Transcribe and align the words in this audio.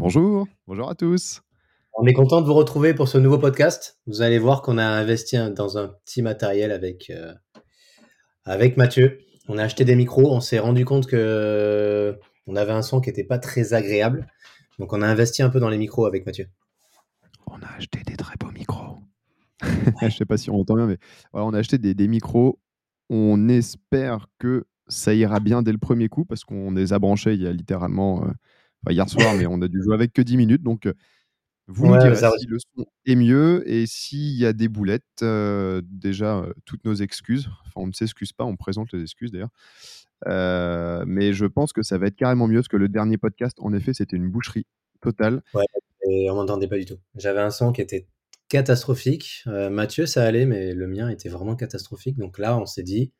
Bonjour, 0.00 0.48
bonjour 0.66 0.88
à 0.88 0.94
tous. 0.94 1.42
On 1.92 2.06
est 2.06 2.14
content 2.14 2.40
de 2.40 2.46
vous 2.46 2.54
retrouver 2.54 2.94
pour 2.94 3.06
ce 3.06 3.18
nouveau 3.18 3.36
podcast. 3.36 4.00
Vous 4.06 4.22
allez 4.22 4.38
voir 4.38 4.62
qu'on 4.62 4.78
a 4.78 4.82
investi 4.82 5.36
dans 5.54 5.76
un 5.76 5.88
petit 5.88 6.22
matériel 6.22 6.72
avec, 6.72 7.10
euh, 7.10 7.34
avec 8.46 8.78
Mathieu. 8.78 9.18
On 9.46 9.58
a 9.58 9.62
acheté 9.62 9.84
des 9.84 9.96
micros, 9.96 10.32
on 10.32 10.40
s'est 10.40 10.58
rendu 10.58 10.86
compte 10.86 11.06
que 11.06 12.18
on 12.46 12.56
avait 12.56 12.72
un 12.72 12.80
son 12.80 13.02
qui 13.02 13.10
n'était 13.10 13.24
pas 13.24 13.38
très 13.38 13.74
agréable. 13.74 14.26
Donc 14.78 14.94
on 14.94 15.02
a 15.02 15.06
investi 15.06 15.42
un 15.42 15.50
peu 15.50 15.60
dans 15.60 15.68
les 15.68 15.76
micros 15.76 16.06
avec 16.06 16.24
Mathieu. 16.24 16.46
On 17.46 17.60
a 17.60 17.76
acheté 17.76 18.00
des 18.06 18.16
très 18.16 18.36
beaux 18.40 18.52
micros. 18.52 18.96
Je 20.00 20.06
ne 20.06 20.10
sais 20.10 20.24
pas 20.24 20.38
si 20.38 20.48
on 20.48 20.60
entend 20.60 20.76
bien, 20.76 20.86
mais 20.86 20.96
on 21.34 21.52
a 21.52 21.58
acheté 21.58 21.76
des, 21.76 21.92
des, 21.92 22.08
micros. 22.08 22.58
On 23.10 23.50
espère 23.50 24.28
que 24.38 24.64
ça 24.88 25.12
ira 25.12 25.40
bien 25.40 25.60
dès 25.60 25.72
le 25.72 25.78
premier 25.78 26.08
coup 26.08 26.24
parce 26.24 26.44
qu'on 26.44 26.70
les 26.70 26.94
a 26.94 26.98
branchés 26.98 27.34
il 27.34 27.42
y 27.42 27.46
a 27.46 27.52
littéralement 27.52 28.24
euh, 28.24 28.30
hier 28.88 29.08
soir, 29.08 29.34
mais 29.36 29.46
on 29.46 29.60
a 29.62 29.68
dû 29.68 29.82
jouer 29.82 29.94
avec 29.94 30.12
que 30.12 30.22
10 30.22 30.36
minutes. 30.36 30.62
Donc, 30.62 30.88
vous 31.66 31.86
nous 31.86 31.98
direz 31.98 32.16
si 32.16 32.46
le 32.46 32.58
son 32.58 32.86
est 33.06 33.14
mieux 33.14 33.62
et 33.70 33.86
s'il 33.86 34.36
y 34.36 34.46
a 34.46 34.52
des 34.52 34.68
boulettes. 34.68 35.04
déjà, 35.22 36.44
toutes 36.64 36.84
nos 36.84 36.94
excuses. 36.94 37.48
Enfin, 37.66 37.82
on 37.82 37.86
ne 37.86 37.92
s'excuse 37.92 38.32
pas, 38.32 38.44
on 38.44 38.56
présente 38.56 38.92
les 38.92 39.02
excuses 39.02 39.30
d'ailleurs. 39.30 39.50
mais 41.06 41.32
je 41.32 41.46
pense 41.46 41.72
que 41.72 41.82
ça 41.82 41.98
va 41.98 42.06
être 42.08 42.16
carrément 42.16 42.48
mieux 42.48 42.58
parce 42.58 42.68
que 42.68 42.76
le 42.76 42.88
dernier 42.88 43.18
podcast, 43.18 43.56
en 43.60 43.72
effet, 43.72 43.94
c'était 43.94 44.16
une 44.16 44.30
boucherie 44.30 44.66
totale. 45.00 45.42
Ouais, 45.54 45.64
et 46.08 46.30
on 46.30 46.34
m'entendait 46.34 46.68
pas 46.68 46.78
du 46.78 46.84
tout. 46.84 46.98
J'avais 47.16 47.40
un 47.40 47.50
son 47.50 47.72
qui 47.72 47.80
était 47.80 48.06
catastrophique. 48.48 49.44
Mathieu, 49.46 50.06
ça 50.06 50.24
allait, 50.24 50.46
mais 50.46 50.74
le 50.74 50.86
mien 50.86 51.08
était 51.08 51.28
vraiment 51.28 51.56
catastrophique. 51.56 52.16
Donc 52.18 52.38
là, 52.38 52.58
on 52.58 52.66
s'est 52.66 52.82
dit, 52.82 53.12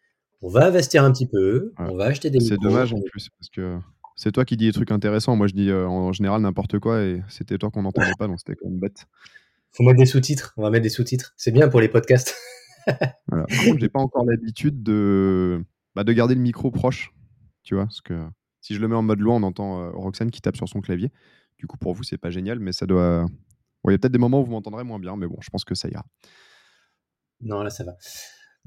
on 0.43 0.49
va 0.49 0.67
investir 0.67 1.05
un 1.05 1.13
petit 1.13 1.27
peu, 1.27 1.73
on 1.79 1.97
va 1.97 2.07
acheter 2.07 2.31
des 2.31 2.41
C'est 2.41 2.59
dommage 2.59 2.93
en 2.93 3.01
plus 3.01 3.29
parce 3.31 3.51
que 3.51 3.79
c'est 4.21 4.33
toi 4.33 4.45
qui 4.45 4.59
dis 4.59 4.67
des 4.67 4.73
trucs 4.73 4.91
intéressants. 4.91 5.35
Moi, 5.35 5.47
je 5.47 5.55
dis 5.55 5.71
euh, 5.71 5.89
en 5.89 6.13
général 6.13 6.43
n'importe 6.43 6.79
quoi 6.79 7.01
et 7.01 7.23
c'était 7.31 7.57
toi 7.57 7.71
qu'on 7.71 7.83
n'entendait 7.83 8.13
pas, 8.19 8.27
donc 8.27 8.39
c'était 8.39 8.55
quand 8.55 8.69
même 8.69 8.79
bête. 8.79 9.07
Faut 9.73 9.83
mettre 9.83 9.99
des 9.99 10.05
sous-titres. 10.05 10.53
On 10.59 10.63
va 10.63 10.69
mettre 10.69 10.83
des 10.83 10.91
sous-titres. 10.91 11.33
C'est 11.39 11.53
bien 11.53 11.69
pour 11.69 11.81
les 11.81 11.89
podcasts. 11.89 12.37
voilà. 13.29 13.47
Par 13.47 13.65
contre, 13.65 13.79
j'ai 13.79 13.89
pas 13.89 14.01
encore 14.01 14.27
l'habitude 14.27 14.83
de, 14.83 15.65
bah, 15.95 16.05
de 16.05 16.13
garder 16.13 16.35
le 16.35 16.43
micro 16.43 16.71
proche. 16.71 17.15
Tu 17.63 17.75
vois, 17.75 17.85
parce 17.85 18.03
que 18.03 18.27
si 18.61 18.75
je 18.75 18.81
le 18.83 18.89
mets 18.89 18.95
en 18.95 19.03
mode 19.03 19.21
loin, 19.21 19.37
on 19.37 19.43
entend 19.43 19.81
euh, 19.81 19.91
Roxane 19.93 20.31
qui 20.31 20.43
tape 20.43 20.57
sur 20.57 20.69
son 20.69 20.83
clavier. 20.83 21.11
Du 21.57 21.67
coup, 21.67 21.79
pour 21.79 21.95
vous, 21.95 22.03
c'est 22.03 22.19
pas 22.19 22.31
génial, 22.31 22.59
mais 22.59 22.73
ça 22.73 22.85
doit. 22.85 23.25
il 23.87 23.91
y 23.91 23.95
a 23.95 23.99
peut-être 23.99 24.13
des 24.13 24.19
moments 24.19 24.43
où 24.43 24.45
vous 24.45 24.53
m'entendrez 24.53 24.85
moins 24.85 24.99
bien, 24.99 25.17
mais 25.17 25.29
bon, 25.29 25.39
je 25.41 25.49
pense 25.49 25.65
que 25.65 25.75
ça 25.75 25.89
ira. 25.89 26.05
Non, 27.41 27.63
là, 27.63 27.71
ça 27.71 27.85
va. 27.85 27.97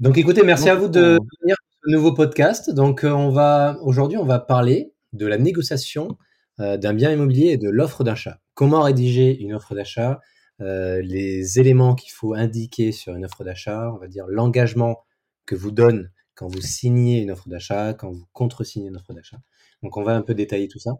Donc, 0.00 0.18
écoutez, 0.18 0.42
merci 0.42 0.68
à 0.68 0.74
vous 0.74 0.88
de 0.88 1.20
venir 1.42 1.56
ce 1.84 1.92
nouveau 1.92 2.12
podcast. 2.12 2.74
Donc, 2.74 3.04
euh, 3.04 3.12
on 3.12 3.30
va 3.30 3.78
aujourd'hui, 3.82 4.18
on 4.18 4.24
va 4.24 4.40
parler 4.40 4.93
de 5.14 5.26
la 5.26 5.38
négociation 5.38 6.18
euh, 6.60 6.76
d'un 6.76 6.92
bien 6.92 7.10
immobilier 7.10 7.52
et 7.52 7.56
de 7.56 7.70
l'offre 7.70 8.04
d'achat. 8.04 8.40
Comment 8.54 8.82
rédiger 8.82 9.36
une 9.40 9.54
offre 9.54 9.74
d'achat? 9.74 10.20
Euh, 10.60 11.00
Les 11.00 11.58
éléments 11.58 11.94
qu'il 11.94 12.12
faut 12.12 12.34
indiquer 12.34 12.92
sur 12.92 13.14
une 13.14 13.24
offre 13.24 13.42
d'achat, 13.42 13.90
on 13.92 13.98
va 13.98 14.08
dire 14.08 14.26
l'engagement 14.28 15.04
que 15.46 15.54
vous 15.54 15.70
donne 15.70 16.10
quand 16.34 16.48
vous 16.48 16.60
signez 16.60 17.22
une 17.22 17.30
offre 17.30 17.48
d'achat, 17.48 17.94
quand 17.94 18.10
vous 18.10 18.26
contresignez 18.32 18.88
une 18.88 18.96
offre 18.96 19.14
d'achat. 19.14 19.38
Donc 19.82 19.96
on 19.96 20.02
va 20.02 20.14
un 20.14 20.22
peu 20.22 20.34
détailler 20.34 20.68
tout 20.68 20.78
ça. 20.78 20.96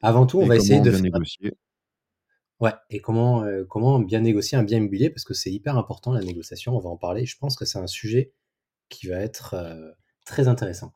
Avant 0.00 0.26
tout, 0.26 0.40
on 0.40 0.46
va 0.46 0.56
essayer 0.56 0.80
de 0.80 0.90
bien 0.90 1.00
négocier? 1.00 1.52
Ouais, 2.60 2.72
et 2.88 3.00
comment, 3.00 3.42
euh, 3.42 3.64
comment 3.64 3.98
bien 3.98 4.20
négocier 4.20 4.56
un 4.56 4.62
bien 4.62 4.78
immobilier? 4.78 5.10
Parce 5.10 5.24
que 5.24 5.34
c'est 5.34 5.50
hyper 5.50 5.76
important 5.76 6.12
la 6.12 6.20
négociation, 6.20 6.76
on 6.76 6.80
va 6.80 6.90
en 6.90 6.96
parler. 6.96 7.26
Je 7.26 7.36
pense 7.36 7.56
que 7.56 7.64
c'est 7.64 7.78
un 7.78 7.86
sujet 7.86 8.32
qui 8.88 9.06
va 9.06 9.16
être 9.16 9.56
très 10.24 10.46
intéressant. 10.46 10.92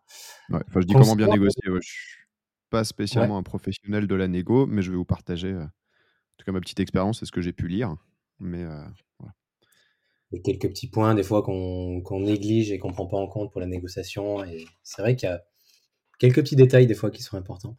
Ouais, 0.50 0.60
je 0.74 0.80
dis 0.80 0.94
comment 0.94 1.16
bien 1.16 1.28
négocier 1.28 1.62
pas 2.70 2.84
spécialement 2.84 3.38
un 3.38 3.42
professionnel 3.42 4.06
de 4.06 4.14
la 4.14 4.28
négo, 4.28 4.66
mais 4.66 4.82
je 4.82 4.90
vais 4.90 4.96
vous 4.96 5.04
partager, 5.04 5.54
en 5.54 5.68
tout 6.36 6.44
cas 6.44 6.52
ma 6.52 6.60
petite 6.60 6.80
expérience 6.80 7.22
et 7.22 7.26
ce 7.26 7.32
que 7.32 7.40
j'ai 7.40 7.52
pu 7.52 7.68
lire. 7.68 7.94
Mais 8.40 8.64
voilà. 9.18 9.34
Et 10.32 10.42
quelques 10.42 10.68
petits 10.68 10.90
points 10.90 11.14
des 11.14 11.22
fois 11.22 11.42
qu'on 11.42 12.20
néglige 12.20 12.70
et 12.70 12.78
qu'on 12.78 12.92
prend 12.92 13.06
pas 13.06 13.16
en 13.16 13.26
compte 13.26 13.50
pour 13.50 13.60
la 13.60 13.66
négociation. 13.66 14.44
Et 14.44 14.66
c'est 14.82 15.00
vrai 15.02 15.16
qu'il 15.16 15.28
y 15.28 15.32
a 15.32 15.42
quelques 16.18 16.42
petits 16.42 16.56
détails 16.56 16.86
des 16.86 16.94
fois 16.94 17.10
qui 17.10 17.22
sont 17.22 17.36
importants. 17.36 17.76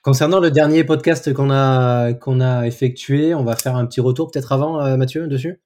Concernant 0.00 0.40
le 0.40 0.50
dernier 0.50 0.84
podcast 0.84 1.32
qu'on 1.32 1.50
a, 1.50 2.14
qu'on 2.14 2.40
a 2.40 2.66
effectué, 2.66 3.34
on 3.34 3.44
va 3.44 3.54
faire 3.56 3.76
un 3.76 3.86
petit 3.86 4.00
retour 4.00 4.30
peut-être 4.30 4.52
avant, 4.52 4.96
Mathieu, 4.96 5.28
dessus? 5.28 5.60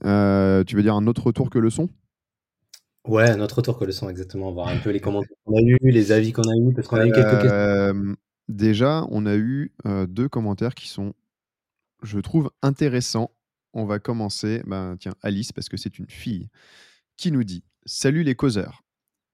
Tu 0.00 0.06
veux 0.06 0.82
dire 0.82 0.94
un 0.94 1.06
autre 1.06 1.24
retour 1.24 1.50
que 1.50 1.58
le 1.58 1.70
son? 1.70 1.88
Ouais, 3.06 3.36
notre 3.36 3.56
retour 3.56 3.78
que 3.78 3.84
le 3.84 3.92
son, 3.92 4.08
exactement. 4.08 4.50
Voir 4.52 4.68
un 4.68 4.78
peu 4.78 4.90
les 4.90 5.00
commentaires 5.00 5.36
qu'on 5.44 5.56
a 5.56 5.60
eu, 5.62 5.78
les 5.82 6.12
avis 6.12 6.32
qu'on 6.32 6.42
a 6.42 6.56
eu, 6.56 6.72
parce 6.72 6.88
qu'on 6.88 6.96
a 6.96 7.06
eu 7.06 7.12
quelques 7.12 7.42
questions. 7.42 8.16
déjà, 8.48 9.04
on 9.10 9.26
a 9.26 9.36
eu 9.36 9.72
deux 10.08 10.28
commentaires 10.28 10.74
qui 10.74 10.88
sont, 10.88 11.14
je 12.02 12.18
trouve, 12.18 12.50
intéressants. 12.62 13.30
On 13.74 13.84
va 13.84 13.98
commencer, 13.98 14.62
ben, 14.66 14.96
tiens, 14.98 15.14
Alice, 15.22 15.52
parce 15.52 15.68
que 15.68 15.76
c'est 15.76 15.98
une 15.98 16.08
fille, 16.08 16.48
qui 17.16 17.32
nous 17.32 17.44
dit 17.44 17.64
Salut 17.86 18.22
les 18.22 18.34
causeurs. 18.34 18.84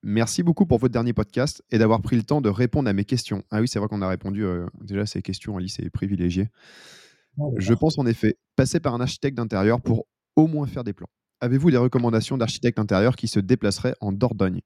Merci 0.02 0.42
beaucoup 0.42 0.64
pour 0.64 0.78
votre 0.78 0.92
dernier 0.92 1.12
podcast 1.12 1.62
et 1.70 1.78
d'avoir 1.78 2.00
pris 2.00 2.16
le 2.16 2.22
temps 2.22 2.40
de 2.40 2.48
répondre 2.48 2.88
à 2.88 2.92
mes 2.94 3.04
questions. 3.04 3.44
Ah 3.50 3.60
oui, 3.60 3.68
c'est 3.68 3.78
vrai 3.78 3.86
qu'on 3.86 4.00
a 4.00 4.08
répondu 4.08 4.46
déjà 4.80 5.02
à 5.02 5.06
ces 5.06 5.20
questions. 5.20 5.58
Alice 5.58 5.78
est 5.78 5.90
privilégiée. 5.90 6.48
Je 7.58 7.74
pense 7.74 7.98
en 7.98 8.06
effet 8.06 8.38
passer 8.56 8.80
par 8.80 8.94
un 8.94 9.00
architecte 9.00 9.36
d'intérieur 9.36 9.80
pour 9.80 10.06
au 10.36 10.46
moins 10.46 10.66
faire 10.66 10.84
des 10.84 10.94
plans. 10.94 11.10
Avez-vous 11.40 11.70
des 11.70 11.76
recommandations 11.76 12.36
d'architectes 12.36 12.78
intérieurs 12.78 13.16
qui 13.16 13.28
se 13.28 13.40
déplaceraient 13.40 13.94
en 14.00 14.12
Dordogne? 14.12 14.60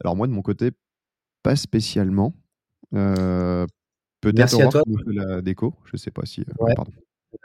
Alors 0.00 0.16
moi, 0.16 0.26
de 0.26 0.32
mon 0.32 0.42
côté, 0.42 0.70
pas 1.42 1.56
spécialement. 1.56 2.34
Euh, 2.94 3.66
peut-être 4.20 4.60
à 4.60 4.68
toi. 4.68 4.82
la 5.06 5.42
déco. 5.42 5.74
Je 5.84 5.96
sais 5.96 6.10
pas 6.10 6.26
si. 6.26 6.42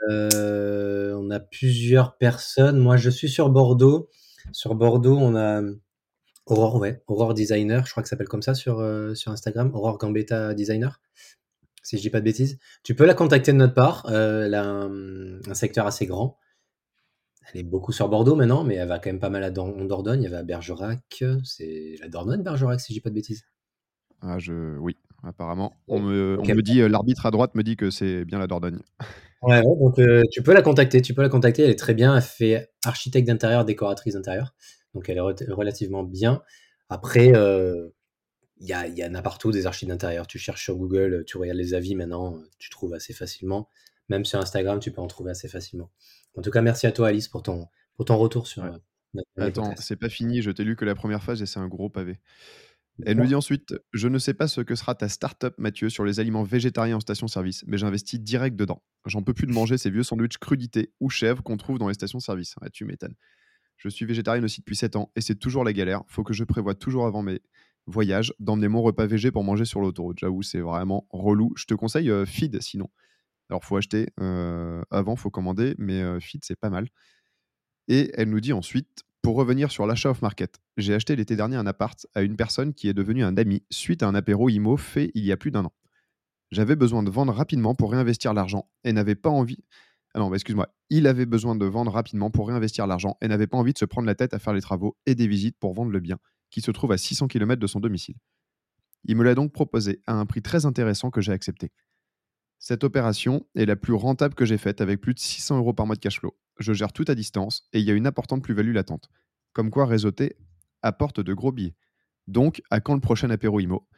Euh, 0.08 0.28
euh, 0.34 1.14
on 1.14 1.30
a 1.30 1.40
plusieurs 1.40 2.16
personnes. 2.16 2.78
Moi, 2.78 2.96
je 2.96 3.10
suis 3.10 3.28
sur 3.28 3.50
Bordeaux. 3.50 4.08
Sur 4.52 4.74
Bordeaux, 4.74 5.16
on 5.16 5.36
a 5.36 5.62
Aurore, 6.46 6.76
ouais, 6.76 7.02
Aurore 7.06 7.34
Designer. 7.34 7.86
Je 7.86 7.90
crois 7.92 8.02
que 8.02 8.08
ça 8.08 8.14
s'appelle 8.14 8.28
comme 8.28 8.42
ça 8.42 8.54
sur, 8.54 8.84
sur 9.14 9.32
Instagram. 9.32 9.70
Aurore 9.74 9.98
Gambetta 9.98 10.54
Designer. 10.54 11.00
Si 11.82 11.96
je 11.96 12.02
dis 12.02 12.10
pas 12.10 12.20
de 12.20 12.24
bêtises. 12.24 12.58
Tu 12.84 12.94
peux 12.94 13.06
la 13.06 13.14
contacter 13.14 13.52
de 13.52 13.56
notre 13.56 13.74
part. 13.74 14.06
elle 14.08 14.54
a 14.54 14.64
un 14.64 15.54
secteur 15.54 15.86
assez 15.86 16.06
grand. 16.06 16.38
Elle 17.52 17.60
est 17.60 17.64
beaucoup 17.64 17.92
sur 17.92 18.08
Bordeaux 18.08 18.34
maintenant, 18.34 18.64
mais 18.64 18.76
elle 18.76 18.88
va 18.88 18.98
quand 18.98 19.10
même 19.10 19.20
pas 19.20 19.30
mal 19.30 19.42
à 19.44 19.50
Dordogne. 19.50 20.24
Elle 20.24 20.30
va 20.30 20.38
à 20.38 20.42
Bergerac. 20.42 21.24
C'est 21.44 21.96
la 22.00 22.08
Dordogne, 22.08 22.42
Bergerac, 22.42 22.80
si 22.80 22.92
je 22.92 22.98
dis 22.98 23.00
pas 23.00 23.10
de 23.10 23.14
bêtises. 23.14 23.44
Ah, 24.20 24.38
je... 24.38 24.76
Oui, 24.78 24.96
apparemment. 25.22 25.72
On 25.88 26.00
me, 26.00 26.38
on 26.38 26.44
me 26.44 26.62
dit, 26.62 26.80
euh, 26.80 26.88
l'arbitre 26.88 27.26
à 27.26 27.30
droite 27.30 27.54
me 27.54 27.62
dit 27.62 27.76
que 27.76 27.90
c'est 27.90 28.24
bien 28.24 28.38
la 28.38 28.46
Dordogne. 28.46 28.78
Ouais, 29.42 29.62
donc 29.62 29.98
euh, 29.98 30.22
tu 30.30 30.42
peux 30.42 30.54
la 30.54 30.62
contacter. 30.62 31.02
Tu 31.02 31.14
peux 31.14 31.22
la 31.22 31.28
contacter. 31.28 31.64
Elle 31.64 31.70
est 31.70 31.78
très 31.78 31.94
bien. 31.94 32.14
Elle 32.14 32.22
fait 32.22 32.70
architecte 32.84 33.26
d'intérieur, 33.26 33.64
décoratrice 33.64 34.14
d'intérieur. 34.14 34.54
Donc 34.94 35.08
elle 35.08 35.18
est 35.18 35.50
relativement 35.50 36.04
bien. 36.04 36.42
Après, 36.88 37.34
euh, 37.34 37.88
il 38.58 38.68
y, 38.68 38.72
a, 38.72 38.86
y 38.86 39.04
en 39.04 39.14
a 39.14 39.22
partout 39.22 39.50
des 39.50 39.66
architectes 39.66 39.90
d'intérieur. 39.90 40.26
Tu 40.26 40.38
cherches 40.38 40.62
sur 40.62 40.76
Google, 40.76 41.24
tu 41.26 41.38
regardes 41.38 41.58
les 41.58 41.74
avis 41.74 41.96
maintenant, 41.96 42.38
tu 42.58 42.70
trouves 42.70 42.94
assez 42.94 43.12
facilement. 43.12 43.68
Même 44.08 44.24
sur 44.24 44.38
Instagram, 44.38 44.78
tu 44.78 44.92
peux 44.92 45.00
en 45.00 45.06
trouver 45.06 45.30
assez 45.30 45.48
facilement. 45.48 45.90
En 46.34 46.42
tout 46.42 46.50
cas, 46.50 46.62
merci 46.62 46.86
à 46.86 46.92
toi, 46.92 47.08
Alice, 47.08 47.28
pour 47.28 47.42
ton, 47.42 47.66
pour 47.96 48.04
ton 48.04 48.16
retour 48.16 48.46
sur. 48.46 48.64
Euh, 48.64 48.78
Attends, 49.36 49.74
c'est 49.76 49.96
pas 49.96 50.08
fini. 50.08 50.42
Je 50.42 50.50
t'ai 50.50 50.64
lu 50.64 50.76
que 50.76 50.84
la 50.84 50.94
première 50.94 51.22
phase 51.22 51.42
et 51.42 51.46
c'est 51.46 51.60
un 51.60 51.68
gros 51.68 51.90
pavé. 51.90 52.18
Elle 53.04 53.16
nous 53.16 53.26
dit 53.26 53.34
ensuite 53.34 53.74
Je 53.92 54.08
ne 54.08 54.18
sais 54.18 54.34
pas 54.34 54.48
ce 54.48 54.60
que 54.60 54.74
sera 54.74 54.94
ta 54.94 55.08
start-up, 55.08 55.54
Mathieu, 55.58 55.88
sur 55.88 56.04
les 56.04 56.20
aliments 56.20 56.42
végétariens 56.42 56.96
en 56.96 57.00
station-service, 57.00 57.64
mais 57.66 57.78
j'investis 57.78 58.20
direct 58.20 58.56
dedans. 58.56 58.82
J'en 59.06 59.22
peux 59.22 59.34
plus 59.34 59.46
de 59.46 59.52
manger 59.52 59.78
ces 59.78 59.90
vieux 59.90 60.02
sandwichs 60.02 60.38
crudités 60.38 60.92
ou 61.00 61.10
chèvres 61.10 61.42
qu'on 61.42 61.56
trouve 61.56 61.78
dans 61.78 61.88
les 61.88 61.94
stations-service. 61.94 62.54
Ah, 62.60 62.70
tu 62.70 62.84
m'étonnes. 62.84 63.14
Je 63.76 63.88
suis 63.88 64.04
végétarienne 64.04 64.44
aussi 64.44 64.60
depuis 64.60 64.76
7 64.76 64.96
ans 64.96 65.10
et 65.16 65.20
c'est 65.20 65.34
toujours 65.34 65.64
la 65.64 65.72
galère. 65.72 66.02
Faut 66.06 66.22
que 66.22 66.32
je 66.32 66.44
prévoie 66.44 66.74
toujours 66.74 67.06
avant 67.06 67.22
mes 67.22 67.40
voyages 67.86 68.32
d'emmener 68.38 68.68
mon 68.68 68.82
repas 68.82 69.06
végé 69.06 69.30
pour 69.30 69.42
manger 69.42 69.64
sur 69.64 69.80
l'autoroute. 69.80 70.18
J'avoue, 70.20 70.42
c'est 70.42 70.60
vraiment 70.60 71.06
relou. 71.10 71.52
Je 71.56 71.64
te 71.64 71.74
conseille 71.74 72.10
euh, 72.10 72.24
Feed 72.24 72.60
sinon. 72.60 72.88
Alors, 73.50 73.64
faut 73.64 73.76
acheter 73.76 74.08
avant, 74.90 75.16
faut 75.16 75.30
commander, 75.30 75.74
mais 75.78 76.20
Feed, 76.20 76.44
c'est 76.44 76.58
pas 76.58 76.70
mal. 76.70 76.88
Et 77.88 78.10
elle 78.14 78.30
nous 78.30 78.40
dit 78.40 78.52
ensuite 78.52 79.04
pour 79.22 79.36
revenir 79.36 79.70
sur 79.70 79.86
l'achat 79.86 80.10
off-market, 80.10 80.60
j'ai 80.76 80.94
acheté 80.94 81.14
l'été 81.14 81.36
dernier 81.36 81.56
un 81.56 81.66
appart 81.66 82.06
à 82.14 82.22
une 82.22 82.34
personne 82.34 82.74
qui 82.74 82.88
est 82.88 82.92
devenue 82.92 83.22
un 83.22 83.36
ami 83.36 83.62
suite 83.70 84.02
à 84.02 84.08
un 84.08 84.16
apéro 84.16 84.48
IMO 84.48 84.76
fait 84.76 85.12
il 85.14 85.24
y 85.24 85.30
a 85.30 85.36
plus 85.36 85.52
d'un 85.52 85.64
an. 85.64 85.72
J'avais 86.50 86.74
besoin 86.74 87.04
de 87.04 87.10
vendre 87.10 87.32
rapidement 87.32 87.76
pour 87.76 87.92
réinvestir 87.92 88.34
l'argent 88.34 88.68
et 88.82 88.92
n'avait 88.92 89.14
pas 89.14 89.30
envie. 89.30 89.62
Ah 90.14 90.18
non, 90.18 90.34
excuse-moi. 90.34 90.74
Il 90.90 91.06
avait 91.06 91.24
besoin 91.24 91.54
de 91.54 91.64
vendre 91.64 91.92
rapidement 91.92 92.30
pour 92.30 92.48
réinvestir 92.48 92.86
l'argent 92.86 93.16
et 93.22 93.28
n'avait 93.28 93.46
pas 93.46 93.56
envie 93.56 93.72
de 93.72 93.78
se 93.78 93.84
prendre 93.84 94.06
la 94.06 94.16
tête 94.16 94.34
à 94.34 94.40
faire 94.40 94.52
les 94.52 94.60
travaux 94.60 94.96
et 95.06 95.14
des 95.14 95.28
visites 95.28 95.56
pour 95.58 95.72
vendre 95.72 95.92
le 95.92 96.00
bien, 96.00 96.18
qui 96.50 96.60
se 96.60 96.72
trouve 96.72 96.90
à 96.90 96.98
600 96.98 97.28
km 97.28 97.60
de 97.60 97.66
son 97.68 97.78
domicile. 97.78 98.16
Il 99.04 99.16
me 99.16 99.22
l'a 99.22 99.34
donc 99.34 99.52
proposé 99.52 100.02
à 100.06 100.14
un 100.14 100.26
prix 100.26 100.42
très 100.42 100.66
intéressant 100.66 101.10
que 101.10 101.20
j'ai 101.20 101.32
accepté. 101.32 101.70
Cette 102.62 102.84
opération 102.84 103.44
est 103.56 103.66
la 103.66 103.74
plus 103.74 103.92
rentable 103.92 104.36
que 104.36 104.44
j'ai 104.44 104.56
faite 104.56 104.80
avec 104.80 105.00
plus 105.00 105.14
de 105.14 105.18
600 105.18 105.58
euros 105.58 105.72
par 105.72 105.84
mois 105.84 105.96
de 105.96 106.00
cash 106.00 106.20
flow. 106.20 106.36
Je 106.60 106.72
gère 106.72 106.92
tout 106.92 107.04
à 107.08 107.16
distance 107.16 107.66
et 107.72 107.80
il 107.80 107.84
y 107.84 107.90
a 107.90 107.94
une 107.94 108.06
importante 108.06 108.40
plus-value 108.40 108.72
latente. 108.72 109.10
Comme 109.52 109.68
quoi 109.68 109.84
réseauter 109.84 110.36
apporte 110.80 111.18
de 111.18 111.34
gros 111.34 111.50
billets. 111.50 111.74
Donc, 112.28 112.62
à 112.70 112.78
quand 112.78 112.94
le 112.94 113.00
prochain 113.00 113.30
apéro 113.30 113.58
IMO 113.58 113.88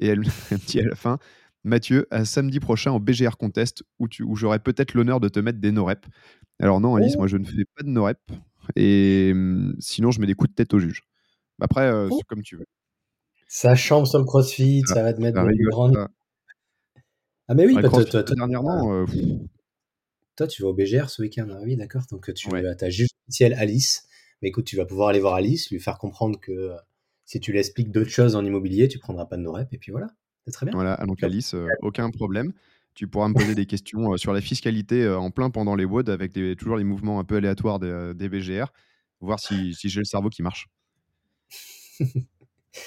Et 0.00 0.08
elle 0.08 0.18
me 0.18 0.24
dit 0.66 0.80
à 0.80 0.88
la 0.88 0.96
fin 0.96 1.18
Mathieu, 1.62 2.08
à 2.10 2.24
samedi 2.24 2.58
prochain 2.58 2.90
au 2.90 2.98
BGR 2.98 3.36
Contest 3.36 3.84
où, 4.00 4.08
où 4.24 4.34
j'aurai 4.34 4.58
peut-être 4.58 4.94
l'honneur 4.94 5.20
de 5.20 5.28
te 5.28 5.38
mettre 5.38 5.60
des 5.60 5.70
NoRep. 5.70 6.04
Alors, 6.58 6.80
non, 6.80 6.96
Alice, 6.96 7.12
oh. 7.14 7.18
moi 7.18 7.26
je 7.28 7.36
ne 7.36 7.44
fais 7.44 7.64
pas 7.76 7.84
de 7.84 7.90
NoRep. 7.90 8.18
Et 8.74 9.30
hum, 9.32 9.76
sinon, 9.78 10.10
je 10.10 10.20
mets 10.20 10.26
des 10.26 10.34
coups 10.34 10.50
de 10.50 10.56
tête 10.56 10.74
au 10.74 10.80
juge. 10.80 11.04
Après, 11.60 11.86
euh, 11.86 12.08
oh. 12.10 12.16
c'est 12.18 12.26
comme 12.26 12.42
tu 12.42 12.56
veux. 12.56 12.66
Ça 13.46 13.76
chambre 13.76 14.08
sur 14.08 14.18
le 14.18 14.24
crossfit, 14.24 14.82
ça, 14.84 15.04
va 15.04 15.12
te 15.12 15.20
mettre 15.20 15.46
des 15.46 15.64
grandes. 15.70 16.08
Ah, 17.50 17.54
mais 17.54 17.66
oui, 17.66 17.74
bah, 17.74 17.88
toi, 17.88 18.04
toi, 18.04 18.22
dernièrement. 18.22 18.94
Euh, 18.94 19.06
toi, 20.36 20.46
tu 20.46 20.62
vas 20.62 20.68
au 20.68 20.72
BGR 20.72 21.10
ce 21.10 21.20
week-end. 21.20 21.48
Ah 21.50 21.58
oui, 21.64 21.74
d'accord. 21.74 22.02
Donc, 22.08 22.32
tu 22.32 22.54
as 22.54 22.74
ta 22.76 22.90
juge 22.90 23.08
officielle 23.26 23.54
Alice. 23.54 24.06
Mais 24.40 24.50
écoute, 24.50 24.66
tu 24.66 24.76
vas 24.76 24.84
pouvoir 24.84 25.08
aller 25.08 25.18
voir 25.18 25.34
Alice, 25.34 25.68
lui 25.68 25.80
faire 25.80 25.98
comprendre 25.98 26.38
que 26.38 26.52
euh, 26.52 26.76
si 27.24 27.40
tu 27.40 27.52
l'expliques 27.52 27.90
d'autres 27.90 28.10
choses 28.10 28.36
en 28.36 28.44
immobilier, 28.44 28.86
tu 28.86 29.00
prendras 29.00 29.24
pas 29.24 29.36
de 29.36 29.42
nos 29.42 29.50
reps. 29.50 29.72
Et 29.72 29.78
puis 29.78 29.90
voilà, 29.90 30.06
c'est 30.44 30.52
très 30.52 30.64
bien. 30.64 30.72
Voilà, 30.76 30.96
donc 31.08 31.24
Alice, 31.24 31.54
euh, 31.54 31.66
aucun 31.82 32.08
problème. 32.10 32.52
Tu 32.94 33.08
pourras 33.08 33.26
me 33.26 33.34
poser 33.34 33.56
des 33.56 33.66
questions 33.66 34.16
sur 34.16 34.32
la 34.32 34.40
fiscalité 34.40 35.08
en 35.08 35.32
plein 35.32 35.50
pendant 35.50 35.74
les 35.74 35.84
WOD 35.84 36.08
avec 36.08 36.34
toujours 36.56 36.76
les 36.76 36.84
mouvements 36.84 37.18
un 37.18 37.24
peu 37.24 37.36
aléatoires 37.36 37.80
des, 37.80 38.28
BGR, 38.28 38.72
voir 39.20 39.40
si, 39.40 39.74
si 39.74 39.88
j'ai 39.88 40.00
le 40.00 40.04
cerveau 40.04 40.28
qui 40.28 40.42
marche. 40.42 40.68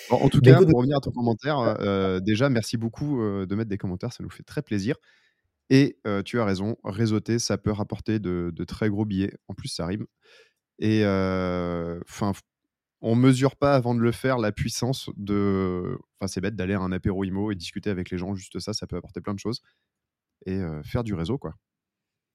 en 0.09 0.29
tout 0.29 0.41
cas, 0.41 0.61
pour 0.63 0.79
revenir 0.79 0.97
à 0.97 1.01
ton 1.01 1.11
commentaire, 1.11 1.59
euh, 1.59 2.19
déjà, 2.19 2.49
merci 2.49 2.77
beaucoup 2.77 3.21
euh, 3.21 3.45
de 3.45 3.55
mettre 3.55 3.69
des 3.69 3.77
commentaires, 3.77 4.13
ça 4.13 4.23
nous 4.23 4.29
fait 4.29 4.43
très 4.43 4.61
plaisir. 4.61 4.95
Et 5.69 5.97
euh, 6.07 6.21
tu 6.23 6.39
as 6.39 6.45
raison, 6.45 6.77
réseauter, 6.83 7.39
ça 7.39 7.57
peut 7.57 7.71
rapporter 7.71 8.19
de, 8.19 8.51
très 8.67 8.89
gros 8.89 9.05
billets. 9.05 9.33
En 9.47 9.53
plus, 9.53 9.69
ça 9.69 9.85
rime. 9.85 10.05
Et 10.79 11.01
enfin, 11.05 12.31
on 13.01 13.15
mesure 13.15 13.55
pas 13.55 13.75
avant 13.75 13.95
de 13.95 13.99
le 13.99 14.11
faire 14.11 14.37
la 14.37 14.51
puissance 14.51 15.09
de. 15.17 15.97
Enfin, 16.19 16.27
c'est 16.27 16.41
bête 16.41 16.55
d'aller 16.55 16.73
à 16.73 16.79
un 16.79 16.91
apéro 16.91 17.23
IMO 17.23 17.51
et 17.51 17.55
discuter 17.55 17.89
avec 17.89 18.09
les 18.09 18.17
gens, 18.17 18.35
juste 18.35 18.59
ça, 18.59 18.73
ça 18.73 18.87
peut 18.87 18.95
apporter 18.95 19.21
plein 19.21 19.33
de 19.33 19.39
choses. 19.39 19.61
Et 20.45 20.59
faire 20.83 21.03
du 21.03 21.13
réseau, 21.13 21.37
quoi. 21.37 21.55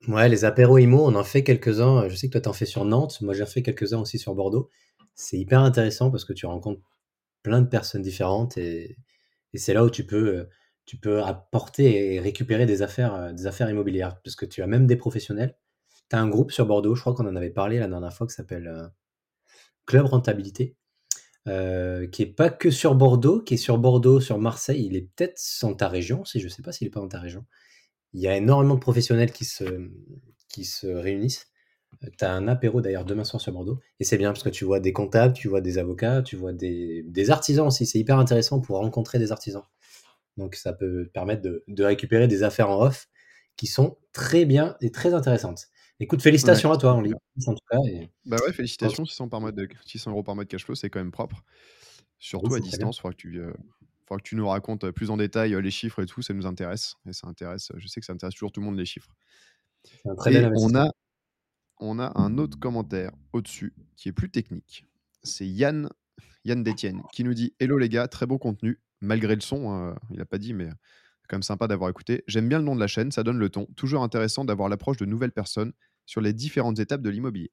Ouais, 0.06 0.28
les 0.28 0.44
apéros 0.44 0.78
IMO, 0.78 1.06
on 1.06 1.14
en 1.14 1.24
fait 1.24 1.42
quelques-uns. 1.42 2.08
Je 2.08 2.14
sais 2.14 2.28
que 2.28 2.32
toi, 2.32 2.40
tu 2.40 2.48
en 2.48 2.52
fais 2.52 2.66
sur 2.66 2.84
Nantes. 2.84 3.20
Moi, 3.20 3.34
j'ai 3.34 3.44
fait 3.46 3.62
quelques-uns 3.62 3.98
aussi 3.98 4.18
sur 4.18 4.34
Bordeaux. 4.34 4.70
C'est 5.14 5.38
hyper 5.38 5.60
intéressant 5.60 6.10
parce 6.10 6.24
que 6.24 6.32
tu 6.32 6.46
rencontres 6.46 6.80
plein 7.42 7.62
de 7.62 7.68
personnes 7.68 8.02
différentes 8.02 8.56
et, 8.58 8.96
c'est 9.54 9.74
là 9.74 9.84
où 9.84 9.90
tu 9.90 10.06
peux, 10.06 10.36
euh, 10.36 10.44
tu 10.84 10.98
peux 10.98 11.22
apporter 11.22 12.14
et 12.14 12.20
récupérer 12.20 12.66
des 12.66 12.82
affaires, 12.82 13.14
euh, 13.14 13.32
des 13.32 13.46
affaires 13.46 13.68
immobilières 13.68 14.20
parce 14.22 14.36
que 14.36 14.46
tu 14.46 14.62
as 14.62 14.66
même 14.66 14.86
des 14.86 14.96
professionnels. 14.96 15.56
Tu 16.10 16.16
as 16.16 16.20
un 16.20 16.28
groupe 16.28 16.52
sur 16.52 16.66
Bordeaux, 16.66 16.94
je 16.94 17.00
crois 17.00 17.14
qu'on 17.14 17.26
en 17.26 17.34
avait 17.34 17.50
parlé 17.50 17.78
la 17.78 17.88
dernière 17.88 18.12
fois, 18.12 18.26
qui 18.26 18.34
s'appelle 18.34 18.68
euh, 18.68 18.86
Club 19.86 20.06
Rentabilité, 20.06 20.76
qui 21.46 22.22
est 22.22 22.34
pas 22.36 22.50
que 22.50 22.70
sur 22.70 22.94
Bordeaux, 22.94 23.40
qui 23.40 23.54
est 23.54 23.56
sur 23.56 23.78
Bordeaux, 23.78 24.20
sur 24.20 24.38
Marseille. 24.38 24.84
Il 24.84 24.96
est 24.96 25.08
peut-être 25.16 25.40
dans 25.62 25.74
ta 25.74 25.88
région, 25.88 26.24
si 26.24 26.40
je 26.40 26.44
ne 26.44 26.50
sais 26.50 26.62
pas 26.62 26.72
s'il 26.72 26.86
est 26.86 26.90
pas 26.90 27.00
dans 27.00 27.08
ta 27.08 27.20
région. 27.20 27.46
Il 28.12 28.20
y 28.20 28.28
a 28.28 28.36
énormément 28.36 28.74
de 28.74 28.80
professionnels 28.80 29.32
qui 29.32 29.44
se 29.46 30.86
réunissent 30.86 31.50
tu 32.16 32.24
as 32.24 32.32
un 32.32 32.48
apéro 32.48 32.80
d'ailleurs 32.80 33.04
demain 33.04 33.24
soir 33.24 33.40
sur 33.40 33.52
Bordeaux. 33.52 33.80
Et 34.00 34.04
c'est 34.04 34.18
bien 34.18 34.30
parce 34.30 34.42
que 34.42 34.48
tu 34.48 34.64
vois 34.64 34.80
des 34.80 34.92
comptables, 34.92 35.34
tu 35.34 35.48
vois 35.48 35.60
des 35.60 35.78
avocats, 35.78 36.22
tu 36.22 36.36
vois 36.36 36.52
des, 36.52 37.30
artisans 37.30 37.66
aussi. 37.66 37.86
C'est 37.86 37.98
hyper 37.98 38.18
intéressant 38.18 38.60
pour 38.60 38.78
rencontrer 38.78 39.18
des 39.18 39.32
artisans. 39.32 39.64
Donc 40.36 40.54
ça 40.54 40.72
peut 40.72 41.10
permettre 41.12 41.42
de, 41.42 41.82
récupérer 41.82 42.28
des 42.28 42.42
affaires 42.42 42.70
en 42.70 42.82
off 42.82 43.08
qui 43.56 43.66
sont 43.66 43.98
très 44.12 44.44
bien 44.44 44.76
et 44.80 44.90
très 44.90 45.14
intéressantes. 45.14 45.66
Écoute, 46.00 46.22
félicitations 46.22 46.70
à 46.70 46.76
toi 46.76 46.92
en, 46.92 47.04
en 47.04 47.54
tout 47.54 47.64
cas. 47.68 47.78
Bah 48.24 48.36
ouais, 48.46 48.52
félicitations, 48.52 49.04
600, 49.04 49.28
par 49.28 49.40
mois 49.40 49.50
de, 49.50 49.68
600 49.84 50.12
euros 50.12 50.22
par 50.22 50.36
mois 50.36 50.44
de 50.44 50.48
cash 50.48 50.64
flow, 50.64 50.76
c'est 50.76 50.90
quand 50.90 51.00
même 51.00 51.10
propre. 51.10 51.42
Surtout 52.20 52.54
à 52.54 52.60
distance, 52.60 52.98
il 52.98 53.00
faudra 53.00 53.12
que 53.12 53.20
tu... 53.20 53.40
Euh, 53.40 53.52
que 54.16 54.22
tu 54.22 54.36
nous 54.36 54.48
racontes 54.48 54.90
plus 54.90 55.10
en 55.10 55.18
détail 55.18 55.52
euh, 55.52 55.60
les 55.60 55.70
chiffres 55.70 56.02
et 56.02 56.06
tout, 56.06 56.22
ça 56.22 56.32
nous 56.32 56.46
intéresse. 56.46 56.94
Et 57.06 57.12
ça 57.12 57.26
intéresse, 57.26 57.72
je 57.76 57.86
sais 57.88 58.00
que 58.00 58.06
ça 58.06 58.14
intéresse 58.14 58.34
toujours 58.34 58.52
tout 58.52 58.60
le 58.60 58.66
monde 58.66 58.78
les 58.78 58.86
chiffres. 58.86 59.14
Très 60.16 60.34
et 60.34 60.48
on 60.56 60.74
a 60.74 60.90
on 61.80 61.98
a 61.98 62.12
un 62.18 62.38
autre 62.38 62.58
commentaire 62.58 63.12
au-dessus 63.32 63.74
qui 63.96 64.08
est 64.08 64.12
plus 64.12 64.30
technique. 64.30 64.86
C'est 65.22 65.46
Yann, 65.46 65.88
Yann 66.44 66.62
Détienne 66.62 67.02
qui 67.12 67.24
nous 67.24 67.34
dit 67.34 67.54
Hello 67.58 67.78
les 67.78 67.88
gars, 67.88 68.08
très 68.08 68.26
bon 68.26 68.38
contenu, 68.38 68.80
malgré 69.00 69.34
le 69.34 69.40
son, 69.40 69.70
hein, 69.70 69.96
il 70.10 70.18
n'a 70.18 70.24
pas 70.24 70.38
dit, 70.38 70.54
mais 70.54 70.68
c'est 70.68 71.28
quand 71.28 71.36
même 71.36 71.42
sympa 71.42 71.68
d'avoir 71.68 71.90
écouté. 71.90 72.24
J'aime 72.26 72.48
bien 72.48 72.58
le 72.58 72.64
nom 72.64 72.74
de 72.74 72.80
la 72.80 72.86
chaîne, 72.86 73.10
ça 73.10 73.22
donne 73.22 73.38
le 73.38 73.48
ton. 73.48 73.66
Toujours 73.76 74.02
intéressant 74.02 74.44
d'avoir 74.44 74.68
l'approche 74.68 74.96
de 74.96 75.04
nouvelles 75.04 75.32
personnes 75.32 75.72
sur 76.06 76.20
les 76.20 76.32
différentes 76.32 76.78
étapes 76.78 77.02
de 77.02 77.10
l'immobilier. 77.10 77.52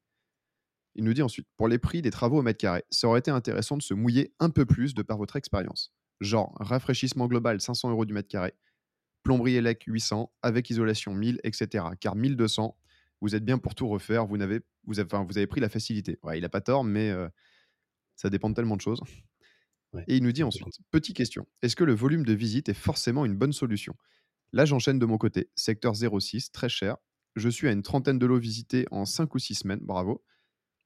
Il 0.95 1.03
nous 1.03 1.13
dit 1.13 1.21
ensuite 1.21 1.47
Pour 1.57 1.67
les 1.67 1.77
prix 1.77 2.01
des 2.01 2.11
travaux 2.11 2.39
au 2.39 2.41
mètre 2.41 2.59
carré, 2.59 2.83
ça 2.89 3.07
aurait 3.07 3.19
été 3.19 3.31
intéressant 3.31 3.77
de 3.77 3.81
se 3.81 3.93
mouiller 3.93 4.33
un 4.39 4.49
peu 4.49 4.65
plus 4.65 4.93
de 4.93 5.01
par 5.01 5.17
votre 5.17 5.35
expérience. 5.35 5.93
Genre 6.21 6.55
rafraîchissement 6.59 7.27
global 7.27 7.59
500 7.59 7.89
euros 7.89 8.05
du 8.05 8.13
mètre 8.13 8.29
carré, 8.29 8.53
plomberie 9.23 9.55
élec 9.55 9.83
800, 9.85 10.31
avec 10.41 10.69
isolation 10.69 11.13
1000, 11.13 11.41
etc. 11.43 11.83
Car 11.99 12.15
1200, 12.15 12.77
vous 13.21 13.35
êtes 13.35 13.45
bien 13.45 13.57
pour 13.57 13.75
tout 13.75 13.87
refaire, 13.87 14.25
vous, 14.25 14.41
avez, 14.41 14.61
vous, 14.85 14.99
avez, 14.99 15.09
vous 15.09 15.37
avez 15.37 15.47
pris 15.47 15.61
la 15.61 15.69
facilité. 15.69 16.19
il 16.33 16.41
n'a 16.41 16.49
pas 16.49 16.61
tort, 16.61 16.83
mais 16.83 17.09
euh, 17.09 17.27
ça 18.15 18.29
dépend 18.29 18.49
de 18.49 18.55
tellement 18.55 18.75
de 18.75 18.81
choses. 18.81 19.01
Et 20.07 20.17
il 20.17 20.23
nous 20.23 20.31
dit 20.31 20.43
ensuite, 20.43 20.67
petite 20.91 21.15
question, 21.15 21.47
est-ce 21.61 21.75
que 21.75 21.83
le 21.83 21.93
volume 21.93 22.25
de 22.25 22.33
visite 22.33 22.69
est 22.69 22.73
forcément 22.73 23.25
une 23.25 23.35
bonne 23.35 23.53
solution? 23.53 23.95
Là, 24.51 24.65
j'enchaîne 24.65 24.99
de 24.99 25.05
mon 25.05 25.17
côté. 25.17 25.49
Secteur 25.55 25.95
06, 25.95 26.51
très 26.51 26.69
cher. 26.69 26.97
Je 27.35 27.49
suis 27.49 27.67
à 27.67 27.71
une 27.71 27.81
trentaine 27.81 28.19
de 28.19 28.25
lots 28.25 28.39
visités 28.39 28.85
en 28.91 29.05
5 29.05 29.33
ou 29.35 29.39
6 29.39 29.55
semaines, 29.55 29.79
bravo. 29.81 30.23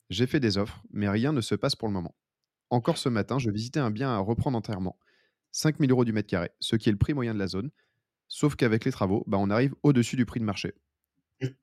J'ai 0.10 0.26
fait 0.26 0.40
des 0.40 0.58
offres, 0.58 0.82
mais 0.92 1.08
rien 1.08 1.34
ne 1.34 1.42
se 1.42 1.56
passe 1.56 1.76
pour 1.76 1.88
le 1.88 1.94
moment. 1.94 2.16
Encore 2.72 2.98
ce 2.98 3.10
matin, 3.10 3.40
je 3.40 3.52
visitais 3.52 3.80
un 3.80 3.92
bien 3.92 4.10
à 4.10 4.18
reprendre 4.18 4.58
entièrement. 4.58 4.98
5000 5.52 5.92
euros 5.92 6.06
du 6.06 6.14
mètre 6.14 6.28
carré, 6.28 6.52
ce 6.60 6.76
qui 6.76 6.90
est 6.90 6.92
le 6.92 6.98
prix 6.98 7.14
moyen 7.14 7.34
de 7.34 7.40
la 7.40 7.48
zone. 7.48 7.72
Sauf 8.28 8.56
qu'avec 8.56 8.86
les 8.86 8.92
travaux, 8.92 9.24
bah, 9.28 9.38
on 9.40 9.50
arrive 9.50 9.74
au-dessus 9.84 10.16
du 10.16 10.26
prix 10.26 10.40
de 10.40 10.46
marché. 10.46 10.74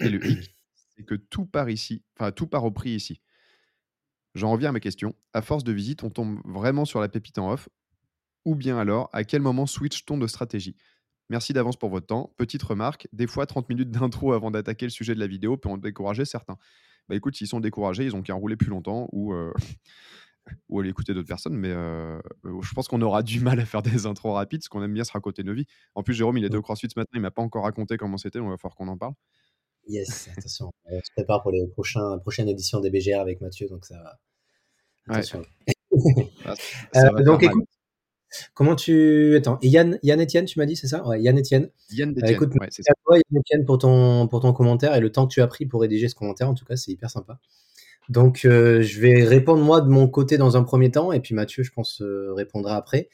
Et 0.01 0.09
le 0.09 0.25
hic, 0.25 0.56
c'est 0.97 1.05
que 1.05 1.15
tout 1.15 1.47
part 1.47 1.71
ici, 1.71 2.03
enfin 2.19 2.33
tout 2.33 2.47
part 2.47 2.65
au 2.65 2.71
prix 2.71 2.91
ici. 2.91 3.21
J'en 4.35 4.51
reviens 4.51 4.69
à 4.69 4.73
ma 4.73 4.81
question. 4.81 5.15
À 5.33 5.43
force 5.43 5.65
de 5.65 5.73
visite, 5.73 6.05
on 6.05 6.11
tombe 6.11 6.41
vraiment 6.45 6.85
sur 6.85 7.01
la 7.01 7.09
pépite 7.09 7.39
en 7.39 7.53
off? 7.53 7.69
Ou 8.45 8.55
bien 8.55 8.79
alors, 8.79 9.09
à 9.13 9.25
quel 9.25 9.43
moment 9.43 9.67
switch-t-on 9.67 10.19
de 10.19 10.27
stratégie? 10.27 10.77
Merci 11.31 11.53
d'avance 11.53 11.77
pour 11.77 11.89
votre 11.89 12.07
temps. 12.07 12.33
Petite 12.37 12.63
remarque, 12.63 13.09
des 13.13 13.27
fois 13.27 13.47
30 13.47 13.69
minutes 13.69 13.91
d'intro 13.91 14.33
avant 14.33 14.51
d'attaquer 14.51 14.87
le 14.87 14.91
sujet 14.91 15.15
de 15.15 15.21
la 15.21 15.27
vidéo 15.27 15.57
peut 15.57 15.69
en 15.69 15.79
décourager 15.79 16.25
certains. 16.25 16.57
Bah 17.09 17.17
écoute, 17.17 17.37
s'ils 17.37 17.49
sont 17.49 17.61
découragés, 17.61 18.05
ils 18.05 18.15
ont 18.15 18.23
qu'à 18.23 18.35
rouler 18.35 18.57
plus 18.57 18.69
longtemps 18.69 19.09
ou, 19.13 19.33
euh, 19.33 19.53
ou 20.69 20.81
aller 20.81 20.91
écouter 20.91 21.15
d'autres 21.15 21.29
personnes. 21.29 21.57
Mais 21.57 21.71
euh, 21.71 22.21
je 22.63 22.75
pense 22.75 22.89
qu'on 22.89 23.03
aura 23.03 23.23
du 23.23 23.41
mal 23.41 23.59
à 23.61 23.65
faire 23.65 23.83
des 23.83 24.07
intros 24.07 24.35
rapides, 24.35 24.61
parce 24.61 24.69
qu'on 24.69 24.83
aime 24.83 24.95
bien 24.95 25.05
se 25.05 25.13
raconter 25.13 25.43
nos 25.45 25.55
vies. 25.55 25.67
En 25.95 26.03
plus, 26.03 26.15
Jérôme, 26.15 26.39
il 26.39 26.45
était 26.45 26.57
au 26.57 26.63
CrossFit 26.63 26.89
ce 26.93 26.99
matin, 26.99 27.11
il 27.15 27.21
m'a 27.21 27.31
pas 27.31 27.43
encore 27.43 27.65
raconté 27.65 27.97
comment 27.97 28.19
c'était, 28.19 28.39
donc 28.39 28.49
il 28.49 28.51
va 28.51 28.57
falloir 28.59 28.77
qu'on 28.77 28.89
en 28.89 28.99
parle. 28.99 29.15
Yes, 29.89 30.29
attention. 30.37 30.73
On 30.87 31.01
se 31.01 31.11
prépare 31.15 31.43
pour 31.43 31.53
les 31.53 31.67
prochains, 31.67 32.19
prochaines 32.19 32.49
éditions 32.49 32.81
des 32.81 32.91
BGR 32.91 33.21
avec 33.21 33.41
Mathieu, 33.41 33.69
donc 33.69 33.85
ça 33.85 33.97
va. 33.97 34.19
Attention. 35.09 35.43
Ah, 36.45 36.55
euh, 36.97 37.23
donc 37.23 37.45
écoute, 37.45 37.65
comment 38.55 38.75
tu. 38.75 39.37
Attends, 39.37 39.59
Yann, 39.63 39.99
Yann 40.03 40.21
Etienne, 40.21 40.45
tu 40.47 40.59
m'as 40.59 40.67
dit, 40.67 40.75
c'est 40.75 40.89
ça? 40.89 41.07
Ouais, 41.07 41.23
Yann 41.23 41.39
Etienne. 41.39 41.71
Yann 41.93 42.15
euh, 42.17 42.27
écoute, 42.27 42.53
merci 42.61 42.83
à 42.83 42.95
toi, 43.05 43.17
Yann 43.17 43.41
Etienne, 43.41 43.65
pour 43.65 43.79
ton, 43.79 44.27
pour 44.27 44.41
ton 44.41 44.53
commentaire 44.53 44.95
et 44.95 45.01
le 45.01 45.13
temps 45.13 45.27
que 45.27 45.33
tu 45.33 45.41
as 45.41 45.47
pris 45.47 45.67
pour 45.67 45.81
rédiger 45.81 46.09
ce 46.09 46.17
commentaire. 46.17 46.49
En 46.49 46.55
tout 46.55 46.65
cas, 46.65 46.77
c'est 46.77 46.91
hyper 46.91 47.11
sympa. 47.11 47.39
Donc, 48.09 48.45
euh, 48.45 48.83
je 48.83 49.01
vais 49.01 49.25
répondre 49.25 49.63
moi 49.63 49.81
de 49.81 49.89
mon 49.89 50.09
côté 50.09 50.37
dans 50.37 50.57
un 50.57 50.65
premier 50.65 50.91
temps, 50.91 51.13
et 51.13 51.21
puis 51.21 51.35
Mathieu, 51.35 51.63
je 51.63 51.71
pense, 51.71 52.03
répondra 52.35 52.77
après. 52.77 53.09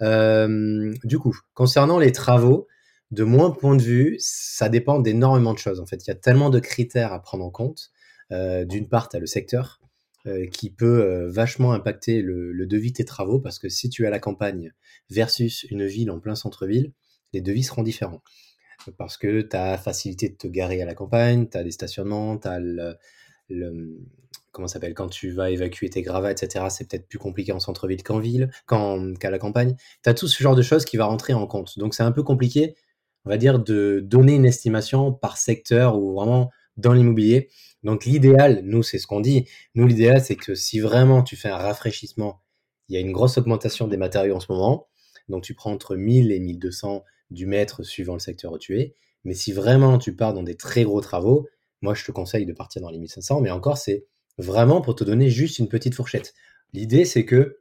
du 0.00 1.18
coup, 1.18 1.36
concernant 1.52 1.98
les 1.98 2.12
travaux, 2.12 2.66
de 3.10 3.24
mon 3.24 3.52
point 3.52 3.76
de 3.76 3.82
vue, 3.82 4.16
ça 4.18 4.68
dépend 4.68 4.98
d'énormément 4.98 5.52
de 5.52 5.58
choses. 5.58 5.80
En 5.80 5.86
fait, 5.86 6.06
il 6.06 6.08
y 6.08 6.10
a 6.10 6.16
tellement 6.16 6.50
de 6.50 6.58
critères 6.58 7.12
à 7.12 7.20
prendre 7.20 7.44
en 7.44 7.50
compte. 7.50 7.90
Euh, 8.32 8.64
d'une 8.64 8.88
part, 8.88 9.08
tu 9.08 9.16
as 9.16 9.20
le 9.20 9.26
secteur 9.26 9.80
euh, 10.26 10.46
qui 10.46 10.70
peut 10.70 11.02
euh, 11.02 11.30
vachement 11.30 11.72
impacter 11.72 12.22
le, 12.22 12.66
devis 12.66 12.92
de 12.92 12.96
tes 12.96 13.04
travaux 13.04 13.38
parce 13.38 13.58
que 13.58 13.68
si 13.68 13.90
tu 13.90 14.04
es 14.04 14.06
à 14.06 14.10
la 14.10 14.18
campagne 14.18 14.72
versus 15.10 15.64
une 15.64 15.86
ville 15.86 16.10
en 16.10 16.18
plein 16.18 16.34
centre-ville, 16.34 16.92
les 17.32 17.40
devis 17.40 17.62
seront 17.62 17.82
différents. 17.82 18.22
Parce 18.98 19.16
que 19.16 19.42
tu 19.42 19.56
as 19.56 19.78
facilité 19.78 20.28
de 20.28 20.36
te 20.36 20.46
garer 20.46 20.82
à 20.82 20.86
la 20.86 20.94
campagne, 20.94 21.48
tu 21.48 21.56
as 21.56 21.64
des 21.64 21.70
stationnements, 21.70 22.38
tu 22.38 22.48
as 22.48 22.58
le, 22.58 22.96
le, 23.48 23.98
comment 24.54 24.68
s'appelle 24.68 24.94
quand 24.94 25.08
tu 25.08 25.30
vas 25.30 25.50
évacuer 25.50 25.90
tes 25.90 26.00
gravats, 26.00 26.30
etc. 26.30 26.66
C'est 26.70 26.88
peut-être 26.88 27.06
plus 27.08 27.18
compliqué 27.18 27.52
en 27.52 27.60
centre-ville 27.60 28.02
qu'en 28.02 28.18
ville, 28.18 28.50
qu'à 28.66 29.30
la 29.30 29.38
campagne. 29.38 29.76
Tu 30.02 30.08
as 30.08 30.14
tout 30.14 30.28
ce 30.28 30.42
genre 30.42 30.54
de 30.54 30.62
choses 30.62 30.84
qui 30.84 30.96
va 30.96 31.04
rentrer 31.04 31.34
en 31.34 31.46
compte. 31.46 31.78
Donc 31.78 31.94
c'est 31.94 32.02
un 32.02 32.12
peu 32.12 32.22
compliqué, 32.22 32.76
on 33.24 33.30
va 33.30 33.36
dire, 33.36 33.58
de 33.58 34.00
donner 34.00 34.34
une 34.34 34.46
estimation 34.46 35.12
par 35.12 35.36
secteur 35.36 35.98
ou 35.98 36.14
vraiment 36.14 36.50
dans 36.76 36.92
l'immobilier. 36.92 37.48
Donc 37.82 38.04
l'idéal, 38.04 38.62
nous, 38.64 38.82
c'est 38.82 38.98
ce 38.98 39.06
qu'on 39.06 39.20
dit. 39.20 39.48
Nous, 39.74 39.86
l'idéal, 39.86 40.20
c'est 40.20 40.36
que 40.36 40.54
si 40.54 40.80
vraiment 40.80 41.22
tu 41.22 41.36
fais 41.36 41.48
un 41.48 41.56
rafraîchissement, 41.56 42.40
il 42.88 42.94
y 42.94 42.98
a 42.98 43.00
une 43.00 43.12
grosse 43.12 43.38
augmentation 43.38 43.88
des 43.88 43.96
matériaux 43.96 44.36
en 44.36 44.40
ce 44.40 44.50
moment. 44.50 44.88
Donc 45.28 45.42
tu 45.42 45.54
prends 45.54 45.72
entre 45.72 45.96
1000 45.96 46.32
et 46.32 46.40
1200 46.40 47.04
du 47.30 47.46
mètre 47.46 47.82
suivant 47.82 48.14
le 48.14 48.20
secteur 48.20 48.52
où 48.52 48.58
tu 48.58 48.78
es. 48.78 48.94
Mais 49.24 49.34
si 49.34 49.52
vraiment 49.52 49.98
tu 49.98 50.14
pars 50.14 50.34
dans 50.34 50.42
des 50.42 50.56
très 50.56 50.84
gros 50.84 51.00
travaux, 51.00 51.48
moi, 51.82 51.94
je 51.94 52.04
te 52.04 52.12
conseille 52.12 52.46
de 52.46 52.52
partir 52.52 52.82
dans 52.82 52.90
les 52.90 52.98
1500. 52.98 53.40
Mais 53.40 53.50
encore, 53.50 53.78
c'est 53.78 54.06
vraiment 54.38 54.80
pour 54.80 54.94
te 54.94 55.04
donner 55.04 55.30
juste 55.30 55.58
une 55.58 55.68
petite 55.68 55.94
fourchette. 55.94 56.34
L'idée, 56.72 57.04
c'est 57.04 57.24
que 57.24 57.60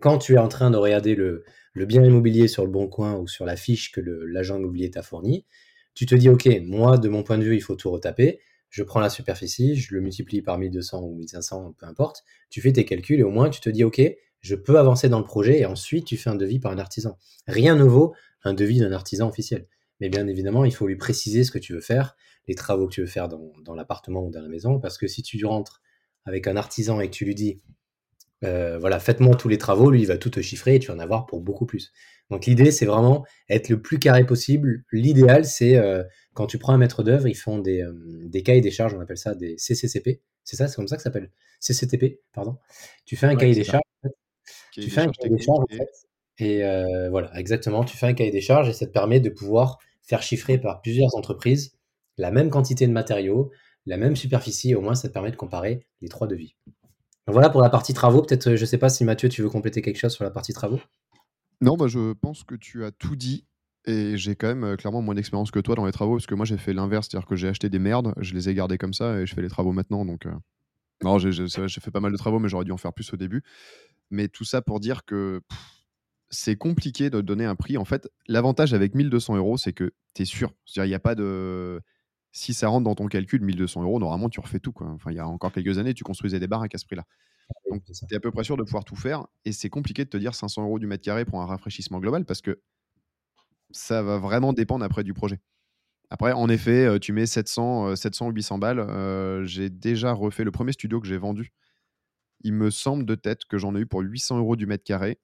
quand 0.00 0.18
tu 0.18 0.34
es 0.34 0.38
en 0.38 0.48
train 0.48 0.70
de 0.70 0.76
regarder 0.76 1.14
le, 1.14 1.44
bien 1.74 2.04
immobilier 2.04 2.48
sur 2.48 2.64
le 2.64 2.70
bon 2.70 2.88
coin 2.88 3.16
ou 3.16 3.28
sur 3.28 3.44
la 3.44 3.56
fiche 3.56 3.92
que 3.92 4.00
l'agent 4.00 4.58
immobilier 4.58 4.90
t'a 4.90 5.02
fourni, 5.02 5.46
tu 5.94 6.06
te 6.06 6.14
dis, 6.14 6.28
OK, 6.28 6.48
moi, 6.62 6.98
de 6.98 7.08
mon 7.08 7.22
point 7.22 7.38
de 7.38 7.44
vue, 7.44 7.56
il 7.56 7.60
faut 7.60 7.76
tout 7.76 7.90
retaper. 7.90 8.40
Je 8.70 8.82
prends 8.82 9.00
la 9.00 9.10
superficie, 9.10 9.76
je 9.76 9.94
le 9.94 10.00
multiplie 10.00 10.42
par 10.42 10.58
1200 10.58 11.02
ou 11.02 11.14
1500, 11.14 11.74
peu 11.78 11.86
importe. 11.86 12.24
Tu 12.50 12.60
fais 12.60 12.72
tes 12.72 12.84
calculs 12.84 13.20
et 13.20 13.22
au 13.22 13.30
moins, 13.30 13.48
tu 13.50 13.60
te 13.60 13.70
dis, 13.70 13.84
OK, 13.84 14.00
je 14.40 14.54
peux 14.54 14.78
avancer 14.78 15.08
dans 15.08 15.18
le 15.18 15.24
projet 15.24 15.60
et 15.60 15.66
ensuite, 15.66 16.04
tu 16.04 16.16
fais 16.16 16.30
un 16.30 16.36
devis 16.36 16.60
par 16.60 16.72
un 16.72 16.78
artisan. 16.78 17.18
Rien 17.46 17.74
ne 17.74 17.84
vaut 17.84 18.14
un 18.44 18.54
devis 18.54 18.80
d'un 18.80 18.92
artisan 18.92 19.28
officiel. 19.28 19.66
Mais 20.00 20.08
bien 20.08 20.28
évidemment, 20.28 20.64
il 20.64 20.72
faut 20.72 20.86
lui 20.86 20.96
préciser 20.96 21.42
ce 21.42 21.50
que 21.50 21.58
tu 21.58 21.72
veux 21.72 21.80
faire, 21.80 22.16
les 22.46 22.54
travaux 22.54 22.86
que 22.86 22.94
tu 22.94 23.00
veux 23.00 23.08
faire 23.08 23.28
dans, 23.28 23.52
dans 23.64 23.74
l'appartement 23.74 24.24
ou 24.24 24.30
dans 24.30 24.42
la 24.42 24.48
maison, 24.48 24.78
parce 24.78 24.96
que 24.96 25.08
si 25.08 25.22
tu 25.22 25.44
rentres 25.44 25.82
avec 26.24 26.46
un 26.46 26.56
artisan 26.56 27.00
et 27.00 27.08
que 27.08 27.14
tu 27.14 27.24
lui 27.24 27.34
dis, 27.34 27.60
euh, 28.44 28.78
voilà, 28.78 29.00
faites-moi 29.00 29.34
tous 29.34 29.48
les 29.48 29.58
travaux, 29.58 29.90
lui, 29.90 30.02
il 30.02 30.06
va 30.06 30.18
tout 30.18 30.30
te 30.30 30.40
chiffrer 30.40 30.76
et 30.76 30.78
tu 30.78 30.88
vas 30.88 30.94
en 30.94 30.98
avoir 30.98 31.26
pour 31.26 31.40
beaucoup 31.40 31.66
plus. 31.66 31.92
Donc 32.30 32.46
l'idée, 32.46 32.70
c'est 32.70 32.86
vraiment 32.86 33.24
être 33.48 33.68
le 33.68 33.80
plus 33.80 33.98
carré 33.98 34.24
possible. 34.24 34.84
L'idéal, 34.92 35.44
c'est 35.44 35.76
euh, 35.76 36.04
quand 36.34 36.46
tu 36.46 36.58
prends 36.58 36.72
un 36.72 36.78
maître 36.78 37.02
d'œuvre, 37.02 37.26
ils 37.26 37.34
font 37.34 37.58
des, 37.58 37.82
euh, 37.82 37.92
des 38.26 38.42
cahiers 38.42 38.60
des 38.60 38.70
charges, 38.70 38.94
on 38.94 39.00
appelle 39.00 39.18
ça 39.18 39.34
des 39.34 39.56
CCCP. 39.56 40.20
C'est 40.44 40.56
ça, 40.56 40.68
c'est 40.68 40.76
comme 40.76 40.88
ça 40.88 40.96
que 40.96 41.02
ça 41.02 41.10
s'appelle? 41.10 41.30
CCTP, 41.60 42.20
pardon. 42.32 42.58
Tu 43.04 43.16
fais 43.16 43.26
un 43.26 43.36
cahier 43.36 43.54
des 43.54 43.64
charges. 43.64 43.82
tu 44.72 44.88
fais 44.90 45.00
un 45.00 45.08
cahier 45.08 45.34
des 45.34 45.42
charges, 45.42 45.64
en 45.70 45.76
fait, 45.76 45.90
et 46.38 46.62
voilà, 47.10 47.36
exactement. 47.38 47.84
Tu 47.84 47.96
fais 47.96 48.06
un 48.06 48.14
cahier 48.14 48.30
des 48.30 48.40
charges 48.40 48.68
et 48.68 48.72
ça 48.72 48.86
te 48.86 48.92
permet 48.92 49.20
de 49.20 49.30
pouvoir 49.30 49.78
faire 50.02 50.22
chiffrer 50.22 50.58
par 50.58 50.80
plusieurs 50.80 51.14
entreprises 51.16 51.78
la 52.18 52.30
même 52.30 52.50
quantité 52.50 52.86
de 52.86 52.92
matériaux, 52.92 53.50
la 53.86 53.96
même 53.96 54.16
superficie, 54.16 54.74
au 54.74 54.80
moins 54.80 54.94
ça 54.94 55.08
te 55.08 55.12
permet 55.12 55.30
de 55.30 55.36
comparer 55.36 55.86
les 56.02 56.08
trois 56.08 56.26
devis. 56.26 56.56
Voilà 57.32 57.50
pour 57.50 57.60
la 57.60 57.70
partie 57.70 57.94
travaux. 57.94 58.22
Peut-être, 58.22 58.56
je 58.56 58.60
ne 58.60 58.66
sais 58.66 58.78
pas 58.78 58.88
si 58.88 59.04
Mathieu, 59.04 59.28
tu 59.28 59.42
veux 59.42 59.50
compléter 59.50 59.82
quelque 59.82 59.98
chose 59.98 60.12
sur 60.12 60.24
la 60.24 60.30
partie 60.30 60.52
travaux? 60.52 60.80
Non, 61.60 61.76
bah, 61.76 61.86
je 61.88 62.12
pense 62.12 62.44
que 62.44 62.54
tu 62.54 62.84
as 62.84 62.90
tout 62.90 63.16
dit. 63.16 63.44
Et 63.86 64.16
j'ai 64.16 64.36
quand 64.36 64.48
même 64.48 64.64
euh, 64.64 64.76
clairement 64.76 65.00
moins 65.00 65.14
d'expérience 65.14 65.50
que 65.50 65.60
toi 65.60 65.74
dans 65.74 65.86
les 65.86 65.92
travaux, 65.92 66.16
parce 66.16 66.26
que 66.26 66.34
moi 66.34 66.44
j'ai 66.44 66.58
fait 66.58 66.74
l'inverse, 66.74 67.08
c'est-à-dire 67.08 67.26
que 67.26 67.36
j'ai 67.36 67.48
acheté 67.48 67.70
des 67.70 67.78
merdes, 67.78 68.12
je 68.18 68.34
les 68.34 68.50
ai 68.50 68.54
gardées 68.54 68.76
comme 68.76 68.92
ça 68.92 69.20
et 69.20 69.26
je 69.26 69.34
fais 69.34 69.40
les 69.40 69.48
travaux 69.48 69.72
maintenant. 69.72 70.04
Donc, 70.04 70.26
euh, 70.26 70.32
non, 71.02 71.18
j'ai 71.18 71.30
fait 71.80 71.90
pas 71.90 72.00
mal 72.00 72.12
de 72.12 72.16
travaux, 72.16 72.38
mais 72.38 72.48
j'aurais 72.48 72.64
dû 72.64 72.72
en 72.72 72.76
faire 72.76 72.92
plus 72.92 73.12
au 73.12 73.16
début. 73.16 73.42
Mais 74.10 74.28
tout 74.28 74.44
ça 74.44 74.62
pour 74.62 74.80
dire 74.80 75.04
que 75.04 75.40
c'est 76.28 76.56
compliqué 76.56 77.08
de 77.08 77.20
donner 77.20 77.44
un 77.44 77.54
prix. 77.54 77.78
En 77.78 77.84
fait, 77.84 78.08
l'avantage 78.26 78.74
avec 78.74 78.94
1200 78.94 79.36
euros, 79.36 79.56
c'est 79.56 79.72
que 79.72 79.92
tu 80.14 80.22
es 80.22 80.24
sûr. 80.24 80.52
C'est-à-dire, 80.66 80.86
il 80.86 80.90
n'y 80.90 80.94
a 80.94 81.00
pas 81.00 81.14
de 81.14 81.80
si 82.38 82.54
ça 82.54 82.68
rentre 82.68 82.84
dans 82.84 82.94
ton 82.94 83.08
calcul, 83.08 83.42
1200 83.42 83.82
euros, 83.82 83.98
normalement, 83.98 84.28
tu 84.28 84.38
refais 84.38 84.60
tout. 84.60 84.72
Quoi. 84.72 84.86
Enfin, 84.88 85.10
il 85.10 85.16
y 85.16 85.18
a 85.18 85.26
encore 85.26 85.50
quelques 85.52 85.78
années, 85.78 85.92
tu 85.92 86.04
construisais 86.04 86.38
des 86.38 86.46
baraques 86.46 86.74
à 86.74 86.78
ce 86.78 86.86
prix-là. 86.86 87.04
Donc, 87.70 87.82
tu 87.84 87.92
es 87.92 88.16
à 88.16 88.20
peu 88.20 88.30
près 88.30 88.44
sûr 88.44 88.56
de 88.56 88.62
pouvoir 88.62 88.84
tout 88.84 88.94
faire. 88.94 89.26
Et 89.44 89.52
c'est 89.52 89.70
compliqué 89.70 90.04
de 90.04 90.10
te 90.10 90.16
dire 90.16 90.34
500 90.34 90.62
euros 90.62 90.78
du 90.78 90.86
mètre 90.86 91.02
carré 91.02 91.24
pour 91.24 91.42
un 91.42 91.46
rafraîchissement 91.46 91.98
global 91.98 92.24
parce 92.24 92.40
que 92.40 92.60
ça 93.70 94.02
va 94.02 94.18
vraiment 94.18 94.52
dépendre 94.52 94.84
après 94.84 95.02
du 95.02 95.14
projet. 95.14 95.40
Après, 96.10 96.32
en 96.32 96.48
effet, 96.48 96.86
euh, 96.86 96.98
tu 96.98 97.12
mets 97.12 97.26
700, 97.26 97.96
700 97.96 98.28
ou 98.28 98.30
800 98.30 98.58
balles. 98.58 98.78
Euh, 98.78 99.44
j'ai 99.44 99.68
déjà 99.68 100.12
refait 100.12 100.44
le 100.44 100.52
premier 100.52 100.72
studio 100.72 101.00
que 101.00 101.08
j'ai 101.08 101.18
vendu. 101.18 101.52
Il 102.42 102.52
me 102.52 102.70
semble 102.70 103.04
de 103.04 103.16
tête 103.16 103.46
que 103.46 103.58
j'en 103.58 103.74
ai 103.74 103.80
eu 103.80 103.86
pour 103.86 104.00
800 104.00 104.38
euros 104.38 104.54
du 104.54 104.66
mètre 104.66 104.84
carré 104.84 105.18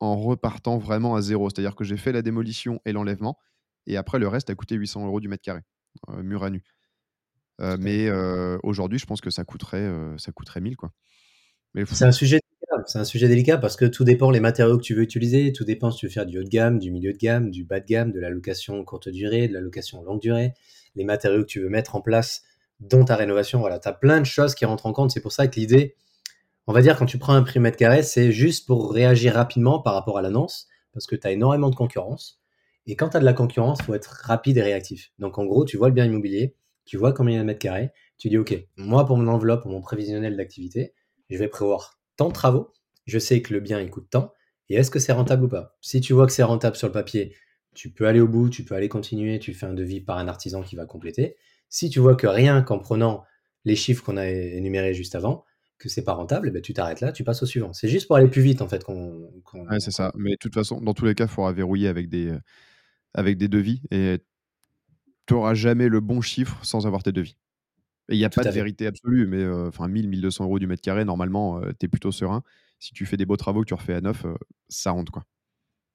en 0.00 0.16
repartant 0.16 0.78
vraiment 0.78 1.14
à 1.14 1.20
zéro. 1.20 1.50
C'est-à-dire 1.50 1.76
que 1.76 1.84
j'ai 1.84 1.98
fait 1.98 2.12
la 2.12 2.22
démolition 2.22 2.80
et 2.86 2.92
l'enlèvement. 2.92 3.36
Et 3.86 3.98
après, 3.98 4.18
le 4.18 4.28
reste 4.28 4.48
a 4.48 4.54
coûté 4.54 4.76
800 4.76 5.06
euros 5.06 5.20
du 5.20 5.28
mètre 5.28 5.42
carré. 5.42 5.60
Euh, 6.10 6.22
mur 6.22 6.44
à 6.44 6.50
nu. 6.50 6.62
Euh, 7.60 7.76
mais 7.78 8.08
euh, 8.08 8.58
aujourd'hui, 8.62 8.98
je 8.98 9.06
pense 9.06 9.20
que 9.20 9.30
ça 9.30 9.44
coûterait, 9.44 9.88
ça 10.18 10.32
coûterait 10.32 10.60
1000 10.60 10.76
quoi. 10.76 10.92
C'est 11.86 12.04
un 12.04 12.12
sujet 12.12 12.38
délicat. 12.38 12.84
C'est 12.86 12.98
un 12.98 13.04
sujet 13.04 13.28
délicat 13.28 13.58
parce 13.58 13.76
que 13.76 13.84
tout 13.84 14.04
dépend 14.04 14.30
les 14.30 14.40
matériaux 14.40 14.78
que 14.78 14.82
tu 14.82 14.94
veux 14.94 15.02
utiliser, 15.02 15.52
tout 15.52 15.64
dépend 15.64 15.90
si 15.90 15.98
tu 15.98 16.06
veux 16.06 16.12
faire 16.12 16.26
du 16.26 16.38
haut 16.38 16.44
de 16.44 16.48
gamme, 16.48 16.78
du 16.78 16.90
milieu 16.90 17.12
de 17.12 17.18
gamme, 17.18 17.50
du 17.50 17.64
bas 17.64 17.80
de 17.80 17.86
gamme, 17.86 18.12
de 18.12 18.20
la 18.20 18.30
location 18.30 18.84
courte 18.84 19.08
durée, 19.08 19.48
de 19.48 19.54
la 19.54 19.60
location 19.60 20.02
longue 20.02 20.20
durée, 20.20 20.54
les 20.94 21.04
matériaux 21.04 21.42
que 21.42 21.48
tu 21.48 21.60
veux 21.60 21.68
mettre 21.68 21.96
en 21.96 22.00
place 22.00 22.42
dans 22.80 23.04
ta 23.04 23.16
rénovation. 23.16 23.58
Voilà, 23.58 23.78
tu 23.78 23.88
as 23.88 23.92
plein 23.92 24.20
de 24.20 24.26
choses 24.26 24.54
qui 24.54 24.64
rentrent 24.64 24.86
en 24.86 24.92
compte. 24.92 25.10
C'est 25.10 25.20
pour 25.20 25.32
ça 25.32 25.48
que 25.48 25.58
l'idée, 25.58 25.96
on 26.66 26.72
va 26.72 26.80
dire, 26.80 26.96
quand 26.96 27.06
tu 27.06 27.18
prends 27.18 27.34
un 27.34 27.42
prix 27.42 27.60
mètre 27.60 27.76
carré, 27.76 28.02
c'est 28.02 28.30
juste 28.30 28.66
pour 28.66 28.92
réagir 28.92 29.34
rapidement 29.34 29.80
par 29.80 29.94
rapport 29.94 30.18
à 30.18 30.22
l'annonce 30.22 30.68
parce 30.92 31.06
que 31.06 31.16
tu 31.16 31.26
as 31.26 31.32
énormément 31.32 31.70
de 31.70 31.74
concurrence. 31.74 32.43
Et 32.86 32.96
quand 32.96 33.10
tu 33.10 33.16
as 33.16 33.20
de 33.20 33.24
la 33.24 33.32
concurrence, 33.32 33.82
faut 33.82 33.94
être 33.94 34.22
rapide 34.24 34.58
et 34.58 34.62
réactif. 34.62 35.12
Donc 35.18 35.38
en 35.38 35.44
gros, 35.44 35.64
tu 35.64 35.76
vois 35.76 35.88
le 35.88 35.94
bien 35.94 36.04
immobilier, 36.04 36.54
tu 36.84 36.96
vois 36.96 37.12
combien 37.12 37.34
il 37.34 37.36
y 37.36 37.38
a 37.38 37.42
de 37.42 37.46
mètres 37.46 37.60
carrés, 37.60 37.90
tu 38.18 38.28
dis 38.28 38.38
OK, 38.38 38.54
moi 38.76 39.06
pour 39.06 39.16
mon 39.16 39.28
enveloppe, 39.28 39.62
pour 39.62 39.70
mon 39.70 39.80
prévisionnel 39.80 40.36
d'activité, 40.36 40.94
je 41.30 41.38
vais 41.38 41.48
prévoir 41.48 41.98
tant 42.16 42.28
de 42.28 42.34
travaux, 42.34 42.72
je 43.06 43.18
sais 43.18 43.40
que 43.42 43.54
le 43.54 43.60
bien 43.60 43.80
il 43.80 43.90
coûte 43.90 44.08
tant, 44.10 44.32
et 44.68 44.76
est-ce 44.76 44.90
que 44.90 44.98
c'est 44.98 45.12
rentable 45.12 45.44
ou 45.44 45.48
pas? 45.48 45.76
Si 45.80 46.00
tu 46.00 46.12
vois 46.12 46.26
que 46.26 46.32
c'est 46.32 46.42
rentable 46.42 46.76
sur 46.76 46.86
le 46.86 46.92
papier, 46.92 47.34
tu 47.74 47.90
peux 47.90 48.06
aller 48.06 48.20
au 48.20 48.28
bout, 48.28 48.50
tu 48.50 48.64
peux 48.64 48.74
aller 48.74 48.88
continuer, 48.88 49.38
tu 49.38 49.52
fais 49.52 49.66
un 49.66 49.74
devis 49.74 50.00
par 50.00 50.18
un 50.18 50.28
artisan 50.28 50.62
qui 50.62 50.76
va 50.76 50.86
compléter. 50.86 51.36
Si 51.68 51.90
tu 51.90 52.00
vois 52.00 52.14
que 52.14 52.26
rien 52.26 52.62
qu'en 52.62 52.78
prenant 52.78 53.24
les 53.64 53.76
chiffres 53.76 54.04
qu'on 54.04 54.16
a 54.16 54.26
énumérés 54.28 54.94
juste 54.94 55.14
avant, 55.14 55.44
que 55.78 55.88
c'est 55.88 56.04
pas 56.04 56.12
rentable, 56.12 56.50
ben 56.50 56.62
tu 56.62 56.72
t'arrêtes 56.72 57.00
là, 57.00 57.12
tu 57.12 57.24
passes 57.24 57.42
au 57.42 57.46
suivant. 57.46 57.72
C'est 57.72 57.88
juste 57.88 58.06
pour 58.06 58.16
aller 58.16 58.28
plus 58.28 58.42
vite 58.42 58.62
en 58.62 58.68
fait 58.68 58.84
qu'on. 58.84 59.28
ouais, 59.54 59.80
c'est 59.80 59.90
ça. 59.90 60.12
Mais 60.14 60.32
de 60.32 60.36
toute 60.36 60.54
façon, 60.54 60.80
dans 60.80 60.94
tous 60.94 61.04
les 61.04 61.14
cas, 61.14 61.24
il 61.24 61.30
faudra 61.30 61.52
verrouiller 61.52 61.88
avec 61.88 62.08
des, 62.08 62.32
avec 63.14 63.38
des 63.38 63.48
devis 63.48 63.82
et 63.90 64.18
tu 65.26 65.34
n'auras 65.34 65.54
jamais 65.54 65.88
le 65.88 66.00
bon 66.00 66.20
chiffre 66.20 66.64
sans 66.64 66.86
avoir 66.86 67.02
tes 67.02 67.12
devis. 67.12 67.36
Et 68.10 68.14
il 68.14 68.18
n'y 68.18 68.24
a 68.24 68.30
pas 68.30 68.44
de 68.44 68.50
vérité 68.50 68.86
absolue, 68.86 69.26
mais 69.26 69.42
euh, 69.42 69.68
enfin 69.68 69.88
1000, 69.88 70.08
1200 70.08 70.44
euros 70.44 70.58
du 70.58 70.66
mètre 70.66 70.82
carré, 70.82 71.04
normalement, 71.04 71.60
euh, 71.60 71.72
tu 71.78 71.86
es 71.86 71.88
plutôt 71.88 72.12
serein. 72.12 72.42
Si 72.78 72.92
tu 72.92 73.06
fais 73.06 73.16
des 73.16 73.24
beaux 73.24 73.38
travaux 73.38 73.62
que 73.62 73.66
tu 73.66 73.74
refais 73.74 73.94
à 73.94 74.00
neuf, 74.02 74.26
euh, 74.26 74.34
ça 74.68 74.90
rentre 74.90 75.10
quoi. 75.10 75.24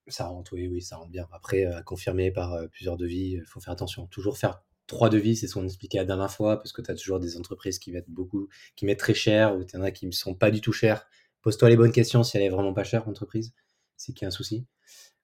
Ça 0.08 0.26
rentre, 0.26 0.54
oui, 0.54 0.68
oui, 0.68 0.82
ça 0.82 0.98
rentre 0.98 1.12
bien. 1.12 1.28
Après, 1.32 1.66
à 1.66 1.84
confirmer 1.84 2.32
par 2.32 2.58
plusieurs 2.72 2.98
devis, 2.98 3.34
il 3.34 3.46
faut 3.46 3.60
faire 3.60 3.74
attention. 3.74 4.08
Toujours 4.08 4.40
faire 4.40 4.64
trois 4.88 5.10
devis, 5.10 5.36
c'est 5.36 5.46
ce 5.46 5.54
qu'on 5.54 5.66
expliquait 5.66 6.00
la 6.00 6.06
dernière 6.06 6.32
fois, 6.32 6.58
parce 6.58 6.74
que 6.74 6.82
tu 6.82 6.90
as 6.90 6.96
toujours 6.96 7.20
des 7.20 7.38
entreprises 7.38 7.78
qui 7.78 7.92
mettent 7.92 8.10
beaucoup, 8.10 8.50
qui 8.76 8.88
mettent 8.88 9.00
très 9.00 9.14
cher, 9.14 9.56
ou 9.56 9.64
tu 9.64 9.78
en 9.78 9.84
as 9.84 9.92
qui 9.92 10.08
ne 10.08 10.12
sont 10.12 10.34
pas 10.34 10.50
du 10.50 10.62
tout 10.62 10.74
chers. 10.74 11.06
Pose-toi 11.44 11.70
les 11.70 11.78
bonnes 11.78 11.92
questions 11.92 12.24
si 12.24 12.38
elle 12.38 12.44
est 12.44 12.50
vraiment 12.50 12.74
pas 12.74 12.84
chère, 12.84 13.06
l'entreprise, 13.06 13.54
c'est 13.98 14.14
qu'il 14.14 14.24
y 14.24 14.26
a 14.26 14.30
un 14.30 14.32
souci 14.32 14.66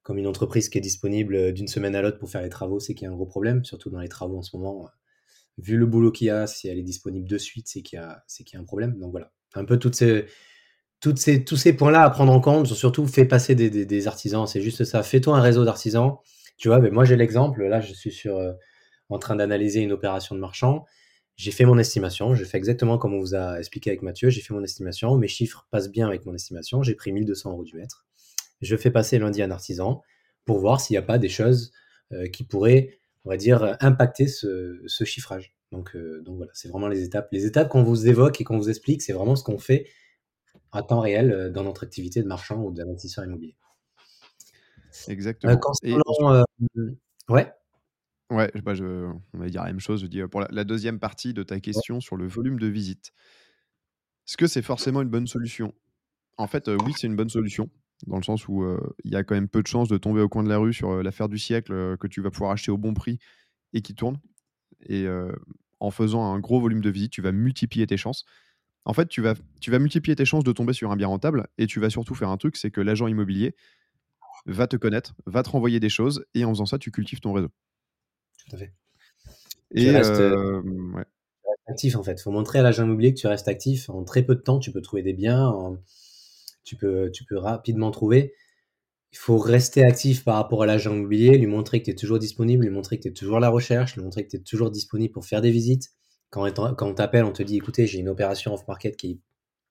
comme 0.06 0.18
une 0.18 0.28
entreprise 0.28 0.68
qui 0.68 0.78
est 0.78 0.80
disponible 0.80 1.34
euh, 1.34 1.52
d'une 1.52 1.66
semaine 1.66 1.96
à 1.96 2.00
l'autre 2.00 2.18
pour 2.18 2.30
faire 2.30 2.40
les 2.40 2.48
travaux, 2.48 2.78
c'est 2.78 2.94
qu'il 2.94 3.06
y 3.06 3.08
a 3.08 3.10
un 3.10 3.14
gros 3.16 3.26
problème, 3.26 3.64
surtout 3.64 3.90
dans 3.90 3.98
les 3.98 4.08
travaux 4.08 4.38
en 4.38 4.42
ce 4.42 4.56
moment. 4.56 4.84
Euh, 4.84 4.88
vu 5.58 5.76
le 5.76 5.84
boulot 5.84 6.12
qu'il 6.12 6.28
y 6.28 6.30
a, 6.30 6.46
si 6.46 6.68
elle 6.68 6.78
est 6.78 6.84
disponible 6.84 7.26
de 7.26 7.38
suite, 7.38 7.66
c'est 7.66 7.82
qu'il 7.82 7.98
y, 7.98 8.02
a, 8.02 8.22
qu'il 8.28 8.54
y 8.54 8.56
a 8.56 8.60
un 8.60 8.64
problème. 8.64 8.96
Donc 9.00 9.10
voilà, 9.10 9.32
un 9.56 9.64
peu 9.64 9.80
toutes 9.80 9.96
ces, 9.96 10.26
toutes 11.00 11.18
ces, 11.18 11.44
tous 11.44 11.56
ces 11.56 11.72
points-là 11.72 12.04
à 12.04 12.10
prendre 12.10 12.32
en 12.32 12.40
compte. 12.40 12.68
Surtout, 12.68 13.04
fais 13.08 13.24
passer 13.24 13.56
des, 13.56 14.06
artisans, 14.06 14.46
c'est 14.46 14.60
juste 14.60 14.84
ça. 14.84 15.02
Fais-toi 15.02 15.36
un 15.36 15.40
réseau 15.40 15.64
d'artisans. 15.64 16.18
Tu 16.56 16.68
vois, 16.68 16.78
mais 16.78 16.90
moi 16.90 17.04
j'ai 17.04 17.16
l'exemple. 17.16 17.64
Là, 17.64 17.80
je 17.80 17.92
suis 17.92 18.12
sur, 18.12 18.36
euh, 18.36 18.52
en 19.08 19.18
train 19.18 19.34
d'analyser 19.34 19.80
une 19.80 19.90
opération 19.90 20.36
de 20.36 20.40
marchand. 20.40 20.84
J'ai 21.34 21.50
fait 21.50 21.64
mon 21.64 21.78
estimation. 21.78 22.32
Je 22.36 22.44
fais 22.44 22.58
exactement 22.58 22.96
comme 22.96 23.12
on 23.12 23.18
vous 23.18 23.34
a 23.34 23.58
expliqué 23.58 23.90
avec 23.90 24.02
Mathieu. 24.02 24.30
J'ai 24.30 24.40
fait 24.40 24.54
mon 24.54 24.62
estimation. 24.62 25.16
Mes 25.18 25.26
chiffres 25.26 25.66
passent 25.72 25.90
bien 25.90 26.06
avec 26.06 26.26
mon 26.26 26.34
estimation. 26.34 26.84
J'ai 26.84 26.94
pris 26.94 27.12
1200 27.12 27.50
euros 27.50 27.64
du 27.64 27.76
mètre 27.76 28.06
je 28.60 28.76
fais 28.76 28.90
passer 28.90 29.18
lundi 29.18 29.42
un 29.42 29.50
artisan 29.50 30.02
pour 30.44 30.58
voir 30.58 30.80
s'il 30.80 30.94
n'y 30.94 30.98
a 30.98 31.02
pas 31.02 31.18
des 31.18 31.28
choses 31.28 31.72
euh, 32.12 32.28
qui 32.28 32.44
pourraient, 32.44 33.00
on 33.24 33.30
va 33.30 33.36
dire, 33.36 33.76
impacter 33.80 34.28
ce, 34.28 34.80
chiffrage. 35.04 35.56
Donc, 35.72 35.96
euh, 35.96 36.22
donc 36.22 36.36
voilà, 36.36 36.52
c'est 36.54 36.68
vraiment 36.68 36.88
les 36.88 37.02
étapes. 37.02 37.28
Les 37.32 37.44
étapes 37.44 37.68
qu'on 37.68 37.82
vous 37.82 38.06
évoque 38.06 38.40
et 38.40 38.44
qu'on 38.44 38.56
vous 38.56 38.70
explique, 38.70 39.02
c'est 39.02 39.12
vraiment 39.12 39.34
ce 39.34 39.42
qu'on 39.42 39.58
fait 39.58 39.88
à 40.72 40.82
temps 40.82 41.00
réel 41.00 41.32
euh, 41.32 41.50
dans 41.50 41.64
notre 41.64 41.84
activité 41.84 42.22
de 42.22 42.28
marchand 42.28 42.62
ou 42.62 42.72
d'investisseur 42.72 43.24
immobilier. 43.24 43.56
Exactement. 45.08 45.58
ouais. 47.28 47.52
Ouais, 48.30 48.50
bah, 48.64 48.74
je 48.74 49.12
on 49.34 49.38
va 49.38 49.48
dire 49.48 49.62
la 49.62 49.68
même 49.68 49.80
chose. 49.80 50.02
Je 50.02 50.06
dis, 50.06 50.20
pour 50.30 50.40
la 50.40 50.48
la 50.50 50.64
2 50.64 50.98
partie 50.98 51.34
de 51.34 51.42
ta 51.42 51.60
question 51.60 52.00
sur 52.00 52.16
le 52.16 52.26
volume 52.26 52.58
de 52.58 52.66
visite. 52.66 53.12
Est-ce 54.26 54.36
que 54.36 54.46
c'est 54.46 54.62
forcément 54.62 55.02
une 55.02 55.08
bonne 55.08 55.26
solution? 55.26 55.74
En 56.36 56.46
fait, 56.46 56.68
oui, 56.68 56.92
c'est 56.96 57.06
une 57.06 57.16
bonne 57.16 57.28
solution, 57.28 57.70
dans 58.06 58.16
le 58.16 58.22
sens 58.22 58.48
où, 58.48 58.62
heu, 58.64 58.80
il 59.04 59.12
y 59.12 59.16
a 59.16 59.24
quand 59.24 59.34
même 59.34 59.48
peu 59.48 59.62
de 59.62 59.66
chances 59.68 59.88
de 59.88 59.98
tomber 59.98 60.20
au 60.20 60.28
coin 60.28 60.42
de 60.44 60.48
la 60.48 60.58
rue 60.58 60.72
sur, 60.74 60.90
heu, 60.92 61.02
l'affaire 61.02 61.28
du 61.28 61.38
siècle, 61.38 61.72
heu, 61.72 61.96
que 61.98 62.06
tu 62.06 62.20
vas 62.22 62.30
pouvoir 62.30 62.52
acheter 62.52 62.70
au 62.70 62.78
bon 62.78 62.94
prix 62.94 63.18
et 63.74 63.82
qui 63.82 63.94
tourne 63.94 64.18
et 64.88 65.06
en 65.80 65.90
faisant 65.90 66.32
un 66.34 66.38
gros 66.40 66.60
volume 66.60 66.80
de 66.80 66.90
visites, 66.90 67.12
tu 67.12 67.22
vas 67.22 67.32
multiplier 67.32 67.86
tes 67.86 67.96
chances. 67.96 68.24
En 68.84 68.92
fait, 68.94 69.08
tu 69.08 69.20
vas 69.22 69.34
tu 69.60 69.70
vas 69.70 69.78
multiplier 69.78 70.16
tes 70.16 70.24
chances 70.24 70.44
de 70.44 70.52
tomber 70.52 70.72
sur 70.72 70.90
un 70.92 70.96
bien 70.96 71.08
rentable 71.08 71.48
et 71.58 71.66
tu 71.66 71.80
vas 71.80 71.90
surtout 71.90 72.14
faire 72.14 72.30
un 72.30 72.36
truc, 72.36 72.56
c'est 72.56 72.70
que 72.70 72.80
l'agent 72.80 73.08
immobilier 73.08 73.54
va 74.46 74.66
te 74.66 74.76
connaître, 74.76 75.14
va 75.26 75.42
te 75.42 75.50
renvoyer 75.50 75.80
des 75.80 75.88
choses 75.88 76.24
et 76.34 76.44
en 76.44 76.50
faisant 76.50 76.66
ça, 76.66 76.78
tu 76.78 76.90
cultives 76.90 77.20
ton 77.20 77.32
réseau. 77.32 77.50
Tout 78.38 78.54
à 78.56 78.58
fait. 78.58 78.72
Et 79.74 79.82
Tu 79.82 79.90
restes, 79.90 80.20
ouais. 80.20 81.04
actif, 81.68 81.96
en 81.96 82.02
fait. 82.02 82.14
Il 82.14 82.22
faut 82.22 82.30
montrer 82.30 82.58
à 82.60 82.62
l'agent 82.62 82.84
immobilier 82.84 83.14
que 83.14 83.18
tu 83.20 83.26
restes 83.26 83.48
actif. 83.48 83.90
En 83.90 84.04
très 84.04 84.22
peu 84.22 84.34
de 84.34 84.40
temps, 84.40 84.58
tu 84.58 84.72
peux 84.72 84.80
trouver 84.80 85.02
des 85.02 85.12
biens, 85.12 85.46
en 85.48 85.78
tu 86.66 86.76
peux 86.76 87.10
tu 87.12 87.24
peux 87.26 87.38
rapidement 87.38 87.92
trouver. 87.92 88.34
Il 89.12 89.18
faut 89.18 89.38
rester 89.38 89.84
actif 89.84 90.24
par 90.24 90.36
rapport 90.36 90.62
à 90.62 90.66
l'agent 90.66 90.94
immobilier, 90.94 91.38
lui 91.38 91.46
montrer 91.46 91.80
que 91.80 91.86
tu 91.86 91.90
es 91.92 91.94
toujours 91.94 92.18
disponible, 92.18 92.64
lui 92.64 92.70
montrer 92.72 92.98
que 92.98 93.02
tu 93.04 93.08
es 93.08 93.12
toujours 93.12 93.38
à 93.38 93.40
la 93.40 93.48
recherche, 93.50 93.96
lui 93.96 94.02
montrer 94.04 94.24
que 94.24 94.30
tu 94.30 94.36
es 94.36 94.40
toujours 94.40 94.70
disponible 94.70 95.12
pour 95.12 95.24
faire 95.26 95.40
des 95.42 95.50
visites. 95.50 95.90
Quand 96.30 96.50
quand 96.76 96.88
on 96.88 96.94
t'appelle, 96.94 97.24
on 97.24 97.32
te 97.32 97.42
dit: 97.42 97.56
«Écoutez, 97.56 97.86
j'ai 97.86 97.98
une 98.00 98.08
opération 98.08 98.52
off 98.54 98.66
market 98.68 98.96
qui 98.96 99.22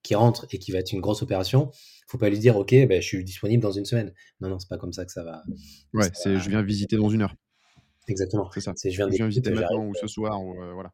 qui 0.03 0.15
rentre 0.15 0.47
et 0.51 0.59
qui 0.59 0.71
va 0.71 0.79
être 0.79 0.93
une 0.93 1.01
grosse 1.01 1.21
opération». 1.23 1.71
Faut 2.07 2.17
pas 2.19 2.29
lui 2.29 2.39
dire: 2.39 2.57
«OK, 2.57 2.71
beh, 2.71 3.01
je 3.01 3.07
suis 3.07 3.23
disponible 3.25 3.63
dans 3.63 3.71
une 3.73 3.85
semaine». 3.85 4.13
Non, 4.41 4.49
non, 4.49 4.59
c'est 4.59 4.69
pas 4.69 4.77
comme 4.79 4.93
ça 4.93 5.05
que 5.05 5.11
ça 5.13 5.23
va 5.25 5.43
Ouais, 5.93 6.09
c'est 6.13 6.37
va 6.37 6.39
je 6.39 6.49
viens 6.49 6.61
visiter 6.61 6.95
dans 6.97 7.09
1 7.09 7.21
heure. 7.23 7.35
exactement. 8.07 8.49
C'est 8.53 8.61
ça. 8.61 8.73
Je 8.83 8.89
viens 8.89 9.09
Je 9.09 9.17
viens 9.17 9.27
visiter 9.27 9.51
maintenant 9.51 9.85
ou 9.85 9.95
ce 9.95 10.07
soir 10.07 10.41
ou, 10.43 10.61
heu, 10.63 10.71
voilà. 10.73 10.91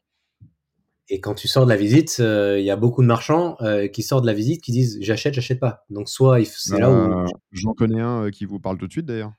Et 1.12 1.20
quand 1.20 1.36
tu 1.36 1.48
sors 1.50 1.65
de 1.65 1.70
la 1.70 1.75
visite, 1.77 2.18
heu, 2.22 2.60
il 2.60 2.65
y 2.65 2.72
a 2.72 2.77
beaucoup 2.77 3.01
de 3.01 3.08
marchands, 3.08 3.58
heu, 3.62 3.88
qui 3.88 4.01
sortent 4.01 4.24
de 4.24 4.27
la 4.27 4.34
visite 4.34 4.63
qui 4.63 4.72
disent: 4.72 4.98
«J'achète, 5.01 5.34
j'achète 5.34 5.60
pas». 5.60 5.86
Donc 5.89 6.10
soit 6.10 6.39
c'est 6.46 6.80
là 6.80 6.89
où 6.91 6.96
Bah, 6.96 7.25
j'en 7.51 7.74
connais 7.74 8.00
un, 8.01 8.25
heu, 8.25 8.30
qui 8.32 8.46
vous 8.46 8.60
parle 8.60 8.77
tout 8.77 8.88
de 8.88 8.91
suite 8.91 9.06
d'ailleurs. 9.06 9.34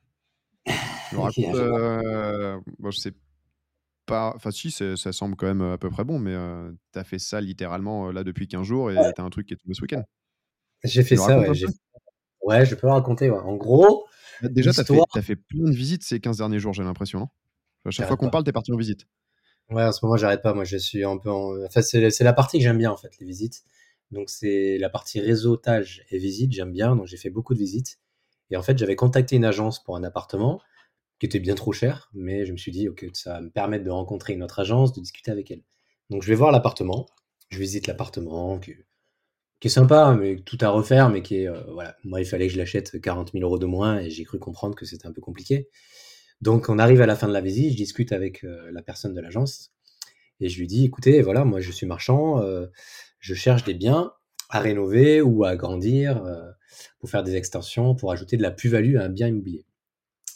Je 1.13 1.17
raconte, 1.17 1.57
bon 2.79 2.91
je 2.91 2.99
sais 2.99 3.13
pas 4.07 4.33
enfin 4.37 4.51
si, 4.51 4.71
ça 4.71 5.13
semble 5.13 5.37
quand 5.37 5.47
même, 5.47 5.63
à 5.63 5.79
peu 5.79 5.91
près 5.91 6.05
bon, 6.05 6.19
mais, 6.19 6.35
tu 6.93 6.99
as 6.99 7.05
fait 7.05 7.19
ça 7.19 7.41
littéralement, 7.41 8.13
là 8.13 8.25
depuis 8.25 8.49
15 8.49 8.67
jours 8.67 8.91
et 8.91 8.99
Ouais. 8.99 9.13
tu 9.15 9.21
as 9.21 9.25
un 9.25 9.31
truc 9.31 9.47
qui 9.49 9.55
est 9.55 9.59
tombé 9.59 9.75
ce 9.75 9.83
week-end. 9.83 10.03
J'ai 10.85 11.03
fait 11.05 11.17
ça, 11.17 11.39
ouais, 11.39 11.49
ouais, 12.45 12.67
je 12.67 12.75
peux 12.75 12.89
raconter, 12.89 13.31
ouais. 13.31 13.39
En 13.39 13.57
gros, 13.57 14.07
déjà, 14.43 14.73
tu 14.73 14.81
as 14.81 15.05
as 15.15 15.23
fait 15.23 15.37
plein 15.37 15.65
de 15.71 15.75
visites 15.77 16.05
ces 16.05 16.21
15 16.21 16.39
derniers 16.39 16.59
jours, 16.59 16.73
j'ai 16.75 16.85
l'impression, 16.85 17.21
non? 17.21 17.29
À 17.87 17.91
chaque 17.91 18.09
fois 18.09 18.17
qu'on 18.17 18.31
parle, 18.31 18.45
tu 18.45 18.51
es 18.51 18.53
parti 18.53 18.73
en 18.73 18.77
visite. 18.77 19.07
Ouais, 19.73 19.85
en 19.85 19.93
ce 19.93 20.05
moment, 20.05 20.17
j'arrête 20.17 20.43
pas. 20.43 20.55
Moi, 20.55 20.65
je 20.65 20.77
suis 20.77 21.05
un 21.05 21.17
peu 21.19 21.31
en 21.31 21.65
enfin, 21.65 21.83
c'est 21.83 22.21
la 22.25 22.33
partie 22.33 22.59
que 22.59 22.65
j'aime 22.65 22.79
bien, 22.79 22.91
en 22.91 22.97
fait, 22.97 23.11
les 23.21 23.27
visites. 23.27 23.63
Donc 24.11 24.29
c'est 24.29 24.77
la 24.79 24.91
partie 24.91 25.21
réseautage 25.21 26.05
et 26.11 26.19
visite, 26.19 26.53
j'aime 26.53 26.73
bien, 26.73 26.95
donc 26.97 27.07
j'ai 27.07 27.17
fait 27.17 27.31
beaucoup 27.31 27.55
de 27.55 27.59
visites 27.59 27.99
et 28.51 28.57
en 28.59 28.63
fait, 28.63 28.77
j'avais 28.77 28.97
contacté 28.97 29.37
une 29.37 29.45
agence 29.47 29.83
pour 29.83 29.97
un 29.97 30.05
appartement 30.05 30.61
qui 31.21 31.27
était 31.27 31.41
bien 31.41 31.55
trop 31.57 31.73
cher, 31.73 32.11
mais 32.15 32.47
je 32.47 32.53
me 32.53 32.59
suis 32.59 32.73
dit: 32.73 32.89
«OK, 32.89 33.07
ça 33.15 33.35
va 33.35 33.41
me 33.43 33.51
permettre 33.51 33.85
de 33.85 33.91
rencontrer 33.91 34.35
une 34.35 34.43
autre 34.45 34.61
agence, 34.61 34.93
de 34.95 35.01
discuter 35.03 35.31
avec 35.33 35.51
elle». 35.53 35.63
Donc 36.11 36.23
je 36.25 36.29
vais 36.29 36.35
voir 36.37 36.53
l'appartement, 36.53 37.07
je 37.51 37.59
visite 37.59 37.87
l'appartement 37.89 38.59
qui 38.61 38.75
qui 39.61 39.69
est 39.69 39.71
sympa, 39.71 40.15
mais 40.19 40.37
tout 40.41 40.59
à 40.61 40.69
refaire, 40.71 41.09
mais 41.11 41.23
qui 41.23 41.47
heu, 41.47 41.55
voilà, 41.73 41.97
moi, 42.05 42.21
il 42.21 42.27
fallait 42.27 42.49
que 42.49 42.53
je 42.55 42.59
l'achète 42.59 43.01
40 43.01 43.33
000 43.33 43.45
€ 43.45 43.59
de 43.61 43.67
moins 43.67 43.99
et 44.01 44.11
j'ai 44.11 44.25
cru 44.25 44.39
comprendre 44.39 44.75
que 44.77 44.85
c'était 44.87 45.07
un 45.07 45.13
peu 45.13 45.21
compliqué. 45.23 45.69
Donc 46.43 46.69
on 46.69 46.79
arrive 46.79 47.01
à 47.01 47.07
la 47.07 47.17
fin 47.17 47.29
de 47.29 47.33
la 47.33 47.41
visite, 47.41 47.73
je 47.73 47.77
discute 47.77 48.13
avec, 48.13 48.45
heu, 48.45 48.71
la 48.73 48.83
personne 48.83 49.15
de 49.15 49.21
l'agence 49.21 49.73
et 50.41 50.49
je 50.49 50.59
lui 50.59 50.67
dis: 50.67 50.85
«Écoutez, 50.85 51.23
voilà, 51.23 51.45
moi, 51.45 51.61
je 51.61 51.71
suis 51.71 51.87
marchand, 51.87 52.43
heu, 52.43 52.71
je 53.21 53.35
cherche 53.35 53.63
des 53.65 53.75
biens 53.75 54.13
à 54.51 54.59
rénover 54.59 55.23
ou 55.23 55.45
à 55.45 55.51
agrandir, 55.51 56.25
heu, 56.27 56.43
pour 56.99 57.09
faire 57.09 57.23
des 57.23 57.37
extensions, 57.37 57.95
pour 57.95 58.11
ajouter 58.13 58.37
de 58.37 58.43
la 58.43 58.51
plus-value 58.51 58.97
à 58.97 59.05
un 59.05 59.09
bien 59.09 59.29
immobilier». 59.29 59.65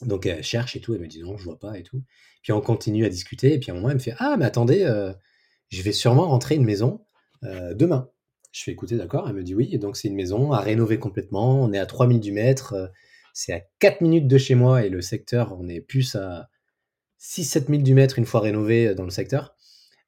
Donc 0.02 0.26
elle 0.26 0.44
cherche 0.44 0.76
et 0.76 0.80
tout, 0.80 0.94
elle 0.94 1.00
me 1.00 1.08
dit: 1.08 1.20
«Non, 1.22 1.36
je 1.36 1.44
vois 1.44 1.58
pas 1.58 1.76
et 1.78 1.82
tout». 1.82 2.02
Puis 2.42 2.52
on 2.52 2.60
continue 2.60 3.04
à 3.04 3.08
discuter 3.08 3.54
et 3.54 3.58
puis 3.58 3.70
à 3.70 3.74
un 3.74 3.76
moment, 3.76 3.88
elle 3.90 3.96
me 3.96 4.00
fait: 4.00 4.14
«Ah, 4.18 4.36
mais 4.38 4.44
attendez, 4.44 4.86
je 5.70 5.82
vais 5.82 5.92
sûrement 5.92 6.28
rentrer 6.28 6.54
une 6.54 6.64
maison, 6.64 7.04
demain». 7.42 8.08
Je 8.52 8.62
fais: 8.62 8.70
«Écoutez, 8.70 8.96
d'accord». 8.96 9.28
Elle 9.28 9.34
me 9.34 9.42
dit: 9.42 9.54
«Oui» 9.56 9.70
et 9.72 9.78
donc 9.78 9.96
c'est 9.96 10.08
une 10.08 10.14
maison 10.14 10.52
à 10.52 10.60
rénover 10.60 10.98
complètement. 11.00 11.60
On 11.62 11.72
est 11.72 11.78
à 11.78 11.86
3000 11.86 12.20
du 12.20 12.30
mètre, 12.30 12.92
c'est 13.38 13.52
à 13.52 13.60
4 13.80 14.00
minutes 14.00 14.28
de 14.28 14.38
chez 14.38 14.54
moi 14.54 14.82
et 14.86 14.88
le 14.88 15.02
secteur, 15.02 15.54
on 15.60 15.68
est 15.68 15.82
plus 15.82 16.14
à 16.14 16.48
6-7 17.18 17.68
000 17.68 17.82
du 17.82 17.92
mètre 17.94 18.18
une 18.18 18.24
fois 18.24 18.40
rénové, 18.40 18.88
heu, 18.88 18.94
dans 18.94 19.04
le 19.04 19.10
secteur. 19.10 19.54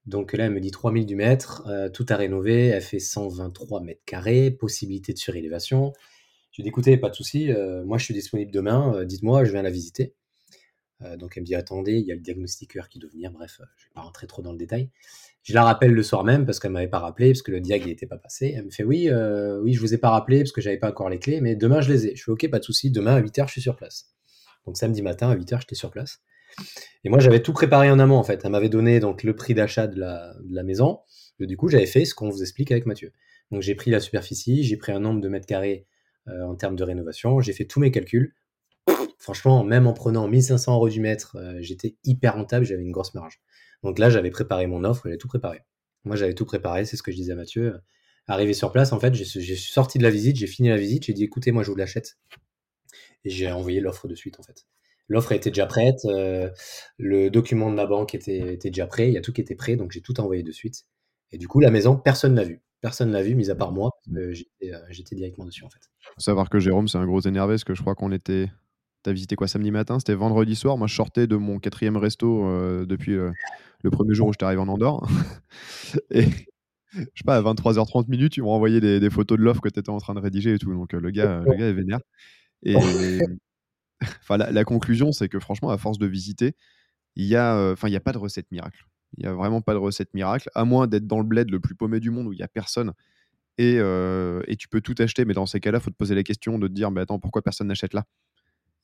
Donc 0.07 0.33
là, 0.33 0.47
elle 0.47 0.53
me 0.53 0.61
dit 0.61 0.71
3000 0.71 1.05
du 1.07 1.14
mètre, 1.14 1.69
heu, 1.69 1.93
tout 1.93 2.07
à 2.09 2.17
rénover. 2.17 2.69
Elle 2.69 2.83
fait 2.83 3.01
123 3.01 3.83
mètres 3.83 4.01
carrés, 4.07 4.51
possibilité 4.51 5.12
de 5.12 5.19
surélévation. 5.19 5.93
Je 6.53 6.59
lui 6.59 6.64
dis: 6.64 6.69
«Écoutez, 6.71 6.97
pas 6.97 7.11
de 7.11 7.14
souci, 7.14 7.51
heu, 7.51 7.85
moi 7.85 7.99
je 7.99 8.05
suis 8.05 8.14
disponible 8.14 8.51
demain, 8.51 9.05
dites-moi, 9.05 9.45
je 9.45 9.53
viens 9.53 9.62
la 9.62 9.71
visiter». 9.71 10.14
Donc 11.19 11.37
elle 11.37 11.43
me 11.43 11.47
dit: 11.47 11.55
«Attendez, 11.55 11.95
il 11.99 12.07
y 12.07 12.12
a 12.12 12.17
le 12.17 12.21
diagnostiqueur 12.21 12.88
qui 12.88 12.99
doit 12.99 13.11
venir». 13.11 13.31
Bref, 13.33 13.61
je 13.77 13.85
vais 13.85 13.91
pas 13.95 14.01
rentrer 14.03 14.27
trop 14.27 14.43
dans 14.43 14.53
le 14.53 14.59
détail. 14.59 14.91
Je 15.44 15.55
la 15.55 15.64
rappelle 15.64 15.92
le 15.92 16.03
soir 16.03 16.24
même 16.24 16.44
parce 16.44 16.61
qu'elle 16.61 16.72
m'avait 16.72 16.88
pas 16.88 16.98
rappelé, 16.98 17.31
parce 17.33 17.42
que 17.42 17.51
le 17.53 17.61
diag 17.61 17.83
il 17.87 17.90
était 17.90 18.07
pas 18.07 18.18
passé. 18.18 18.53
Elle 18.57 18.66
me 18.66 18.70
fait: 18.70 18.85
«Oui, 18.85 19.09
heu, 19.09 19.61
oui, 19.62 19.72
je 19.72 19.81
vous 19.81 19.94
ai 19.94 19.98
pas 19.98 20.11
rappelé 20.11 20.40
parce 20.40 20.53
que 20.53 20.61
j'avais 20.61 20.79
pas 20.79 20.90
encore 20.90 21.09
les 21.11 21.18
clés, 21.18 21.40
mais 21.40 21.57
demain 21.57 21.81
je 21.81 21.90
les 21.92 22.07
ai». 22.07 22.16
Je 22.16 22.24
fais: 22.24 22.31
«OK, 22.31 22.48
pas 22.51 22.59
de 22.59 22.64
souci, 22.64 22.90
demain 22.90 23.14
à 23.16 23.18
8:00 23.20 23.46
je 23.48 23.53
suis 23.53 23.62
sur 23.62 23.77
place». 23.77 24.09
Donc 24.66 24.77
samedi 24.77 25.01
matin 25.03 25.31
à 25.31 25.35
8:00 25.35 25.61
j'étais 25.62 25.74
sur 25.77 25.90
place 25.90 26.18
et 27.05 27.11
moi 27.11 27.18
j'avais 27.20 27.42
tout 27.42 27.53
préparé 27.55 27.90
en 27.90 27.98
amont 28.01 28.16
en 28.18 28.24
fait. 28.24 28.42
Elle 28.44 28.53
m'avait 28.53 28.68
donné 28.70 29.01
donc 29.01 29.22
le 29.24 29.35
prix 29.37 29.55
d'achat 29.55 29.87
de 29.88 29.98
la 30.01 30.62
maison 30.64 31.01
du 31.40 31.57
coup 31.57 31.68
j'avais 31.68 31.87
fait 31.87 32.05
ce 32.07 32.14
qu'on 32.14 32.31
vous 32.31 32.42
explique 32.42 32.72
avec 32.72 32.87
Mathieu. 32.87 33.12
Donc 33.53 33.62
j'ai 33.62 33.74
pris 33.77 33.90
la 33.92 34.01
superficie, 34.01 34.64
j'ai 34.64 34.77
pris 34.79 34.92
un 34.92 35.01
nombre 35.01 35.20
de 35.22 35.29
mètres 35.29 35.46
carrés, 35.46 35.87
heu, 36.29 36.44
en 36.44 36.57
termes 36.57 36.77
de 36.77 36.85
rénovation, 36.85 37.40
j'ai 37.40 37.53
fait 37.55 37.66
tous 37.66 37.81
mes 37.81 37.90
calculs. 37.92 38.35
Franchement, 39.18 39.64
même 39.64 39.87
en 39.88 39.94
prenant 39.94 40.29
1 40.29 40.42
500 40.42 40.79
€ 40.81 40.90
du 40.90 41.01
mètre, 41.01 41.37
heu, 41.38 41.59
j'étais 41.62 41.96
hyper 42.05 42.35
rentable, 42.37 42.64
j'avais 42.66 42.83
une 42.85 42.92
grosse 42.92 43.14
marge. 43.14 43.40
Donc 43.83 43.99
là, 43.99 44.11
j'avais 44.11 44.31
préparé 44.31 44.67
mon 44.67 44.85
offre, 44.85 45.03
j'avais 45.05 45.19
tout 45.19 45.29
préparé. 45.29 45.61
Moi, 46.05 46.17
j'avais 46.17 46.35
tout 46.35 46.45
préparé, 46.45 46.85
c'est 46.85 46.97
ce 46.97 47.03
que 47.03 47.12
je 47.12 47.17
disais 47.17 47.33
à 47.33 47.37
Mathieu, 47.37 47.79
arrivé 48.27 48.53
sur 48.53 48.73
place, 48.73 48.93
en 48.93 49.01
fait, 49.01 49.14
suis 49.14 49.57
sorti 49.57 49.99
de 49.99 50.03
la 50.03 50.11
visite, 50.11 50.37
j'ai 50.37 50.47
fini 50.47 50.69
la 50.69 50.77
visite, 50.77 51.05
j'ai 51.05 51.12
dit: 51.12 51.25
«Écoutez, 51.25 51.53
moi, 51.53 51.62
je 51.62 51.71
vous 51.71 51.77
l'achète» 51.77 52.19
et 53.25 53.31
j'ai 53.31 53.51
envoyé 53.51 53.81
l'offre 53.81 54.09
de 54.09 54.14
suite, 54.14 54.38
en 54.41 54.43
fait. 54.43 54.67
L'offre 55.09 55.33
était 55.33 55.51
déjà 55.51 55.67
prête, 55.67 56.05
heu, 56.05 56.51
le 56.99 57.31
document 57.31 57.71
de 57.71 57.75
ma 57.75 57.87
banque 57.87 58.14
était 58.14 58.59
déjà 58.62 58.87
prêt, 58.87 59.09
il 59.09 59.14
y 59.14 59.19
a 59.19 59.23
tout 59.23 59.33
qui 59.33 59.41
était 59.41 59.55
prêt, 59.55 59.77
donc 59.77 59.93
j'ai 59.93 60.03
tout 60.03 60.21
envoyé 60.21 60.43
de 60.43 60.53
suite 60.53 60.85
et 61.31 61.38
du 61.38 61.49
coup, 61.49 61.61
la 61.61 61.71
maison, 61.71 61.97
personne 61.97 62.35
l'a 62.35 62.45
vue. 62.45 62.62
Personne 62.81 63.11
l'a 63.11 63.23
vue, 63.23 63.35
mis 63.35 63.51
à 63.51 63.55
part 63.55 63.73
moi, 63.73 63.91
heu, 64.14 64.33
j'étais 64.91 65.17
directement 65.17 65.47
dessus, 65.47 65.64
en 65.64 65.69
fait. 65.69 65.81
Faut 66.14 66.21
savoir 66.21 66.49
que 66.49 66.61
Jérôme, 66.61 66.88
c'est 66.88 66.99
un 66.99 67.07
gros 67.07 67.21
énervé 67.21 67.55
parce 67.55 67.64
que 67.64 67.75
je 67.75 67.83
crois 67.83 67.95
qu'on 67.95 68.12
était 68.12 68.49
tu 69.09 69.12
as 69.12 69.14
visité 69.14 69.37
quoi 69.37 69.49
samedi 69.49 69.71
matin? 69.71 69.99
C'était 69.99 70.14
vendredi 70.14 70.57
soir. 70.57 70.79
Moi, 70.79 70.87
je 70.88 70.94
sortais 70.94 71.27
de 71.27 71.37
mon 71.37 71.59
4e 71.61 71.97
resto, 71.97 72.44
heu, 72.47 72.87
depuis, 72.87 73.12
heu, 73.12 73.35
le 73.83 73.90
1er 73.90 74.14
jour 74.14 74.29
où 74.29 74.33
j'étais 74.33 74.44
arrivé 74.47 74.61
en 74.62 74.68
Andorre 74.68 75.07
et 76.11 76.23
je 76.25 77.05
sais 77.16 77.25
pas, 77.27 77.37
à 77.37 77.42
23:30 77.42 78.09
minutes, 78.09 78.33
tu 78.35 78.42
m'as 78.42 78.49
envoyé 78.49 78.81
des 78.81 79.01
des 79.01 79.11
photos 79.11 79.38
de 79.38 79.44
l'offre 79.44 79.61
que 79.62 79.68
tu 79.71 79.81
étais 79.81 79.90
en 79.90 79.99
train 79.99 80.14
de 80.14 80.21
rédiger 80.21 80.55
et 80.55 80.59
tout, 80.59 80.73
donc 80.75 80.94
heu, 80.94 81.01
le 81.01 81.11
gars, 81.12 81.40
le 81.47 81.55
gars 81.57 81.68
est 81.68 81.75
vénère 81.75 82.01
et 82.64 83.23
enfin 84.23 84.38
la 84.38 84.53
la 84.53 84.64
conclusion, 84.64 85.12
c'est 85.12 85.29
que 85.31 85.40
franchement, 85.40 85.71
à 85.71 85.79
force 85.79 85.99
de 85.99 86.07
visiter, 86.07 86.57
il 87.16 87.27
y 87.27 87.37
a, 87.37 87.73
enfin, 87.73 87.88
il 87.88 87.92
y 87.94 87.97
a 87.97 88.01
pas 88.01 88.12
de 88.12 88.18
recette 88.18 88.51
miracle. 88.53 88.85
Il 89.18 89.25
y 89.25 89.29
a 89.29 89.35
vraiment 89.35 89.62
pas 89.62 89.75
de 89.75 89.79
recette 89.79 90.14
miracle, 90.14 90.51
à 90.57 90.64
moins 90.66 90.87
d'être 90.88 91.07
dans 91.09 91.18
le 91.21 91.25
bled 91.27 91.51
le 91.51 91.61
plus 91.61 91.75
paumé 91.77 92.01
du 92.01 92.11
monde 92.11 92.29
où 92.29 92.33
il 92.35 92.40
y 92.40 92.42
a 92.44 92.49
personne 92.49 92.92
et 93.59 93.77
et 94.49 94.57
tu 94.57 94.68
peux 94.68 94.81
tout 94.83 94.94
acheter, 95.01 95.25
mais 95.27 95.35
dans 95.35 95.47
ces 95.47 95.61
cas-là, 95.61 95.81
faut 95.81 95.90
te 95.90 95.97
poser 95.97 96.14
la 96.16 96.23
question 96.25 96.59
de 96.61 96.68
te 96.68 96.73
dire: 96.75 96.90
«Mais 96.92 97.03
attends, 97.03 97.18
pourquoi 97.21 97.42
personne 97.42 97.68
n'achète 97.68 97.94
là?» 97.94 98.05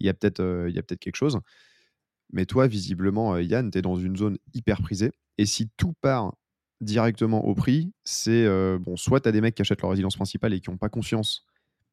Il 0.01 0.07
y 0.07 0.11
a 0.11 0.15
peut-être, 0.15 0.43
peut-être 0.83 1.01
quelque 1.01 1.17
chose. 1.17 1.39
Mais 2.33 2.47
toi, 2.47 2.67
visiblement, 2.67 3.37
heu, 3.37 3.43
Yann, 3.45 3.71
tu 3.71 3.79
es 3.79 3.83
dans 3.83 3.97
une 3.97 4.17
zone 4.17 4.39
hyper 4.55 4.83
prisée 4.83 5.13
et 5.39 5.47
si 5.47 5.71
tout 5.77 5.95
part 6.01 6.35
directement 6.81 7.45
au 7.47 7.55
prix, 7.55 7.93
c'est, 8.05 8.47
bon, 8.79 8.97
soit 8.97 9.21
tu 9.21 9.29
as 9.29 9.33
des 9.33 9.41
mecs 9.41 9.55
qui 9.55 9.63
achètent 9.63 9.83
leur 9.83 9.91
résidence 9.91 10.17
principale 10.17 10.55
et 10.55 10.61
qui 10.61 10.71
ont 10.71 10.77
pas 10.79 10.89
conscience 10.89 11.47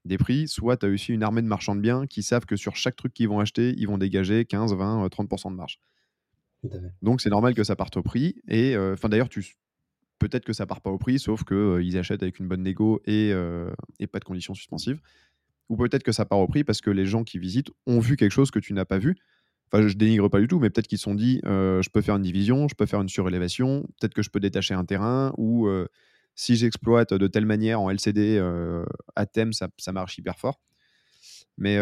des 0.06 0.18
prix, 0.18 0.48
soit 0.48 0.78
tu 0.78 0.86
as 0.88 0.90
aussi 0.90 1.14
une 1.14 1.24
armée 1.24 1.42
de 1.44 1.48
marchands 1.48 1.76
de 1.76 1.82
biens 1.82 2.08
qui 2.08 2.24
savent 2.24 2.46
que 2.46 2.56
sur 2.58 2.76
chaque 2.78 2.96
truc 2.98 3.14
qu'ils 3.14 3.30
vont 3.30 3.40
acheter, 3.40 3.74
ils 3.78 3.88
vont 3.88 3.98
dégager 4.00 4.46
15-20, 4.46 5.06
heu, 5.06 5.10
30% 5.10 5.52
de 5.52 5.58
marge. 5.58 5.80
Donc 7.02 7.22
c'est 7.22 7.30
normal 7.30 7.54
que 7.56 7.64
ça 7.64 7.76
parte 7.76 7.98
au 7.98 8.04
prix 8.04 8.36
et 8.48 8.76
d'ailleurs 9.10 9.30
tu 9.30 9.56
peut-être 10.20 10.46
que 10.46 10.54
ça 10.54 10.66
part 10.68 10.82
pas 10.82 10.92
au 10.92 11.00
prix, 11.00 11.20
sauf 11.20 11.44
que, 11.44 11.56
heu, 11.80 11.84
ils 11.84 11.98
achètent 11.98 12.24
avec 12.24 12.40
une 12.40 12.48
bonne 12.48 12.64
négo 12.64 13.02
et 13.06 13.32
et 14.00 14.08
pas 14.08 14.20
de 14.20 14.26
conditions 14.26 14.56
suspensives. 14.56 15.02
Ou 15.72 15.78
peut-être 15.78 16.04
que 16.04 16.14
ça 16.14 16.26
part 16.26 16.40
au 16.40 16.48
prix 16.48 16.66
parce 16.66 16.82
que 16.82 16.92
les 16.92 17.08
gens 17.08 17.26
qui 17.26 17.40
visitent 17.40 17.72
ont 17.88 18.00
vu 18.02 18.18
quelque 18.18 18.34
chose 18.34 18.52
que 18.52 18.60
tu 18.60 18.74
n'as 18.76 18.86
pas 18.86 19.00
vu. 19.00 19.18
Enfin, 19.74 19.88
je 19.88 19.96
dénigre 19.96 20.30
pas 20.30 20.40
du 20.42 20.48
tout, 20.48 20.60
mais 20.60 20.70
peut-être 20.70 20.88
qu'ils 20.88 21.00
se 21.00 21.06
sont 21.06 21.16
dit, 21.16 21.42
heu: 21.46 21.82
«Je 21.84 21.90
peux 21.90 22.02
faire 22.02 22.18
une 22.18 22.24
division, 22.24 22.70
je 22.70 22.76
peux 22.76 22.86
faire 22.88 23.02
une 23.02 23.10
surélévation, 23.10 23.84
peut-être 24.00 24.14
que 24.16 24.24
je 24.24 24.30
peux 24.32 24.40
détacher 24.42 24.76
un 24.76 24.86
terrain 24.86 25.34
ou 25.38 25.68
heu, 25.68 25.90
si 26.36 26.56
j'exploite 26.58 27.14
de 27.14 27.28
telle 27.28 27.46
manière 27.48 27.82
en 27.82 27.90
LCD, 27.92 28.38
heu, 28.40 28.86
à 29.16 29.26
thème, 29.28 29.54
ça 29.54 29.70
ça 29.80 29.94
marche 29.94 30.18
hyper 30.20 30.40
fort». 30.40 30.62
Mais 31.58 31.78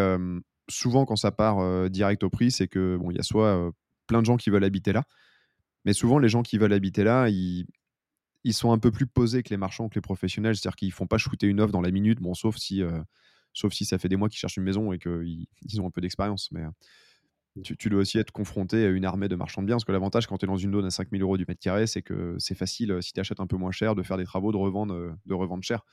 souvent 0.69 1.06
quand 1.06 1.15
ça 1.15 1.32
part, 1.32 1.89
direct 1.89 2.23
au 2.23 2.30
prix, 2.30 2.52
c'est 2.52 2.67
que 2.67 2.97
bon, 2.97 3.12
il 3.12 3.17
y 3.17 3.19
a 3.19 3.23
soit, 3.23 3.71
plein 4.08 4.21
de 4.21 4.25
gens 4.25 4.38
qui 4.38 4.49
veulent 4.49 4.63
habiter 4.63 4.93
là. 4.93 5.04
Mais 5.86 5.93
souvent, 5.93 6.19
les 6.19 6.30
gens 6.30 6.43
qui 6.43 6.58
veulent 6.58 6.73
habiter 6.73 7.04
là, 7.04 7.30
ils, 7.30 7.65
ils 8.43 8.54
sont 8.54 8.71
un 8.73 8.80
peu 8.80 8.91
plus 8.91 9.08
posés 9.08 9.43
que 9.43 9.49
les 9.52 9.58
marchands 9.58 9.89
que 9.89 9.95
les 9.95 10.02
professionnels. 10.02 10.56
C'est-à-dire 10.58 10.78
qu'ils 10.78 10.93
font 10.93 11.08
pas 11.08 11.17
shooter 11.19 11.47
une 11.47 11.62
offre 11.62 11.73
dans 11.73 11.82
la 11.82 11.91
minute, 11.91 12.19
bon, 12.21 12.34
sauf 12.36 12.58
si, 12.58 12.84
euh, 12.84 13.02
sauf 13.60 13.74
si 13.74 13.86
ça 13.86 13.98
fait 13.98 14.10
des 14.10 14.15
mois 14.15 14.30
qu'ils 14.30 14.39
cherchent 14.39 14.58
une 14.58 14.63
maison 14.63 14.91
et 14.93 15.00
qu'ils 15.00 15.48
ils 15.62 15.82
ont 15.82 15.88
un 15.88 15.91
peu 15.91 16.02
d'expérience. 16.02 16.50
Mais 16.52 16.62
euh, 16.62 17.62
tu, 17.63 17.76
tu 17.78 17.89
dois 17.89 18.02
aussi 18.02 18.17
être 18.17 18.32
confronté 18.32 18.86
à 18.86 18.89
une 18.89 19.06
armée 19.06 19.28
de 19.28 19.36
marchands 19.36 19.62
de 19.62 19.67
biens. 19.67 19.76
Parce 19.76 19.86
que 19.86 19.91
l'avantage 19.91 20.28
quand 20.28 20.38
tu 20.38 20.45
es 20.45 20.48
dans 20.48 20.58
une 20.58 20.72
zone 20.72 20.86
à 20.86 20.89
5000 20.89 21.22
euros 21.22 21.38
du 21.38 21.45
mètre 21.48 21.60
carré, 21.60 21.88
c'est 21.88 22.02
que 22.02 22.36
c'est 22.39 22.56
facile, 22.56 22.91
euh, 22.91 23.02
si 23.02 23.13
tu 23.13 23.19
achètes 23.19 23.39
un 23.39 23.48
peu 23.48 23.58
moins 23.58 23.72
cher, 23.72 23.95
de 23.95 24.04
faire 24.04 24.17
des 24.17 24.26
travaux, 24.26 24.52
de 24.52 24.58
revendre, 24.58 25.15
de 25.26 25.34
revendre 25.34 25.63
cher. 25.63 25.86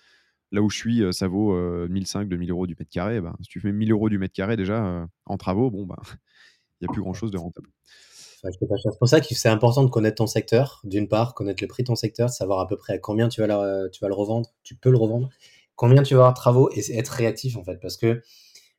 Là 0.53 0.63
où 0.63 0.71
je 0.71 0.77
suis, 0.77 1.03
ça 1.13 1.27
vaut 1.27 1.59
1500, 1.89 2.27
2000 2.27 2.51
euros 2.53 2.69
du 2.69 2.77
mètre 2.79 2.91
carré. 2.91 3.21
Ben, 3.21 3.35
si 3.41 3.49
tu 3.49 3.59
fais 3.59 3.73
1000 3.73 3.91
euros 3.91 4.09
du 4.09 4.17
mètre 4.17 4.33
carré 4.33 4.57
déjà 4.57 5.09
en 5.25 5.37
travaux, 5.39 5.73
bon, 5.73 5.87
ben, 5.87 5.97
il 6.81 6.87
n'y 6.87 6.89
a 6.89 6.93
plus 6.93 7.03
grand-chose 7.03 7.33
de 7.33 7.39
rentable. 7.39 7.69
C'est 8.45 8.97
pour 9.01 9.09
ça 9.09 9.21
que 9.21 9.35
c'est 9.35 9.49
important 9.49 9.83
de 9.83 9.91
connaître 9.91 10.19
ton 10.19 10.29
secteur, 10.29 10.81
d'une 10.85 11.09
part, 11.09 11.35
connaître 11.35 11.65
le 11.65 11.67
prix 11.67 11.83
de 11.83 11.89
ton 11.89 11.97
secteur, 11.97 12.31
savoir 12.31 12.61
à 12.61 12.69
peu 12.69 12.77
près 12.77 12.93
à 12.93 12.99
combien 12.99 13.29
tu 13.29 13.41
vas, 13.41 13.89
tu 13.89 13.99
vas 14.01 14.07
le 14.07 14.15
revendre, 14.15 14.49
tu 14.63 14.77
peux 14.77 14.91
le 14.91 14.99
revendre, 14.99 15.31
combien 15.77 16.03
tu 16.03 16.15
vas 16.15 16.21
avoir 16.21 16.33
de 16.33 16.37
travaux 16.39 16.71
et 16.75 16.99
être 16.99 17.09
réactif 17.09 17.57
en 17.57 17.65
fait. 17.65 17.79
Parce 17.81 17.97
que, 17.97 18.23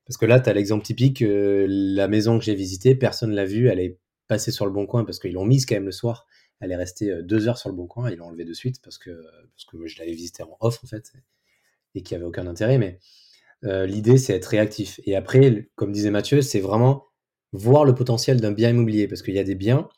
parce 0.05 0.17
que 0.17 0.25
là, 0.25 0.39
tu 0.39 0.49
as 0.49 0.53
l'exemple 0.53 0.85
typique, 0.85 1.21
euh, 1.21 1.65
la 1.69 2.07
maison 2.07 2.37
que 2.37 2.45
j'ai 2.45 2.55
visitée, 2.55 2.95
personne 2.95 3.31
ne 3.31 3.35
l'a 3.35 3.45
vue, 3.45 3.67
elle 3.69 3.79
est 3.79 3.99
passée 4.27 4.51
sur 4.51 4.65
le 4.65 4.71
bon 4.71 4.85
coin 4.85 5.05
parce 5.05 5.19
qu'ils 5.19 5.33
l'ont 5.33 5.45
mise 5.45 5.65
quand 5.65 5.75
même 5.75 5.85
le 5.85 5.91
soir. 5.91 6.27
Elle 6.59 6.71
est 6.71 6.75
restée 6.75 7.11
euh, 7.11 7.21
deux 7.21 7.47
heures 7.47 7.57
sur 7.57 7.69
le 7.69 7.75
bon 7.75 7.87
coin, 7.87 8.09
ils 8.09 8.17
l'ont 8.17 8.27
enlevée 8.27 8.45
de 8.45 8.53
suite 8.53 8.81
parce 8.83 8.97
que, 8.97 9.11
parce 9.11 9.65
que 9.65 9.87
je 9.87 9.99
l'avais 9.99 10.13
visitée 10.13 10.43
en 10.43 10.57
off 10.59 10.83
en 10.83 10.87
fait 10.87 11.13
et 11.95 12.03
qui 12.03 12.15
avait 12.15 12.25
aucun 12.25 12.47
intérêt. 12.47 12.77
Mais 12.77 12.99
euh, 13.63 13.85
l'idée, 13.85 14.17
c'est 14.17 14.33
être 14.33 14.45
réactif. 14.45 14.99
Et 15.05 15.15
après, 15.15 15.69
comme 15.75 15.91
disait 15.91 16.11
Mathieu, 16.11 16.41
c'est 16.41 16.59
vraiment 16.59 17.05
voir 17.51 17.85
le 17.85 17.95
potentiel 17.95 18.39
d'un 18.39 18.51
bien 18.51 18.69
immobilier. 18.69 19.07
Parce 19.07 19.21
qu'il 19.21 19.33
y 19.33 19.39
a 19.39 19.43
des 19.43 19.55
biens, 19.55 19.89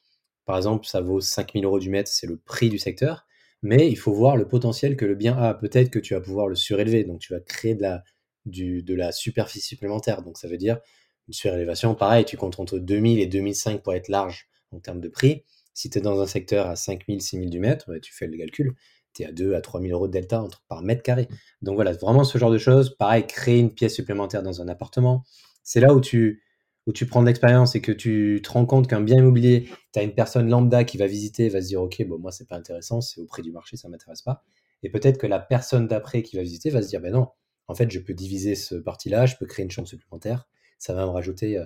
par 0.46 0.58
exemple, 0.58 0.88
ça 0.88 1.02
vaut 1.02 1.22
5000 1.22 1.64
euros 1.66 1.80
du 1.80 1.90
mètre, 1.90 2.10
c'est 2.10 2.28
le 2.28 2.38
prix 2.38 2.70
du 2.70 2.80
secteur. 2.80 3.26
Mais 3.62 3.90
il 3.90 3.98
faut 3.98 4.14
voir 4.14 4.38
le 4.38 4.48
potentiel 4.48 4.96
que 4.96 5.06
le 5.06 5.16
bien 5.16 5.38
a. 5.38 5.54
Peut-être 5.54 5.90
que 5.90 6.00
tu 6.00 6.14
vas 6.14 6.22
pouvoir 6.22 6.48
le 6.48 6.56
surélever. 6.56 7.04
Donc, 7.04 7.20
tu 7.20 7.34
vas 7.34 7.40
créer 7.40 7.76
de 7.76 7.82
la, 7.82 8.04
du, 8.46 8.86
superficie 9.12 9.68
supplémentaire. 9.68 10.22
Donc, 10.22 10.38
ça 10.38 10.48
veut 10.48 10.58
dire 10.58 10.80
une 11.28 11.34
surélévation. 11.34 11.96
Pareil, 11.96 12.26
tu 12.26 12.38
comptes 12.38 12.60
entre 12.60 12.80
2000 12.80 13.20
et 13.20 13.28
2005 13.28 13.84
pour 13.84 13.94
être 13.94 14.08
large 14.08 14.50
en 14.72 14.80
termes 14.80 15.02
de 15.02 15.10
prix. 15.10 15.44
Si 15.74 15.90
tu 15.90 16.00
es 16.00 16.02
dans 16.02 16.22
un 16.22 16.26
secteur 16.26 16.68
à 16.68 16.76
5000, 16.76 17.22
6000 17.22 17.50
du 17.50 17.60
mètre, 17.60 17.92
tu 18.02 18.14
fais 18.14 18.28
le 18.28 18.38
calcul 18.38 18.76
tu 19.14 19.24
es 19.24 19.26
à 19.26 19.32
2 19.32 19.56
à 19.56 19.62
3 19.62 19.82
000 19.82 19.94
euros 19.94 20.08
de 20.08 20.14
delta 20.14 20.42
entre, 20.42 20.64
par 20.68 20.82
mètre 20.82 21.04
carré. 21.04 21.28
Donc 21.62 21.76
voilà, 21.76 21.94
vraiment 21.94 22.24
ce 22.24 22.38
genre 22.38 22.52
de 22.52 22.58
choses. 22.58 22.96
Pareil, 22.96 23.26
créer 23.26 23.60
une 23.60 23.74
pièce 23.74 23.96
supplémentaire 23.96 24.44
dans 24.44 24.62
un 24.62 24.68
appartement. 24.68 25.24
C'est 25.64 25.80
là 25.80 25.94
où 25.94 26.02
tu, 26.02 26.44
où 26.90 26.92
tu 26.92 27.06
prends 27.06 27.22
de 27.22 27.28
l'expérience 27.28 27.76
et 27.76 27.82
que 27.82 27.92
tu 27.92 28.42
te 28.44 28.50
rends 28.50 28.66
compte 28.66 28.88
qu'un 28.88 29.02
bien 29.02 29.18
immobilier, 29.18 29.70
tu 29.94 30.00
as 30.00 30.02
une 30.02 30.16
personne 30.16 30.50
lambda 30.50 30.84
qui 30.84 30.98
va 30.98 31.06
visiter, 31.06 31.48
va 31.48 31.62
se 31.62 31.68
dire, 31.68 31.84
OK, 31.84 32.04
bon, 32.08 32.18
moi, 32.18 32.32
c'est 32.32 32.48
pas 32.48 32.56
intéressant, 32.56 33.00
c'est 33.00 33.22
au 33.22 33.26
prix 33.26 33.44
du 33.44 33.52
marché, 33.52 33.78
ça 33.78 33.90
m'intéresse 33.90 34.24
pas. 34.24 34.44
Et 34.82 34.90
peut-être 34.90 35.20
que 35.20 35.28
la 35.28 35.40
personne 35.40 35.88
d'après 35.88 36.24
qui 36.24 36.36
va 36.36 36.42
visiter 36.42 36.72
va 36.72 36.82
se 36.82 36.88
dire, 36.88 37.00
ben 37.00 37.14
non, 37.14 37.28
en 37.68 37.76
fait, 37.76 37.92
je 37.92 38.00
peux 38.00 38.16
diviser 38.16 38.56
ce 38.56 38.74
parti-là, 38.74 39.28
je 39.28 39.36
peux 39.36 39.46
créer 39.46 39.64
une 39.64 39.70
chambre 39.70 39.88
supplémentaire, 39.88 40.50
ça 40.80 40.96
va 40.96 41.06
me 41.06 41.12
rajouter 41.12 41.60
euh, 41.60 41.66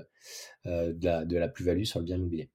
euh, 0.66 0.94
de 0.94 1.38
la, 1.38 1.48
plus-value 1.48 1.86
sur 1.86 2.00
le 2.00 2.06
bien 2.06 2.18
immobilier. 2.18 2.50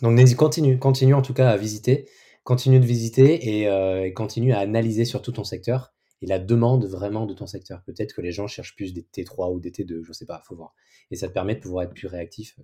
Donc, 0.00 0.18
continue, 0.34 0.78
continue 0.78 1.12
en 1.12 1.22
tout 1.22 1.34
cas 1.34 1.50
à 1.50 1.58
visiter 1.58 2.08
continue 2.48 2.80
de 2.80 2.86
visiter 2.86 3.66
euh, 3.68 4.04
et, 4.04 4.14
continue 4.14 4.54
à 4.54 4.60
analyser 4.60 5.04
surtout 5.04 5.32
ton 5.32 5.44
secteur 5.44 5.92
et 6.22 6.26
la 6.26 6.38
demande 6.38 6.84
vraiment 6.84 7.26
de 7.26 7.34
ton 7.34 7.46
secteur. 7.46 7.82
Peut-être 7.84 8.14
que 8.14 8.20
les 8.20 8.32
gens 8.32 8.46
cherchent 8.46 8.74
plus 8.74 8.92
des 8.92 9.02
T3 9.02 9.52
ou 9.52 9.60
des 9.60 9.70
T2, 9.70 10.02
je 10.02 10.08
ne 10.08 10.12
sais 10.12 10.26
pas, 10.26 10.42
faut 10.46 10.56
voir. 10.56 10.74
Et 11.10 11.16
ça 11.16 11.28
te 11.28 11.32
permet 11.32 11.54
de 11.54 11.60
pouvoir 11.60 11.84
être 11.84 11.94
plus 11.94 12.08
réactif 12.08 12.58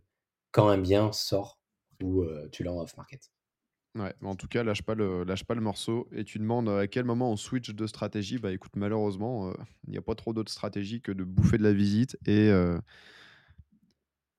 quand 0.51 0.69
un 0.69 0.79
bien 0.79 1.12
sort 1.12 1.61
ou 2.03 2.23
euh, 2.23 2.49
tu 2.51 2.64
l'as 2.64 2.73
en 2.73 2.81
off-market. 2.81 3.31
Ouais, 3.97 4.12
en 4.23 4.35
tout 4.35 4.49
cas, 4.49 4.64
lâche 4.64 4.83
pas, 4.83 4.97
le, 4.97 5.25
morceau 5.61 6.09
et 6.11 6.25
tu 6.25 6.40
demandes 6.40 6.69
à 6.69 6.88
quel 6.88 7.05
moment 7.05 7.31
on 7.31 7.37
switch 7.37 7.71
de 7.71 7.87
stratégie. 7.87 8.38
Bah 8.38 8.51
écoute, 8.51 8.73
malheureusement, 8.75 9.51
euh, 9.51 9.55
il 9.87 9.93
n'y 9.93 9.99
a 9.99 10.03
pas 10.03 10.17
trop 10.17 10.33
d'autres 10.33 10.51
stratégies 10.51 11.01
que 11.01 11.12
de 11.12 11.23
bouffer 11.23 11.59
de 11.59 11.62
la 11.62 11.73
visite 11.73 12.19
et 12.27 12.51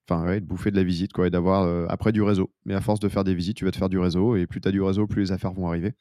Enfin, 0.08 0.24
ouais, 0.26 0.40
de 0.40 0.46
bouffer 0.46 0.70
de 0.70 0.76
la 0.76 0.84
visite, 0.84 1.14
quoi, 1.14 1.28
et 1.28 1.30
d'avoir 1.32 1.64
euh, 1.64 1.88
après 1.90 2.12
du 2.12 2.22
réseau. 2.22 2.52
Mais 2.66 2.76
à 2.76 2.82
force 2.82 3.00
de 3.00 3.10
faire 3.10 3.24
des 3.24 3.34
visites, 3.34 3.58
tu 3.58 3.66
vas 3.66 3.72
te 3.72 3.78
faire 3.78 3.90
du 3.90 3.98
réseau, 3.98 4.36
et 4.36 4.46
plus 4.46 4.62
tu 4.62 4.68
as 4.68 4.72
du 4.72 4.82
réseau, 4.82 5.08
plus 5.08 5.24
les 5.24 5.32
affaires 5.32 5.54
vont 5.54 5.68
arriver. 5.68 5.94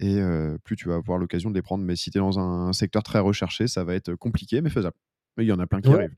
Et 0.00 0.20
euh, 0.20 0.56
plus 0.62 0.76
tu 0.76 0.88
vas 0.88 0.96
avoir 0.96 1.18
l'occasion 1.18 1.50
de 1.50 1.54
les 1.54 1.62
prendre. 1.62 1.84
Mais 1.84 1.96
si 1.96 2.10
tu 2.10 2.18
es 2.18 2.20
dans 2.20 2.38
un, 2.38 2.72
secteur 2.72 3.02
très 3.02 3.18
recherché, 3.18 3.66
ça 3.66 3.84
va 3.84 3.94
être 3.94 4.14
compliqué, 4.14 4.60
mais 4.60 4.70
faisable. 4.70 4.96
Mais 5.36 5.44
il 5.44 5.48
y 5.48 5.52
en 5.52 5.58
a 5.58 5.66
plein 5.66 5.80
qui 5.80 5.88
arrivent. 5.88 6.14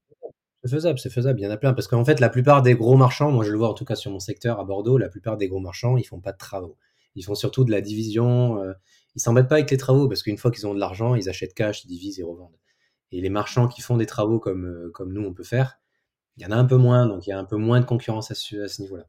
C'est 0.63 0.71
faisable, 0.71 0.99
c'est 0.99 1.11
faisable, 1.11 1.41
il 1.41 1.45
y 1.45 1.47
en 1.47 1.51
a 1.51 1.57
plein. 1.57 1.73
Parce 1.73 1.89
qu'en 1.89 2.05
fait, 2.05 2.21
la 2.21 2.29
plupart 2.29 2.61
des 2.61 2.75
gros 2.75 2.97
marchands, 2.97 3.31
moi 3.33 3.45
je 3.45 3.51
le 3.51 3.57
vois 3.57 3.71
en 3.71 3.75
tout 3.75 3.87
cas 3.87 3.95
sur 3.95 4.11
mon 4.11 4.19
secteur 4.19 4.61
à 4.61 4.65
Bordeaux, 4.65 4.99
la 4.99 5.09
plupart 5.09 5.39
des 5.39 5.49
gros 5.49 5.61
marchands, 5.61 5.97
ils 5.97 6.05
font 6.05 6.21
pas 6.21 6.33
de 6.33 6.39
travaux. 6.39 6.77
Ils 7.15 7.25
font 7.25 7.35
surtout 7.35 7.65
de 7.65 7.71
la 7.71 7.81
division. 7.81 8.63
Euh, 8.63 8.75
ils 9.15 9.21
s'embêtent 9.21 9.49
pas 9.49 9.57
avec 9.57 9.71
les 9.71 9.79
travaux 9.79 10.07
parce 10.07 10.23
qu'une 10.23 10.37
fois 10.37 10.51
qu'ils 10.51 10.67
ont 10.67 10.75
de 10.75 10.79
l'argent, 10.79 11.15
ils 11.15 11.31
achètent 11.31 11.55
cash, 11.55 11.85
ils 11.85 11.89
divisent 11.89 12.21
et 12.21 12.23
revendent. 12.23 12.59
Et 13.11 13.21
les 13.21 13.31
marchands 13.31 13.69
qui 13.69 13.81
font 13.81 13.97
des 13.97 14.07
travaux 14.07 14.39
comme, 14.39 14.91
comme 14.93 15.13
nous 15.13 15.23
on 15.23 15.33
peut 15.33 15.43
faire, 15.45 15.81
il 16.37 16.43
y 16.43 16.47
en 16.47 16.53
a 16.53 16.57
un 16.57 16.65
peu 16.65 16.77
moins, 16.77 17.07
donc 17.07 17.27
il 17.27 17.31
y 17.31 17.33
a 17.33 17.39
un 17.39 17.45
peu 17.45 17.57
moins 17.57 17.81
de 17.81 17.85
concurrence 17.85 18.31
à 18.31 18.35
ce, 18.35 18.81
niveau-là. 18.81 19.07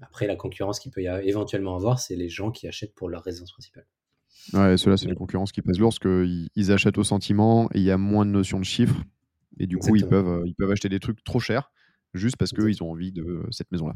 Après, 0.00 0.26
la 0.26 0.36
concurrence 0.36 0.80
qu'il 0.80 0.90
peut 0.90 1.02
y 1.02 1.06
avoir, 1.06 1.22
éventuellement 1.22 1.76
avoir, 1.76 2.00
c'est 2.00 2.16
les 2.16 2.28
gens 2.28 2.50
qui 2.50 2.66
achètent 2.66 2.94
pour 2.94 3.08
leur 3.08 3.22
résidence 3.22 3.52
principale. 3.52 3.86
Ouais, 4.52 4.76
ceux-là, 4.76 4.96
c'est 4.96 5.06
une 5.06 5.14
concurrence 5.14 5.52
qui 5.52 5.62
pèse 5.62 5.78
lourd 5.78 5.90
parce 5.90 5.98
qu'ils 5.98 6.72
achètent 6.72 6.98
au 6.98 7.04
sentiment 7.04 7.68
et 7.74 7.78
il 7.78 7.84
y 7.84 7.90
a 7.90 7.98
moins 7.98 8.26
de 8.26 8.30
notions 8.30 8.58
de 8.58 8.64
chiffres. 8.64 9.02
Et 9.58 9.66
du 9.66 9.78
coup, 9.78 9.96
ils 9.96 10.06
peuvent, 10.06 10.28
euh, 10.28 10.42
ils 10.46 10.54
peuvent 10.54 10.70
acheter 10.70 10.88
des 10.88 11.00
trucs 11.00 11.22
trop 11.24 11.40
chers 11.40 11.70
juste 12.14 12.36
parce 12.36 12.52
qu'ils 12.52 12.82
ont 12.82 12.90
envie 12.90 13.12
de 13.12 13.46
cette 13.50 13.70
maison-là. 13.70 13.94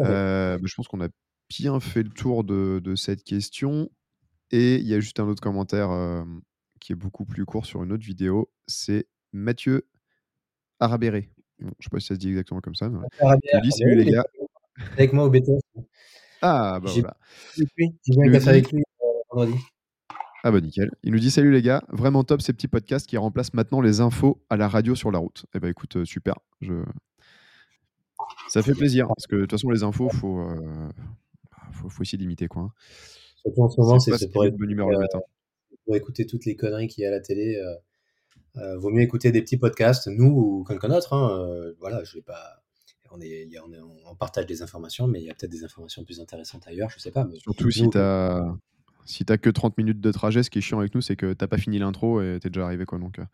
Euh, 0.00 0.58
bah, 0.58 0.64
je 0.64 0.74
pense 0.74 0.88
qu'on 0.88 1.00
a 1.00 1.08
bien 1.48 1.78
fait 1.80 2.02
le 2.02 2.10
tour 2.10 2.44
de, 2.44 2.94
cette 2.96 3.24
question. 3.24 3.90
Et 4.52 4.76
il 4.76 4.86
y 4.86 4.94
a 4.94 5.00
juste 5.00 5.20
un 5.20 5.28
autre 5.28 5.42
commentaire 5.42 5.90
euh, 5.90 6.24
qui 6.80 6.92
est 6.92 6.96
beaucoup 6.96 7.24
plus 7.24 7.44
court 7.44 7.66
sur 7.66 7.82
une 7.84 7.92
autre 7.92 8.04
vidéo. 8.04 8.50
C'est 8.66 9.06
Mathieu 9.32 9.86
Arabéré 10.80 11.30
je 11.60 11.66
ne 11.66 11.70
sais 11.80 11.90
pas 11.90 12.00
si 12.00 12.06
ça 12.06 12.14
se 12.14 12.18
dit 12.18 12.28
exactement 12.28 12.60
comme 12.60 12.74
ça. 12.74 12.88
Mais... 12.88 12.98
Dis 13.62 13.72
salut 13.72 13.96
les 13.96 14.10
gars. 14.10 14.24
Avec 14.92 15.12
moi 15.12 15.24
au 15.24 15.30
BTS. 15.30 15.60
Ah, 16.42 16.80
bah 16.82 16.90
voilà. 16.90 17.16
J'ai 17.56 17.66
bien 17.76 18.46
avec 18.46 18.72
lui 18.72 18.80
euh, 18.80 18.89
vendredi. 19.30 19.58
Ah 20.42 20.50
bah 20.50 20.60
nickel. 20.60 20.90
Il 21.02 21.12
nous 21.12 21.18
dit 21.18 21.30
salut 21.30 21.52
les 21.52 21.62
gars, 21.62 21.82
vraiment 21.90 22.24
top 22.24 22.40
ces 22.40 22.52
petits 22.52 22.68
podcasts 22.68 23.06
qui 23.06 23.16
remplacent 23.16 23.52
maintenant 23.52 23.80
les 23.80 24.00
infos 24.00 24.42
à 24.48 24.56
la 24.56 24.68
radio 24.68 24.94
sur 24.94 25.10
la 25.10 25.18
route. 25.18 25.44
Eh 25.54 25.60
bah 25.60 25.68
écoute, 25.68 25.96
euh, 25.96 26.04
super. 26.04 26.34
Je... 26.60 26.74
Ça 28.48 28.62
fait 28.62 28.74
plaisir 28.74 29.06
parce 29.08 29.26
que 29.26 29.36
de 29.36 29.40
toute 29.42 29.52
façon 29.52 29.70
les 29.70 29.82
infos, 29.82 30.08
faut, 30.08 30.40
euh, 30.40 30.88
faut, 31.72 31.88
faut, 31.88 32.02
essayer 32.02 32.18
d'imiter 32.18 32.48
quoi. 32.48 32.62
Hein. 32.62 32.72
Surtout 33.36 33.62
en 33.62 33.70
ce 33.70 33.80
moment, 33.80 33.98
c'est 33.98 34.30
pour, 34.30 34.44
pour 35.84 35.96
écouter 35.96 36.26
toutes 36.26 36.44
les 36.46 36.56
conneries 36.56 36.88
qu'il 36.88 37.02
y 37.02 37.06
a 37.06 37.08
à 37.08 37.12
la 37.12 37.20
télé. 37.20 37.60
Euh, 38.56 38.76
vaut 38.78 38.90
mieux 38.90 39.02
écouter 39.02 39.30
des 39.30 39.42
petits 39.42 39.56
podcasts, 39.56 40.08
nous 40.08 40.26
ou 40.26 40.64
quelqu'un 40.64 40.88
d'autre. 40.88 41.12
Hein, 41.12 41.38
euh, 41.38 41.72
voilà, 41.78 42.02
je 42.04 42.14
vais 42.14 42.22
pas. 42.22 42.62
On, 43.12 43.20
est, 43.20 43.48
on, 44.06 44.14
partage 44.14 44.46
des 44.46 44.62
informations, 44.62 45.08
mais 45.08 45.20
il 45.20 45.24
y 45.24 45.30
a 45.30 45.34
peut-être 45.34 45.50
des 45.50 45.64
informations 45.64 46.04
plus 46.04 46.20
intéressantes 46.20 46.64
ailleurs, 46.68 46.90
je 46.90 47.00
sais 47.00 47.10
pas. 47.10 47.26
Surtout 47.42 47.68
si 47.68 47.90
tu 47.90 47.98
as 47.98 48.56
si 49.04 49.24
t'as 49.24 49.36
que 49.36 49.50
30 49.50 49.76
minutes 49.78 50.00
de 50.00 50.12
trajet, 50.12 50.42
ce 50.42 50.50
qui 50.50 50.58
est 50.58 50.62
chiant 50.62 50.80
avec 50.80 50.94
nous, 50.94 51.00
c'est 51.00 51.16
que 51.16 51.32
t'as 51.32 51.46
pas 51.46 51.58
fini 51.58 51.78
l'intro 51.78 52.20
et 52.20 52.38
t'es 52.40 52.50
déjà 52.50 52.64
arrivé 52.64 52.84
quoi. 52.84 52.98
Donc, 52.98 53.18
euh, 53.18 53.24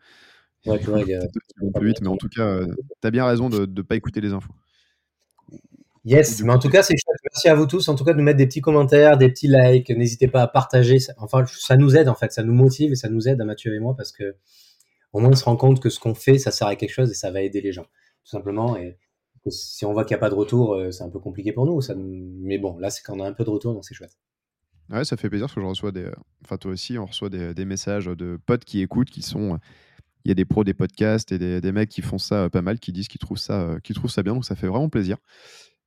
ouais, 0.65 0.77
vite, 1.81 2.01
mais 2.01 2.07
en 2.07 2.17
tout 2.17 2.29
cas, 2.29 2.61
tu 2.65 3.07
as 3.07 3.11
bien 3.11 3.25
raison 3.25 3.49
de 3.49 3.65
ne 3.65 3.81
pas 3.81 3.95
écouter 3.95 4.21
les 4.21 4.33
infos. 4.33 4.53
Yes, 6.07 6.41
mais 6.41 6.53
en 6.53 6.59
tout 6.59 6.69
cas, 6.69 6.83
c'est 6.83 6.93
chouette. 6.93 7.17
Merci 7.25 7.49
à 7.49 7.55
vous 7.55 7.65
tous, 7.65 7.89
en 7.89 7.95
tout 7.95 8.05
cas, 8.05 8.13
de 8.13 8.17
nous 8.17 8.23
mettre 8.23 8.37
des 8.37 8.47
petits 8.47 8.61
commentaires, 8.61 9.17
des 9.17 9.27
petits 9.27 9.49
likes. 9.49 9.89
N'hésitez 9.89 10.29
pas 10.29 10.41
à 10.41 10.47
partager. 10.47 10.99
Enfin, 11.17 11.43
ça 11.47 11.75
nous 11.75 11.97
aide, 11.97 12.07
en 12.07 12.15
fait. 12.15 12.31
Ça 12.31 12.43
nous 12.43 12.53
motive 12.53 12.93
et 12.93 12.95
ça 12.95 13.09
nous 13.09 13.27
aide 13.27 13.41
à 13.41 13.43
Mathieu 13.43 13.75
et 13.75 13.79
moi 13.79 13.93
parce 13.93 14.13
que 14.13 14.35
au 15.11 15.19
moins 15.19 15.31
on 15.31 15.35
se 15.35 15.43
rend 15.43 15.57
compte 15.57 15.81
que 15.81 15.89
ce 15.89 15.99
qu'on 15.99 16.13
fait, 16.15 16.37
ça 16.37 16.51
sert 16.51 16.67
à 16.67 16.77
quelque 16.77 16.93
chose 16.93 17.11
et 17.11 17.13
ça 17.13 17.29
va 17.29 17.41
aider 17.41 17.59
les 17.59 17.73
gens, 17.73 17.83
tout 17.83 18.31
simplement. 18.31 18.77
Et 18.77 18.97
si 19.49 19.83
on 19.83 19.91
voit 19.91 20.05
qu'il 20.05 20.15
n'y 20.15 20.19
a 20.19 20.21
pas 20.21 20.29
de 20.29 20.35
retour, 20.35 20.75
euh, 20.75 20.91
c'est 20.91 21.03
un 21.03 21.09
peu 21.09 21.19
compliqué 21.19 21.51
pour 21.51 21.65
nous. 21.65 21.81
Ça... 21.81 21.93
Mais 21.97 22.57
bon, 22.57 22.77
là, 22.77 22.89
c'est 22.89 23.03
quand 23.03 23.17
on 23.17 23.23
a 23.23 23.27
un 23.27 23.33
peu 23.33 23.43
de 23.43 23.49
retour, 23.49 23.73
donc 23.73 23.83
c'est 23.83 23.93
chouette. 23.93 24.17
Ouais, 24.89 25.03
ça 25.03 25.17
fait 25.17 25.29
plaisir 25.29 25.47
parce 25.47 25.55
que 25.55 25.61
je 25.61 25.65
reçois 25.65 25.91
des. 25.91 26.09
Enfin, 26.43 26.57
toi 26.57 26.71
aussi, 26.71 26.97
on 26.97 27.05
reçoit 27.05 27.29
des, 27.29 27.65
messages 27.65 28.05
de 28.05 28.39
potes 28.45 28.65
qui 28.65 28.81
écoutent, 28.81 29.09
qui 29.09 29.21
sont. 29.21 29.59
Il 30.25 30.29
y 30.29 30.31
a 30.31 30.35
des 30.35 30.45
pros 30.45 30.63
des 30.63 30.73
podcasts 30.73 31.31
et 31.31 31.37
des, 31.37 31.71
mecs 31.71 31.89
qui 31.89 32.01
font 32.01 32.17
ça 32.17 32.43
euh, 32.43 32.49
pas 32.49 32.61
mal, 32.61 32.79
qui 32.79 32.91
disent 32.91 33.07
qu'ils 33.07 33.19
trouvent, 33.19 33.37
ça, 33.37 33.61
euh, 33.61 33.79
qu'ils 33.79 33.95
trouvent 33.95 34.11
ça 34.11 34.23
bien, 34.23 34.33
donc 34.33 34.45
ça 34.45 34.55
fait 34.55 34.67
vraiment 34.67 34.89
plaisir. 34.89 35.17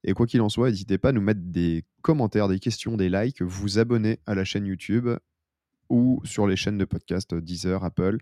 Et 0.02 0.14
quoi 0.14 0.26
qu'il 0.26 0.40
en 0.40 0.48
soit, 0.48 0.70
n'hésitez 0.70 0.96
pas 0.96 1.10
à 1.10 1.12
nous 1.12 1.20
mettre 1.20 1.40
des 1.42 1.84
commentaires, 2.00 2.48
des 2.48 2.58
questions, 2.58 2.96
des 2.96 3.10
likes, 3.10 3.42
vous 3.42 3.78
abonner 3.78 4.18
à 4.26 4.34
la 4.34 4.44
chaîne 4.44 4.64
YouTube 4.64 5.10
ou 5.90 6.22
sur 6.24 6.46
les 6.46 6.56
chaînes 6.56 6.78
de 6.78 6.86
podcast 6.86 7.34
Deezer, 7.34 7.84
Apple. 7.84 8.18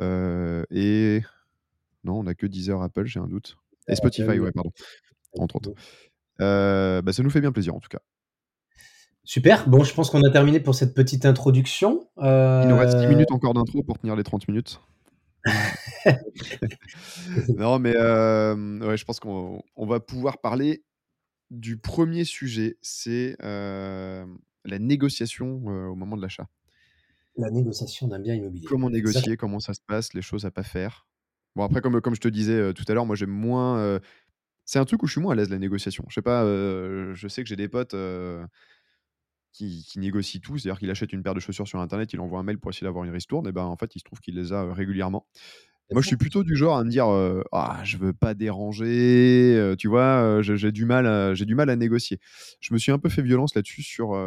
Euh, 0.00 0.64
et 0.70 1.20
non, 2.04 2.20
on 2.20 2.22
n'a 2.24 2.34
que 2.34 2.46
Deezer, 2.46 2.80
Apple, 2.80 3.04
j'ai 3.04 3.20
un 3.20 3.26
doute. 3.26 3.56
Et 3.88 3.96
Spotify, 3.96 4.38
ouais, 4.38 4.52
pardon. 4.52 4.72
Entre 5.38 5.56
autres. 5.56 5.72
Euh, 6.40 7.02
bah, 7.02 7.12
ça 7.12 7.22
nous 7.22 7.30
fait 7.30 7.40
bien 7.40 7.52
plaisir 7.52 7.74
en 7.74 7.80
tout 7.80 7.88
cas. 7.88 8.00
Super. 9.24 9.66
Bon, 9.68 9.82
je 9.84 9.94
pense 9.94 10.10
qu'on 10.10 10.22
a 10.22 10.30
terminé 10.30 10.60
pour 10.60 10.74
cette 10.74 10.94
petite 10.94 11.24
introduction. 11.24 12.06
Il 12.18 12.68
nous 12.68 12.76
reste 12.76 12.98
10 12.98 13.06
minutes 13.06 13.30
euh, 13.30 13.34
encore 13.34 13.54
d'intro 13.54 13.82
pour 13.82 13.98
tenir 13.98 14.16
les 14.16 14.22
30 14.22 14.46
minutes. 14.48 14.82
non, 17.56 17.78
mais 17.78 17.96
ouais, 17.96 18.96
je 18.96 19.04
pense 19.04 19.20
qu'on 19.20 19.62
va 19.76 20.00
pouvoir 20.00 20.38
parler 20.38 20.84
du 21.50 21.78
premier 21.78 22.24
sujet, 22.24 22.76
c'est 22.82 23.36
la 23.40 24.78
négociation 24.78 25.64
au 25.64 25.94
moment 25.94 26.16
de 26.16 26.22
l'achat. 26.22 26.46
La 27.36 27.50
négociation 27.50 28.06
d'un 28.06 28.20
bien 28.20 28.34
immobilier. 28.34 28.66
Comment 28.68 28.90
négocier, 28.90 29.36
comment 29.36 29.58
ça 29.58 29.74
se 29.74 29.80
passe, 29.84 30.14
les 30.14 30.22
choses 30.22 30.44
à 30.44 30.50
pas 30.50 30.62
faire. 30.62 31.06
Bon, 31.56 31.64
après, 31.64 31.80
comme, 31.80 32.00
comme 32.00 32.14
je 32.14 32.20
te 32.20 32.28
disais 32.28 32.72
tout 32.74 32.84
à 32.88 32.94
l'heure, 32.94 33.06
moi 33.06 33.16
j'aime 33.16 33.30
moins. 33.30 34.00
c'est 34.66 34.78
un 34.78 34.84
truc 34.84 35.02
où 35.02 35.06
je 35.06 35.12
suis 35.12 35.20
moins 35.22 35.32
à 35.32 35.34
l'aise, 35.34 35.48
la 35.48 35.58
négociation. 35.58 36.04
Je 36.08 36.14
sais 36.14 36.22
pas, 36.22 36.44
je 36.44 37.26
sais 37.28 37.42
que 37.42 37.48
j'ai 37.48 37.56
des 37.56 37.68
potes 37.68 37.94
qui, 39.54 39.86
qui 39.88 39.98
négocient 39.98 40.40
tout, 40.40 40.58
c'est-à-dire 40.58 40.78
qu'il 40.78 40.90
achète 40.90 41.12
une 41.12 41.22
paire 41.22 41.34
de 41.34 41.40
chaussures 41.40 41.66
sur 41.66 41.80
internet, 41.80 42.12
il 42.12 42.20
envoie 42.20 42.40
un 42.40 42.42
mail 42.42 42.58
pour 42.58 42.70
essayer 42.70 42.84
d'avoir 42.84 43.04
une 43.04 43.12
ristourne, 43.12 43.48
et 43.48 43.52
ben 43.52 43.64
en 43.64 43.76
fait, 43.76 43.96
il 43.96 44.00
se 44.00 44.04
trouve 44.04 44.20
qu'il 44.20 44.34
les 44.34 44.52
a 44.52 44.74
régulièrement. 44.74 45.26
Moi, 45.92 46.00
je 46.00 46.06
suis 46.06 46.16
plutôt 46.16 46.44
du 46.44 46.56
genre 46.56 46.78
à 46.78 46.84
me 46.84 46.90
dire 46.90 47.06
ah, 47.52 47.80
je 47.84 47.98
veux 47.98 48.14
pas 48.14 48.34
déranger, 48.34 49.74
tu 49.78 49.88
vois, 49.88 50.40
j'ai 50.42 50.72
du 50.72 50.86
mal, 50.86 51.06
à, 51.06 51.34
j'ai 51.34 51.44
du 51.44 51.54
mal 51.54 51.70
à 51.70 51.76
négocier. 51.76 52.20
Je 52.60 52.74
me 52.74 52.78
suis 52.78 52.90
un 52.90 52.98
peu 52.98 53.08
fait 53.08 53.22
violence 53.22 53.54
là-dessus 53.54 53.82
sur, 53.82 54.18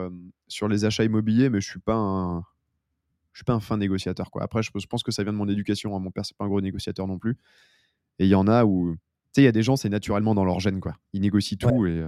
sur 0.47 0.67
les 0.67 0.85
achats 0.85 1.03
immobiliers, 1.03 1.49
mais 1.49 1.59
je 1.59 1.67
suis 1.67 1.79
pas 1.79 1.95
un, 1.95 2.43
je 3.37 3.39
suis 3.39 3.45
pas 3.45 3.53
un 3.53 3.59
fin 3.59 3.77
négociateur 3.77 4.31
quoi. 4.31 4.41
Après, 4.43 4.63
je, 4.63 4.71
pense 4.87 5.03
que 5.03 5.11
ça 5.11 5.23
vient 5.23 5.31
de 5.31 5.37
mon 5.37 5.47
éducation. 5.47 5.95
Hein. 5.95 5.99
Mon 5.99 6.09
père, 6.09 6.25
c'est 6.25 6.35
pas 6.35 6.45
un 6.45 6.47
gros 6.47 6.59
négociateur 6.61 7.05
non 7.05 7.19
plus. 7.19 7.37
Et 8.17 8.25
il 8.25 8.29
y 8.29 8.35
en 8.35 8.47
a 8.47 8.65
où, 8.65 8.93
tu 8.93 8.99
sais, 9.33 9.41
il 9.41 9.45
y 9.45 9.47
a 9.47 9.51
des 9.51 9.61
gens, 9.61 9.75
c'est 9.75 9.89
naturellement 9.89 10.33
dans 10.33 10.43
leur 10.43 10.59
gène 10.59 10.79
quoi. 10.79 10.95
Ils 11.13 11.21
négocient 11.21 11.57
tout 11.59 11.85
et 11.85 12.03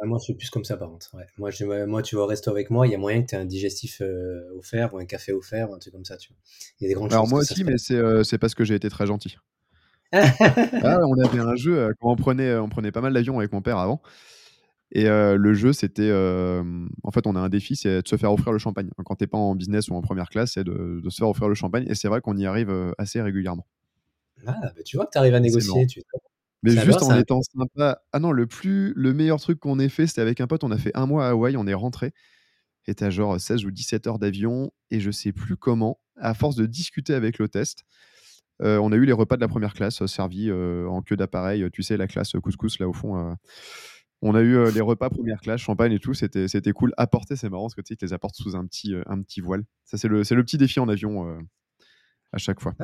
ah, 0.00 0.06
moi, 0.06 0.18
je 0.18 0.24
suis 0.24 0.34
plus 0.34 0.48
comme 0.50 0.64
ça, 0.64 0.76
par 0.76 0.88
contre. 0.88 1.10
Moi, 1.38 1.50
moi, 1.86 2.02
tu 2.02 2.14
vas 2.14 2.22
au 2.22 2.26
resto 2.26 2.50
avec 2.50 2.70
moi, 2.70 2.86
il 2.86 2.92
y 2.92 2.94
a 2.94 2.98
moyen 2.98 3.22
que 3.22 3.28
tu 3.28 3.34
aies 3.34 3.38
un 3.38 3.44
digestif 3.44 4.00
euh, 4.00 4.40
offert 4.56 4.94
ou 4.94 4.98
un 4.98 5.04
café 5.06 5.32
offert, 5.32 5.72
un 5.72 5.78
truc 5.78 5.92
comme 5.92 6.04
ça. 6.04 6.16
Tu 6.16 6.28
vois. 6.28 6.38
Il 6.78 6.84
y 6.84 6.86
a 6.86 6.88
des 6.88 6.94
grandes 6.94 7.12
Alors, 7.12 7.26
moi 7.26 7.40
aussi, 7.40 7.64
mais 7.64 7.74
euh, 7.90 8.22
c'est 8.22 8.38
parce 8.38 8.54
que 8.54 8.64
j'ai 8.64 8.76
été 8.76 8.88
très 8.90 9.06
gentil. 9.06 9.36
ah, 10.12 11.00
on 11.04 11.18
avait 11.18 11.40
un 11.40 11.56
jeu, 11.56 11.78
euh, 11.78 11.92
quand 12.00 12.12
on 12.12 12.16
prenait, 12.16 12.54
on 12.56 12.68
prenait 12.68 12.92
pas 12.92 13.00
mal 13.00 13.12
d'avions 13.12 13.38
avec 13.40 13.52
mon 13.52 13.60
père 13.60 13.78
avant. 13.78 14.00
Et 14.92 15.04
le 15.04 15.52
jeu, 15.52 15.72
c'était. 15.72 16.10
en 16.10 17.10
fait, 17.10 17.26
on 17.26 17.34
a 17.34 17.40
un 17.40 17.48
défi, 17.48 17.76
c'est 17.76 18.02
de 18.02 18.08
se 18.08 18.16
faire 18.16 18.32
offrir 18.32 18.52
le 18.52 18.58
champagne. 18.58 18.88
Quand 19.04 19.16
t'es 19.16 19.26
pas 19.26 19.36
en 19.36 19.54
business 19.54 19.88
ou 19.88 19.94
en 19.94 20.00
première 20.00 20.30
classe, 20.30 20.52
c'est 20.54 20.64
de, 20.64 21.02
se 21.08 21.16
faire 21.16 21.28
offrir 21.28 21.48
le 21.48 21.54
champagne. 21.54 21.84
Et 21.88 21.94
c'est 21.94 22.08
vrai 22.08 22.20
qu'on 22.20 22.36
y 22.36 22.46
arrive 22.46 22.72
assez 22.96 23.20
régulièrement. 23.20 23.66
Ah, 24.46 24.54
bah, 24.62 24.82
tu 24.84 24.96
vois 24.96 25.06
que 25.06 25.10
tu 25.10 25.18
arrives 25.18 25.34
à 25.34 25.40
négocier. 25.40 25.86
Tu... 25.86 26.02
Mais 26.62 26.72
juste 26.72 27.02
en 27.02 27.16
étant 27.16 27.40
sympa. 27.42 28.02
Ah 28.12 28.18
non, 28.18 28.32
le 28.32 28.46
plus, 28.46 28.92
le 28.96 29.14
meilleur 29.14 29.40
truc 29.40 29.60
qu'on 29.60 29.78
ait 29.78 29.88
fait, 29.88 30.06
c'était 30.06 30.20
avec 30.20 30.40
un 30.40 30.46
pote. 30.46 30.64
On 30.64 30.70
a 30.70 30.78
fait 30.78 30.90
un 30.94 31.06
mois 31.06 31.26
à 31.26 31.30
Hawaï, 31.30 31.56
on 31.56 31.66
est 31.66 31.74
rentré. 31.74 32.12
Et 32.86 32.94
t'as 32.94 33.10
genre 33.10 33.40
16 33.40 33.64
ou 33.64 33.70
17 33.70 34.06
heures 34.06 34.18
d'avion. 34.18 34.72
Et 34.90 35.00
je 35.00 35.10
sais 35.10 35.32
plus 35.32 35.56
comment, 35.56 36.00
à 36.16 36.34
force 36.34 36.56
de 36.56 36.66
discuter 36.66 37.14
avec 37.14 37.38
l'hôtesse, 37.38 37.76
euh, 38.62 38.78
on 38.78 38.90
a 38.90 38.96
eu 38.96 39.04
les 39.04 39.12
repas 39.12 39.36
de 39.36 39.40
la 39.40 39.48
première 39.48 39.72
classe 39.72 40.02
euh, 40.02 40.08
servis 40.08 40.50
euh, 40.50 40.88
en 40.88 41.02
queue 41.02 41.16
d'appareil. 41.16 41.68
Tu 41.72 41.82
sais, 41.82 41.96
la 41.96 42.08
classe 42.08 42.32
couscous 42.42 42.78
là 42.80 42.88
au 42.88 42.92
fond. 42.92 43.36
on 44.22 44.34
a 44.34 44.40
eu 44.40 44.70
les 44.72 44.80
repas 44.80 45.10
première 45.10 45.40
classe, 45.40 45.60
champagne 45.60 45.92
et 45.92 46.00
tout. 46.00 46.14
C'était, 46.14 46.48
c'était 46.48 46.72
cool. 46.72 46.92
Apporter, 46.96 47.36
c'est 47.36 47.48
marrant 47.48 47.64
parce 47.64 47.74
que 47.74 47.82
tu 47.82 47.94
sais, 47.94 47.98
ils 48.00 48.04
les 48.04 48.12
apportent 48.12 48.36
sous 48.36 48.56
un 48.56 48.66
petit, 48.66 48.94
un 49.06 49.22
petit 49.22 49.40
voile. 49.40 49.64
Ça, 49.84 49.96
c'est 49.96 50.08
le, 50.08 50.24
c'est 50.24 50.34
le 50.34 50.42
petit 50.42 50.58
défi 50.58 50.80
en 50.80 50.88
avion 50.88 51.38
à 52.32 52.38
chaque 52.38 52.60
fois. 52.60 52.74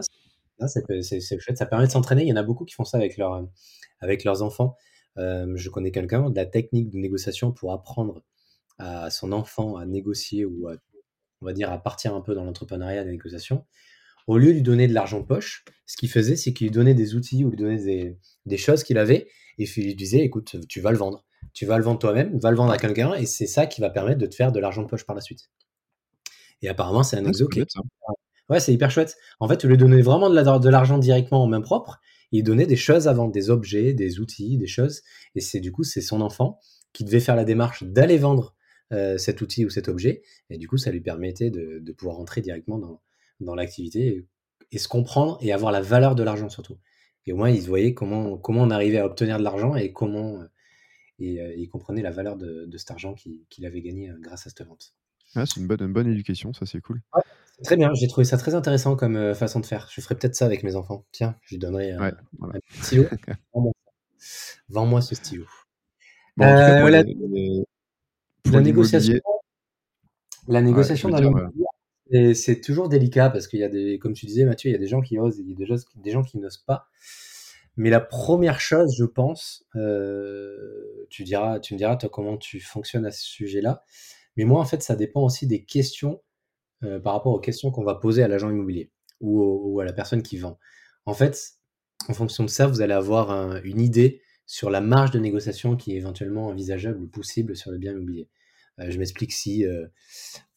Ah, 0.60 0.68
c'est 0.68 1.40
chouette, 1.40 1.58
ça 1.58 1.66
permet 1.66 1.86
de 1.86 1.92
s'entraîner. 1.92 2.22
Il 2.22 2.28
y 2.28 2.32
en 2.32 2.36
a 2.36 2.42
beaucoup 2.42 2.64
qui 2.64 2.74
font 2.74 2.84
ça 2.84 2.96
avec, 2.96 3.16
leur, 3.16 3.46
avec 4.00 4.24
leurs 4.24 4.42
enfants. 4.42 4.76
Euh, 5.18 5.52
je 5.56 5.70
connais 5.70 5.90
quelqu'un 5.90 6.30
de 6.30 6.36
la 6.36 6.46
technique 6.46 6.90
de 6.90 6.98
négociation 6.98 7.52
pour 7.52 7.72
apprendre 7.72 8.22
à 8.78 9.10
son 9.10 9.32
enfant 9.32 9.76
à 9.76 9.86
négocier 9.86 10.44
ou 10.44 10.68
à, 10.68 10.76
on 11.40 11.46
va 11.46 11.52
dire 11.52 11.70
à 11.70 11.78
partir 11.78 12.14
un 12.14 12.20
peu 12.20 12.34
dans 12.34 12.44
l'entrepreneuriat, 12.44 13.04
la 13.04 13.10
négociation. 13.10 13.64
Au 14.26 14.38
lieu 14.38 14.48
de 14.48 14.52
lui 14.52 14.62
donner 14.62 14.88
de 14.88 14.94
l'argent 14.94 15.20
de 15.20 15.26
poche, 15.26 15.64
ce 15.86 15.96
qu'il 15.96 16.08
faisait, 16.08 16.36
c'est 16.36 16.52
qu'il 16.52 16.68
lui 16.68 16.72
donnait 16.72 16.94
des 16.94 17.14
outils 17.14 17.44
ou 17.44 17.50
lui 17.50 17.56
donnait 17.56 17.84
des, 17.84 18.18
des 18.46 18.56
choses 18.56 18.82
qu'il 18.82 18.98
avait 18.98 19.28
et 19.58 19.64
il 19.64 19.84
lui 19.84 19.94
disait 19.94 20.20
écoute, 20.20 20.56
tu 20.68 20.80
vas 20.80 20.90
le 20.90 20.98
vendre. 20.98 21.24
Tu 21.52 21.66
vas 21.66 21.76
le 21.76 21.84
vendre 21.84 21.98
toi-même, 21.98 22.36
va 22.38 22.50
le 22.50 22.56
vendre 22.56 22.72
à 22.72 22.78
quelqu'un 22.78 23.14
et 23.14 23.26
c'est 23.26 23.46
ça 23.46 23.66
qui 23.66 23.80
va 23.80 23.90
permettre 23.90 24.18
de 24.18 24.26
te 24.26 24.34
faire 24.34 24.50
de 24.50 24.58
l'argent 24.60 24.82
de 24.82 24.88
poche 24.88 25.04
par 25.04 25.14
la 25.14 25.20
suite. 25.20 25.50
Et 26.62 26.68
apparemment, 26.68 27.02
c'est 27.02 27.18
un 27.18 27.26
exo 27.26 27.46
qui 27.48 27.62
Ouais, 28.50 28.60
c'est 28.60 28.72
hyper 28.72 28.90
chouette. 28.90 29.16
En 29.40 29.48
fait, 29.48 29.56
tu 29.56 29.68
lui 29.68 29.76
donnais 29.76 30.02
vraiment 30.02 30.28
de 30.28 30.68
l'argent 30.68 30.98
directement 30.98 31.42
en 31.42 31.46
main 31.46 31.60
propre. 31.60 32.00
Il 32.30 32.42
donnait 32.42 32.66
des 32.66 32.76
choses 32.76 33.08
avant, 33.08 33.28
des 33.28 33.48
objets, 33.48 33.94
des 33.94 34.20
outils, 34.20 34.58
des 34.58 34.66
choses. 34.66 35.02
Et 35.34 35.40
c'est 35.40 35.60
du 35.60 35.72
coup, 35.72 35.84
c'est 35.84 36.00
son 36.00 36.20
enfant 36.20 36.60
qui 36.92 37.04
devait 37.04 37.20
faire 37.20 37.36
la 37.36 37.44
démarche 37.44 37.84
d'aller 37.84 38.18
vendre 38.18 38.54
euh, 38.92 39.18
cet 39.18 39.40
outil 39.40 39.64
ou 39.64 39.70
cet 39.70 39.88
objet. 39.88 40.22
Et 40.50 40.58
du 40.58 40.68
coup, 40.68 40.76
ça 40.76 40.90
lui 40.90 41.00
permettait 41.00 41.50
de, 41.50 41.92
pouvoir 41.92 42.16
rentrer 42.16 42.40
directement 42.40 42.78
dans, 42.78 43.02
dans 43.40 43.54
l'activité 43.54 44.26
et, 44.72 44.78
se 44.78 44.88
comprendre 44.88 45.38
et 45.40 45.52
avoir 45.52 45.70
la 45.72 45.80
valeur 45.80 46.14
de 46.14 46.22
l'argent 46.22 46.48
surtout. 46.48 46.78
Et 47.26 47.32
au 47.32 47.36
moins, 47.36 47.50
il 47.50 47.62
voyait 47.62 47.94
comment, 47.94 48.36
comment 48.36 48.62
on 48.62 48.70
arrivait 48.70 48.98
à 48.98 49.06
obtenir 49.06 49.38
de 49.38 49.44
l'argent 49.44 49.76
et 49.76 49.92
comment 49.92 50.40
euh, 50.40 50.44
et, 51.20 51.40
euh, 51.40 51.54
il 51.56 51.68
comprenait 51.68 52.02
la 52.02 52.10
valeur 52.10 52.36
de, 52.36 52.68
cet 52.76 52.90
argent 52.90 53.14
qu'il 53.14 53.64
avait 53.64 53.80
gagné 53.80 54.10
grâce 54.20 54.46
à 54.48 54.50
cette 54.50 54.66
vente. 54.66 54.94
c'est 55.34 55.56
une 55.56 55.68
bonne, 55.68 55.80
une 55.80 55.92
bonne 55.92 56.08
éducation, 56.08 56.52
ça 56.52 56.66
c'est 56.66 56.80
cool. 56.80 57.00
Très 57.64 57.76
bien, 57.76 57.92
j'ai 57.94 58.08
trouvé 58.08 58.24
ça 58.24 58.36
très 58.36 58.54
intéressant 58.54 58.94
comme 58.94 59.16
euh, 59.16 59.34
façon 59.34 59.60
de 59.60 59.66
faire. 59.66 59.88
Je 59.90 60.00
ferai 60.00 60.14
peut-être 60.14 60.34
ça 60.34 60.44
avec 60.44 60.62
mes 60.62 60.76
enfants. 60.76 61.04
Tiens, 61.12 61.36
je 61.42 61.54
lui 61.54 61.58
donnerai 61.58 61.92
un, 61.92 62.12
stylo. 62.82 63.04
Vends-moi 64.68 65.00
ce 65.00 65.14
stylo. 65.14 65.44
la, 66.36 67.02
négociation, 68.60 69.20
la 70.48 70.62
négociation 70.62 71.08
dans 71.08 71.18
l'immobilier, 71.18 72.34
c'est 72.34 72.60
toujours 72.60 72.88
délicat 72.88 73.30
parce 73.30 73.48
qu'il 73.48 73.60
y 73.60 73.64
a 73.64 73.68
des, 73.68 73.98
comme 73.98 74.12
tu 74.12 74.26
disais 74.26 74.44
Mathieu, 74.44 74.70
il 74.70 74.72
y 74.72 74.76
a 74.76 74.78
des 74.78 74.86
gens 74.86 75.00
qui 75.00 75.18
osent, 75.18 75.38
il 75.38 75.48
y 75.48 75.52
a 75.52 75.56
des 75.56 75.66
gens, 75.66 75.76
des 75.96 76.10
gens 76.10 76.22
qui 76.22 76.38
n'osent 76.38 76.58
pas. 76.58 76.88
Mais 77.76 77.90
la 77.90 78.00
première 78.00 78.60
chose, 78.60 78.94
je 78.96 79.04
pense, 79.04 79.66
euh, 79.74 81.06
tu 81.10 81.24
diras, 81.24 81.58
tu 81.58 81.74
me 81.74 81.78
diras 81.78 81.96
toi 81.96 82.08
comment 82.08 82.36
tu 82.36 82.60
fonctionnes 82.60 83.06
à 83.06 83.10
ce 83.10 83.24
sujet-là. 83.24 83.84
Mais 84.36 84.44
moi, 84.44 84.60
en 84.60 84.64
fait, 84.64 84.82
ça 84.82 84.96
dépend 84.96 85.22
aussi 85.22 85.46
des 85.46 85.64
questions 85.64 86.20
euh, 86.84 87.00
par 87.00 87.14
rapport 87.14 87.32
aux 87.32 87.40
questions 87.40 87.70
qu'on 87.70 87.84
va 87.84 87.94
poser 87.94 88.22
à 88.22 88.28
l'agent 88.28 88.50
immobilier 88.50 88.90
ou, 89.20 89.80
à 89.80 89.84
la 89.84 89.92
personne 89.92 90.22
qui 90.22 90.36
vend. 90.36 90.58
En 91.06 91.14
fait, 91.14 91.54
en 92.08 92.14
fonction 92.14 92.44
de 92.44 92.50
ça, 92.50 92.66
vous 92.66 92.82
allez 92.82 92.92
avoir 92.92 93.56
une 93.64 93.80
idée 93.80 94.20
sur 94.46 94.70
la 94.70 94.80
marge 94.80 95.10
de 95.12 95.18
négociation 95.18 95.76
qui 95.76 95.92
est 95.92 95.96
éventuellement 95.96 96.48
envisageable 96.48 97.00
ou 97.00 97.06
possible 97.06 97.56
sur 97.56 97.70
le 97.70 97.78
bien 97.78 97.92
immobilier. 97.92 98.28
Euh, 98.80 98.90
je 98.90 98.98
m'explique 98.98 99.32
si 99.32 99.64
euh, 99.64 99.86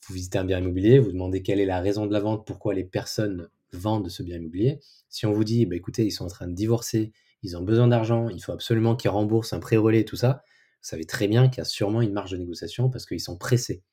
vous 0.08 0.14
visitez 0.16 0.38
un 0.38 0.46
bien 0.46 0.60
immobilier, 0.60 1.00
vous 1.00 1.12
demandez 1.12 1.42
quelle 1.42 1.60
est 1.60 1.66
la 1.66 1.80
raison 1.80 2.06
de 2.06 2.14
la 2.14 2.20
vente, 2.20 2.46
pourquoi 2.46 2.74
les 2.74 2.84
personnes 2.84 3.50
vendent 3.74 4.10
ce 4.10 4.24
bien 4.24 4.38
immobilier. 4.38 4.80
Si 5.10 5.26
on 5.26 5.32
vous 5.32 5.44
dit, 5.44 5.66
bah, 5.66 5.76
écoutez, 5.76 6.06
ils 6.06 6.12
sont 6.12 6.26
en 6.26 6.30
train 6.30 6.48
de 6.48 6.54
divorcer, 6.54 7.12
ils 7.44 7.56
ont 7.56 7.62
besoin 7.62 7.88
d'argent, 7.88 8.30
il 8.30 8.42
faut 8.42 8.52
absolument 8.52 8.96
qu'ils 8.96 9.12
remboursent 9.12 9.54
un 9.54 9.60
prêt 9.60 9.78
relais, 9.78 10.04
tout 10.04 10.16
ça, 10.16 10.44
vous 10.82 10.90
savez 10.90 11.06
très 11.06 11.28
bien 11.28 11.50
qu'il 11.50 11.60
y 11.60 11.62
a 11.62 11.66
sûrement 11.66 12.02
une 12.02 12.14
marge 12.14 12.32
de 12.32 12.38
négociation 12.38 12.90
parce 12.90 13.06
qu'ils 13.06 13.20
sont 13.20 13.38
pressés. 13.38 13.84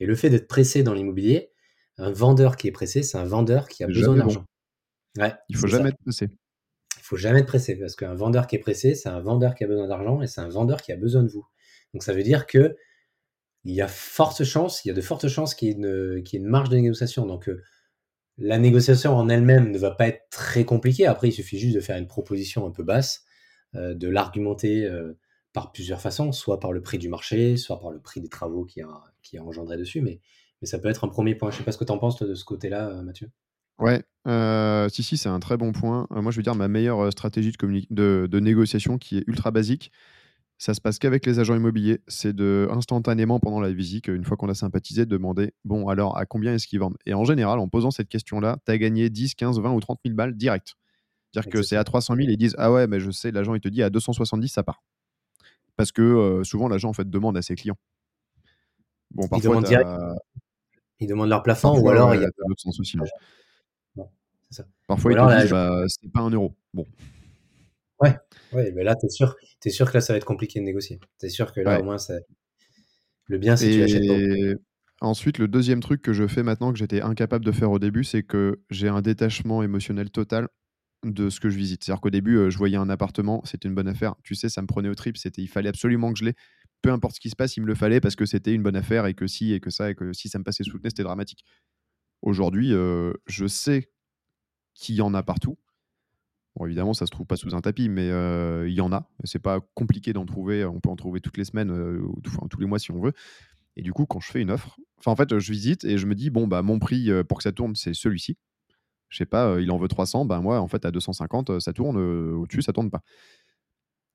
Et 0.00 0.06
le 0.06 0.14
fait 0.14 0.30
d'être 0.30 0.48
pressé 0.48 0.82
dans 0.82 0.94
l'immobilier, 0.94 1.50
un 1.98 2.10
vendeur 2.12 2.56
qui 2.56 2.68
est 2.68 2.72
pressé, 2.72 3.02
c'est 3.02 3.18
un 3.18 3.24
vendeur 3.24 3.68
qui 3.68 3.84
a 3.84 3.86
besoin 3.86 4.16
d'argent. 4.16 4.44
Ouais, 5.18 5.34
il 5.48 5.56
faut 5.56 5.66
jamais 5.66 5.90
être 5.90 5.98
pressé. 6.02 6.28
Il 6.96 7.02
faut 7.02 7.16
jamais 7.16 7.40
être 7.40 7.46
pressé 7.46 7.76
parce 7.76 7.96
qu'un 7.96 8.14
vendeur 8.14 8.46
qui 8.46 8.56
est 8.56 8.60
pressé, 8.60 8.94
c'est 8.94 9.08
un 9.08 9.20
vendeur 9.20 9.54
qui 9.54 9.64
a 9.64 9.66
besoin 9.66 9.88
d'argent 9.88 10.22
et 10.22 10.26
c'est 10.26 10.40
un 10.40 10.48
vendeur 10.48 10.82
qui 10.82 10.92
a 10.92 10.96
besoin 10.96 11.22
de 11.22 11.28
vous. 11.28 11.46
Donc 11.94 12.02
ça 12.02 12.12
veut 12.12 12.22
dire 12.22 12.46
que 12.46 12.76
il 13.64 13.74
y 13.74 13.82
a 13.82 13.88
forte 13.88 14.44
chance, 14.44 14.84
il 14.84 14.88
y 14.88 14.90
a 14.90 14.94
de 14.94 15.00
fortes 15.00 15.28
chances 15.28 15.54
qu'il 15.54 15.68
y 15.68 15.70
ait 15.70 15.74
une, 15.74 16.22
une 16.32 16.46
marge 16.46 16.68
de 16.68 16.76
négociation. 16.76 17.26
Donc 17.26 17.48
euh, 17.48 17.62
la 18.38 18.58
négociation 18.58 19.16
en 19.16 19.28
elle-même 19.28 19.70
ne 19.70 19.78
va 19.78 19.90
pas 19.90 20.06
être 20.06 20.28
très 20.30 20.64
compliquée. 20.64 21.06
Après, 21.06 21.28
il 21.28 21.32
suffit 21.32 21.58
juste 21.58 21.74
de 21.74 21.80
faire 21.80 21.96
une 21.96 22.06
proposition 22.06 22.66
un 22.66 22.70
peu 22.70 22.84
basse, 22.84 23.24
euh, 23.74 23.94
de 23.94 24.08
l'argumenter 24.08 24.84
euh, 24.84 25.18
par 25.52 25.72
plusieurs 25.72 26.00
façons, 26.00 26.30
soit 26.30 26.60
par 26.60 26.72
le 26.72 26.80
prix 26.80 26.98
du 26.98 27.08
marché, 27.08 27.56
soit 27.56 27.80
par 27.80 27.90
le 27.90 28.00
prix 28.00 28.20
des 28.20 28.28
travaux 28.28 28.64
qui 28.64 28.80
a, 28.80 28.88
qui 29.22 29.38
a 29.38 29.42
engendré 29.42 29.76
dessus. 29.76 30.00
Mais 30.00 30.20
mais 30.60 30.68
ça 30.68 30.78
peut 30.78 30.88
être 30.88 31.04
un 31.04 31.08
premier 31.08 31.34
point. 31.34 31.50
Je 31.50 31.56
ne 31.56 31.58
sais 31.58 31.64
pas 31.64 31.72
ce 31.72 31.78
que 31.78 31.84
tu 31.84 31.92
en 31.92 31.98
penses 31.98 32.20
de 32.22 32.34
ce 32.34 32.44
côté-là, 32.44 32.88
euh, 32.88 33.02
Mathieu. 33.02 33.30
Ouais, 33.78 34.02
euh, 34.26 34.88
si, 34.88 35.02
si, 35.02 35.16
c'est 35.16 35.28
un 35.28 35.38
très 35.38 35.56
bon 35.56 35.72
point. 35.72 36.08
Euh, 36.10 36.20
moi, 36.20 36.32
je 36.32 36.36
veux 36.36 36.42
dire, 36.42 36.56
ma 36.56 36.68
meilleure 36.68 37.12
stratégie 37.12 37.52
de, 37.90 38.26
de, 38.30 38.40
négociation 38.40 38.98
qui 38.98 39.18
est 39.18 39.24
ultra 39.28 39.52
basique, 39.52 39.92
ça 40.58 40.74
se 40.74 40.80
passe 40.80 40.98
qu'avec 40.98 41.24
les 41.24 41.38
agents 41.38 41.54
immobiliers. 41.54 42.00
C'est 42.08 42.34
de 42.34 42.68
instantanément, 42.72 43.38
pendant 43.38 43.60
la 43.60 43.72
visite, 43.72 44.08
une 44.08 44.24
fois 44.24 44.36
qu'on 44.36 44.48
a 44.48 44.54
sympathisé, 44.54 45.06
de 45.06 45.10
demander 45.10 45.54
bon, 45.64 45.88
alors 45.88 46.18
à 46.18 46.26
combien 46.26 46.54
est-ce 46.54 46.66
qu'ils 46.66 46.80
vendent? 46.80 46.96
Et 47.06 47.14
en 47.14 47.24
général, 47.24 47.60
en 47.60 47.68
posant 47.68 47.92
cette 47.92 48.08
question-là, 48.08 48.58
tu 48.66 48.72
as 48.72 48.78
gagné 48.78 49.10
10, 49.10 49.36
15, 49.36 49.60
20 49.60 49.72
ou 49.72 49.80
30 49.80 50.00
000 50.04 50.16
balles 50.16 50.34
direct. 50.34 50.74
C'est-à-dire 51.32 51.52
que 51.52 51.62
c'est 51.62 51.76
à 51.76 51.84
300 51.84 52.16
000, 52.16 52.28
ils 52.30 52.36
disent 52.36 52.56
ah 52.58 52.72
ouais, 52.72 52.88
mais 52.88 52.98
je 52.98 53.12
sais, 53.12 53.30
l'agent 53.30 53.54
il 53.54 53.60
te 53.60 53.68
dit 53.68 53.82
à 53.82 53.90
270, 53.90 54.48
ça 54.48 54.64
part. 54.64 54.82
Parce 55.76 55.92
que 55.92 56.42
souvent, 56.42 56.66
l'agent 56.66 56.88
en 56.88 56.94
fait 56.94 57.08
demande 57.08 57.36
à 57.36 57.42
ses 57.42 57.54
clients. 57.54 57.78
Bon, 59.12 59.28
parfois, 59.28 59.62
ils 61.00 61.06
demandent 61.06 61.28
leur 61.28 61.42
plafond 61.42 61.78
ou 61.78 61.88
alors 61.88 62.14
il 62.14 62.22
y 62.22 62.24
a 62.24 62.28
l'autre 62.46 62.60
sens 62.60 62.78
aussi. 62.80 62.98
Parfois, 64.86 65.12
ils 65.12 65.18
te 65.18 65.40
disent, 65.42 65.50
bah, 65.50 65.82
c'est 65.86 66.10
pas 66.10 66.20
un 66.20 66.30
euro. 66.30 66.54
Bon. 66.72 66.86
Ouais, 68.00 68.16
ouais 68.52 68.72
mais 68.72 68.84
là, 68.84 68.94
tu 68.96 69.06
es 69.06 69.08
sûr, 69.10 69.36
es 69.64 69.70
sûr 69.70 69.88
que 69.90 69.94
là, 69.94 70.00
ça 70.00 70.12
va 70.12 70.16
être 70.16 70.24
compliqué 70.24 70.60
de 70.60 70.64
négocier. 70.64 70.98
Tu 71.20 71.26
es 71.26 71.28
sûr 71.28 71.52
que 71.52 71.60
là, 71.60 71.80
au 71.80 71.84
moins, 71.84 71.96
le 73.26 73.38
bien, 73.38 73.56
si 73.56 73.70
tu 73.70 73.82
achètes 73.82 74.58
Ensuite, 75.00 75.38
le 75.38 75.46
deuxième 75.46 75.80
truc 75.80 76.02
que 76.02 76.12
je 76.12 76.26
fais 76.26 76.42
maintenant 76.42 76.72
que 76.72 76.78
j'étais 76.78 77.02
incapable 77.02 77.44
de 77.44 77.52
faire 77.52 77.70
au 77.70 77.78
début, 77.78 78.02
c'est 78.02 78.24
que 78.24 78.60
j'ai 78.70 78.88
un 78.88 79.00
détachement 79.00 79.62
émotionnel 79.62 80.10
total. 80.10 80.48
de 81.04 81.30
ce 81.30 81.40
que 81.40 81.48
je 81.48 81.56
visite. 81.56 81.84
C'est-à-dire 81.84 82.00
qu'au 82.00 82.10
début, 82.10 82.50
je 82.50 82.58
voyais 82.58 82.76
un 82.76 82.90
appartement, 82.90 83.42
c'était 83.44 83.68
une 83.68 83.74
bonne 83.74 83.88
affaire. 83.88 84.14
Tu 84.24 84.34
sais, 84.34 84.48
ça 84.48 84.62
me 84.62 84.66
prenait 84.66 84.88
au 84.88 84.94
trip, 84.94 85.16
c'était, 85.16 85.42
il 85.42 85.48
fallait 85.48 85.68
absolument 85.68 86.12
que 86.12 86.18
je 86.18 86.24
l'ai. 86.24 86.34
Peu 86.82 86.92
importe 86.92 87.16
ce 87.16 87.20
qui 87.20 87.30
se 87.30 87.36
passe, 87.36 87.56
il 87.56 87.62
me 87.62 87.66
le 87.66 87.74
fallait 87.74 88.00
parce 88.00 88.14
que 88.16 88.24
c'était 88.24 88.54
une 88.54 88.62
bonne 88.62 88.76
affaire 88.76 89.06
et 89.06 89.14
que 89.14 89.26
si 89.26 89.52
et 89.52 89.60
que 89.60 89.70
ça 89.70 89.90
et 89.90 89.94
que 89.94 90.12
si 90.12 90.28
ça 90.28 90.38
me 90.38 90.44
passait 90.44 90.64
sous 90.64 90.78
c'était 90.84 91.02
dramatique. 91.02 91.44
Aujourd'hui, 92.22 92.70
je 92.70 93.46
sais 93.46 93.90
qu'il 94.74 94.94
y 94.94 95.00
en 95.00 95.12
a 95.14 95.22
partout. 95.22 95.58
Bon, 96.56 96.66
évidemment, 96.66 96.94
ça 96.94 97.06
se 97.06 97.10
trouve 97.10 97.26
pas 97.26 97.36
sous 97.36 97.54
un 97.54 97.60
tapis, 97.60 97.88
mais 97.88 98.08
il 98.68 98.74
y 98.74 98.80
en 98.80 98.92
a. 98.92 99.10
C'est 99.24 99.38
pas 99.38 99.60
compliqué 99.74 100.12
d'en 100.12 100.24
trouver. 100.26 100.64
On 100.64 100.80
peut 100.80 100.90
en 100.90 100.96
trouver 100.96 101.20
toutes 101.20 101.36
les 101.36 101.44
semaines, 101.44 101.70
ou 101.70 102.20
tous 102.22 102.60
les 102.60 102.66
mois 102.66 102.78
si 102.78 102.90
on 102.90 103.00
veut. 103.00 103.12
Et 103.76 103.82
du 103.82 103.92
coup, 103.92 104.06
quand 104.06 104.20
je 104.20 104.30
fais 104.30 104.40
une 104.40 104.50
offre, 104.50 104.76
enfin 104.98 105.10
en 105.12 105.16
fait, 105.16 105.38
je 105.38 105.52
visite 105.52 105.84
et 105.84 105.98
je 105.98 106.06
me 106.06 106.14
dis 106.14 106.30
bon 106.30 106.46
bah 106.48 106.62
mon 106.62 106.78
prix 106.78 107.10
pour 107.28 107.38
que 107.38 107.44
ça 107.44 107.52
tourne, 107.52 107.74
c'est 107.76 107.94
celui-ci 107.94 108.36
je 109.10 109.16
sais 109.16 109.26
pas, 109.26 109.58
il 109.58 109.70
en 109.70 109.78
veut 109.78 109.88
300, 109.88 110.26
ben 110.26 110.42
moi, 110.42 110.60
en 110.60 110.68
fait, 110.68 110.84
à 110.84 110.90
250, 110.90 111.60
ça 111.60 111.72
tourne, 111.72 111.96
au-dessus, 111.96 112.60
ça 112.60 112.74
tourne 112.74 112.90
pas. 112.90 113.00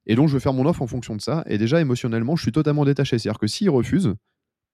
Et 0.05 0.15
donc, 0.15 0.27
je 0.27 0.33
vais 0.33 0.39
faire 0.39 0.53
mon 0.53 0.65
offre 0.65 0.81
en 0.81 0.87
fonction 0.87 1.15
de 1.15 1.21
ça. 1.21 1.43
Et 1.47 1.57
déjà, 1.57 1.79
émotionnellement, 1.81 2.35
je 2.35 2.43
suis 2.43 2.51
totalement 2.51 2.85
détaché. 2.85 3.17
C'est-à-dire 3.19 3.39
que 3.39 3.47
s'il 3.47 3.69
refuse, 3.69 4.13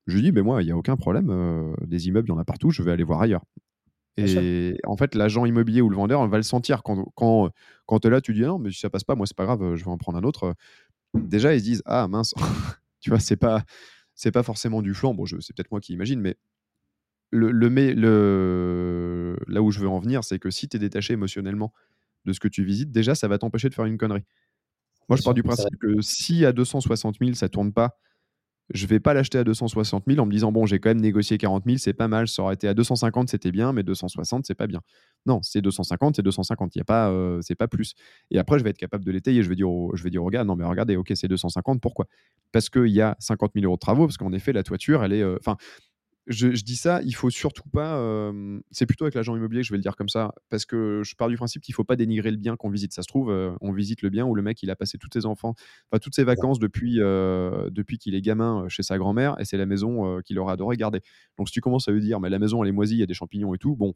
je 0.07 0.15
lui 0.15 0.23
dis, 0.23 0.31
mais 0.31 0.41
moi, 0.41 0.61
il 0.63 0.65
n'y 0.65 0.71
a 0.71 0.77
aucun 0.77 0.95
problème, 0.95 1.75
des 1.85 2.07
immeubles, 2.07 2.27
il 2.29 2.31
y 2.31 2.35
en 2.35 2.39
a 2.39 2.45
partout, 2.45 2.71
je 2.71 2.81
vais 2.83 2.91
aller 2.91 3.03
voir 3.03 3.21
ailleurs. 3.21 3.43
Et 4.17 4.75
en 4.85 4.97
fait, 4.97 5.15
l'agent 5.15 5.45
immobilier 5.45 5.81
ou 5.81 5.89
le 5.89 5.95
vendeur 5.95 6.27
va 6.27 6.37
le 6.37 6.43
sentir 6.43 6.83
quand, 6.83 7.05
quand, 7.15 7.51
quand 7.85 7.99
tu 7.99 8.07
es 8.07 8.11
là, 8.11 8.19
tu 8.21 8.33
dis 8.33 8.41
non, 8.41 8.59
mais 8.59 8.71
si 8.71 8.79
ça 8.79 8.89
passe 8.89 9.03
pas, 9.05 9.15
moi, 9.15 9.25
c'est 9.25 9.37
pas 9.37 9.45
grave, 9.45 9.75
je 9.75 9.85
vais 9.85 9.91
en 9.91 9.97
prendre 9.97 10.17
un 10.17 10.23
autre. 10.23 10.55
Déjà, 11.13 11.53
ils 11.55 11.59
se 11.59 11.63
disent, 11.65 11.81
ah 11.85 12.07
mince, 12.07 12.33
tu 12.99 13.11
vois, 13.11 13.19
c'est 13.19 13.37
pas, 13.37 13.63
c'est 14.15 14.31
pas 14.31 14.43
forcément 14.43 14.81
du 14.81 14.93
flanc. 14.93 15.13
Bon, 15.13 15.25
c'est 15.25 15.55
peut-être 15.55 15.71
moi 15.71 15.79
qui 15.79 15.93
imagine, 15.93 16.19
mais 16.19 16.35
le, 17.31 17.51
le, 17.51 19.37
là 19.47 19.61
où 19.61 19.71
je 19.71 19.79
veux 19.79 19.87
en 19.87 19.99
venir, 19.99 20.23
c'est 20.23 20.39
que 20.39 20.49
si 20.49 20.67
tu 20.67 20.77
es 20.77 20.79
détaché 20.79 21.13
émotionnellement 21.13 21.71
de 22.25 22.33
ce 22.33 22.39
que 22.39 22.47
tu 22.47 22.63
visites, 22.63 22.91
déjà, 22.91 23.15
ça 23.15 23.27
va 23.27 23.37
t'empêcher 23.37 23.69
de 23.69 23.73
faire 23.73 23.85
une 23.85 23.97
connerie. 23.97 24.25
Moi, 25.09 25.17
je 25.17 25.23
pars 25.23 25.33
du 25.33 25.43
principe 25.43 25.77
que 25.79 26.01
si 26.01 26.45
à 26.45 26.51
260 26.53 27.17
000, 27.19 27.33
ça 27.33 27.49
tourne 27.49 27.73
pas, 27.73 27.97
je 28.71 28.85
vais 28.85 28.99
pas 28.99 29.13
l'acheter 29.13 29.39
à 29.39 29.43
260 29.43 30.03
000 30.07 30.19
en 30.19 30.25
me 30.25 30.31
disant, 30.31 30.51
bon, 30.51 30.65
j'ai 30.65 30.79
quand 30.79 30.89
même 30.89 31.01
négocié 31.01 31.37
40 31.37 31.63
000, 31.65 31.77
c'est 31.79 31.93
pas 31.93 32.07
mal, 32.07 32.27
ça 32.27 32.43
aurait 32.43 32.53
été 32.53 32.67
à 32.67 32.73
250, 32.75 33.27
c'était 33.29 33.51
bien, 33.51 33.73
mais 33.73 33.81
260, 33.81 34.45
c'est 34.45 34.53
pas 34.53 34.67
bien. 34.67 34.81
Non, 35.25 35.39
c'est 35.41 35.61
250, 35.61 36.15
c'est 36.15 36.21
250, 36.21 36.75
il 36.75 36.79
y 36.79 36.81
a 36.81 36.85
pas, 36.85 37.09
euh, 37.09 37.39
c'est 37.41 37.55
pas 37.55 37.67
plus. 37.67 37.93
Et 38.29 38.37
après, 38.37 38.59
je 38.59 38.63
vais 38.63 38.69
être 38.69 38.77
capable 38.77 39.03
de 39.03 39.11
l'étayer, 39.11 39.41
je 39.41 39.49
vais 39.49 39.55
dire, 39.55 39.67
je 39.93 40.03
vais 40.03 40.11
dire 40.11 40.23
au 40.23 40.29
gars, 40.29 40.43
non, 40.43 40.55
mais 40.55 40.65
regardez, 40.65 40.95
ok, 40.97 41.11
c'est 41.15 41.27
250, 41.27 41.81
pourquoi? 41.81 42.05
Parce 42.51 42.69
qu'il 42.69 42.87
y 42.87 43.01
a 43.01 43.15
50 43.19 43.53
000 43.55 43.65
euros 43.65 43.75
de 43.75 43.79
travaux, 43.79 44.05
parce 44.05 44.17
qu'en 44.17 44.31
effet, 44.33 44.53
la 44.53 44.63
toiture, 44.63 45.03
elle 45.03 45.13
est, 45.13 45.23
euh, 45.23 45.37
je, 46.29 46.63
dis 46.63 46.75
ça, 46.75 47.01
il 47.03 47.15
faut 47.15 47.31
surtout 47.31 47.67
pas. 47.69 48.31
c'est 48.71 48.85
plutôt 48.85 49.05
avec 49.05 49.15
l'agent 49.15 49.35
immobilier 49.35 49.61
que 49.61 49.67
je 49.67 49.73
vais 49.73 49.77
le 49.77 49.81
dire 49.81 49.95
comme 49.95 50.09
ça, 50.09 50.33
parce 50.49 50.65
que 50.65 51.01
je 51.03 51.15
pars 51.15 51.27
du 51.27 51.35
principe 51.35 51.63
qu'il 51.63 51.73
faut 51.73 51.83
pas 51.83 51.95
dénigrer 51.95 52.29
le 52.29 52.37
bien 52.37 52.55
qu'on 52.55 52.69
visite. 52.69 52.93
Ça 52.93 53.01
se 53.01 53.07
trouve, 53.07 53.29
on 53.61 53.71
visite 53.71 54.03
le 54.03 54.09
bien 54.09 54.25
où 54.25 54.35
le 54.35 54.43
mec 54.43 54.61
il 54.61 54.69
a 54.69 54.75
passé 54.75 54.99
tous 54.99 55.09
ses 55.11 55.25
enfants, 55.25 55.55
enfin 55.91 55.99
toutes 55.99 56.13
ses 56.13 56.23
vacances 56.23 56.59
depuis 56.59 56.97
depuis 56.97 57.97
qu'il 57.97 58.13
est 58.13 58.21
gamin 58.21 58.67
chez 58.69 58.83
sa 58.83 58.97
grand-mère, 58.99 59.35
et 59.39 59.45
c'est 59.45 59.57
la 59.57 59.65
maison 59.65 60.21
qu'il 60.21 60.37
aurait 60.37 60.53
adoré 60.53 60.77
garder. 60.77 61.01
Donc 61.37 61.49
si 61.49 61.53
tu 61.53 61.61
commences 61.61 61.87
à 61.87 61.91
lui 61.91 62.01
dire, 62.01 62.19
mais 62.19 62.29
la 62.29 62.39
maison 62.39 62.63
elle 62.63 62.69
est 62.69 62.73
moisie, 62.73 62.95
il 62.95 62.99
y 62.99 63.03
a 63.03 63.07
des 63.07 63.13
champignons 63.15 63.55
et 63.55 63.57
tout, 63.57 63.75
bon, 63.75 63.95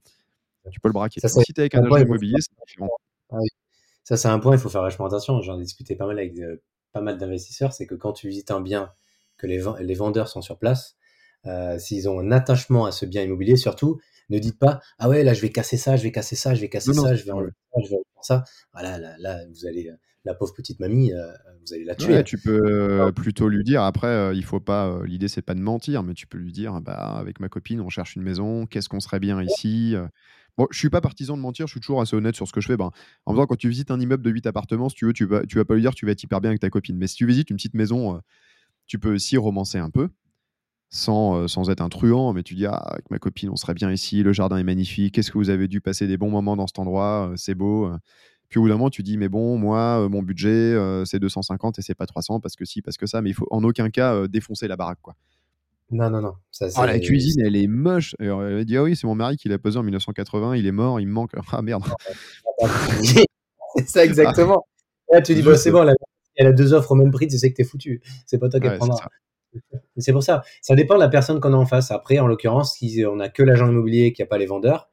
tu 0.71 0.79
peux 0.79 0.89
le 0.89 0.93
braquer. 0.93 1.19
Ça, 1.19 1.29
si 1.29 1.39
es 1.39 1.59
avec 1.59 1.75
un 1.75 1.83
agent 1.83 1.97
immobilier, 1.97 2.37
c'est 2.39 2.51
différent. 2.65 2.89
Ah 3.31 3.37
ça 4.03 4.17
c'est 4.17 4.27
un 4.27 4.39
point, 4.39 4.53
il 4.53 4.59
faut 4.59 4.69
faire 4.69 4.81
vachement 4.81 5.05
attention. 5.05 5.39
J'en 5.41 5.59
ai 5.59 5.63
discuté 5.63 5.95
pas 5.95 6.07
mal 6.07 6.17
avec 6.17 6.33
pas 6.91 7.01
mal 7.01 7.17
d'investisseurs, 7.17 7.73
c'est 7.73 7.85
que 7.85 7.95
quand 7.95 8.13
tu 8.13 8.27
visites 8.27 8.51
un 8.51 8.61
bien, 8.61 8.91
que 9.37 9.47
les, 9.47 9.63
les 9.81 9.93
vendeurs 9.93 10.27
sont 10.27 10.41
sur 10.41 10.57
place 10.57 10.97
euh, 11.45 11.77
s'ils 11.77 12.07
ont 12.07 12.19
un 12.19 12.31
attachement 12.31 12.85
à 12.85 12.91
ce 12.91 13.05
bien 13.05 13.23
immobilier, 13.23 13.55
surtout, 13.55 13.99
ne 14.29 14.39
dites 14.39 14.57
pas 14.57 14.79
ah 14.99 15.09
ouais 15.09 15.23
là 15.23 15.33
je 15.33 15.41
vais 15.41 15.51
casser 15.51 15.77
ça, 15.77 15.97
je 15.97 16.03
vais 16.03 16.11
casser 16.11 16.35
ça, 16.35 16.55
je 16.55 16.61
vais 16.61 16.69
casser 16.69 16.93
ça, 16.93 17.15
je 17.15 17.25
vais 17.25 17.31
enlever 17.31 17.51
ça, 17.51 17.81
je 17.83 17.89
vais 17.89 17.95
enlever 17.95 18.05
ça. 18.21 18.43
Voilà, 18.71 18.97
là, 18.97 19.15
là, 19.19 19.41
vous 19.49 19.65
allez 19.65 19.91
la 20.23 20.33
pauvre 20.33 20.53
petite 20.53 20.79
mamie, 20.79 21.11
euh, 21.11 21.31
vous 21.65 21.73
allez 21.73 21.83
la 21.83 21.95
tuer. 21.95 22.23
tu 22.23 22.37
peux 22.37 23.11
plutôt 23.13 23.49
lui 23.49 23.63
dire 23.63 23.83
après 23.83 24.07
euh, 24.07 24.33
il 24.33 24.45
faut 24.45 24.61
pas 24.61 25.01
l'idée 25.05 25.27
c'est 25.27 25.41
pas 25.41 25.53
de 25.53 25.59
mentir, 25.59 26.03
mais 26.03 26.13
tu 26.13 26.27
peux 26.27 26.37
lui 26.37 26.53
dire 26.53 26.79
bah 26.81 27.17
avec 27.17 27.39
ma 27.39 27.49
copine 27.49 27.81
on 27.81 27.89
cherche 27.89 28.15
une 28.15 28.23
maison, 28.23 28.65
qu'est-ce 28.65 28.87
qu'on 28.87 29.01
serait 29.01 29.19
bien 29.19 29.41
ici. 29.41 29.95
Bon, 30.55 30.67
je 30.69 30.77
suis 30.77 30.91
pas 30.91 31.01
partisan 31.01 31.35
de 31.35 31.41
mentir, 31.41 31.65
je 31.65 31.71
suis 31.71 31.79
toujours 31.79 31.99
assez 31.99 32.15
honnête 32.15 32.35
sur 32.35 32.47
ce 32.47 32.53
que 32.53 32.61
je 32.61 32.67
fais. 32.67 32.77
Ben, 32.77 32.91
en 33.25 33.33
faisant, 33.33 33.47
quand 33.47 33.55
tu 33.55 33.69
visites 33.69 33.89
un 33.89 33.99
immeuble 33.99 34.21
de 34.21 34.29
8 34.29 34.45
appartements, 34.45 34.87
si 34.87 34.95
tu 34.95 35.07
veux, 35.07 35.13
tu 35.13 35.25
vas, 35.25 35.43
tu 35.47 35.57
vas 35.57 35.65
pas 35.65 35.73
lui 35.73 35.81
dire 35.81 35.95
tu 35.95 36.05
vas 36.05 36.11
être 36.11 36.21
hyper 36.21 36.41
bien 36.41 36.51
avec 36.51 36.61
ta 36.61 36.69
copine. 36.69 36.95
Mais 36.95 37.07
si 37.07 37.15
tu 37.15 37.25
visites 37.25 37.49
une 37.49 37.55
petite 37.55 37.73
maison, 37.73 38.21
tu 38.85 38.99
peux 38.99 39.15
aussi 39.15 39.35
romancer 39.35 39.79
un 39.79 39.89
peu 39.89 40.09
sans, 40.93 41.35
euh, 41.35 41.47
sans 41.47 41.71
être 41.71 41.81
un 41.81 41.89
truand, 41.89 42.33
mais 42.33 42.43
tu 42.43 42.53
dis, 42.53 42.67
ah, 42.67 42.75
avec 42.75 43.09
ma 43.09 43.17
copine, 43.17 43.49
on 43.49 43.55
serait 43.55 43.73
bien 43.73 43.91
ici, 43.91 44.21
le 44.21 44.31
jardin 44.31 44.57
est 44.57 44.63
magnifique, 44.63 45.17
est-ce 45.17 45.31
que 45.31 45.39
vous 45.39 45.49
avez 45.49 45.67
dû 45.67 45.81
passer 45.81 46.05
des 46.05 46.17
bons 46.17 46.29
moments 46.29 46.55
dans 46.55 46.67
cet 46.67 46.77
endroit, 46.77 47.29
euh, 47.31 47.33
c'est 47.35 47.55
beau. 47.55 47.87
Euh. 47.87 47.97
Puis 48.47 48.59
au 48.59 48.61
bout 48.61 48.69
d'un 48.69 48.75
moment, 48.75 48.91
tu 48.91 49.01
dis, 49.01 49.17
mais 49.17 49.27
bon, 49.27 49.57
moi, 49.57 50.07
mon 50.07 50.21
budget, 50.21 50.77
c'est 51.05 51.17
250 51.17 51.79
et 51.79 51.81
c'est 51.81 51.95
pas 51.95 52.05
300 52.05 52.39
parce 52.39 52.55
que 52.55 52.65
si, 52.65 52.83
parce 52.83 52.97
que 52.97 53.07
ça, 53.07 53.23
mais 53.23 53.31
il 53.31 53.33
faut 53.33 53.47
en 53.49 53.63
aucun 53.63 53.89
cas 53.89 54.27
défoncer 54.27 54.67
la 54.67 54.75
baraque, 54.75 54.99
quoi. 55.01 55.15
Non, 55.89 56.11
non, 56.11 56.21
non. 56.21 56.33
Ça, 56.51 56.67
ah, 56.75 56.85
la 56.85 56.99
cuisine, 56.99 57.41
elle 57.43 57.55
est 57.55 57.65
moche. 57.65 58.13
Et 58.19 58.25
elle 58.25 58.63
dit, 58.65 58.77
ah 58.77 58.83
oui, 58.83 58.95
c'est 58.95 59.07
mon 59.07 59.15
mari 59.15 59.37
qui 59.37 59.49
l'a 59.49 59.57
posé 59.57 59.79
en 59.79 59.81
1980, 59.81 60.55
il 60.57 60.67
est 60.67 60.71
mort, 60.71 60.99
il 60.99 61.07
me 61.07 61.13
manque. 61.13 61.31
Ah 61.51 61.63
merde. 61.63 61.83
c'est 63.75 63.87
ça, 63.87 64.05
exactement. 64.05 64.67
Là, 65.11 65.23
tu 65.23 65.33
dis, 65.33 65.41
bon, 65.41 65.57
c'est 65.57 65.71
bon, 65.71 65.91
elle 66.35 66.47
a 66.47 66.51
deux 66.51 66.73
offres 66.73 66.91
au 66.91 66.95
même 66.95 67.09
prix, 67.09 67.25
tu 67.25 67.39
sais 67.39 67.49
que 67.49 67.55
t'es 67.55 67.63
foutu. 67.63 68.03
C'est 68.27 68.37
pas 68.37 68.49
toi 68.49 68.59
qui 68.59 68.67
ouais, 68.67 68.77
prendras. 68.77 69.07
C'est 69.97 70.11
pour 70.11 70.23
ça. 70.23 70.43
Ça 70.61 70.75
dépend 70.75 70.95
de 70.95 70.99
la 70.99 71.09
personne 71.09 71.39
qu'on 71.39 71.53
a 71.53 71.57
en 71.57 71.65
face. 71.65 71.91
Après, 71.91 72.19
en 72.19 72.27
l'occurrence, 72.27 72.77
si 72.77 73.03
on 73.05 73.17
n'a 73.17 73.29
que 73.29 73.43
l'agent 73.43 73.69
immobilier 73.69 74.13
qui 74.13 74.21
n'a 74.21 74.25
pas 74.25 74.37
les 74.37 74.45
vendeurs, 74.45 74.89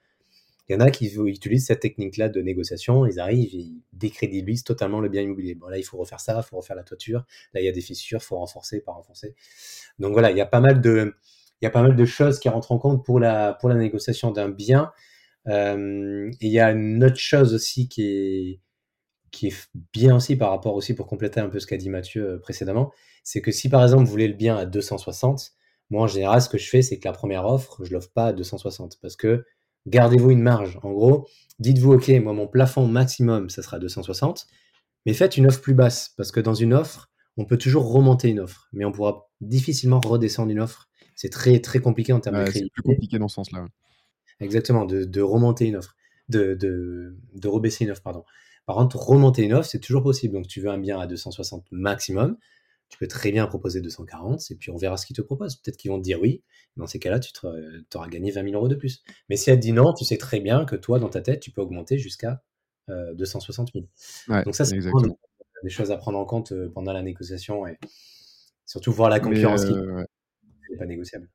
il 0.69 0.75
y 0.75 0.77
en 0.77 0.81
a 0.81 0.91
qui 0.91 1.07
utilisent 1.07 1.67
cette 1.67 1.81
technique-là 1.81 2.29
de 2.29 2.41
négociation. 2.41 3.05
Ils 3.05 3.19
arrivent, 3.19 3.53
ils 3.53 3.83
décrédibilisent 3.93 4.63
totalement 4.63 5.01
le 5.01 5.09
bien 5.09 5.23
immobilier. 5.23 5.57
Bon, 5.57 5.67
là, 5.69 5.79
il 5.79 5.83
faut 5.83 5.97
refaire 5.97 6.21
ça, 6.21 6.41
il 6.45 6.49
faut 6.49 6.59
refaire 6.59 6.77
la 6.77 6.85
toiture. 6.85 7.25
Là, 7.55 7.61
il 7.61 7.65
y 7.65 7.69
a 7.69 7.73
des 7.73 7.81
fissures, 7.81 8.21
il 8.23 8.25
faut 8.25 8.37
renforcer, 8.37 8.81
pas 8.81 8.93
renforcer. 8.93 9.35
Donc 9.99 10.13
voilà, 10.13 10.31
il 10.31 10.37
y 10.37 10.41
a 10.41 10.47
pas 10.47 10.61
mal 10.61 10.81
de, 10.81 11.15
il 11.61 11.65
y 11.65 11.67
a 11.67 11.71
pas 11.71 11.83
mal 11.83 11.97
de 11.97 12.05
choses 12.05 12.39
qui 12.39 12.49
rentrent 12.49 12.73
en 12.73 12.79
compte 12.79 13.05
pour 13.05 13.19
la, 13.19 13.55
pour 13.55 13.69
la 13.69 13.75
négociation 13.75 14.31
d'un 14.31 14.49
bien. 14.49 14.93
Euh, 15.49 16.31
et 16.41 16.47
il 16.47 16.53
y 16.53 16.61
a 16.61 16.71
une 16.71 17.03
autre 17.03 17.17
chose 17.17 17.55
aussi 17.55 17.89
qui 17.89 18.03
est, 18.05 18.61
qui 19.31 19.49
est 19.49 19.69
bien 19.93 20.17
aussi 20.17 20.37
par 20.37 20.51
rapport 20.51 20.75
aussi 20.75 20.95
pour 20.95 21.07
compléter 21.07 21.41
un 21.41 21.49
peu 21.49 21.61
ce 21.61 21.67
qu'a 21.67 21.77
dit 21.77 21.89
Mathieu 21.89 22.33
euh, 22.33 22.39
précédemment, 22.39 22.93
c'est 23.23 23.41
que 23.41 23.51
si 23.51 23.69
par 23.69 23.83
exemple 23.83 24.05
vous 24.05 24.11
voulez 24.11 24.29
le 24.29 24.35
bien 24.35 24.57
à 24.57 24.67
260, 24.67 25.53
moi 25.91 26.03
en 26.03 26.07
général 26.07 26.43
ce 26.43 26.49
que 26.49 26.59
je 26.59 26.69
fais 26.69 26.83
c'est 26.83 26.99
que 26.99 27.07
la 27.07 27.13
première 27.13 27.47
offre, 27.47 27.85
je 27.85 27.93
l'offre 27.93 28.11
pas 28.13 28.27
à 28.27 28.33
260 28.33 28.99
parce 29.01 29.17
que 29.17 29.45
gardez-vous 29.87 30.31
une 30.31 30.43
marge. 30.43 30.79
En 30.83 30.93
gros, 30.93 31.29
dites-vous 31.59 31.95
OK, 31.95 32.09
moi 32.23 32.33
mon 32.33 32.47
plafond 32.47 32.87
maximum 32.87 33.51
ça 33.51 33.63
sera 33.63 33.79
260, 33.79 34.47
mais 35.07 35.15
faites 35.15 35.37
une 35.37 35.47
offre 35.47 35.61
plus 35.61 35.75
basse 35.75 36.13
parce 36.17 36.33
que 36.33 36.41
dans 36.41 36.55
une 36.55 36.75
offre, 36.75 37.11
on 37.37 37.45
peut 37.45 37.59
toujours 37.59 37.91
remonter 37.93 38.29
une 38.29 38.41
offre, 38.41 38.69
mais 38.73 38.85
on 38.85 38.93
pourra 38.93 39.31
difficilement 39.41 40.01
redescendre 40.01 40.51
une 40.51 40.61
offre. 40.61 40.89
C'est 41.15 41.31
très 41.31 41.61
très 41.61 41.81
compliqué 41.81 42.13
en 42.13 42.21
termes 42.21 42.39
de 42.39 42.45
crédit. 42.45 42.65
C'est 42.65 42.83
plus 42.83 42.83
compliqué 42.83 43.19
dans 43.19 43.29
ce 43.29 43.37
sens-là. 43.37 43.65
Exactement, 44.41 44.87
de, 44.87 45.21
remonter 45.21 45.67
une 45.67 45.77
offre, 45.77 45.95
de, 46.31 46.55
de, 46.55 47.15
de 47.35 47.49
rebaisser 47.49 47.85
une 47.85 47.91
offre, 47.91 48.03
pardon. 48.03 48.25
Par 48.71 48.77
contre, 48.77 48.99
remonter 48.99 49.43
une 49.43 49.53
offre, 49.53 49.69
c'est 49.69 49.81
toujours 49.81 50.05
possible. 50.05 50.33
Donc, 50.33 50.47
tu 50.47 50.61
veux 50.61 50.71
un 50.71 50.79
bien 50.79 51.01
à 51.01 51.09
260 51.09 51.67
maximum, 51.73 52.39
tu 52.89 52.99
peux 52.99 53.09
très 53.09 53.33
bien 53.33 53.45
proposer 53.49 53.81
240 53.81 54.49
et 54.49 54.55
puis 54.55 54.71
on 54.71 54.77
verra 54.77 54.97
ce 54.97 55.07
qu'ils 55.07 55.17
te 55.17 55.23
proposent. 55.23 55.57
Peut-être 55.57 55.77
qu'ils 55.77 55.91
vont 55.91 55.99
te 55.99 56.05
dire 56.05 56.21
oui. 56.21 56.45
Dans 56.77 56.87
ces 56.87 57.01
cas-là, 57.01 57.19
tu 57.19 57.33
auras 57.97 58.07
gagné 58.07 58.31
20 58.31 58.45
000 58.45 58.55
euros 58.55 58.69
de 58.69 58.77
plus. 58.77 59.03
Mais 59.29 59.35
si 59.35 59.51
elle 59.51 59.57
te 59.57 59.63
dit 59.63 59.73
non, 59.73 59.93
tu 59.93 60.05
sais 60.05 60.19
très 60.19 60.39
bien 60.39 60.65
que 60.67 60.77
toi, 60.77 61.01
dans 61.01 61.09
ta 61.09 61.21
tête, 61.21 61.41
tu 61.41 61.51
peux 61.51 61.61
augmenter 61.61 61.99
jusqu'à 61.99 62.45
260 62.87 63.73
000. 63.73 63.87
Donc, 64.45 64.55
ça, 64.55 64.65
c'est 64.65 64.79
des 64.79 65.69
choses 65.69 65.91
à 65.91 65.97
prendre 65.97 66.21
en 66.21 66.25
compte 66.25 66.53
euh, 66.53 66.71
pendant 66.73 66.93
la 66.93 67.03
négociation 67.03 67.67
et 67.67 67.77
surtout 68.67 68.93
voir 68.93 69.11
la 69.11 69.19
concurrence 69.19 69.65
qui 69.65 69.73
n'est 69.73 69.79
euh, 69.79 70.05
pas 70.79 70.87
négociable. 70.87 71.29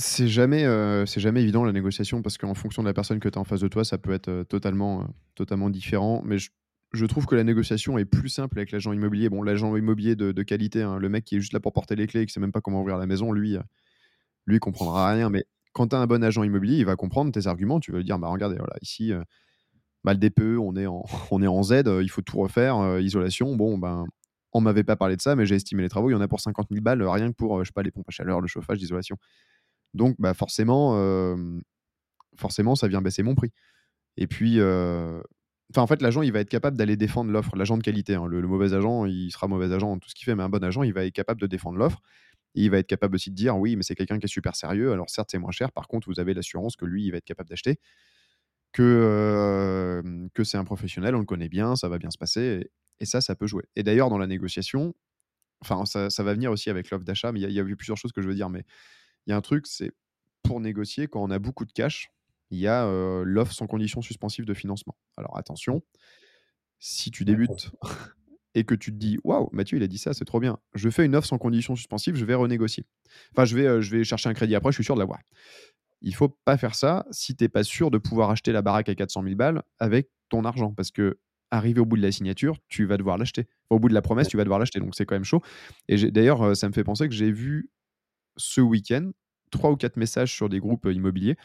C'est 0.00 0.28
jamais, 0.28 0.64
euh, 0.64 1.06
c'est 1.06 1.18
jamais 1.18 1.42
évident 1.42 1.64
la 1.64 1.72
négociation 1.72 2.22
parce 2.22 2.38
qu'en 2.38 2.54
fonction 2.54 2.82
de 2.84 2.88
la 2.88 2.94
personne 2.94 3.18
que 3.18 3.28
tu 3.28 3.36
as 3.36 3.40
en 3.40 3.44
face 3.44 3.60
de 3.60 3.66
toi, 3.66 3.84
ça 3.84 3.98
peut 3.98 4.12
être 4.12 4.28
euh, 4.28 4.44
totalement, 4.44 5.00
euh, 5.00 5.04
totalement 5.34 5.70
différent. 5.70 6.22
Mais 6.24 6.36
je, 6.38 7.04
trouve 7.06 7.26
que 7.26 7.34
la 7.34 7.42
négociation 7.42 7.98
est 7.98 8.04
plus 8.04 8.28
simple 8.28 8.60
avec 8.60 8.70
l'agent 8.70 8.92
immobilier. 8.92 9.28
Bon, 9.28 9.42
l'agent 9.42 9.74
immobilier 9.76 10.14
de, 10.14 10.42
qualité, 10.44 10.82
hein, 10.82 10.98
le 10.98 11.08
mec 11.08 11.24
qui 11.24 11.36
est 11.36 11.40
juste 11.40 11.52
là 11.52 11.58
pour 11.58 11.72
porter 11.72 11.96
les 11.96 12.06
clés 12.06 12.20
et 12.20 12.26
qui 12.26 12.32
sait 12.32 12.38
même 12.38 12.52
pas 12.52 12.60
comment 12.60 12.80
ouvrir 12.80 12.96
la 12.96 13.06
maison, 13.06 13.32
lui, 13.32 13.56
lui 14.46 14.60
comprendra 14.60 15.10
rien. 15.12 15.30
Mais 15.30 15.44
quand 15.72 15.88
tu 15.88 15.96
as 15.96 15.98
un 15.98 16.06
bon 16.06 16.22
agent 16.22 16.44
immobilier, 16.44 16.76
il 16.78 16.86
va 16.86 16.94
comprendre 16.94 17.32
tes 17.32 17.48
arguments. 17.48 17.80
Tu 17.80 17.90
vas 17.90 17.98
lui 17.98 18.04
dire, 18.04 18.20
bah 18.20 18.28
regardez, 18.28 18.56
voilà, 18.56 18.74
ici, 18.82 19.12
bah, 20.04 20.14
le 20.14 20.20
DPE, 20.20 20.58
on 20.60 20.76
est 20.76 20.86
en, 20.86 21.04
on 21.32 21.42
est 21.42 21.48
en 21.48 21.64
Z, 21.64 21.82
il 22.00 22.08
faut 22.08 22.22
tout 22.22 22.38
refaire, 22.38 23.00
isolation. 23.00 23.56
Bon, 23.56 23.78
ben, 23.78 24.06
on 24.52 24.60
m'avait 24.60 24.84
pas 24.84 24.94
parlé 24.94 25.16
de 25.16 25.22
ça, 25.22 25.34
mais 25.34 25.44
j'ai 25.44 25.56
estimé 25.56 25.82
les 25.82 25.88
travaux, 25.88 26.08
il 26.08 26.12
y 26.12 26.16
en 26.16 26.20
a 26.20 26.28
pour 26.28 26.38
50 26.38 26.68
000 26.70 26.82
balles, 26.82 27.02
rien 27.02 27.30
que 27.30 27.36
pour, 27.36 27.64
je 27.64 27.68
sais 27.68 27.72
pas, 27.74 27.82
les 27.82 27.90
pompes 27.90 28.08
à 28.08 28.12
chaleur, 28.12 28.40
le 28.40 28.46
chauffage, 28.46 28.78
l'isolation. 28.78 29.16
Donc, 29.94 30.16
bah, 30.18 30.34
forcément, 30.34 30.94
forcément, 32.36 32.74
ça 32.74 32.88
vient 32.88 33.02
baisser 33.02 33.22
mon 33.22 33.34
prix. 33.34 33.52
Et 34.16 34.26
puis, 34.26 34.60
en 35.76 35.86
fait, 35.86 36.00
l'agent, 36.00 36.22
il 36.22 36.32
va 36.32 36.40
être 36.40 36.48
capable 36.48 36.76
d'aller 36.76 36.96
défendre 36.96 37.30
l'offre, 37.30 37.54
l'agent 37.56 37.76
de 37.76 37.82
qualité. 37.82 38.14
Hein. 38.14 38.26
Le, 38.26 38.40
mauvais 38.46 38.72
agent, 38.72 39.04
il 39.04 39.30
sera 39.30 39.48
mauvais 39.48 39.72
agent 39.72 39.88
dans 39.88 39.98
tout 39.98 40.08
ce 40.08 40.14
qu'il 40.14 40.24
fait, 40.24 40.34
mais 40.34 40.42
un 40.42 40.48
bon 40.48 40.62
agent, 40.64 40.82
il 40.82 40.92
va 40.92 41.04
être 41.04 41.12
capable 41.12 41.40
de 41.40 41.46
défendre 41.46 41.78
l'offre. 41.78 42.00
Il 42.54 42.70
va 42.70 42.78
être 42.78 42.86
capable 42.86 43.14
aussi 43.14 43.30
de 43.30 43.34
dire, 43.36 43.58
oui, 43.58 43.76
mais 43.76 43.82
c'est 43.82 43.94
quelqu'un 43.94 44.18
qui 44.18 44.24
est 44.24 44.28
super 44.28 44.56
sérieux. 44.56 44.92
Alors, 44.92 45.10
certes, 45.10 45.28
c'est 45.30 45.38
moins 45.38 45.50
cher. 45.50 45.70
Par 45.70 45.86
contre, 45.86 46.08
vous 46.08 46.18
avez 46.20 46.32
l'assurance 46.32 46.76
que 46.76 46.86
lui, 46.86 47.04
il 47.04 47.10
va 47.10 47.18
être 47.18 47.24
capable 47.24 47.50
d'acheter. 47.50 47.78
que, 48.72 50.02
c'est 50.44 50.56
un 50.56 50.64
professionnel, 50.64 51.14
on 51.14 51.20
le 51.20 51.26
connaît 51.26 51.48
bien, 51.48 51.76
ça 51.76 51.88
va 51.88 51.98
bien 51.98 52.10
se 52.10 52.18
passer. 52.18 52.70
Et, 53.00 53.04
ça, 53.04 53.20
ça 53.20 53.34
peut 53.36 53.46
jouer. 53.46 53.64
Et 53.76 53.82
d'ailleurs, 53.82 54.08
dans 54.08 54.18
la 54.18 54.26
négociation, 54.26 54.94
ça 55.62 56.22
va 56.22 56.32
venir 56.32 56.50
aussi 56.50 56.70
avec 56.70 56.90
l'offre 56.90 57.04
d'achat, 57.04 57.30
mais 57.32 57.40
il 57.40 57.50
y, 57.52 57.60
a 57.60 57.62
eu 57.62 57.76
plusieurs 57.76 57.98
choses 57.98 58.12
que 58.12 58.22
je 58.22 58.28
veux 58.28 58.34
dire. 58.34 58.48
Mais 58.48 58.64
il 59.28 59.32
y 59.32 59.34
a 59.34 59.36
un 59.36 59.42
truc, 59.42 59.66
c'est 59.66 59.92
pour 60.42 60.58
négocier, 60.58 61.06
quand 61.06 61.22
on 61.22 61.30
a 61.30 61.38
beaucoup 61.38 61.66
de 61.66 61.72
cash, 61.72 62.10
il 62.50 62.58
y 62.58 62.66
a 62.66 62.90
l'offre 63.24 63.52
sans 63.52 63.66
condition 63.66 64.00
suspensive 64.00 64.46
de 64.46 64.54
financement. 64.54 64.96
Alors 65.18 65.36
attention, 65.36 65.82
si 66.78 67.10
tu 67.10 67.26
débutes 67.26 67.70
et 68.54 68.64
que 68.64 68.74
tu 68.74 68.90
te 68.90 68.96
dis 68.96 69.18
waouh, 69.24 69.50
Mathieu, 69.52 69.76
il 69.76 69.82
a 69.82 69.86
dit 69.86 69.98
ça, 69.98 70.14
c'est 70.14 70.24
trop 70.24 70.40
bien. 70.40 70.58
Je 70.74 70.88
fais 70.88 71.04
une 71.04 71.14
offre 71.14 71.28
sans 71.28 71.36
condition 71.36 71.76
suspensive, 71.76 72.16
je 72.16 72.24
vais 72.24 72.34
renégocier. 72.34 72.86
Enfin, 73.32 73.44
je 73.44 73.54
vais, 73.54 73.82
je 73.82 73.94
vais 73.94 74.02
chercher 74.02 74.30
un 74.30 74.34
crédit 74.34 74.54
après, 74.54 74.72
je 74.72 74.76
suis 74.76 74.84
sûr 74.84 74.94
de 74.94 75.00
l'avoir. 75.00 75.20
Il 76.00 76.14
faut 76.14 76.30
pas 76.46 76.56
faire 76.56 76.74
ça 76.74 77.06
si 77.10 77.36
tu 77.36 77.44
n'es 77.44 77.48
pas 77.48 77.64
sûr 77.64 77.90
de 77.90 77.98
pouvoir 77.98 78.30
acheter 78.30 78.52
la 78.52 78.62
baraque 78.62 78.88
à 78.88 78.94
400 78.94 79.24
000 79.24 79.34
balles 79.34 79.62
avec 79.78 80.08
ton 80.30 80.44
argent. 80.46 80.72
Parce 80.72 80.90
que 80.90 81.18
arrivé 81.50 81.80
au 81.80 81.84
bout 81.84 81.96
de 81.96 82.02
la 82.02 82.12
signature, 82.12 82.56
tu 82.68 82.86
vas 82.86 82.96
devoir 82.96 83.18
l'acheter. 83.18 83.46
au 83.68 83.78
bout 83.78 83.88
de 83.88 83.94
la 83.94 84.02
promesse, 84.02 84.28
tu 84.28 84.36
vas 84.38 84.44
devoir 84.44 84.58
l'acheter. 84.58 84.80
Donc 84.80 84.94
c'est 84.94 85.04
quand 85.04 85.16
même 85.16 85.24
chaud. 85.24 85.42
Et 85.88 86.10
d'ailleurs, 86.10 86.56
ça 86.56 86.68
me 86.68 86.72
fait 86.72 86.84
penser 86.84 87.08
que 87.08 87.14
j'ai 87.14 87.32
vu 87.32 87.68
ce 88.38 88.60
week-end 88.60 89.10
trois 89.50 89.70
ou 89.70 89.76
quatre 89.76 89.96
messages 89.96 90.34
sur 90.34 90.48
des 90.48 90.60
groupes 90.60 90.86
immobiliers 90.90 91.36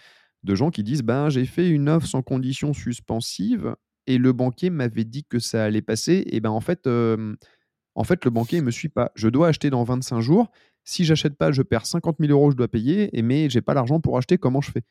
de 0.43 0.55
gens 0.55 0.71
qui 0.71 0.83
disent 0.83 1.03
ben, 1.03 1.29
j'ai 1.29 1.45
fait 1.45 1.69
une 1.69 1.89
offre 1.89 2.07
sans 2.07 2.21
condition 2.21 2.73
suspensive 2.73 3.75
et 4.07 4.17
le 4.17 4.33
banquier 4.33 4.69
m'avait 4.69 5.05
dit 5.05 5.23
que 5.23 5.39
ça 5.39 5.63
allait 5.63 5.81
passer. 5.81 6.23
Et 6.27 6.41
ben 6.41 6.49
en 6.49 6.59
fait, 6.59 6.87
en 6.87 8.03
fait 8.03 8.25
le 8.25 8.31
banquier 8.31 8.59
ne 8.59 8.65
me 8.65 8.71
suit 8.71 8.89
pas. 8.89 9.11
Je 9.15 9.29
dois 9.29 9.47
acheter 9.47 9.69
dans 9.69 9.83
25 9.83 10.19
jours. 10.19 10.51
Si 10.83 11.05
j'achète 11.05 11.37
pas, 11.37 11.51
je 11.51 11.61
perds 11.61 11.85
50 11.85 12.17
000 12.19 12.31
euros, 12.31 12.51
je 12.51 12.57
dois 12.57 12.67
payer, 12.67 13.17
et, 13.17 13.21
mais 13.21 13.49
j'ai 13.49 13.61
pas 13.61 13.73
l'argent 13.73 14.01
pour 14.01 14.17
acheter, 14.17 14.37
comment 14.37 14.59
je 14.59 14.71
fais? 14.71 14.83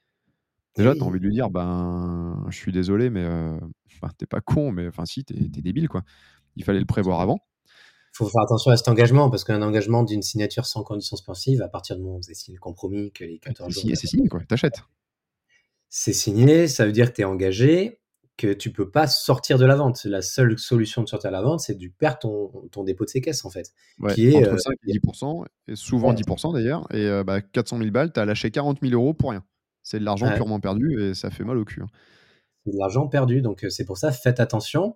Déjà, 0.74 0.94
tu 0.94 1.02
as 1.02 1.04
envie 1.04 1.20
de 1.20 1.26
lui 1.26 1.34
dire, 1.34 1.50
ben, 1.50 2.46
je 2.48 2.56
suis 2.56 2.72
désolé, 2.72 3.10
mais 3.10 3.24
euh, 3.24 3.58
t'es 4.16 4.24
pas 4.24 4.40
con, 4.40 4.72
mais 4.72 4.88
enfin, 4.88 5.04
si, 5.04 5.22
t'es 5.22 5.34
es 5.34 5.48
débile, 5.48 5.88
quoi. 5.88 6.02
Il 6.56 6.64
fallait 6.64 6.80
le 6.80 6.86
prévoir 6.86 7.20
avant. 7.20 7.40
Il 8.12 8.16
faut 8.16 8.28
faire 8.28 8.42
attention 8.42 8.70
à 8.70 8.76
cet 8.76 8.88
engagement, 8.88 9.30
parce 9.30 9.42
qu'un 9.42 9.62
engagement 9.62 10.02
d'une 10.02 10.22
signature 10.22 10.66
sans 10.66 10.82
condition 10.82 11.16
suspensive, 11.16 11.62
à 11.62 11.68
partir 11.68 11.96
du 11.96 12.02
moment 12.02 12.16
où 12.16 12.18
vous 12.18 12.28
avez 12.28 12.34
signé 12.34 12.56
le 12.56 12.60
compromis, 12.60 13.10
que 13.12 13.24
les 13.24 13.38
14 13.38 13.72
jours. 13.72 13.82
C'est 13.94 14.06
signé, 14.06 14.28
quoi, 14.28 14.40
t'achètes. 14.46 14.82
C'est 15.88 16.12
signé, 16.12 16.68
ça 16.68 16.84
veut 16.84 16.92
dire 16.92 17.10
que 17.10 17.16
tu 17.16 17.22
es 17.22 17.24
engagé, 17.24 18.00
que 18.36 18.52
tu 18.52 18.70
peux 18.70 18.90
pas 18.90 19.06
sortir 19.06 19.58
de 19.58 19.64
la 19.64 19.76
vente. 19.76 20.04
La 20.04 20.20
seule 20.20 20.58
solution 20.58 21.02
de 21.02 21.08
sortir 21.08 21.30
de 21.30 21.36
la 21.36 21.42
vente, 21.42 21.60
c'est 21.60 21.78
de 21.78 21.88
perdre 21.88 22.18
ton, 22.18 22.68
ton, 22.70 22.84
dépôt 22.84 23.04
de 23.04 23.10
séquestre, 23.10 23.46
en 23.46 23.50
fait. 23.50 23.72
qui 24.14 24.28
est, 24.28 24.36
entre 24.36 24.58
5 24.58 24.72
euh, 24.72 24.74
et 24.88 24.98
10%, 24.98 25.44
et 25.68 25.76
souvent 25.76 26.12
10% 26.12 26.52
d'ailleurs. 26.52 26.86
Et 26.92 27.06
euh, 27.06 27.24
bah, 27.24 27.40
400 27.40 27.78
000 27.78 27.90
balles, 27.90 28.12
tu 28.12 28.20
as 28.20 28.26
lâché 28.26 28.50
40 28.50 28.78
000 28.82 28.92
euros 28.94 29.14
pour 29.14 29.30
rien. 29.30 29.44
C'est 29.82 29.98
de 29.98 30.04
l'argent 30.04 30.32
purement 30.34 30.60
perdu 30.60 31.02
et 31.02 31.14
ça 31.14 31.30
fait 31.30 31.44
mal 31.44 31.56
au 31.56 31.64
cul. 31.64 31.82
Hein. 31.82 31.88
C'est 32.64 32.72
de 32.72 32.78
l'argent 32.78 33.08
perdu, 33.08 33.42
donc 33.42 33.64
euh, 33.64 33.70
c'est 33.70 33.84
pour 33.84 33.98
ça, 33.98 34.12
faites 34.12 34.38
attention. 34.38 34.94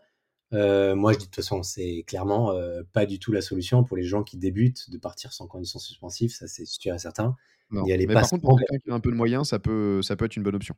Moi, 0.52 1.12
je 1.12 1.18
dis 1.18 1.24
de 1.24 1.30
toute 1.30 1.36
façon, 1.36 1.62
c'est 1.62 2.04
clairement 2.06 2.54
pas 2.92 3.06
du 3.06 3.18
tout 3.18 3.32
la 3.32 3.40
solution 3.40 3.84
pour 3.84 3.96
les 3.96 4.04
gens 4.04 4.22
qui 4.22 4.36
débutent 4.36 4.90
de 4.90 4.98
partir 4.98 5.32
sans 5.32 5.46
conditions 5.46 5.78
suspensives, 5.78 6.32
ça 6.32 6.46
c'est 6.46 6.66
sûr 6.66 6.94
et 6.94 6.98
certain. 6.98 7.36
mais 7.70 8.06
par 8.06 8.28
contre, 8.28 8.42
pour 8.42 8.58
quelqu'un 8.58 8.78
qui 8.78 8.90
a 8.90 8.94
un 8.94 9.00
peu 9.00 9.10
de 9.10 9.16
moyens, 9.16 9.48
ça 9.48 9.58
peut, 9.58 10.02
ça 10.02 10.16
peut 10.16 10.24
être 10.24 10.36
une 10.36 10.42
bonne 10.42 10.56
option. 10.56 10.76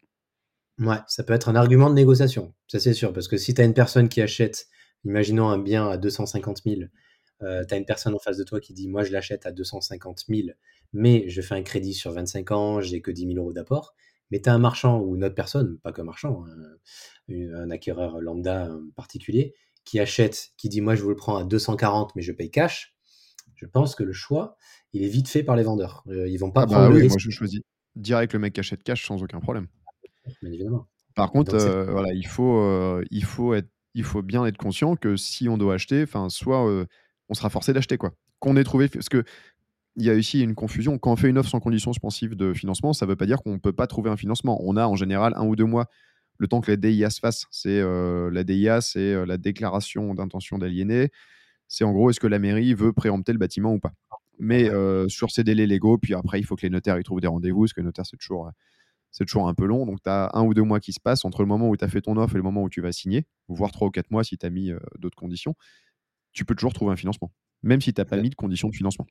Ouais, 0.79 0.99
ça 1.09 1.25
peut 1.25 1.35
être 1.35 1.49
un 1.49 1.57
argument 1.57 1.91
de 1.91 1.95
négociation, 1.95 2.55
ça 2.69 2.79
c'est 2.79 2.95
sûr, 2.95 3.12
parce 3.12 3.27
que 3.27 3.37
si 3.37 3.53
tu 3.53 3.61
as 3.61 3.64
une 3.64 3.75
personne 3.75 4.09
qui 4.09 4.23
achète, 4.23 4.69
imaginons 5.05 5.49
un 5.49 5.59
bien 5.59 5.89
à 5.89 5.97
250 5.97 6.62
000, 6.64 6.83
euh, 7.43 7.64
tu 7.64 7.75
as 7.75 7.77
une 7.77 7.85
personne 7.85 8.14
en 8.14 8.19
face 8.19 8.37
de 8.37 8.45
toi 8.45 8.61
qui 8.61 8.73
dit 8.73 8.89
Moi 8.89 9.05
je 9.05 9.12
l'achète 9.12 9.47
à 9.47 9.53
250 9.53 10.25
000, 10.29 10.49
mais 10.93 11.29
je 11.29 11.41
fais 11.41 11.55
un 11.55 11.62
crédit 11.62 11.95
sur 11.95 12.12
25 12.12 12.51
ans, 12.53 12.81
j'ai 12.81 13.01
que 13.01 13.11
10 13.11 13.27
000 13.27 13.39
euros 13.39 13.53
d'apport. 13.53 13.95
Mais 14.31 14.41
tu 14.41 14.49
as 14.49 14.55
un 14.55 14.59
marchand 14.59 15.01
ou 15.01 15.16
une 15.16 15.24
autre 15.24 15.35
personne, 15.35 15.79
pas 15.79 15.93
qu'un 15.93 16.05
marchand, 16.05 16.45
un, 17.29 17.55
un, 17.55 17.70
acquéreur 17.70 18.20
lambda 18.20 18.70
particulier, 18.95 19.55
qui 19.85 20.01
achète, 20.01 20.51
qui 20.57 20.68
dit 20.68 20.81
Moi 20.81 20.95
je 20.95 21.03
vous 21.03 21.11
le 21.11 21.16
prends 21.16 21.37
à 21.37 21.45
240, 21.45 22.14
mais 22.14 22.22
je 22.22 22.33
paye 22.33 22.51
cash. 22.51 22.95
Je 23.55 23.66
pense 23.66 23.95
que 23.95 24.05
le 24.05 24.12
choix, 24.12 24.57
il 24.93 25.03
est 25.03 25.09
vite 25.09 25.29
fait 25.29 25.43
par 25.43 25.57
les 25.57 25.64
vendeurs. 25.64 26.05
Euh, 26.09 26.29
ils 26.29 26.37
vont 26.37 26.51
pas 26.51 26.62
ah 26.62 26.66
bah 26.66 26.74
prendre 26.74 26.91
le 26.91 26.97
risque. 26.97 27.11
Moi 27.11 27.18
je 27.18 27.31
choisis 27.31 27.61
direct 27.99 28.33
le 28.33 28.39
mec 28.39 28.55
qui 28.55 28.61
achète 28.61 28.83
cash 28.83 29.07
sans 29.07 29.22
aucun 29.22 29.41
problème. 29.41 29.66
Par 31.14 31.31
contre, 31.31 31.55
euh, 31.55 31.91
voilà, 31.91 32.12
il 32.12 32.26
faut, 32.26 32.59
euh, 32.59 33.03
il, 33.11 33.24
faut 33.24 33.55
être, 33.55 33.68
il 33.95 34.05
faut 34.05 34.22
bien 34.22 34.47
être 34.47 34.57
conscient 34.57 34.97
que 34.97 35.16
si 35.16 35.49
on 35.49 35.59
doit 35.59 35.74
acheter, 35.74 36.03
enfin, 36.03 36.29
soit 36.29 36.68
euh, 36.68 36.87
on 37.29 37.35
sera 37.35 37.51
forcé 37.51 37.72
d'acheter 37.72 37.99
quoi. 37.99 38.12
Qu'on 38.39 38.57
ait 38.57 38.64
trouvé, 38.64 38.89
parce 38.89 39.09
que 39.09 39.24
il 39.99 40.05
y 40.05 40.11
a 40.11 40.14
ici 40.14 40.40
une 40.40 40.55
confusion. 40.55 40.99
Quand 40.99 41.12
on 41.12 41.16
fait 41.16 41.28
une 41.28 41.38
offre 41.38 41.51
sans 41.51 41.61
condition 41.61 41.92
suspensive 41.92 42.34
de 42.36 42.55
financement, 42.55 42.92
ça 42.92 43.05
ne 43.05 43.11
veut 43.11 43.16
pas 43.16 43.26
dire 43.26 43.42
qu'on 43.42 43.53
ne 43.53 43.59
peut 43.59 43.72
pas 43.72 43.86
trouver 43.86 44.11
un 44.11 44.16
financement. 44.16 44.59
On 44.64 44.76
a 44.76 44.86
en 44.86 44.96
général 44.96 45.34
un 45.36 45.46
ou 45.46 45.57
deux 45.57 45.64
mois 45.64 45.86
le 46.38 46.49
temps 46.49 46.61
que 46.61 46.70
la 46.70 46.76
DIA 46.76 47.11
se 47.11 47.20
fasse. 47.20 47.46
C'est 47.51 47.82
la 47.82 48.44
DIA, 48.44 48.80
c'est 48.80 49.26
la 49.26 49.36
déclaration 49.38 50.14
d'intention 50.14 50.57
d'aliéner. 50.59 51.11
C'est 51.66 51.84
en 51.84 51.92
gros 51.92 52.11
est-ce 52.11 52.20
que 52.20 52.26
la 52.28 52.38
mairie 52.38 52.74
veut 52.74 52.92
préempter 52.92 53.32
le 53.32 53.38
bâtiment 53.38 53.74
ou 53.74 53.80
pas? 53.80 53.92
Mais 54.38 54.70
sur 55.09 55.30
ces 55.32 55.44
délais 55.44 55.66
légaux, 55.66 55.99
puis 55.99 56.14
après 56.14 56.38
il 56.38 56.44
faut 56.44 56.55
que 56.57 56.62
les 56.62 56.70
notaires 56.70 56.99
y 56.99 57.03
trouvent 57.03 57.20
des 57.20 57.26
rendez-vous, 57.26 57.62
parce 57.62 57.72
que 57.72 57.80
les 57.80 57.86
notaires 57.86 58.07
c'est 58.07 58.16
toujours 58.16 58.51
c'est 59.11 59.24
toujours 59.24 59.49
un 59.49 59.55
peu 59.55 59.64
long. 59.66 59.86
Donc, 59.86 60.03
tu 60.03 60.11
as 60.11 60.30
un 60.34 60.44
ou 60.44 60.55
deux 60.55 60.62
mois 60.62 60.80
qui 60.80 60.92
se 60.92 61.01
passent 61.01 61.24
entre 61.24 61.42
le 61.42 61.49
moment 61.49 61.68
où 61.68 61.76
tu 61.76 61.84
as 61.84 61.88
fait 61.88 62.01
ton 62.01 62.16
offre 62.16 62.34
et 62.34 62.38
le 62.38 62.42
moment 62.42 62.62
où 62.62 62.68
tu 62.68 62.80
vas 62.80 62.92
signer, 62.92 63.26
voire 63.49 63.72
trois 63.72 63.88
ou 63.88 63.90
quatre 63.90 64.11
mois 64.11 64.24
si 64.24 64.36
tu 64.36 64.46
as 64.46 64.51
mis 64.51 64.70
euh, 64.70 64.78
d'autres 64.99 65.16
conditions. 65.16 65.55
Tu 66.32 66.44
peux 66.44 66.55
toujours 66.55 66.72
trouver 66.72 66.92
un 66.92 66.96
financement, 66.96 67.32
même 67.62 67.80
si 67.80 67.92
tu 67.92 68.00
n'as 68.00 68.04
pas 68.04 68.16
mis 68.16 68.30
de 68.30 68.34
conditions 68.34 68.68
de 68.68 68.74
financement. 68.74 69.06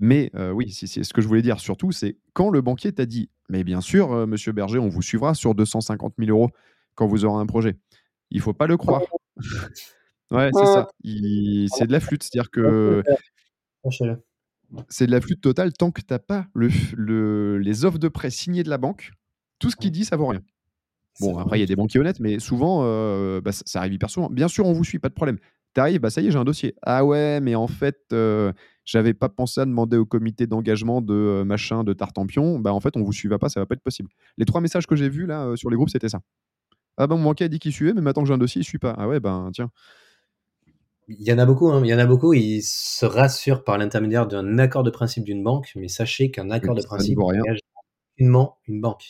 Mais 0.00 0.30
euh, 0.34 0.52
oui, 0.52 0.70
c'est 0.70 1.02
ce 1.02 1.12
que 1.12 1.20
je 1.20 1.26
voulais 1.26 1.42
dire 1.42 1.58
surtout, 1.58 1.90
c'est 1.90 2.16
quand 2.32 2.50
le 2.50 2.60
banquier 2.60 2.92
t'a 2.92 3.06
dit 3.06 3.30
Mais 3.48 3.64
bien 3.64 3.80
sûr, 3.80 4.12
euh, 4.12 4.26
monsieur 4.26 4.52
Berger, 4.52 4.78
on 4.78 4.88
vous 4.88 5.02
suivra 5.02 5.34
sur 5.34 5.54
250 5.54 6.14
000 6.18 6.30
euros 6.30 6.50
quand 6.94 7.06
vous 7.06 7.24
aurez 7.24 7.40
un 7.40 7.46
projet. 7.46 7.76
Il 8.30 8.40
faut 8.40 8.52
pas 8.52 8.66
le 8.66 8.76
croire. 8.76 9.02
ouais, 10.30 10.50
c'est 10.52 10.66
ça. 10.66 10.88
C'est 11.04 11.86
de 11.86 11.92
la 11.92 12.00
flûte. 12.00 12.22
C'est-à-dire 12.22 12.50
que 12.50 13.02
c'est 14.88 15.06
de 15.06 15.12
la 15.12 15.20
flûte 15.20 15.40
totale 15.40 15.72
tant 15.72 15.90
que 15.90 16.00
tu 16.00 16.12
n'as 16.12 16.18
pas 16.18 16.46
le, 16.54 17.58
les 17.58 17.84
offres 17.84 17.98
de 17.98 18.08
prêt 18.08 18.30
signées 18.30 18.62
de 18.62 18.70
la 18.70 18.78
banque. 18.78 19.12
Tout 19.58 19.70
ce 19.70 19.76
qu'il 19.76 19.90
dit, 19.90 20.04
ça 20.04 20.16
vaut 20.16 20.26
rien. 20.26 20.42
Bon, 21.20 21.36
après, 21.38 21.58
il 21.58 21.60
y 21.60 21.64
a 21.64 21.66
des 21.66 21.74
banquiers 21.74 21.98
honnêtes, 21.98 22.20
mais 22.20 22.38
souvent, 22.38 22.82
euh, 22.84 23.40
bah, 23.40 23.50
ça, 23.52 23.80
arrive 23.80 23.94
hyper 23.94 24.08
souvent. 24.08 24.30
Bien 24.30 24.46
sûr, 24.46 24.66
on 24.66 24.72
vous 24.72 24.84
suit, 24.84 25.00
pas 25.00 25.08
de 25.08 25.14
problème. 25.14 25.38
Bah, 26.00 26.10
ça 26.10 26.20
y 26.20 26.26
est, 26.26 26.30
j'ai 26.30 26.38
un 26.38 26.44
dossier. 26.44 26.74
Ah 26.82 27.04
ouais, 27.04 27.40
mais 27.40 27.54
en 27.54 27.68
fait, 27.68 27.98
euh, 28.12 28.52
j'avais 28.84 29.14
pas 29.14 29.28
pensé 29.28 29.60
à 29.60 29.64
demander 29.64 29.96
au 29.96 30.04
comité 30.04 30.46
d'engagement 30.46 31.00
de 31.00 31.14
euh, 31.14 31.44
machin, 31.44 31.84
de 31.84 31.92
Tartampion. 31.92 32.58
Bah, 32.58 32.72
en 32.72 32.80
fait, 32.80 32.96
on 32.96 33.02
vous 33.02 33.12
suivra 33.12 33.38
pas, 33.38 33.48
ça 33.48 33.60
va 33.60 33.66
pas 33.66 33.74
être 33.74 33.82
possible. 33.82 34.10
Les 34.36 34.44
trois 34.44 34.60
messages 34.60 34.86
que 34.86 34.96
j'ai 34.96 35.08
vus 35.08 35.26
là 35.26 35.54
sur 35.56 35.70
les 35.70 35.76
groupes, 35.76 35.90
c'était 35.90 36.08
ça. 36.08 36.20
Ah 36.96 37.06
ben, 37.06 37.16
mon 37.16 37.24
banquier 37.24 37.46
a 37.46 37.48
dit 37.48 37.60
qu'il 37.60 37.72
suivait, 37.72 37.92
mais 37.92 38.00
maintenant 38.00 38.22
que 38.22 38.28
j'ai 38.28 38.34
un 38.34 38.38
dossier, 38.38 38.62
il 38.62 38.64
suit 38.64 38.78
pas. 38.78 38.94
Ah 38.98 39.06
ouais, 39.06 39.20
ben 39.20 39.50
tiens. 39.52 39.70
Il 41.06 41.22
y 41.22 41.32
en 41.32 41.38
a 41.38 41.46
beaucoup, 41.46 41.70
hein. 41.70 41.80
il 41.84 41.88
y 41.88 41.94
en 41.94 41.98
a 41.98 42.06
beaucoup, 42.06 42.34
ils 42.34 42.60
se 42.60 43.06
rassurent 43.06 43.64
par 43.64 43.78
l'intermédiaire 43.78 44.26
d'un 44.26 44.58
accord 44.58 44.82
de 44.82 44.90
principe 44.90 45.24
d'une 45.24 45.42
banque, 45.42 45.72
mais 45.76 45.88
sachez 45.88 46.30
qu'un 46.30 46.50
accord 46.50 46.74
de 46.74 46.82
principe 46.82 47.18
engage 47.18 47.60
une 48.18 48.30
banque. 48.68 49.04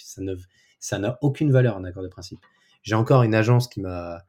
Ça 0.79 0.99
n'a 0.99 1.19
aucune 1.23 1.51
valeur, 1.51 1.77
un 1.77 1.85
accord 1.85 2.03
de 2.03 2.09
principe. 2.09 2.39
J'ai 2.83 2.95
encore 2.95 3.23
une 3.23 3.35
agence 3.35 3.67
qui 3.69 3.81
m'a, 3.81 4.23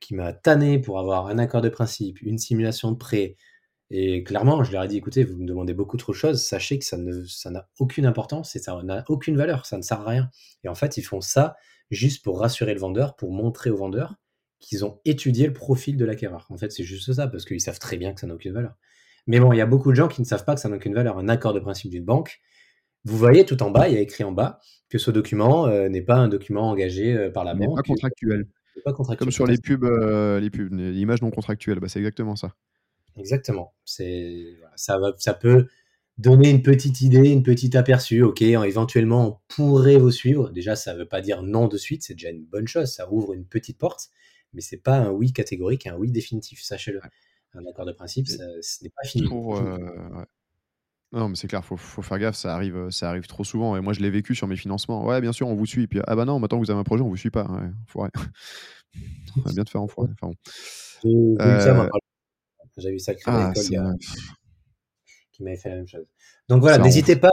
qui 0.00 0.14
m'a 0.14 0.32
tanné 0.32 0.78
pour 0.78 0.98
avoir 0.98 1.26
un 1.26 1.38
accord 1.38 1.60
de 1.60 1.68
principe, 1.68 2.20
une 2.22 2.38
simulation 2.38 2.92
de 2.92 2.96
prêt. 2.96 3.36
Et 3.90 4.22
clairement, 4.22 4.62
je 4.62 4.72
leur 4.72 4.84
ai 4.84 4.88
dit, 4.88 4.98
écoutez, 4.98 5.24
vous 5.24 5.38
me 5.38 5.46
demandez 5.46 5.72
beaucoup 5.72 5.96
trop 5.96 6.12
de 6.12 6.16
choses, 6.16 6.42
sachez 6.42 6.78
que 6.78 6.84
ça, 6.84 6.98
ne, 6.98 7.24
ça 7.24 7.50
n'a 7.50 7.68
aucune 7.78 8.04
importance 8.06 8.54
et 8.54 8.58
ça 8.58 8.80
n'a 8.82 9.04
aucune 9.08 9.36
valeur, 9.36 9.64
ça 9.66 9.76
ne 9.78 9.82
sert 9.82 10.00
à 10.00 10.10
rien. 10.10 10.30
Et 10.64 10.68
en 10.68 10.74
fait, 10.74 10.96
ils 10.98 11.02
font 11.02 11.20
ça 11.20 11.56
juste 11.90 12.22
pour 12.22 12.40
rassurer 12.40 12.74
le 12.74 12.80
vendeur, 12.80 13.16
pour 13.16 13.32
montrer 13.32 13.70
au 13.70 13.76
vendeur 13.76 14.14
qu'ils 14.60 14.84
ont 14.84 15.00
étudié 15.04 15.46
le 15.46 15.52
profil 15.52 15.96
de 15.96 16.04
l'acquéreur. 16.04 16.46
En 16.50 16.58
fait, 16.58 16.70
c'est 16.70 16.84
juste 16.84 17.12
ça, 17.12 17.28
parce 17.28 17.44
qu'ils 17.44 17.60
savent 17.60 17.78
très 17.78 17.96
bien 17.96 18.12
que 18.12 18.20
ça 18.20 18.26
n'a 18.26 18.34
aucune 18.34 18.52
valeur. 18.52 18.74
Mais 19.26 19.40
bon, 19.40 19.52
il 19.52 19.56
y 19.56 19.60
a 19.60 19.66
beaucoup 19.66 19.90
de 19.90 19.96
gens 19.96 20.08
qui 20.08 20.20
ne 20.20 20.26
savent 20.26 20.44
pas 20.44 20.54
que 20.54 20.60
ça 20.60 20.68
n'a 20.68 20.76
aucune 20.76 20.94
valeur. 20.94 21.18
Un 21.18 21.28
accord 21.28 21.54
de 21.54 21.60
principe 21.60 21.90
d'une 21.90 22.04
banque, 22.04 22.40
vous 23.04 23.16
voyez 23.16 23.44
tout 23.44 23.62
en 23.62 23.70
bas, 23.70 23.88
il 23.88 23.94
y 23.94 23.96
a 23.96 24.00
écrit 24.00 24.24
en 24.24 24.32
bas 24.32 24.58
que 24.88 24.98
ce 24.98 25.10
document 25.10 25.66
euh, 25.66 25.88
n'est 25.88 26.02
pas 26.02 26.16
un 26.16 26.28
document 26.28 26.70
engagé 26.70 27.14
euh, 27.14 27.30
par 27.30 27.44
la 27.44 27.54
banque. 27.54 27.76
Pas 27.76 27.82
contractuel. 27.82 28.46
Pas 28.84 28.92
contractuel. 28.92 29.26
Comme 29.26 29.32
sur 29.32 29.46
les 29.46 29.58
pubs, 29.58 29.84
euh, 29.84 30.40
les 30.40 30.50
pubs, 30.50 30.72
les 30.72 30.98
images 30.98 31.22
non 31.22 31.30
contractuelles, 31.30 31.80
bah, 31.80 31.88
c'est 31.88 31.98
exactement 31.98 32.36
ça. 32.36 32.54
Exactement. 33.16 33.74
C'est 33.84 34.56
ça, 34.76 34.98
va, 34.98 35.12
ça 35.18 35.34
peut 35.34 35.66
donner 36.18 36.50
une 36.50 36.62
petite 36.62 37.00
idée, 37.00 37.30
une 37.30 37.42
petite 37.42 37.76
aperçu. 37.76 38.22
Ok, 38.22 38.42
éventuellement, 38.42 39.26
on 39.26 39.54
pourrait 39.54 39.98
vous 39.98 40.10
suivre. 40.10 40.50
Déjà, 40.50 40.76
ça 40.76 40.94
ne 40.94 40.98
veut 41.00 41.08
pas 41.08 41.20
dire 41.20 41.42
non 41.42 41.68
de 41.68 41.76
suite, 41.76 42.02
c'est 42.02 42.14
déjà 42.14 42.30
une 42.30 42.44
bonne 42.44 42.68
chose. 42.68 42.86
Ça 42.86 43.10
ouvre 43.12 43.34
une 43.34 43.44
petite 43.44 43.78
porte 43.78 44.10
mais 44.52 44.60
c'est 44.60 44.78
pas 44.78 44.96
un 44.96 45.10
oui 45.10 45.32
catégorique, 45.32 45.86
un 45.86 45.96
oui 45.96 46.10
définitif, 46.10 46.62
sachez-le. 46.62 47.00
Un 47.54 47.64
accord 47.66 47.86
de 47.86 47.92
principe, 47.92 48.28
ce 48.28 48.84
n'est 48.84 48.90
pas 48.90 49.08
fini. 49.08 49.26
Euh, 49.32 50.24
non, 51.12 51.28
mais 51.28 51.36
c'est 51.36 51.48
clair, 51.48 51.64
faut, 51.64 51.76
faut 51.76 52.02
faire 52.02 52.18
gaffe, 52.18 52.36
ça 52.36 52.54
arrive, 52.54 52.90
ça 52.90 53.08
arrive 53.08 53.26
trop 53.26 53.44
souvent. 53.44 53.76
Et 53.76 53.80
moi, 53.80 53.92
je 53.92 54.00
l'ai 54.00 54.10
vécu 54.10 54.34
sur 54.34 54.46
mes 54.46 54.56
financements. 54.56 55.06
Ouais, 55.06 55.20
bien 55.20 55.32
sûr, 55.32 55.48
on 55.48 55.54
vous 55.54 55.66
suit. 55.66 55.86
Puis, 55.86 56.00
ah 56.06 56.14
bah 56.14 56.24
non, 56.24 56.38
maintenant 56.38 56.58
que 56.58 56.64
vous 56.64 56.70
avez 56.70 56.80
un 56.80 56.84
projet, 56.84 57.02
on 57.02 57.08
vous 57.08 57.16
suit 57.16 57.30
pas. 57.30 57.44
Ouais, 57.44 57.68
foiré. 57.86 58.10
on 59.36 59.40
va 59.40 59.52
bien 59.52 59.64
te 59.64 59.70
faire 59.70 59.82
en 59.82 59.88
foiré. 59.88 60.10
Enfin, 60.20 60.32
bon. 61.04 61.36
euh... 61.40 61.88
J'ai 62.76 62.92
vu 62.92 62.98
ça 62.98 63.12
à 63.12 63.14
ah, 63.26 63.52
l'école 63.54 63.96
qui 65.32 65.42
m'avait 65.42 65.56
fait 65.56 65.68
la 65.70 65.76
même 65.76 65.88
chose. 65.88 66.04
Donc 66.48 66.60
voilà, 66.60 66.78
n'hésitez 66.78 67.16
pas 67.16 67.30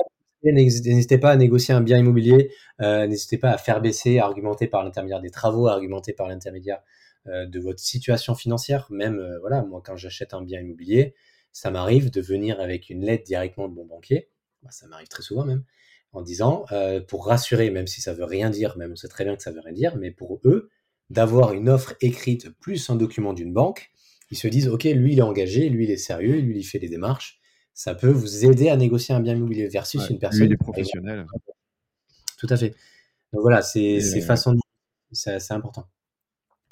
n'hésitez 0.51 1.17
pas 1.17 1.31
à 1.31 1.35
négocier 1.35 1.73
un 1.73 1.81
bien 1.81 1.97
immobilier, 1.97 2.51
euh, 2.81 3.07
n'hésitez 3.07 3.37
pas 3.37 3.51
à 3.51 3.57
faire 3.57 3.81
baisser, 3.81 4.19
à 4.19 4.25
argumenter 4.25 4.67
par 4.67 4.83
l'intermédiaire 4.83 5.21
des 5.21 5.29
travaux, 5.29 5.67
à 5.67 5.73
argumenter 5.73 6.13
par 6.13 6.27
l'intermédiaire 6.27 6.81
euh, 7.27 7.45
de 7.45 7.59
votre 7.59 7.79
situation 7.79 8.35
financière. 8.35 8.87
Même, 8.91 9.19
euh, 9.19 9.39
voilà, 9.39 9.63
moi, 9.63 9.81
quand 9.83 9.95
j'achète 9.95 10.33
un 10.33 10.41
bien 10.41 10.59
immobilier, 10.59 11.15
ça 11.55 11.71
m'arrive 11.71 12.11
de 12.11 12.19
venir 12.19 12.59
avec 12.59 12.89
une 12.89 13.05
lettre 13.05 13.23
directement 13.23 13.69
de 13.69 13.73
mon 13.73 13.85
banquier, 13.85 14.27
bah, 14.61 14.71
ça 14.71 14.87
m'arrive 14.87 15.07
très 15.07 15.23
souvent 15.23 15.45
même, 15.45 15.63
en 16.11 16.21
disant, 16.21 16.65
pour 17.07 17.27
rassurer, 17.27 17.69
même 17.69 17.87
si 17.87 18.01
ça 18.01 18.13
veut 18.13 18.25
rien 18.25 18.49
dire, 18.49 18.77
même 18.77 18.91
on 18.91 18.95
sait 18.97 19.07
très 19.07 19.23
bien 19.23 19.37
que 19.37 19.41
ça 19.41 19.51
veut 19.51 19.61
rien 19.61 19.71
dire, 19.71 19.95
mais 19.95 20.11
pour 20.11 20.41
eux, 20.43 20.69
d'avoir 21.09 21.53
une 21.53 21.69
offre 21.69 21.95
écrite 22.01 22.49
plus 22.59 22.89
un 22.89 22.97
document 22.97 23.31
d'une 23.31 23.53
banque, 23.53 23.89
ils 24.31 24.37
se 24.37 24.49
disent, 24.49 24.67
OK, 24.67 24.83
lui, 24.83 25.13
il 25.13 25.19
est 25.19 25.21
engagé, 25.21 25.69
lui, 25.69 25.85
il 25.85 25.91
est 25.91 25.97
sérieux, 25.97 26.39
lui, 26.41 26.59
il 26.59 26.63
fait 26.63 26.79
les 26.79 26.89
démarches, 26.89 27.39
ça 27.73 27.95
peut 27.95 28.11
vous 28.11 28.43
aider 28.43 28.67
à 28.67 28.75
négocier 28.75 29.15
un 29.15 29.21
bien 29.21 29.35
immobilier 29.35 29.69
versus 29.69 30.09
une 30.09 30.19
personne. 30.19 30.41
Lui, 30.41 30.47
il 30.47 30.53
est 30.53 30.57
professionnel. 30.57 31.25
Tout 32.37 32.47
à 32.49 32.57
fait. 32.57 32.75
Donc 33.31 33.43
voilà, 33.43 33.61
c'est 33.61 33.97
euh, 33.97 34.21
façon 34.21 34.57
c'est 35.13 35.51
important. 35.51 35.87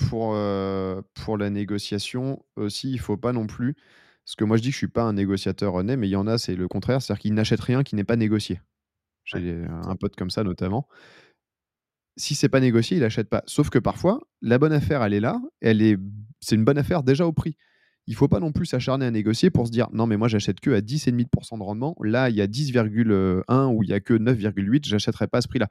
Pour, 0.10 0.34
euh, 0.36 1.02
pour 1.14 1.38
la 1.38 1.50
négociation 1.50 2.44
aussi, 2.58 2.92
il 2.92 3.00
faut 3.00 3.16
pas 3.16 3.32
non 3.32 3.48
plus. 3.48 3.78
Parce 4.26 4.36
que 4.36 4.44
moi, 4.46 4.58
je 4.58 4.62
dis 4.62 4.70
que 4.70 4.74
je 4.74 4.78
suis 4.78 4.88
pas 4.88 5.04
un 5.04 5.14
négociateur 5.14 5.84
né, 5.84 5.96
mais 5.98 6.08
il 6.08 6.12
y 6.12 6.16
en 6.16 6.28
a, 6.28 6.38
c'est 6.38 6.56
le 6.56 6.68
contraire. 6.68 7.02
C'est-à-dire 7.02 7.22
qu'ils 7.22 7.34
n'achètent 7.34 7.62
rien 7.62 7.84
qui 7.84 7.96
n'est 7.96 8.04
pas 8.04 8.16
négocié. 8.16 8.62
J'ai 9.26 9.66
un 9.70 9.96
pote 9.96 10.16
comme 10.16 10.30
ça, 10.30 10.44
notamment. 10.44 10.88
Si 12.16 12.36
c'est 12.36 12.50
pas 12.50 12.60
négocié, 12.60 12.98
il 12.98 13.02
n'achète 13.02 13.30
pas. 13.30 13.44
Sauf 13.48 13.70
que 13.70 13.80
parfois, 13.80 14.22
la 14.42 14.58
bonne 14.58 14.74
affaire, 14.74 15.04
elle 15.04 15.14
est 15.14 15.20
là. 15.20 15.42
Elle 15.62 15.82
est, 15.82 15.98
c'est 16.40 16.56
une 16.56 16.66
bonne 16.66 16.78
affaire 16.78 17.04
déjà 17.04 17.26
au 17.26 17.34
prix 17.34 17.58
il 18.08 18.16
faut 18.16 18.28
pas 18.28 18.40
non 18.40 18.52
plus 18.52 18.66
s'acharner 18.66 19.06
à 19.06 19.12
négocier 19.12 19.50
pour 19.50 19.68
se 19.68 19.72
dire 19.72 19.88
non 19.94 20.08
mais 20.08 20.18
moi 20.18 20.28
j'achète 20.28 20.60
que 20.60 20.72
à 20.72 20.82
10,5% 20.82 21.58
de 21.58 21.64
rendement. 21.64 21.96
Là 22.02 22.30
il 22.30 22.36
y 22.36 22.42
a 22.42 22.48
10,1 22.48 23.74
ou 23.74 23.84
il 23.84 23.90
y 23.90 23.94
a 23.94 24.00
que 24.00 24.14
9,8, 24.14 24.86
j'achèterai 24.86 25.28
pas 25.28 25.38
à 25.40 25.42
ce 25.42 25.48
prix-là. 25.48 25.68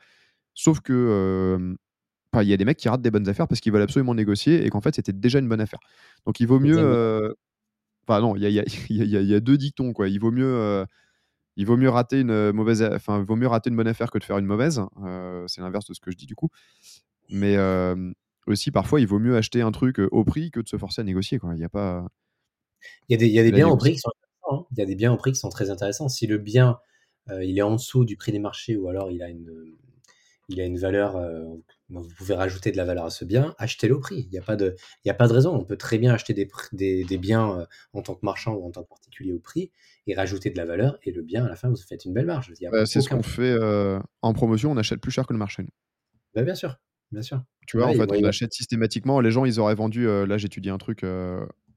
Sauf 0.54 0.80
que 0.80 1.76
il 2.40 2.48
y 2.48 2.52
a 2.54 2.56
des 2.56 2.64
mecs 2.64 2.78
qui 2.78 2.88
ratent 2.88 3.02
des 3.02 3.10
bonnes 3.10 3.28
affaires 3.28 3.46
parce 3.46 3.60
qu'ils 3.60 3.72
veulent 3.72 3.82
absolument 3.82 4.14
négocier 4.14 4.64
et 4.64 4.70
qu'en 4.70 4.80
fait 4.80 4.94
c'était 4.94 5.12
déjà 5.12 5.38
une 5.38 5.48
bonne 5.48 5.60
affaire. 5.60 5.80
Donc 6.26 6.40
il 6.40 6.46
vaut 6.46 6.60
mieux. 6.60 7.34
Enfin 8.06 8.20
non, 8.20 8.36
il 8.36 8.42
y 8.42 8.58
a, 8.58 8.64
y 8.90 9.34
a, 9.34 9.40
deux 9.40 9.56
dictons 9.56 9.92
quoi. 9.92 10.08
Il 10.08 10.20
vaut 10.20 10.30
mieux. 10.30 10.86
Il 11.56 11.66
vaut 11.66 11.76
mieux 11.76 11.90
rater 11.90 12.20
une 12.20 12.52
mauvaise, 12.52 12.82
enfin, 12.82 13.22
vaut 13.22 13.36
mieux 13.36 13.46
rater 13.46 13.68
une 13.68 13.76
bonne 13.76 13.86
affaire 13.86 14.10
que 14.10 14.18
de 14.18 14.24
faire 14.24 14.38
une 14.38 14.46
mauvaise. 14.46 14.80
c'est 15.46 15.60
l'inverse 15.60 15.86
de 15.86 15.94
ce 15.94 16.00
que 16.00 16.10
je 16.10 16.16
dis 16.16 16.26
du 16.26 16.34
coup. 16.34 16.48
Mais 17.28 17.56
aussi, 18.46 18.70
parfois, 18.70 19.00
il 19.00 19.06
vaut 19.06 19.18
mieux 19.18 19.36
acheter 19.36 19.62
un 19.62 19.72
truc 19.72 19.98
au 19.98 20.24
prix 20.24 20.50
que 20.50 20.60
de 20.60 20.68
se 20.68 20.78
forcer 20.78 21.02
à 21.02 21.04
négocier. 21.04 21.38
Quoi. 21.38 21.54
Il 21.54 21.58
n'y 21.58 21.64
a 21.64 21.68
pas. 21.68 22.06
Il 23.08 23.12
y 23.12 23.14
a 23.14 23.18
des, 23.18 23.26
il 23.26 23.32
y 23.32 23.38
a 23.38 23.42
des 23.42 23.52
biens 23.52 23.68
au 23.68 23.76
prix 23.76 23.92
qui 23.92 23.98
sont 23.98 24.10
intéressants. 24.10 24.62
Hein. 24.62 24.66
Il 24.72 24.78
y 24.78 24.82
a 24.82 24.86
des 24.86 24.96
biens 24.96 25.12
au 25.12 25.16
prix 25.16 25.32
qui 25.32 25.38
sont 25.38 25.50
très 25.50 25.70
intéressants. 25.70 26.08
Si 26.08 26.26
le 26.26 26.38
bien 26.38 26.78
euh, 27.30 27.44
il 27.44 27.58
est 27.58 27.62
en 27.62 27.72
dessous 27.72 28.04
du 28.04 28.16
prix 28.16 28.32
des 28.32 28.38
marchés 28.38 28.76
ou 28.76 28.88
alors 28.88 29.10
il 29.10 29.22
a 29.22 29.28
une, 29.28 29.76
il 30.48 30.60
a 30.60 30.64
une 30.64 30.78
valeur, 30.78 31.16
euh, 31.16 31.44
vous 32.00 32.14
pouvez 32.16 32.34
rajouter 32.34 32.72
de 32.72 32.76
la 32.76 32.84
valeur 32.84 33.04
à 33.04 33.10
ce 33.10 33.24
bien, 33.24 33.54
achetez-le 33.58 33.94
au 33.94 34.00
prix. 34.00 34.20
Il 34.20 34.30
n'y 34.30 34.38
a, 34.38 34.42
pas 34.42 34.56
de, 34.56 34.76
y 35.04 35.10
a 35.10 35.14
pas 35.14 35.28
de 35.28 35.32
raison. 35.32 35.54
On 35.54 35.64
peut 35.64 35.76
très 35.76 35.98
bien 35.98 36.12
acheter 36.12 36.32
des, 36.34 36.48
des, 36.72 37.04
des 37.04 37.18
biens 37.18 37.58
euh, 37.58 37.66
en 37.92 38.02
tant 38.02 38.14
que 38.14 38.24
marchand 38.24 38.54
ou 38.54 38.66
en 38.66 38.70
tant 38.70 38.82
que 38.82 38.88
particulier 38.88 39.32
au 39.32 39.38
prix 39.38 39.70
et 40.06 40.14
rajouter 40.14 40.50
de 40.50 40.56
la 40.56 40.64
valeur 40.64 40.98
et 41.02 41.12
le 41.12 41.22
bien, 41.22 41.44
à 41.44 41.48
la 41.48 41.56
fin, 41.56 41.68
vous 41.68 41.76
faites 41.76 42.04
une 42.04 42.12
belle 42.12 42.26
marge. 42.26 42.52
c'est 42.86 43.00
ce 43.00 43.08
qu'on 43.08 43.22
fait 43.22 43.56
en 44.22 44.32
promotion, 44.32 44.72
on 44.72 44.76
achète 44.76 45.00
plus 45.00 45.12
cher 45.12 45.26
que 45.26 45.32
le 45.32 45.38
marché. 45.38 45.64
Bah, 46.34 46.42
bien 46.42 46.54
sûr, 46.54 46.76
bien 47.12 47.22
sûr. 47.22 47.42
Tu 47.66 47.76
vois, 47.76 47.86
en 47.86 47.92
fait, 47.92 48.10
on 48.10 48.24
achète 48.24 48.52
systématiquement. 48.52 49.20
Les 49.20 49.30
gens, 49.30 49.44
ils 49.44 49.60
auraient 49.60 49.74
vendu, 49.74 50.06
là 50.06 50.38
j'étudie 50.38 50.70
un 50.70 50.78
truc 50.78 51.04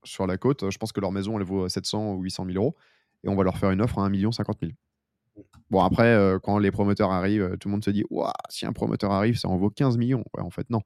sur 0.03 0.27
la 0.27 0.37
côte, 0.37 0.69
je 0.71 0.77
pense 0.77 0.91
que 0.91 1.01
leur 1.01 1.11
maison, 1.11 1.37
elle 1.37 1.45
vaut 1.45 1.67
700 1.67 2.13
ou 2.13 2.21
800 2.21 2.45
000 2.45 2.57
euros. 2.57 2.75
Et 3.23 3.29
on 3.29 3.35
va 3.35 3.43
leur 3.43 3.57
faire 3.57 3.71
une 3.71 3.81
offre 3.81 3.99
à 3.99 4.05
1 4.05 4.09
million 4.09 4.31
50 4.31 4.59
000. 4.61 4.71
Bon, 5.71 5.81
après, 5.81 6.07
euh, 6.07 6.39
quand 6.39 6.57
les 6.59 6.71
promoteurs 6.71 7.11
arrivent, 7.11 7.41
euh, 7.41 7.57
tout 7.57 7.67
le 7.67 7.73
monde 7.73 7.83
se 7.83 7.89
dit 7.89 8.03
Waouh, 8.09 8.31
si 8.49 8.65
un 8.65 8.73
promoteur 8.73 9.11
arrive, 9.11 9.37
ça 9.37 9.47
en 9.47 9.57
vaut 9.57 9.69
15 9.69 9.97
millions. 9.97 10.23
Ouais, 10.35 10.43
en 10.43 10.49
fait, 10.49 10.69
non. 10.69 10.81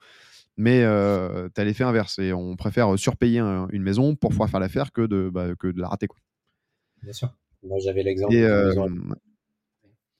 Mais 0.58 0.84
euh, 0.84 1.50
tu 1.54 1.62
as 1.62 1.64
l'effet 1.64 1.84
inverse. 1.84 2.20
Et 2.20 2.34
on 2.34 2.56
préfère 2.56 2.98
surpayer 2.98 3.40
une 3.40 3.84
maison 3.84 4.16
pour 4.16 4.32
pouvoir 4.32 4.50
faire 4.50 4.60
l'affaire 4.60 4.92
que 4.92 5.02
de, 5.02 5.30
bah, 5.30 5.56
que 5.58 5.68
de 5.68 5.80
la 5.80 5.88
rater. 5.88 6.08
Quoi. 6.08 6.20
Bien 7.04 7.14
sûr. 7.14 7.34
Moi, 7.64 7.78
j'avais 7.80 8.04
l'exemple. 8.04 8.34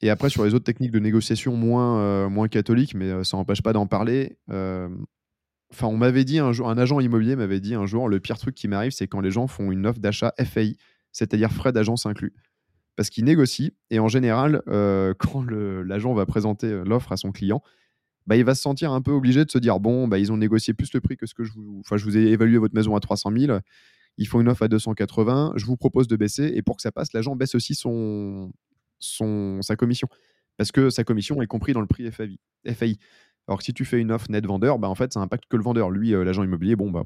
Et, 0.02 0.10
après, 0.10 0.30
sur 0.30 0.46
les 0.46 0.54
autres 0.54 0.64
techniques 0.64 0.92
de 0.92 1.00
négociation 1.00 1.58
moins, 1.58 2.30
moins 2.30 2.48
catholiques, 2.48 2.96
mais 2.96 3.26
ça 3.26 3.36
n'empêche 3.36 3.62
pas 3.62 3.74
d'en 3.74 3.86
parler. 3.86 4.38
Enfin, 4.48 5.88
on 5.88 5.98
m'avait 5.98 6.24
dit 6.24 6.40
un 6.40 6.54
jour, 6.54 6.70
un 6.70 6.78
agent 6.78 7.00
immobilier 7.02 7.36
m'avait 7.36 7.60
dit 7.60 7.76
un 7.76 7.86
jour, 7.86 8.08
le 8.08 8.20
pire 8.22 8.38
truc 8.38 8.56
qui 8.56 8.70
m'arrive, 8.70 8.92
c'est 8.92 9.08
quand 9.08 9.20
les 9.20 9.32
gens 9.32 9.48
font 9.48 9.72
une 9.72 9.86
offre 9.86 10.00
d'achat 10.00 10.34
FAI, 10.42 10.78
c'est-à-dire 11.12 11.52
frais 11.52 11.74
d'agence 11.74 12.06
inclus. 12.06 12.34
Parce 13.00 13.10
qu'ils 13.10 13.24
négocient 13.24 13.70
et 13.92 14.00
en 14.00 14.10
général, 14.10 14.62
euh, 14.68 15.14
quand 15.18 15.50
l'agent 15.50 16.14
va 16.14 16.26
présenter 16.26 16.68
euh, 16.68 16.84
l'offre 16.84 17.14
à 17.14 17.16
son 17.16 17.32
client, 17.32 17.64
bah, 18.28 18.36
il 18.36 18.44
va 18.44 18.56
se 18.56 18.62
sentir 18.62 18.92
un 18.92 19.02
peu 19.02 19.12
obligé 19.12 19.46
de 19.46 19.50
se 19.50 19.58
dire 19.58 19.80
bon, 19.80 20.10
bah, 20.10 20.20
ils 20.20 20.34
ont 20.34 20.38
négocié 20.38 20.74
plus 20.74 20.92
le 20.92 21.00
prix 21.00 21.16
que 21.16 21.26
ce 21.26 21.34
que 21.34 21.46
je 21.46 21.54
vous. 21.54 21.80
Enfin, 21.80 21.96
vous 22.04 22.18
ai 22.18 22.24
évalué 22.24 22.58
votre 22.58 22.76
maison 22.76 22.98
à 22.98 23.00
300 23.00 23.32
000, 23.38 23.58
ils 24.18 24.28
font 24.28 24.42
une 24.42 24.50
offre 24.50 24.64
à 24.64 24.68
280, 24.68 25.54
je 25.56 25.66
vous 25.66 25.78
propose 25.78 26.10
de 26.10 26.18
baisser 26.18 26.52
et 26.54 26.62
pour 26.62 26.76
que 26.76 26.82
ça 26.82 26.92
passe, 26.92 27.14
l'agent 27.14 27.38
baisse 27.38 27.56
aussi 27.56 27.74
son, 27.74 28.52
sa 29.00 29.78
commission. 29.78 30.10
Parce 30.58 30.74
que 30.74 30.90
sa 30.90 31.06
commission 31.06 31.42
est 31.42 31.48
comprise 31.48 31.76
dans 31.76 31.82
le 31.82 31.88
prix 31.88 32.12
FAI. 32.12 32.98
Alors 33.48 33.60
que 33.60 33.64
si 33.64 33.74
tu 33.74 33.86
fais 33.86 34.02
une 34.02 34.12
offre 34.12 34.30
net 34.30 34.46
vendeur, 34.46 34.78
bah, 34.78 34.90
en 34.90 34.96
fait, 34.96 35.14
ça 35.14 35.22
impacte 35.22 35.46
que 35.50 35.56
le 35.56 35.64
vendeur. 35.64 35.90
Lui, 35.90 36.14
euh, 36.14 36.26
l'agent 36.26 36.44
immobilier, 36.44 36.76
bon, 36.76 36.92
bah, 36.92 37.06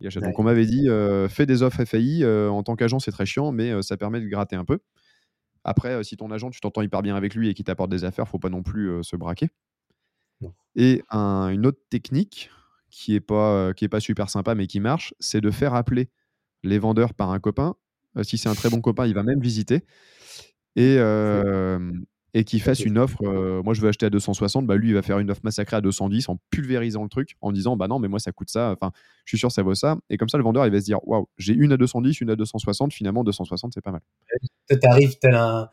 Donc, 0.00 0.38
on 0.38 0.42
m'avait 0.42 0.66
dit, 0.66 0.88
euh, 0.88 1.28
fais 1.28 1.46
des 1.46 1.62
offres 1.62 1.84
FAI. 1.84 2.22
Euh, 2.22 2.48
en 2.48 2.62
tant 2.62 2.76
qu'agent, 2.76 2.98
c'est 2.98 3.10
très 3.10 3.26
chiant, 3.26 3.52
mais 3.52 3.82
ça 3.82 3.96
permet 3.96 4.20
de 4.20 4.28
gratter 4.28 4.56
un 4.56 4.64
peu. 4.64 4.78
Après, 5.64 6.02
si 6.04 6.16
ton 6.16 6.30
agent, 6.30 6.50
tu 6.50 6.60
t'entends 6.60 6.82
hyper 6.82 7.02
bien 7.02 7.16
avec 7.16 7.34
lui 7.34 7.48
et 7.48 7.54
qu'il 7.54 7.64
t'apporte 7.64 7.90
des 7.90 8.04
affaires, 8.04 8.28
faut 8.28 8.38
pas 8.38 8.48
non 8.48 8.62
plus 8.62 9.02
se 9.02 9.16
braquer. 9.16 9.48
Et 10.76 11.02
une 11.10 11.66
autre 11.66 11.80
technique 11.90 12.50
qui 12.90 13.14
est 13.14 13.20
pas 13.20 13.74
qui 13.74 13.84
est 13.84 13.88
pas 13.88 14.00
super 14.00 14.30
sympa 14.30 14.54
mais 14.54 14.66
qui 14.66 14.80
marche, 14.80 15.12
c'est 15.18 15.40
de 15.40 15.50
faire 15.50 15.74
appeler 15.74 16.08
les 16.62 16.78
vendeurs 16.78 17.12
par 17.12 17.32
un 17.32 17.40
copain. 17.40 17.74
si 18.22 18.38
c'est 18.38 18.48
un 18.48 18.54
très 18.54 18.70
bon 18.70 18.80
copain, 18.80 19.06
il 19.06 19.14
va 19.14 19.24
même 19.24 19.40
visiter. 19.40 19.84
Et, 20.76 20.96
et 22.34 22.44
qui 22.44 22.60
fasse 22.60 22.80
une 22.80 22.98
offre, 22.98 23.22
euh, 23.22 23.62
moi 23.62 23.74
je 23.74 23.80
veux 23.80 23.88
acheter 23.88 24.06
à 24.06 24.10
260, 24.10 24.66
bah 24.66 24.76
lui 24.76 24.88
il 24.88 24.94
va 24.94 25.02
faire 25.02 25.18
une 25.18 25.30
offre 25.30 25.40
massacrée 25.44 25.76
à 25.76 25.80
210 25.80 26.28
en 26.28 26.38
pulvérisant 26.50 27.02
le 27.02 27.08
truc, 27.08 27.36
en 27.40 27.52
disant 27.52 27.76
bah 27.76 27.88
non 27.88 27.98
mais 27.98 28.08
moi 28.08 28.18
ça 28.18 28.32
coûte 28.32 28.50
ça, 28.50 28.70
enfin 28.72 28.92
je 29.24 29.30
suis 29.30 29.38
sûr 29.38 29.50
ça 29.50 29.62
vaut 29.62 29.74
ça, 29.74 29.96
et 30.10 30.18
comme 30.18 30.28
ça 30.28 30.36
le 30.36 30.44
vendeur 30.44 30.66
il 30.66 30.72
va 30.72 30.80
se 30.80 30.84
dire 30.84 30.98
waouh 31.06 31.28
j'ai 31.38 31.54
une 31.54 31.72
à 31.72 31.76
210, 31.76 32.20
une 32.20 32.30
à 32.30 32.36
260, 32.36 32.92
finalement 32.92 33.24
260 33.24 33.72
c'est 33.72 33.80
pas 33.80 33.92
mal. 33.92 34.02
T'arrives 34.80 35.18
tel 35.18 35.34
un 35.34 35.68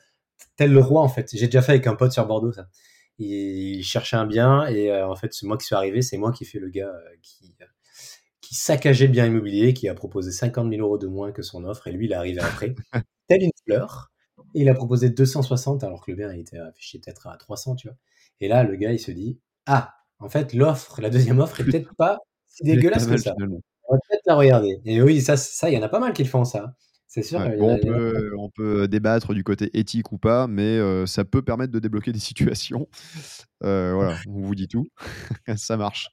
tel 0.55 0.71
le 0.71 0.79
roi 0.79 1.01
en 1.01 1.09
fait, 1.09 1.29
j'ai 1.33 1.47
déjà 1.47 1.61
fait 1.61 1.73
avec 1.73 1.87
un 1.87 1.95
pote 1.95 2.11
sur 2.11 2.25
Bordeaux 2.25 2.53
ça. 2.53 2.67
Il, 3.17 3.81
cherchait 3.83 4.17
un 4.17 4.25
bien 4.25 4.65
et 4.67 4.91
euh, 4.91 5.07
en 5.07 5.15
fait 5.15 5.33
c'est 5.33 5.45
moi 5.45 5.57
qui 5.57 5.65
suis 5.65 5.75
arrivé, 5.75 6.01
c'est 6.01 6.17
moi 6.17 6.31
qui 6.31 6.45
fais 6.45 6.59
le 6.59 6.69
gars 6.69 6.87
euh, 6.87 7.15
qui 7.21 7.55
qui 8.41 8.53
saccageait 8.53 9.07
le 9.07 9.11
bien 9.11 9.25
immobilier, 9.25 9.73
qui 9.73 9.89
a 9.89 9.95
proposé 9.95 10.31
50 10.31 10.69
000 10.69 10.81
euros 10.81 10.99
de 10.99 11.07
moins 11.07 11.31
que 11.31 11.41
son 11.41 11.63
offre 11.65 11.87
et 11.87 11.91
lui 11.91 12.05
il 12.05 12.11
est 12.11 12.15
arrivé 12.15 12.39
après, 12.41 12.75
tel 13.27 13.41
une 13.41 13.51
fleur 13.65 14.11
il 14.55 14.69
a 14.69 14.73
proposé 14.73 15.09
260 15.09 15.83
alors 15.83 16.03
que 16.03 16.11
le 16.11 16.17
bien 16.17 16.31
était 16.31 16.57
affiché 16.57 16.99
peut-être 16.99 17.27
à 17.27 17.37
300, 17.37 17.75
tu 17.75 17.87
vois. 17.87 17.97
Et 18.41 18.47
là, 18.47 18.63
le 18.63 18.75
gars, 18.75 18.91
il 18.91 18.99
se 18.99 19.11
dit 19.11 19.39
Ah, 19.65 19.93
en 20.19 20.29
fait, 20.29 20.53
l'offre, 20.53 21.01
la 21.01 21.09
deuxième 21.09 21.39
offre 21.39 21.59
est 21.59 21.63
peut-être 21.65 21.95
pas 21.95 22.19
si 22.47 22.63
dégueulasse 22.63 23.05
que 23.05 23.17
ça. 23.17 23.35
On 23.87 23.93
va 23.93 23.99
peut-être 24.09 24.23
la 24.25 24.35
regarder. 24.35 24.79
Et 24.85 25.01
oui, 25.01 25.21
ça, 25.21 25.37
ça, 25.37 25.69
il 25.69 25.75
y 25.75 25.77
en 25.77 25.83
a 25.83 25.89
pas 25.89 25.99
mal 25.99 26.13
qui 26.13 26.23
le 26.23 26.29
font 26.29 26.45
ça. 26.45 26.73
C'est 27.07 27.21
sûr. 27.21 27.39
on, 27.39 28.49
peut, 28.49 28.87
débattre 28.87 29.33
du 29.33 29.43
côté 29.43 29.69
éthique 29.77 30.11
ou 30.11 30.17
pas, 30.17 30.47
mais 30.47 30.77
euh, 30.77 31.05
ça 31.05 31.23
peut 31.23 31.41
permettre 31.41 31.71
de 31.71 31.79
débloquer 31.79 32.11
des 32.11 32.19
situations. 32.59 32.87
Euh, 33.63 33.93
voilà, 33.93 34.17
on 34.27 34.41
vous 34.41 34.55
dit 34.55 34.67
tout. 34.67 34.87
ça 35.55 35.77
marche. 35.77 36.09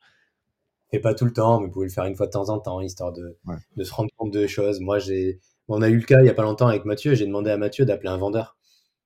Et 0.92 1.00
pas 1.00 1.14
tout 1.14 1.24
le 1.24 1.32
temps, 1.32 1.60
mais 1.60 1.66
vous 1.66 1.72
pouvez 1.72 1.86
le 1.86 1.92
faire 1.92 2.04
une 2.04 2.14
fois 2.14 2.26
de 2.26 2.32
temps 2.32 2.50
en 2.50 2.60
temps, 2.60 2.80
histoire 2.80 3.12
de, 3.12 3.38
de 3.76 3.84
se 3.84 3.92
rendre 3.94 4.10
compte 4.16 4.32
de 4.32 4.46
choses. 4.46 4.78
Moi, 4.80 4.98
j'ai 4.98 5.40
on 5.72 5.82
a 5.82 5.88
eu 5.88 5.96
le 5.96 6.04
cas 6.04 6.20
il 6.20 6.24
n'y 6.24 6.28
a 6.28 6.34
pas 6.34 6.42
longtemps 6.42 6.68
avec 6.68 6.84
Mathieu. 6.84 7.14
J'ai 7.14 7.26
demandé 7.26 7.50
à 7.50 7.56
Mathieu 7.56 7.84
d'appeler 7.84 8.10
un 8.10 8.16
vendeur. 8.16 8.56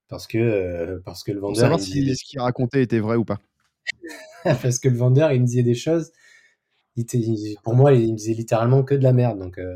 Parce 0.09 0.27
que, 0.27 0.39
euh, 0.39 1.01
parce 1.05 1.25
que 1.25 1.33
le 1.33 1.41
vendeur. 1.41 1.55
Pour 1.55 1.61
savoir 1.61 1.81
si 1.81 2.15
ce 2.15 2.25
qu'il 2.25 2.41
racontait 2.41 2.83
était 2.83 3.01
vrai 3.01 3.17
ou 3.17 3.25
pas. 3.25 3.39
parce 4.45 4.79
que 4.79 4.89
le 4.89 4.97
vendeur, 4.97 5.33
il 5.33 5.41
me 5.41 5.47
disait 5.47 5.63
des 5.63 5.75
choses. 5.75 6.13
pour 7.63 7.75
moi, 7.75 7.93
il 7.93 8.13
me 8.13 8.17
disait 8.17 8.35
littéralement 8.35 8.85
que 8.85 8.95
de 8.95 9.03
la 9.03 9.13
merde. 9.13 9.39
Donc, 9.39 9.59
euh, 9.59 9.75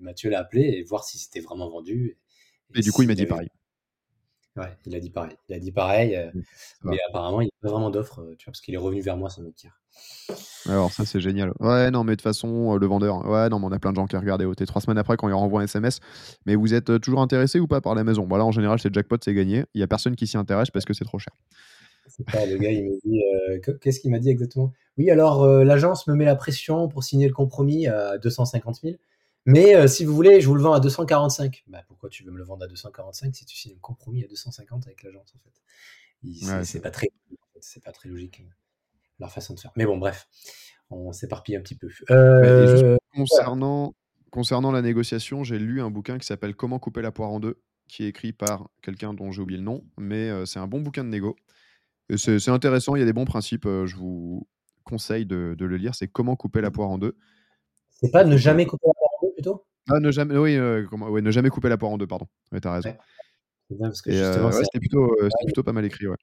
Mathieu 0.00 0.30
l'a 0.30 0.40
appelé 0.40 0.62
et 0.62 0.82
voir 0.82 1.04
si 1.04 1.18
c'était 1.18 1.40
vraiment 1.40 1.68
vendu. 1.68 2.18
Et, 2.74 2.80
du 2.80 2.92
coup, 2.92 3.02
il 3.02 3.08
m'a 3.08 3.14
dit 3.14 3.26
pareil. 3.26 3.48
Ouais, 4.58 4.76
il 4.84 4.94
a 4.94 5.00
dit 5.00 5.10
pareil. 5.10 5.36
Il 5.48 5.54
a 5.54 5.58
dit 5.58 5.72
pareil, 5.72 6.16
euh, 6.16 6.30
mais 6.84 6.98
apparemment, 7.08 7.40
il 7.40 7.44
n'y 7.44 7.50
a 7.50 7.62
pas 7.62 7.70
vraiment 7.70 7.90
d'offre, 7.90 8.16
tu 8.38 8.44
vois, 8.44 8.52
parce 8.52 8.60
qu'il 8.60 8.74
est 8.74 8.78
revenu 8.78 9.00
vers 9.00 9.16
moi, 9.16 9.30
ça 9.30 9.40
me 9.40 9.52
tire. 9.52 9.78
Alors 10.68 10.92
ça 10.92 11.04
c'est 11.04 11.20
génial. 11.20 11.52
Ouais 11.60 11.90
non 11.90 12.04
mais 12.04 12.12
de 12.12 12.16
toute 12.16 12.22
façon 12.22 12.74
euh, 12.74 12.78
le 12.78 12.86
vendeur, 12.86 13.26
ouais 13.26 13.48
non 13.48 13.58
mais 13.58 13.66
on 13.66 13.72
a 13.72 13.78
plein 13.78 13.90
de 13.90 13.96
gens 13.96 14.06
qui 14.06 14.16
regardent 14.16 14.42
OT 14.42 14.66
trois 14.66 14.80
semaines 14.82 14.98
après 14.98 15.16
quand 15.16 15.28
il 15.28 15.34
renvoie 15.34 15.62
un 15.62 15.64
SMS. 15.64 16.00
Mais 16.46 16.54
vous 16.54 16.74
êtes 16.74 16.90
euh, 16.90 16.98
toujours 16.98 17.20
intéressé 17.20 17.58
ou 17.58 17.66
pas 17.66 17.80
par 17.80 17.94
la 17.94 18.04
maison? 18.04 18.26
Voilà 18.28 18.44
en 18.44 18.52
général 18.52 18.78
c'est 18.78 18.92
jackpot 18.92 19.16
c'est 19.22 19.34
gagné. 19.34 19.64
Il 19.74 19.80
y 19.80 19.84
a 19.84 19.86
personne 19.86 20.14
qui 20.14 20.26
s'y 20.26 20.36
intéresse 20.36 20.70
parce 20.70 20.84
que 20.84 20.92
c'est 20.92 21.04
trop 21.04 21.18
cher. 21.18 21.32
Pas 22.32 22.46
le 22.46 22.58
gars 22.58 22.70
il 22.70 22.84
me 22.84 23.00
dit 23.04 23.22
euh, 23.68 23.74
qu'est-ce 23.80 24.00
qu'il 24.00 24.10
m'a 24.10 24.18
dit 24.18 24.28
exactement? 24.30 24.72
Oui 24.98 25.10
alors 25.10 25.46
l'agence 25.64 26.06
me 26.06 26.14
met 26.14 26.24
la 26.24 26.36
pression 26.36 26.88
pour 26.88 27.02
signer 27.02 27.26
le 27.26 27.34
compromis 27.34 27.86
à 27.86 28.18
250 28.18 28.80
000. 28.82 28.96
Mais 29.48 29.88
si 29.88 30.04
vous 30.04 30.14
voulez, 30.14 30.42
je 30.42 30.46
vous 30.46 30.54
le 30.54 30.60
vends 30.60 30.74
à 30.74 30.80
245. 30.80 31.64
Bah, 31.68 31.82
pourquoi 31.88 32.10
tu 32.10 32.22
veux 32.22 32.30
me 32.30 32.36
le 32.36 32.44
vendre 32.44 32.64
à 32.64 32.68
245 32.68 33.34
si 33.34 33.46
tu 33.46 33.56
signes 33.56 33.72
un 33.72 33.80
compromis 33.80 34.22
à 34.22 34.28
250 34.28 34.86
avec 34.86 35.02
l'agence 35.02 35.34
en 35.34 35.38
fait? 35.38 36.64
C'est 36.64 36.82
pas 36.82 36.90
très, 36.90 37.08
c'est 37.58 37.82
pas 37.82 37.92
très 37.92 38.10
logique 38.10 38.42
leur 39.18 39.32
façon 39.32 39.54
de 39.54 39.60
faire. 39.60 39.72
Mais 39.74 39.86
bon, 39.86 39.96
bref, 39.96 40.28
on 40.90 41.12
s'éparpille 41.12 41.56
un 41.56 41.62
petit 41.62 41.76
peu. 41.76 41.88
concernant, 43.14 43.94
concernant 44.30 44.70
la 44.70 44.82
négociation, 44.82 45.44
j'ai 45.44 45.58
lu 45.58 45.80
un 45.80 45.90
bouquin 45.90 46.18
qui 46.18 46.26
s'appelle 46.26 46.54
Comment 46.54 46.78
couper 46.78 47.00
la 47.00 47.10
poire 47.10 47.30
en 47.30 47.40
deux, 47.40 47.62
qui 47.88 48.04
est 48.04 48.08
écrit 48.08 48.34
par 48.34 48.68
quelqu'un 48.82 49.14
dont 49.14 49.32
j'ai 49.32 49.40
oublié 49.40 49.58
le 49.58 49.64
nom, 49.64 49.82
mais 49.96 50.30
c'est 50.44 50.58
un 50.58 50.66
bon 50.66 50.82
bouquin 50.82 51.04
de 51.04 51.08
négo. 51.08 51.36
C'est 52.16 52.48
intéressant, 52.48 52.96
il 52.96 52.98
y 52.98 53.02
a 53.02 53.06
des 53.06 53.14
bons 53.14 53.24
principes. 53.24 53.64
je 53.64 53.96
vous 53.96 54.46
conseille 54.84 55.24
de, 55.24 55.56
le 55.58 55.76
lire. 55.78 55.94
C'est 55.94 56.08
Comment 56.08 56.36
couper 56.36 56.60
la 56.60 56.70
poire 56.70 56.90
en 56.90 56.98
deux. 56.98 57.16
C'est 58.02 58.10
pas 58.10 58.24
ne 58.24 58.36
jamais 58.36 58.66
couper 58.66 58.86
la 58.86 58.92
poire 58.92 59.04
en 59.04 59.06
deux 59.06 59.07
plutôt 59.38 59.64
Ah, 59.88 60.00
ne 60.00 60.10
jamais, 60.10 60.36
oui, 60.36 60.56
ne 60.56 61.30
jamais 61.30 61.48
couper 61.48 61.68
la 61.68 61.78
poire 61.78 61.92
en 61.92 61.98
deux, 61.98 62.06
pardon. 62.06 62.26
Oui, 62.52 62.60
t'as 62.60 62.74
raison. 62.74 62.94
c'était 63.92 64.78
plutôt, 64.78 65.14
plutôt, 65.44 65.62
pas 65.62 65.72
mal 65.72 65.84
écrit, 65.84 66.06
ouais. 66.06 66.16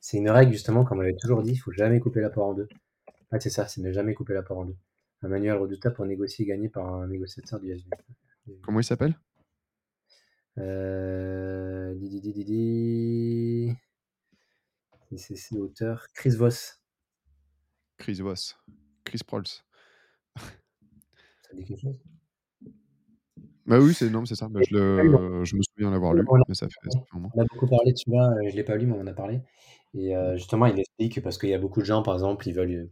C'est 0.00 0.18
une 0.18 0.30
règle, 0.30 0.52
justement, 0.52 0.84
comme 0.84 0.98
on 0.98 1.02
l'avait 1.02 1.16
toujours 1.16 1.42
dit, 1.42 1.52
il 1.52 1.58
faut 1.58 1.72
jamais 1.72 1.98
couper 1.98 2.20
la 2.20 2.30
poire 2.30 2.46
en 2.46 2.54
deux. 2.54 2.68
Ah, 3.30 3.40
c'est 3.40 3.50
ça, 3.50 3.66
c'est 3.66 3.80
ne 3.80 3.92
jamais 3.92 4.14
couper 4.14 4.32
la 4.32 4.42
poire 4.42 4.60
en 4.60 4.64
deux. 4.66 4.76
Un 5.22 5.28
manuel 5.28 5.56
redoutable 5.56 5.96
pour 5.96 6.06
négocier 6.06 6.44
et 6.44 6.48
gagner 6.48 6.68
par 6.68 6.86
un 6.86 7.08
négociateur 7.08 7.58
du 7.58 7.72
SB. 7.72 7.90
Comment 8.62 8.80
il 8.80 8.84
s'appelle? 8.84 9.18
Euh... 10.58 11.94
C'est 15.16 15.54
l'auteur 15.54 16.06
Chris 16.14 16.36
Voss. 16.36 16.80
Chris 17.96 18.20
Voss. 18.20 18.56
Chris 19.04 19.20
Prols. 19.26 19.46
Ça 20.36 21.54
dit 21.54 21.64
quelque 21.64 21.80
chose? 21.80 21.98
Bah 23.68 23.78
oui, 23.78 23.92
c'est 23.92 24.10
c'est 24.24 24.34
ça. 24.34 24.48
Bah, 24.48 24.60
je, 24.68 24.74
le, 24.74 25.44
je 25.44 25.56
me 25.56 25.60
souviens 25.62 25.90
l'avoir 25.90 26.14
lu, 26.14 26.24
mais 26.48 26.54
ça 26.54 26.66
fait, 26.66 26.90
ça 26.90 27.00
fait 27.00 27.06
un 27.12 27.16
moment. 27.16 27.30
On 27.34 27.42
a 27.42 27.44
beaucoup 27.44 27.66
parlé 27.66 27.92
de 27.92 27.98
celui-là, 27.98 28.34
je 28.44 28.50
ne 28.50 28.56
l'ai 28.56 28.64
pas 28.64 28.76
lu, 28.76 28.86
mais 28.86 28.94
on 28.96 29.00
en 29.02 29.06
a 29.06 29.12
parlé. 29.12 29.40
Et 29.94 30.16
euh, 30.16 30.36
justement, 30.36 30.66
il 30.66 30.78
explique, 30.78 31.22
parce 31.22 31.38
qu'il 31.38 31.50
y 31.50 31.54
a 31.54 31.58
beaucoup 31.58 31.80
de 31.80 31.84
gens, 31.84 32.02
par 32.02 32.14
exemple, 32.14 32.48
ils 32.48 32.54
veulent, 32.54 32.90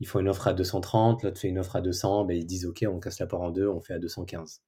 ils 0.00 0.06
font 0.06 0.20
une 0.20 0.28
offre 0.28 0.48
à 0.48 0.54
230, 0.54 1.22
l'autre 1.22 1.38
fait 1.38 1.48
une 1.48 1.58
offre 1.58 1.76
à 1.76 1.80
200, 1.80 2.24
ben 2.24 2.36
ils 2.36 2.46
disent 2.46 2.66
OK, 2.66 2.84
on 2.88 3.00
casse 3.00 3.18
la 3.18 3.26
part 3.26 3.42
en 3.42 3.50
deux, 3.50 3.68
on 3.68 3.80
fait 3.80 3.94
à 3.94 3.98
215. 3.98 4.62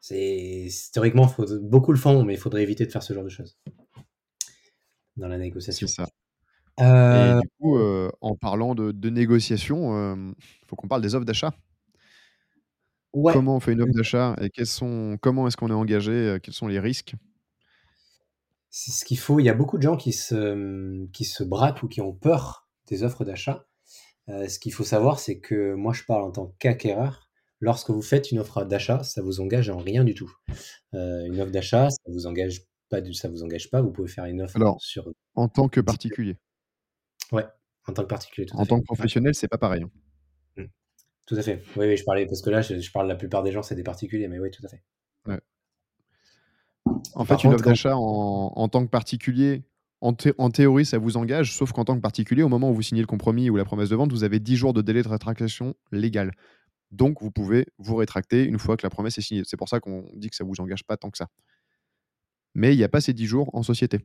C'est 0.00 0.68
théoriquement, 0.92 1.28
faut, 1.28 1.46
beaucoup 1.60 1.92
le 1.92 1.98
font, 1.98 2.24
mais 2.24 2.34
il 2.34 2.40
faudrait 2.40 2.62
éviter 2.62 2.86
de 2.86 2.90
faire 2.90 3.02
ce 3.02 3.12
genre 3.12 3.24
de 3.24 3.28
choses 3.28 3.58
dans 5.16 5.28
la 5.28 5.38
négociation. 5.38 5.86
C'est 5.86 6.02
ça. 6.02 6.08
Et 6.78 6.82
euh, 6.82 7.40
du 7.40 7.48
coup, 7.60 7.76
euh, 7.76 8.10
en 8.22 8.36
parlant 8.36 8.74
de, 8.74 8.92
de 8.92 9.10
négociation, 9.10 10.14
il 10.16 10.66
faut 10.66 10.76
qu'on 10.76 10.88
parle 10.88 11.02
des 11.02 11.14
offres 11.14 11.26
d'achat. 11.26 11.52
Comment 13.12 13.56
on 13.56 13.60
fait 13.60 13.72
une 13.72 13.82
offre 13.82 13.92
d'achat 13.92 14.36
et 14.40 14.50
quels 14.50 14.66
sont, 14.66 15.18
comment 15.20 15.46
est-ce 15.46 15.56
qu'on 15.56 15.70
est 15.70 15.74
engagé 15.74 16.38
Quels 16.42 16.54
sont 16.54 16.68
les 16.68 16.78
risques? 16.78 17.14
C'est 18.70 18.92
ce 18.92 19.04
qu'il 19.04 19.18
faut. 19.18 19.40
Il 19.40 19.44
y 19.44 19.48
a 19.48 19.54
beaucoup 19.54 19.78
de 19.78 19.82
gens 19.82 19.96
qui 19.96 20.12
se, 20.12 21.06
qui 21.08 21.24
se 21.24 21.42
braquent 21.42 21.82
ou 21.82 21.88
qui 21.88 22.00
ont 22.00 22.12
peur 22.12 22.68
des 22.86 23.02
offres 23.02 23.24
d'achat. 23.24 23.66
ce 24.28 24.58
qu'il 24.58 24.72
faut 24.72 24.84
savoir, 24.84 25.18
c'est 25.18 25.40
que 25.40 25.74
moi, 25.74 25.92
je 25.92 26.04
parle 26.04 26.22
en 26.22 26.30
tant 26.30 26.54
qu'acquéreur. 26.58 27.28
Lorsque 27.58 27.90
vous 27.90 28.00
faites 28.00 28.30
une 28.30 28.38
offre 28.38 28.64
d'achat, 28.64 29.02
ça 29.02 29.22
vous 29.22 29.40
engage 29.40 29.68
en 29.70 29.78
rien 29.78 30.04
du 30.04 30.14
tout. 30.14 30.32
une 30.92 31.40
offre 31.40 31.50
d'achat, 31.50 31.90
ça 31.90 32.02
vous 32.06 32.26
engage 32.26 32.62
pas, 32.88 33.00
ça 33.12 33.28
vous 33.28 33.42
engage 33.42 33.70
pas. 33.70 33.82
Vous 33.82 33.90
pouvez 33.90 34.08
faire 34.08 34.26
une 34.26 34.42
offre 34.42 34.58
sur. 34.78 35.10
En 35.34 35.48
tant 35.48 35.68
que 35.68 35.80
particulier? 35.80 36.36
Ouais, 37.32 37.46
en 37.86 37.92
tant 37.92 38.02
que 38.02 38.08
particulier. 38.08 38.46
en 38.52 38.66
tant 38.66 38.78
que 38.78 38.84
professionnel, 38.84 39.34
c'est 39.34 39.48
pas 39.48 39.58
pareil. 39.58 39.84
Tout 41.30 41.36
à 41.36 41.42
fait. 41.42 41.62
Oui, 41.76 41.86
oui, 41.86 41.96
je 41.96 42.02
parlais, 42.02 42.26
parce 42.26 42.42
que 42.42 42.50
là, 42.50 42.60
je, 42.60 42.90
parle 42.90 43.06
la 43.06 43.14
plupart 43.14 43.44
des 43.44 43.52
gens, 43.52 43.62
c'est 43.62 43.76
des 43.76 43.84
particuliers, 43.84 44.26
mais 44.26 44.40
oui, 44.40 44.50
tout 44.50 44.66
à 44.66 44.68
fait. 44.68 44.82
En 47.14 47.24
fait, 47.24 47.44
une 47.44 47.54
offre 47.54 47.64
d'achat 47.64 47.96
en, 47.96 48.68
tant 48.68 48.84
que 48.84 48.90
particulier, 48.90 49.62
en, 50.00 50.12
théorie, 50.12 50.84
ça 50.84 50.98
vous 50.98 51.16
engage, 51.16 51.54
sauf 51.54 51.70
qu'en 51.70 51.84
tant 51.84 51.94
que 51.94 52.00
particulier, 52.00 52.42
au 52.42 52.48
moment 52.48 52.70
où 52.70 52.74
vous 52.74 52.82
signez 52.82 53.00
le 53.00 53.06
compromis 53.06 53.48
ou 53.48 53.54
la 53.54 53.64
promesse 53.64 53.90
de 53.90 53.94
vente, 53.94 54.10
vous 54.10 54.24
avez 54.24 54.40
10 54.40 54.56
jours 54.56 54.72
de 54.72 54.82
délai 54.82 55.04
de 55.04 55.08
rétractation 55.08 55.76
légal. 55.92 56.32
Donc, 56.90 57.22
vous 57.22 57.30
pouvez 57.30 57.66
vous 57.78 57.94
rétracter 57.94 58.42
une 58.42 58.58
fois 58.58 58.76
que 58.76 58.84
la 58.84 58.90
promesse 58.90 59.16
est 59.16 59.22
signée. 59.22 59.42
C'est 59.44 59.56
pour 59.56 59.68
ça 59.68 59.78
qu'on 59.78 60.10
dit 60.16 60.30
que 60.30 60.34
ça 60.34 60.42
ne 60.42 60.48
vous 60.48 60.60
engage 60.60 60.82
pas 60.82 60.96
tant 60.96 61.10
que 61.10 61.18
ça. 61.18 61.28
Mais 62.56 62.74
il 62.74 62.76
n'y 62.76 62.82
a 62.82 62.88
pas 62.88 63.00
ces 63.00 63.12
10 63.12 63.26
jours 63.26 63.50
en 63.52 63.62
société. 63.62 64.00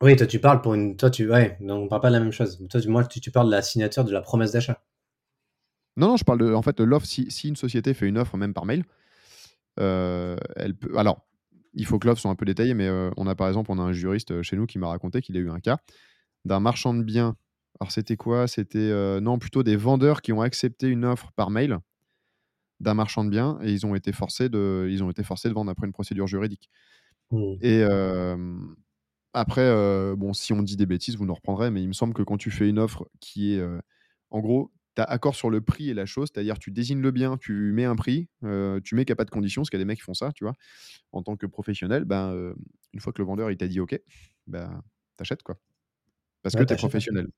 Oui, 0.00 0.16
toi, 0.16 0.26
tu 0.26 0.38
parles 0.38 0.62
pour 0.62 0.72
une. 0.72 0.96
Toi, 0.96 1.10
tu. 1.10 1.30
Ouais, 1.30 1.58
non, 1.60 1.74
on 1.74 1.84
ne 1.84 1.88
parle 1.88 2.00
pas 2.00 2.08
de 2.08 2.14
la 2.14 2.20
même 2.20 2.32
chose. 2.32 2.66
Toi, 2.70 2.80
moi, 2.86 3.04
tu, 3.04 3.20
tu 3.20 3.30
parles 3.30 3.48
de 3.48 3.52
la 3.52 3.60
signature 3.60 4.04
de 4.04 4.12
la 4.12 4.22
promesse 4.22 4.52
d'achat. 4.52 4.82
Non, 5.96 6.08
non, 6.08 6.16
je 6.16 6.24
parle 6.24 6.38
de, 6.38 6.52
en 6.52 6.62
fait, 6.62 6.78
de 6.78 6.84
l'offre. 6.84 7.06
Si, 7.06 7.48
une 7.48 7.56
société 7.56 7.94
fait 7.94 8.06
une 8.06 8.18
offre, 8.18 8.36
même 8.36 8.54
par 8.54 8.64
mail, 8.64 8.84
euh, 9.78 10.36
elle 10.56 10.74
peut. 10.74 10.96
Alors, 10.98 11.26
il 11.74 11.86
faut 11.86 11.98
que 11.98 12.06
l'offre 12.06 12.20
soit 12.20 12.30
un 12.30 12.34
peu 12.34 12.44
détaillée, 12.44 12.74
mais 12.74 12.88
euh, 12.88 13.10
on 13.16 13.26
a 13.26 13.34
par 13.34 13.48
exemple, 13.48 13.70
on 13.70 13.78
a 13.78 13.82
un 13.82 13.92
juriste 13.92 14.30
euh, 14.30 14.42
chez 14.42 14.56
nous 14.56 14.66
qui 14.66 14.78
m'a 14.78 14.88
raconté 14.88 15.20
qu'il 15.20 15.36
a 15.36 15.40
eu 15.40 15.50
un 15.50 15.60
cas 15.60 15.78
d'un 16.44 16.60
marchand 16.60 16.94
de 16.94 17.02
biens. 17.02 17.36
Alors, 17.80 17.92
c'était 17.92 18.16
quoi? 18.16 18.46
C'était 18.46 19.20
non, 19.20 19.38
plutôt 19.38 19.62
des 19.62 19.76
vendeurs 19.76 20.22
qui 20.22 20.32
ont 20.32 20.40
accepté 20.40 20.88
une 20.88 21.04
offre 21.04 21.32
par 21.32 21.50
mail 21.50 21.78
d'un 22.80 22.94
marchand 22.94 23.24
de 23.24 23.30
biens 23.30 23.58
et 23.62 23.72
ils 23.72 23.86
ont 23.86 23.94
été 23.94 24.12
forcés 24.12 24.48
de, 24.48 24.88
ils 24.90 25.02
ont 25.02 25.10
été 25.10 25.22
forcés 25.22 25.48
de 25.48 25.54
vendre 25.54 25.70
après 25.70 25.86
une 25.86 25.92
procédure 25.92 26.26
juridique. 26.26 26.68
Mmh. 27.30 27.54
Et 27.60 27.82
après, 29.32 30.14
bon, 30.16 30.32
si 30.32 30.52
on 30.52 30.62
dit 30.62 30.76
des 30.76 30.86
bêtises, 30.86 31.16
vous 31.16 31.26
nous 31.26 31.34
reprendrez, 31.34 31.70
mais 31.70 31.82
il 31.82 31.88
me 31.88 31.92
semble 31.92 32.12
que 32.12 32.22
quand 32.22 32.36
tu 32.36 32.50
fais 32.50 32.68
une 32.68 32.78
offre 32.78 33.08
qui 33.20 33.54
est, 33.54 33.64
en 34.30 34.40
gros, 34.40 34.70
tu 34.94 35.02
as 35.02 35.04
accord 35.04 35.34
sur 35.34 35.50
le 35.50 35.60
prix 35.60 35.90
et 35.90 35.94
la 35.94 36.06
chose, 36.06 36.30
c'est-à-dire 36.32 36.58
tu 36.58 36.70
désignes 36.70 37.00
le 37.00 37.10
bien, 37.10 37.36
tu 37.36 37.72
mets 37.72 37.84
un 37.84 37.96
prix, 37.96 38.28
tu 38.40 38.94
mets 38.94 39.04
qu'il 39.04 39.10
n'y 39.10 39.12
a 39.12 39.16
pas 39.16 39.24
de 39.24 39.30
conditions, 39.30 39.62
parce 39.62 39.70
qu'il 39.70 39.78
y 39.78 39.82
a 39.82 39.84
des 39.84 39.88
mecs 39.88 39.98
qui 39.98 40.04
font 40.04 40.14
ça, 40.14 40.32
tu 40.32 40.44
vois. 40.44 40.54
En 41.12 41.22
tant 41.22 41.36
que 41.36 41.46
professionnel, 41.46 42.04
ben, 42.04 42.54
une 42.92 43.00
fois 43.00 43.12
que 43.12 43.20
le 43.20 43.26
vendeur 43.26 43.50
il 43.50 43.56
t'a 43.56 43.68
dit 43.68 43.80
OK, 43.80 43.98
ben, 44.46 44.82
t'achètes 45.16 45.42
quoi. 45.42 45.56
Parce 46.42 46.54
que 46.54 46.62
tu 46.64 46.74
es 46.74 46.76
professionnel. 46.76 47.28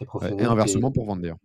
et 0.00 0.44
inversement 0.44 0.90
pour 0.90 1.06
vendre 1.06 1.22
d'ailleurs. 1.22 1.38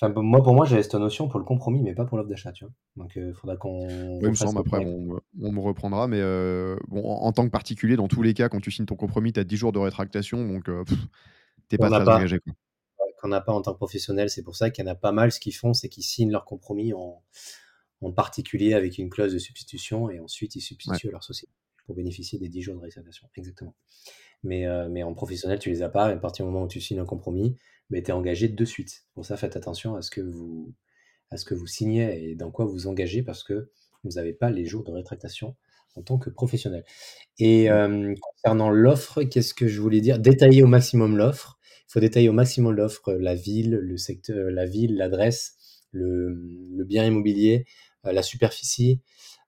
Enfin, 0.00 0.12
moi, 0.20 0.42
pour 0.42 0.54
moi, 0.54 0.66
j'avais 0.66 0.82
cette 0.82 0.96
notion 0.96 1.28
pour 1.28 1.38
le 1.38 1.44
compromis, 1.44 1.80
mais 1.80 1.94
pas 1.94 2.04
pour 2.04 2.18
l'offre 2.18 2.28
d'achat, 2.28 2.50
tu 2.50 2.64
vois. 2.64 2.74
Donc, 2.96 3.14
il 3.14 3.32
faudra 3.32 3.56
qu'on. 3.56 4.18
Oui, 4.20 4.28
me 4.28 4.34
semble, 4.34 4.58
après, 4.58 4.84
on, 4.84 5.52
me 5.52 5.60
reprendra, 5.60 6.08
mais 6.08 6.20
bon, 6.88 7.04
en, 7.04 7.32
tant 7.32 7.44
que 7.44 7.50
particulier, 7.50 7.94
dans 7.94 8.08
tous 8.08 8.22
les 8.22 8.34
cas, 8.34 8.48
quand 8.48 8.60
tu 8.60 8.72
signes 8.72 8.86
ton 8.86 8.96
compromis, 8.96 9.32
tu 9.32 9.38
as 9.38 9.44
10 9.44 9.56
jours 9.56 9.72
de 9.72 9.78
rétractation, 9.78 10.46
donc 10.48 10.68
t'es 11.68 11.78
pas 11.78 11.88
très 11.90 12.12
engagé. 12.12 12.40
Quoi 12.40 12.54
qu'on 13.24 13.30
n'a 13.30 13.40
pas 13.40 13.54
en 13.54 13.62
tant 13.62 13.72
que 13.72 13.78
professionnel. 13.78 14.28
C'est 14.28 14.42
pour 14.42 14.54
ça 14.54 14.68
qu'il 14.68 14.84
y 14.84 14.88
en 14.88 14.90
a 14.90 14.94
pas 14.94 15.10
mal. 15.10 15.32
Ce 15.32 15.40
qu'ils 15.40 15.54
font, 15.54 15.72
c'est 15.72 15.88
qu'ils 15.88 16.04
signent 16.04 16.30
leur 16.30 16.44
compromis 16.44 16.92
en, 16.92 17.22
particulier 18.14 18.74
avec 18.74 18.98
une 18.98 19.08
clause 19.08 19.32
de 19.32 19.38
substitution 19.38 20.10
et 20.10 20.20
ensuite 20.20 20.56
ils 20.56 20.60
substituent 20.60 21.10
leur 21.10 21.24
société 21.24 21.50
pour 21.86 21.94
bénéficier 21.94 22.38
des 22.38 22.50
10 22.50 22.60
jours 22.60 22.74
de 22.74 22.80
réservation. 22.80 23.26
Exactement. 23.34 23.74
Mais, 24.42 24.66
euh, 24.66 24.90
mais 24.90 25.02
en 25.02 25.14
professionnel, 25.14 25.58
tu 25.58 25.70
les 25.70 25.80
as 25.80 25.88
pas. 25.88 26.10
Et 26.10 26.12
à 26.12 26.18
partir 26.18 26.44
du 26.44 26.52
moment 26.52 26.66
où 26.66 26.68
tu 26.68 26.82
signes 26.82 26.98
un 26.98 27.06
compromis, 27.06 27.56
ben, 27.88 28.02
tu 28.02 28.10
es 28.10 28.12
engagé 28.12 28.48
de 28.48 28.64
suite. 28.66 29.06
Pour 29.14 29.24
ça, 29.24 29.38
faites 29.38 29.56
attention 29.56 29.96
à 29.96 30.02
ce 30.02 30.10
que 30.10 30.20
vous, 30.20 30.74
à 31.30 31.38
ce 31.38 31.46
que 31.46 31.54
vous 31.54 31.66
signez 31.66 32.28
et 32.28 32.34
dans 32.34 32.50
quoi 32.50 32.66
vous 32.66 32.88
engagez 32.88 33.22
parce 33.22 33.42
que 33.42 33.70
vous 34.02 34.10
n'avez 34.16 34.34
pas 34.34 34.50
les 34.50 34.66
jours 34.66 34.84
de 34.84 34.90
rétractation 34.92 35.56
en 35.94 36.02
tant 36.02 36.18
que 36.18 36.28
professionnel. 36.28 36.84
Et 37.38 37.70
euh, 37.70 38.14
concernant 38.20 38.68
l'offre, 38.68 39.22
qu'est-ce 39.22 39.54
que 39.54 39.66
je 39.66 39.80
voulais 39.80 40.02
dire? 40.02 40.18
Détailler 40.18 40.62
au 40.62 40.66
maximum 40.66 41.16
l'offre. 41.16 41.58
Faut 41.94 42.00
détailler 42.00 42.28
au 42.28 42.32
maximum 42.32 42.74
l'offre, 42.74 43.12
la 43.12 43.36
ville, 43.36 43.70
le 43.70 43.96
secteur, 43.96 44.50
la 44.50 44.66
ville, 44.66 44.96
l'adresse, 44.96 45.56
le, 45.92 46.34
bien 46.84 47.04
immobilier, 47.04 47.66
euh, 48.04 48.10
la 48.10 48.24
superficie. 48.24 49.00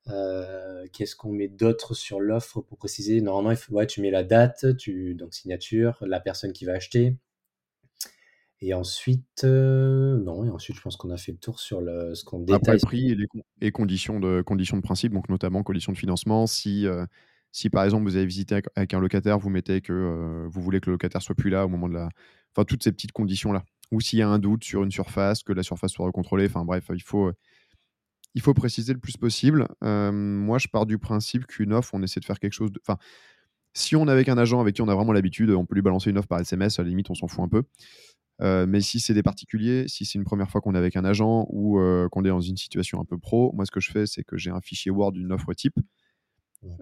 Euh, 0.06 0.86
qu'est-ce 0.92 1.16
qu'on 1.16 1.32
met 1.32 1.48
d'autre 1.48 1.92
sur 1.94 2.20
l'offre 2.20 2.60
pour 2.60 2.78
préciser? 2.78 3.20
Normalement, 3.20 3.50
il 3.50 3.56
faut, 3.56 3.72
ouais, 3.72 3.88
tu 3.88 4.00
mets 4.00 4.12
la 4.12 4.22
date, 4.22 4.76
tu, 4.76 5.16
donc 5.16 5.34
signature, 5.34 5.98
la 6.06 6.20
personne 6.20 6.52
qui 6.52 6.64
va 6.64 6.74
acheter. 6.74 7.16
Et 8.60 8.74
ensuite, 8.74 9.42
euh, 9.42 10.16
non, 10.18 10.44
et 10.44 10.50
ensuite, 10.50 10.76
je 10.76 10.82
pense 10.82 10.96
qu'on 10.96 11.10
a 11.10 11.16
fait 11.16 11.32
le 11.32 11.38
tour 11.38 11.58
sur 11.58 11.80
le, 11.80 12.14
ce 12.14 12.24
qu'on 12.24 12.38
détaille. 12.38 12.76
Après, 12.76 12.78
prix 12.78 13.10
et, 13.10 13.16
les, 13.16 13.26
et 13.60 13.72
conditions, 13.72 14.20
de, 14.20 14.42
conditions 14.42 14.76
de 14.76 14.82
principe, 14.82 15.12
donc 15.12 15.28
notamment 15.28 15.64
conditions 15.64 15.90
de 15.90 15.98
financement. 15.98 16.46
Si, 16.46 16.86
si 17.56 17.70
par 17.70 17.84
exemple 17.84 18.04
vous 18.04 18.16
avez 18.16 18.26
visité 18.26 18.60
avec 18.74 18.92
un 18.92 19.00
locataire, 19.00 19.38
vous 19.38 19.48
mettez 19.48 19.80
que 19.80 19.90
euh, 19.90 20.46
vous 20.46 20.60
voulez 20.60 20.78
que 20.78 20.90
le 20.90 20.92
locataire 20.92 21.22
soit 21.22 21.34
plus 21.34 21.48
là 21.48 21.64
au 21.64 21.70
moment 21.70 21.88
de 21.88 21.94
la. 21.94 22.10
Enfin, 22.54 22.66
toutes 22.66 22.82
ces 22.82 22.92
petites 22.92 23.12
conditions-là. 23.12 23.64
Ou 23.92 24.02
s'il 24.02 24.18
y 24.18 24.22
a 24.22 24.28
un 24.28 24.38
doute 24.38 24.62
sur 24.62 24.82
une 24.82 24.90
surface, 24.90 25.42
que 25.42 25.54
la 25.54 25.62
surface 25.62 25.92
soit 25.92 26.04
recontrôlée. 26.04 26.44
Enfin, 26.50 26.66
bref, 26.66 26.90
il 26.92 27.02
faut, 27.02 27.32
il 28.34 28.42
faut 28.42 28.52
préciser 28.52 28.92
le 28.92 28.98
plus 28.98 29.16
possible. 29.16 29.68
Euh, 29.82 30.12
moi, 30.12 30.58
je 30.58 30.68
pars 30.68 30.84
du 30.84 30.98
principe 30.98 31.46
qu'une 31.46 31.72
offre, 31.72 31.94
on 31.94 32.02
essaie 32.02 32.20
de 32.20 32.26
faire 32.26 32.38
quelque 32.38 32.52
chose. 32.52 32.68
Enfin, 32.82 32.98
si 33.72 33.96
on 33.96 34.06
est 34.06 34.12
avec 34.12 34.28
un 34.28 34.36
agent 34.36 34.60
avec 34.60 34.74
qui 34.74 34.82
on 34.82 34.88
a 34.88 34.94
vraiment 34.94 35.12
l'habitude, 35.12 35.48
on 35.48 35.64
peut 35.64 35.76
lui 35.76 35.82
balancer 35.82 36.10
une 36.10 36.18
offre 36.18 36.28
par 36.28 36.40
SMS, 36.40 36.78
à 36.78 36.82
la 36.82 36.90
limite, 36.90 37.08
on 37.08 37.14
s'en 37.14 37.26
fout 37.26 37.42
un 37.42 37.48
peu. 37.48 37.62
Euh, 38.42 38.66
mais 38.66 38.82
si 38.82 39.00
c'est 39.00 39.14
des 39.14 39.22
particuliers, 39.22 39.88
si 39.88 40.04
c'est 40.04 40.18
une 40.18 40.24
première 40.26 40.50
fois 40.50 40.60
qu'on 40.60 40.74
est 40.74 40.78
avec 40.78 40.94
un 40.94 41.06
agent 41.06 41.46
ou 41.48 41.80
qu'on 42.12 42.22
est 42.22 42.28
dans 42.28 42.42
une 42.42 42.58
situation 42.58 43.00
un 43.00 43.06
peu 43.06 43.16
pro, 43.16 43.50
moi 43.54 43.64
ce 43.64 43.70
que 43.70 43.80
je 43.80 43.90
fais, 43.90 44.04
c'est 44.04 44.24
que 44.24 44.36
j'ai 44.36 44.50
un 44.50 44.60
fichier 44.60 44.90
Word 44.90 45.12
d'une 45.12 45.32
offre 45.32 45.54
type 45.54 45.80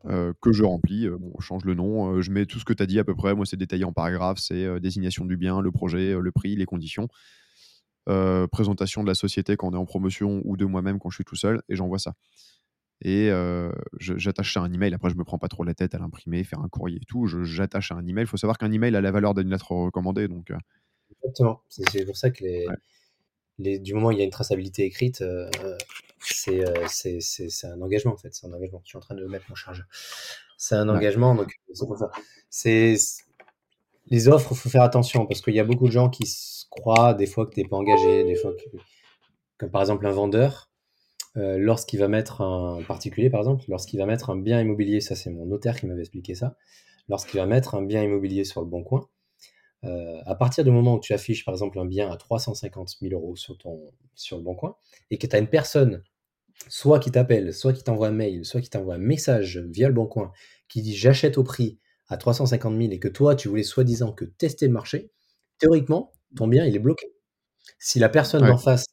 euh, 0.07 0.32
que 0.41 0.53
je 0.53 0.64
remplis. 0.64 1.07
Euh, 1.07 1.16
bon, 1.18 1.32
je 1.39 1.45
change 1.45 1.64
le 1.64 1.74
nom, 1.74 2.12
euh, 2.12 2.22
je 2.22 2.30
mets 2.30 2.47
tout 2.47 2.59
ce 2.59 2.64
que 2.64 2.72
tu 2.72 2.82
as 2.82 2.87
dit 2.87 2.99
à 2.99 3.05
peu 3.05 3.14
près. 3.14 3.35
Moi, 3.35 3.47
c'est 3.47 3.57
détaillé 3.57 3.85
en 3.85 3.93
paragraphe 3.93 4.39
c'est 4.39 4.80
désignation 4.80 5.24
du 5.24 5.37
bien, 5.37 5.61
le 5.61 5.70
projet, 5.70 6.14
le 6.18 6.32
prix, 6.32 6.57
les 6.57 6.66
conditions. 6.66 7.09
présentation 8.07 9.03
de 9.03 9.09
la 9.09 9.14
société 9.14 9.57
quand 9.57 9.68
on 9.68 9.74
est 9.74 9.78
en 9.78 9.87
promotion 9.87 10.43
ou 10.45 10.57
de 10.57 10.64
moi-même 10.64 10.99
quand 10.99 11.11
je 11.11 11.16
suis 11.16 11.24
tout 11.24 11.37
seul, 11.37 11.62
et 11.68 11.76
j'envoie 11.76 11.99
ça. 11.99 12.14
Et 13.03 13.30
j'attache 13.99 14.55
ça 14.55 14.61
à 14.61 14.64
un 14.64 14.72
email. 14.72 14.95
Après, 14.95 15.11
je 15.11 15.16
me 15.16 15.24
prends 15.24 15.39
pas 15.39 15.49
trop 15.49 15.64
la 15.64 15.74
tête 15.74 15.95
à 15.95 15.99
l'imprimer, 15.99 16.45
faire 16.45 16.61
un 16.61 16.68
courrier 16.68 16.99
et 17.03 17.07
tout. 17.07 17.26
J'attache 17.26 17.93
à 17.93 17.97
un 17.97 18.07
email. 18.07 18.24
Il 18.24 18.28
faut 18.28 18.37
savoir 18.37 18.59
qu'un 18.59 18.72
email 18.72 18.95
a 18.97 19.01
la 19.01 19.11
valeur 19.11 19.35
d'une 19.35 19.51
lettre 19.51 19.72
recommandée. 19.72 20.28
Donc, 20.28 20.53
Exactement. 21.22 21.62
C'est 21.68 22.05
pour 22.05 22.16
ça 22.16 22.30
que 22.30 22.45
les, 22.45 22.66
les, 23.59 23.78
du 23.78 23.95
moment 23.95 24.09
où 24.09 24.12
il 24.12 24.18
y 24.18 24.22
a 24.22 24.24
une 24.24 24.30
traçabilité 24.30 24.85
écrite, 24.85 25.22
c'est 26.27 26.64
un 27.64 27.81
engagement 27.81 28.12
en 28.12 28.16
fait. 28.16 28.35
C'est 28.35 28.47
un 28.47 28.53
engagement. 28.53 28.81
Je 28.85 28.89
suis 28.89 28.99
en 28.99 29.01
train 29.01 29.14
de 29.14 29.25
mettre 29.27 29.47
mon 29.49 29.55
chargeur. 29.55 29.87
C'est 30.59 30.75
un 30.77 30.89
engagement. 30.89 31.35
Donc, 31.35 31.53
c'est 31.72 31.87
pour 31.87 31.99
ça. 31.99 32.11
C'est 32.49 32.97
les 34.07 34.29
offres, 34.29 34.51
il 34.53 34.57
faut 34.57 34.68
faire 34.68 34.83
attention 34.83 35.27
parce 35.27 35.41
qu'il 35.41 35.55
y 35.55 35.61
a 35.61 35.64
beaucoup 35.64 35.87
de 35.87 35.93
gens 35.93 36.11
qui 36.11 36.25
croient 36.70 37.14
des 37.14 37.27
fois 37.27 37.47
que 37.47 37.55
tu 37.55 37.61
n'es 37.61 37.68
pas 37.68 37.77
engagé, 37.77 38.25
des 38.25 38.35
fois 38.35 38.53
que, 38.53 38.77
comme 39.59 39.70
par 39.70 39.81
exemple 39.81 40.07
un 40.07 40.11
vendeur, 40.11 40.70
euh, 41.37 41.59
lorsqu'il 41.59 41.99
va 41.99 42.09
mettre 42.09 42.43
un 42.43 42.83
particulier, 42.83 43.31
par 43.31 43.41
exemple, 43.41 43.64
lorsqu'il 43.68 43.99
va 43.99 44.07
mettre 44.07 44.31
un 44.31 44.37
bien 44.37 44.61
immobilier, 44.61 45.01
ça 45.01 45.16
c'est 45.16 45.31
mon 45.31 45.47
notaire 45.47 45.81
qui 45.81 45.87
m'avait 45.87 46.01
expliqué 46.01 46.35
ça, 46.35 46.57
lorsqu'il 47.09 47.41
va 47.41 47.47
mettre 47.47 47.75
un 47.75 47.83
bien 47.83 48.03
immobilier 48.03 48.45
sur 48.45 48.61
le 48.61 48.66
bon 48.66 48.85
coin, 48.85 49.09
euh, 49.85 50.20
à 50.27 50.35
partir 50.35 50.64
du 50.64 50.70
moment 50.70 50.95
où 50.95 51.01
tu 51.01 51.12
affiches 51.12 51.45
par 51.45 51.55
exemple 51.55 51.79
un 51.79 51.85
bien 51.87 52.11
à 52.11 52.16
350 52.16 52.97
000 53.01 53.12
euros 53.14 53.37
sur, 53.37 53.59
ton, 53.59 53.81
sur 54.14 54.37
le 54.37 54.43
bon 54.43 54.55
coin, 54.55 54.77
et 55.11 55.18
que 55.18 55.27
tu 55.27 55.35
as 55.35 55.39
une 55.39 55.49
personne, 55.49 56.03
soit 56.69 56.99
qui 56.99 57.11
t'appelle, 57.11 57.53
soit 57.53 57.73
qui 57.73 57.83
t'envoie 57.83 58.09
un 58.09 58.13
mail, 58.13 58.45
soit 58.45 58.61
qui 58.61 58.71
t'envoie 58.71 58.95
un 58.95 58.99
message 58.99 59.59
via 59.71 59.89
le 59.89 59.95
bon 59.95 60.07
coin, 60.07 60.33
qui 60.69 60.83
dit 60.83 60.97
j'achète 60.97 61.39
au 61.39 61.45
prix 61.45 61.79
à 62.09 62.17
350 62.17 62.77
000 62.77 62.93
et 62.93 62.99
que 62.99 63.09
toi, 63.09 63.35
tu 63.35 63.49
voulais 63.49 63.63
soi-disant 63.63 64.13
que 64.13 64.25
tester 64.25 64.67
le 64.67 64.73
marché, 64.73 65.11
théoriquement, 65.59 66.13
ton 66.37 66.49
bien, 66.49 66.65
il 66.67 66.77
est 66.77 66.81
bloqué. 66.81 67.07
Si 67.79 67.99
la 67.99 68.09
personne 68.09 68.43
d'en 68.43 68.59
face 68.59 68.87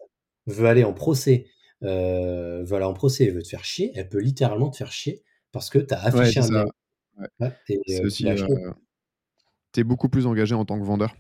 veut 0.48 0.68
aller 0.68 0.84
en 0.84 0.94
procès, 0.94 1.48
euh, 1.84 2.64
veut 2.64 2.76
aller 2.76 2.86
en 2.86 2.94
procès 2.94 3.26
et 3.26 3.32
veut 3.32 3.42
te 3.42 3.48
faire 3.48 3.66
chier, 3.66 3.92
elle 3.96 4.08
peut 4.08 4.20
littéralement 4.20 4.70
te 4.70 4.78
faire 4.78 4.92
chier 4.92 5.24
parce 5.52 5.70
que 5.70 5.80
tu 5.80 5.94
as 5.94 6.04
affiché 6.04 6.40
un 6.40 6.48
bien. 6.48 6.66
euh, 7.90 8.06
aussi, 8.06 8.28
euh, 8.28 8.72
tu 9.74 9.80
es 9.80 9.84
beaucoup 9.84 10.10
plus 10.10 10.26
engagé 10.26 10.56
en 10.56 10.66
tant 10.66 10.80
que 10.80 10.86
vendeur. 10.86 11.16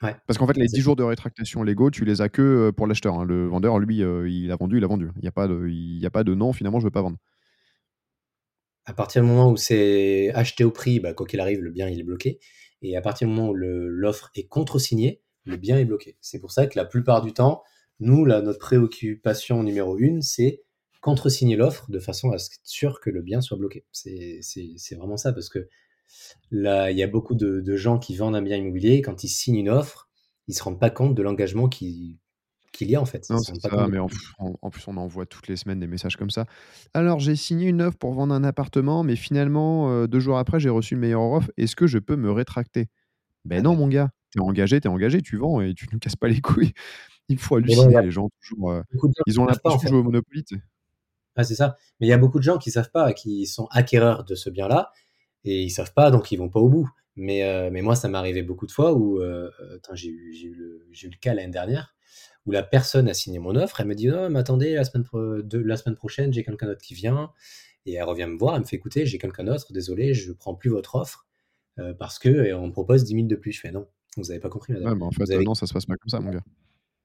Parce 0.00 0.38
qu'en 0.38 0.46
fait, 0.46 0.56
les 0.56 0.66
10 0.66 0.80
jours 0.80 0.96
de 0.96 1.02
rétractation 1.02 1.62
légaux, 1.62 1.90
tu 1.90 2.04
les 2.04 2.22
as 2.22 2.28
que 2.28 2.70
pour 2.70 2.86
l'acheteur. 2.86 3.14
Hein. 3.20 3.24
Le 3.24 3.46
vendeur, 3.46 3.78
lui, 3.78 3.98
il 3.98 4.50
a 4.50 4.56
vendu, 4.56 4.78
il 4.78 4.84
a 4.84 4.86
vendu. 4.86 5.10
Il 5.16 5.22
n'y 5.22 5.28
a, 5.28 5.32
pas 5.32 5.46
de, 5.46 5.68
il 5.68 6.04
a 6.06 6.10
pas 6.10 6.24
de 6.24 6.34
non, 6.34 6.52
finalement, 6.52 6.80
je 6.80 6.84
ne 6.84 6.86
veux 6.86 6.92
pas 6.92 7.02
vendre 7.02 7.18
à 8.90 8.92
partir 8.92 9.22
du 9.22 9.28
moment 9.28 9.50
où 9.50 9.56
c'est 9.56 10.32
acheté 10.34 10.64
au 10.64 10.70
prix, 10.70 11.00
bah, 11.00 11.14
quoi 11.14 11.26
qu'il 11.26 11.40
arrive, 11.40 11.60
le 11.60 11.70
bien 11.70 11.88
il 11.88 12.00
est 12.00 12.04
bloqué. 12.04 12.40
Et 12.82 12.96
à 12.96 13.00
partir 13.00 13.28
du 13.28 13.34
moment 13.34 13.50
où 13.50 13.54
l'offre 13.54 14.30
est 14.34 14.48
contre-signée, 14.48 15.22
le 15.44 15.56
bien 15.56 15.78
est 15.78 15.84
bloqué. 15.84 16.16
C'est 16.20 16.40
pour 16.40 16.50
ça 16.50 16.66
que 16.66 16.78
la 16.78 16.84
plupart 16.84 17.22
du 17.22 17.32
temps, 17.32 17.62
nous, 18.00 18.24
là, 18.24 18.40
notre 18.42 18.58
préoccupation 18.58 19.62
numéro 19.62 19.98
une, 19.98 20.22
c'est 20.22 20.62
contre-signer 21.02 21.56
l'offre 21.56 21.90
de 21.90 21.98
façon 21.98 22.30
à 22.30 22.36
être 22.36 22.48
sûr 22.64 23.00
que 23.00 23.10
le 23.10 23.22
bien 23.22 23.40
soit 23.40 23.56
bloqué. 23.56 23.84
C'est 23.92 24.40
vraiment 24.96 25.16
ça, 25.16 25.32
parce 25.32 25.48
que 25.48 25.68
là, 26.50 26.90
il 26.90 26.98
y 26.98 27.02
a 27.02 27.06
beaucoup 27.06 27.34
de, 27.34 27.60
de, 27.60 27.76
gens 27.76 27.98
qui 27.98 28.16
vendent 28.16 28.36
un 28.36 28.42
bien 28.42 28.56
immobilier, 28.56 29.02
quand 29.02 29.24
ils 29.24 29.28
signent 29.28 29.58
une 29.58 29.70
offre, 29.70 30.08
ils 30.48 30.52
ne 30.52 30.56
se 30.56 30.62
rendent 30.62 30.80
pas 30.80 30.90
compte 30.90 31.14
de 31.14 31.22
l'engagement 31.22 31.68
qui, 31.68 32.18
qu'il 32.72 32.90
y 32.90 32.96
a 32.96 33.00
en 33.00 33.04
fait. 33.04 33.28
Non, 33.30 33.38
ça, 33.38 33.88
mais 33.88 33.98
en, 33.98 34.08
plus, 34.08 34.88
on 34.88 34.96
envoie 34.96 35.26
toutes 35.26 35.48
les 35.48 35.56
semaines 35.56 35.80
des 35.80 35.86
messages 35.86 36.16
comme 36.16 36.30
ça. 36.30 36.46
Alors, 36.94 37.18
j'ai 37.18 37.36
signé 37.36 37.68
une 37.68 37.82
offre 37.82 37.98
pour 37.98 38.12
vendre 38.14 38.34
un 38.34 38.44
appartement, 38.44 39.02
mais 39.02 39.16
finalement, 39.16 39.90
euh, 39.90 40.06
deux 40.06 40.20
jours 40.20 40.38
après, 40.38 40.60
j'ai 40.60 40.70
reçu 40.70 40.94
une 40.94 41.00
meilleure 41.00 41.22
offre. 41.22 41.50
Est-ce 41.56 41.76
que 41.76 41.86
je 41.86 41.98
peux 41.98 42.16
me 42.16 42.30
rétracter? 42.30 42.88
Ben 43.44 43.58
ah 43.58 43.62
non, 43.62 43.76
mon 43.76 43.88
gars, 43.88 44.10
t'es 44.32 44.40
engagé, 44.40 44.80
t'es 44.80 44.88
engagé, 44.88 45.20
tu 45.20 45.36
vends 45.36 45.60
et 45.60 45.74
tu 45.74 45.86
ne 45.92 45.98
casses 45.98 46.16
pas 46.16 46.28
les 46.28 46.40
couilles. 46.40 46.72
Il 47.28 47.38
faut 47.38 47.56
halluciner, 47.56 48.02
les 48.02 48.10
gens, 48.10 48.28
toujours. 48.42 48.72
Euh, 48.72 48.82
ils 49.28 49.38
ont 49.38 49.46
l'impression 49.46 49.80
de 49.80 49.86
jouer 49.86 49.98
au 49.98 50.02
Monopoly. 50.02 50.44
Ah, 51.36 51.44
c'est 51.44 51.54
ça. 51.54 51.76
Mais 52.00 52.08
il 52.08 52.10
y 52.10 52.12
a 52.12 52.18
beaucoup 52.18 52.38
de 52.38 52.42
gens 52.42 52.58
qui 52.58 52.72
savent 52.72 52.90
pas, 52.90 53.12
qui 53.12 53.46
sont 53.46 53.68
acquéreurs 53.70 54.24
de 54.24 54.34
ce 54.34 54.50
bien-là, 54.50 54.90
et 55.44 55.62
ils 55.62 55.70
savent 55.70 55.92
pas, 55.94 56.10
donc 56.10 56.32
ils 56.32 56.36
vont 56.36 56.48
pas 56.48 56.60
au 56.60 56.68
bout. 56.68 56.88
Mais, 57.16 57.44
euh, 57.44 57.70
mais 57.70 57.82
moi, 57.82 57.96
ça 57.96 58.08
m'est 58.08 58.18
arrivé 58.18 58.42
beaucoup 58.42 58.66
de 58.66 58.72
fois 58.72 58.94
où 58.94 59.20
j'ai 59.94 60.08
eu, 60.08 60.34
eu, 60.44 60.54
le, 60.54 60.86
eu 60.90 61.08
le 61.08 61.16
cas 61.20 61.34
l'année 61.34 61.52
dernière 61.52 61.94
où 62.46 62.52
la 62.52 62.62
personne 62.62 63.08
a 63.08 63.14
signé 63.14 63.38
mon 63.38 63.54
offre, 63.56 63.80
elle 63.80 63.86
me 63.86 63.94
dit 63.94 64.08
non, 64.08 64.30
mais 64.30 64.38
attendez, 64.38 64.74
la 64.74 64.84
semaine, 64.84 65.04
de, 65.12 65.58
la 65.58 65.76
semaine 65.76 65.96
prochaine, 65.96 66.32
j'ai 66.32 66.42
quelqu'un 66.42 66.66
d'autre 66.66 66.82
qui 66.82 66.94
vient. 66.94 67.30
Et 67.86 67.94
elle 67.94 68.04
revient 68.04 68.26
me 68.26 68.38
voir, 68.38 68.54
elle 68.56 68.62
me 68.62 68.66
fait 68.66 68.76
écouter, 68.76 69.06
j'ai 69.06 69.18
quelqu'un 69.18 69.44
d'autre, 69.44 69.72
désolé, 69.72 70.12
je 70.14 70.28
ne 70.28 70.34
prends 70.34 70.54
plus 70.54 70.70
votre 70.70 70.96
offre 70.96 71.26
euh, 71.78 71.94
parce 71.94 72.18
que 72.18 72.52
on 72.54 72.66
me 72.66 72.72
propose 72.72 73.04
10 73.04 73.14
000 73.14 73.26
de 73.26 73.36
plus. 73.36 73.52
Je 73.52 73.60
fais 73.60 73.72
non, 73.72 73.86
vous 74.16 74.24
n'avez 74.24 74.40
pas 74.40 74.50
compris, 74.50 74.72
madame. 74.74 75.00
Ouais, 75.00 75.06
en 75.06 75.10
fait, 75.10 75.38
non, 75.38 75.54
ça 75.54 75.66
se 75.66 75.72
passe 75.72 75.86
pas 75.86 75.96
comme 75.96 76.10
ça, 76.10 76.20
mon 76.20 76.30
gars. 76.30 76.44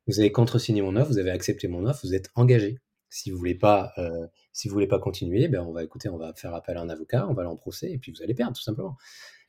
Vous 0.08 0.20
avez 0.20 0.32
contre-signé 0.32 0.82
mon 0.82 0.96
offre, 0.96 1.10
vous 1.10 1.18
avez 1.18 1.32
accepté 1.32 1.68
mon 1.68 1.86
offre, 1.86 2.02
vous 2.04 2.14
êtes 2.14 2.30
engagé. 2.36 2.78
Si 3.10 3.32
vous 3.32 3.38
voulez 3.38 3.56
pas, 3.56 3.94
euh, 3.98 4.28
si 4.52 4.68
vous 4.68 4.74
voulez 4.74 4.88
pas 4.88 5.00
continuer, 5.00 5.48
ben 5.48 5.62
on 5.62 5.72
va 5.72 5.84
écouter, 5.84 6.10
on 6.10 6.18
va 6.18 6.34
faire 6.34 6.54
appel 6.54 6.78
à 6.78 6.82
un 6.82 6.90
avocat, 6.90 7.28
on 7.30 7.34
va 7.34 7.44
aller 7.44 7.52
en 7.52 7.56
procès 7.56 7.92
et 7.92 7.98
puis 7.98 8.12
vous 8.12 8.22
allez 8.24 8.34
perdre 8.34 8.56
tout 8.56 8.64
simplement. 8.64 8.98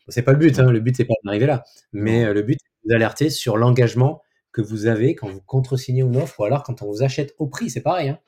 c'est 0.08 0.22
pas 0.22 0.32
le 0.32 0.38
but, 0.38 0.58
hein, 0.58 0.70
le 0.70 0.80
but 0.80 0.96
c'est 0.96 1.04
pas 1.04 1.14
d'arriver 1.24 1.46
là, 1.46 1.64
mais 1.92 2.24
euh, 2.24 2.34
le 2.34 2.42
but 2.42 2.58
c'est 2.60 2.88
d'alerter 2.88 3.30
sur 3.30 3.56
l'engagement 3.56 4.22
que 4.52 4.62
vous 4.62 4.86
avez 4.86 5.14
quand 5.14 5.28
vous 5.28 5.42
contresignez 5.42 6.02
une 6.02 6.16
offre 6.16 6.40
ou 6.40 6.44
alors 6.44 6.62
quand 6.62 6.80
on 6.82 6.86
vous 6.86 7.02
achète 7.02 7.34
au 7.38 7.46
prix. 7.46 7.68
C'est 7.68 7.82
pareil. 7.82 8.08
Hein. 8.08 8.18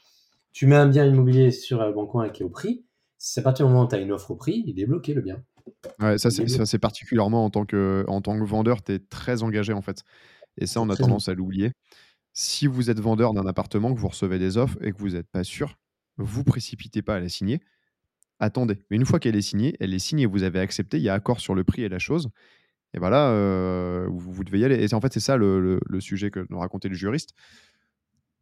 Tu 0.52 0.66
mets 0.66 0.76
un 0.76 0.86
bien 0.86 1.06
immobilier 1.06 1.50
sur 1.50 1.80
un 1.80 1.90
bon 1.90 2.06
coin 2.06 2.28
qui 2.28 2.42
est 2.42 2.44
au 2.44 2.50
prix. 2.50 2.84
C'est 3.16 3.40
à 3.40 3.44
partir 3.44 3.66
du 3.66 3.72
moment 3.72 3.86
où 3.86 3.88
tu 3.88 3.94
as 3.94 3.98
une 3.98 4.12
offre 4.12 4.30
au 4.30 4.36
prix, 4.36 4.62
il 4.66 4.78
est 4.78 4.86
bloqué 4.86 5.14
le 5.14 5.22
bien. 5.22 5.42
Ouais, 6.00 6.18
ça, 6.18 6.30
c'est 6.30 6.78
particulièrement 6.78 7.44
en 7.44 7.50
tant 7.50 7.64
que, 7.64 8.04
en 8.08 8.20
tant 8.20 8.38
que 8.38 8.44
vendeur, 8.44 8.82
tu 8.82 8.92
es 8.92 8.98
très 8.98 9.42
engagé 9.42 9.72
en 9.72 9.82
fait. 9.82 10.02
Et 10.58 10.66
ça, 10.66 10.80
on 10.80 10.88
a 10.90 10.96
tendance 10.96 11.28
à 11.28 11.34
l'oublier. 11.34 11.72
Si 12.40 12.68
vous 12.68 12.88
êtes 12.88 13.00
vendeur 13.00 13.34
d'un 13.34 13.46
appartement, 13.48 13.92
que 13.92 13.98
vous 13.98 14.06
recevez 14.06 14.38
des 14.38 14.58
offres 14.58 14.78
et 14.80 14.92
que 14.92 14.98
vous 14.98 15.08
n'êtes 15.08 15.26
pas 15.26 15.42
sûr, 15.42 15.76
vous 16.18 16.44
précipitez 16.44 17.02
pas 17.02 17.16
à 17.16 17.18
la 17.18 17.28
signer. 17.28 17.60
Attendez. 18.38 18.78
Mais 18.88 18.96
une 18.96 19.04
fois 19.04 19.18
qu'elle 19.18 19.34
est 19.34 19.42
signée, 19.42 19.74
elle 19.80 19.92
est 19.92 19.98
signée, 19.98 20.24
vous 20.24 20.44
avez 20.44 20.60
accepté, 20.60 20.98
il 20.98 21.02
y 21.02 21.08
a 21.08 21.14
accord 21.14 21.40
sur 21.40 21.56
le 21.56 21.64
prix 21.64 21.82
et 21.82 21.88
la 21.88 21.98
chose. 21.98 22.30
Et 22.94 23.00
voilà, 23.00 23.30
euh, 23.30 24.06
vous, 24.08 24.44
devez 24.44 24.60
y 24.60 24.64
aller. 24.64 24.86
Et 24.88 24.94
en 24.94 25.00
fait, 25.00 25.12
c'est 25.12 25.18
ça 25.18 25.36
le, 25.36 25.80
sujet 25.98 26.30
que 26.30 26.46
nous 26.48 26.60
racontait 26.60 26.88
le 26.88 26.94
juriste. 26.94 27.34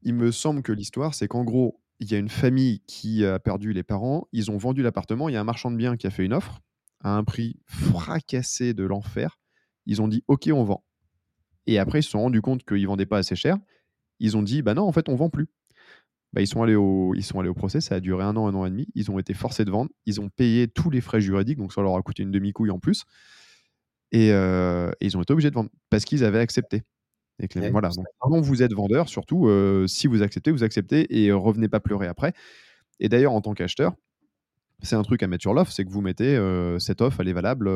Il 0.02 0.12
me 0.12 0.30
semble 0.30 0.60
que 0.60 0.72
l'histoire, 0.72 1.14
c'est 1.14 1.26
qu'en 1.26 1.44
gros, 1.44 1.80
il 1.98 2.12
y 2.12 2.14
a 2.14 2.18
une 2.18 2.28
famille 2.28 2.80
qui 2.86 3.24
a 3.24 3.38
perdu 3.38 3.72
les 3.72 3.82
parents, 3.82 4.28
ils 4.30 4.50
ont 4.50 4.58
vendu 4.58 4.82
l'appartement, 4.82 5.30
il 5.30 5.32
y 5.32 5.36
a 5.36 5.40
un 5.40 5.44
marchand 5.44 5.70
de 5.70 5.76
biens 5.76 5.96
qui 5.96 6.06
a 6.06 6.10
fait 6.10 6.26
une 6.26 6.34
offre 6.34 6.60
à 7.00 7.16
un 7.16 7.24
prix 7.24 7.56
fracassé 7.64 8.74
de 8.74 8.84
l'enfer. 8.84 9.38
Ils 9.86 10.02
ont 10.02 10.08
dit 10.08 10.22
OK, 10.28 10.50
on 10.52 10.64
vend. 10.64 10.84
Et 11.66 11.78
après, 11.78 12.00
ils 12.00 12.02
se 12.02 12.10
sont 12.10 12.20
rendus 12.20 12.42
compte 12.42 12.62
qu'ils 12.62 12.82
ne 12.82 12.88
vendaient 12.88 13.06
pas 13.06 13.16
assez 13.16 13.36
cher. 13.36 13.56
Ils 14.20 14.36
ont 14.36 14.42
dit 14.42 14.62
bah 14.62 14.74
non, 14.74 14.82
en 14.82 14.92
fait, 14.92 15.08
on 15.08 15.16
vend 15.16 15.30
plus. 15.30 15.48
Bah, 16.32 16.42
ils, 16.42 16.46
sont 16.46 16.62
allés 16.62 16.74
au, 16.74 17.14
ils 17.14 17.22
sont 17.22 17.40
allés 17.40 17.48
au 17.48 17.54
procès, 17.54 17.80
ça 17.80 17.94
a 17.94 18.00
duré 18.00 18.22
un 18.22 18.36
an, 18.36 18.46
un 18.46 18.54
an 18.54 18.66
et 18.66 18.70
demi. 18.70 18.86
Ils 18.94 19.10
ont 19.10 19.18
été 19.18 19.32
forcés 19.32 19.64
de 19.64 19.70
vendre. 19.70 19.90
Ils 20.04 20.20
ont 20.20 20.28
payé 20.28 20.68
tous 20.68 20.90
les 20.90 21.00
frais 21.00 21.20
juridiques, 21.20 21.58
donc 21.58 21.72
ça 21.72 21.80
leur 21.80 21.96
a 21.96 22.02
coûté 22.02 22.22
une 22.22 22.30
demi-couille 22.30 22.70
en 22.70 22.78
plus. 22.78 23.04
Et, 24.12 24.28
ils 24.28 25.16
ont 25.16 25.22
été 25.22 25.32
obligés 25.32 25.50
de 25.50 25.54
vendre 25.54 25.70
parce 25.90 26.04
qu'ils 26.04 26.24
avaient 26.24 26.38
accepté. 26.38 26.82
Et 27.38 27.70
voilà. 27.70 27.90
Donc, 27.90 28.06
quand 28.18 28.40
vous 28.40 28.62
êtes 28.62 28.72
vendeur, 28.72 29.08
surtout, 29.08 29.48
si 29.86 30.06
vous 30.06 30.22
acceptez, 30.22 30.50
vous 30.50 30.64
acceptez 30.64 31.06
et 31.22 31.32
revenez 31.32 31.68
pas 31.68 31.80
pleurer 31.80 32.06
après. 32.06 32.32
Et 33.00 33.08
d'ailleurs, 33.08 33.32
en 33.32 33.40
tant 33.40 33.54
qu'acheteur, 33.54 33.94
c'est 34.82 34.96
un 34.96 35.02
truc 35.02 35.22
à 35.22 35.26
mettre 35.26 35.42
sur 35.42 35.54
l'offre, 35.54 35.72
c'est 35.72 35.84
que 35.84 35.90
vous 35.90 36.02
mettez 36.02 36.38
cette 36.78 37.00
offre, 37.00 37.20
elle 37.20 37.28
est 37.28 37.34
valable 37.34 37.70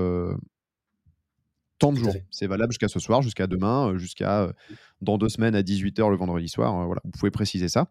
tant 1.80 1.92
de 1.92 1.98
jours. 1.98 2.14
C'est 2.30 2.46
valable 2.46 2.72
jusqu'à 2.72 2.88
ce 2.88 3.00
soir, 3.00 3.22
jusqu'à 3.22 3.48
demain, 3.48 3.96
jusqu'à 3.98 4.46
mmh. 4.46 4.74
dans 5.02 5.18
deux 5.18 5.28
semaines 5.28 5.56
à 5.56 5.62
18h 5.62 6.08
le 6.08 6.16
vendredi 6.16 6.48
soir. 6.48 6.86
voilà, 6.86 7.00
vous 7.04 7.10
pouvez 7.10 7.32
préciser 7.32 7.68
ça. 7.68 7.90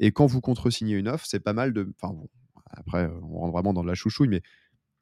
Et 0.00 0.10
quand 0.10 0.26
vous 0.26 0.40
contresignez 0.40 0.96
une 0.96 1.06
offre, 1.06 1.26
c'est 1.26 1.40
pas 1.40 1.52
mal 1.52 1.72
de. 1.72 1.92
Enfin, 2.00 2.12
bon, 2.12 2.28
après, 2.70 3.08
on 3.22 3.38
rentre 3.38 3.52
vraiment 3.52 3.72
dans 3.72 3.82
de 3.82 3.88
la 3.88 3.94
chouchouille, 3.94 4.28
mais 4.28 4.42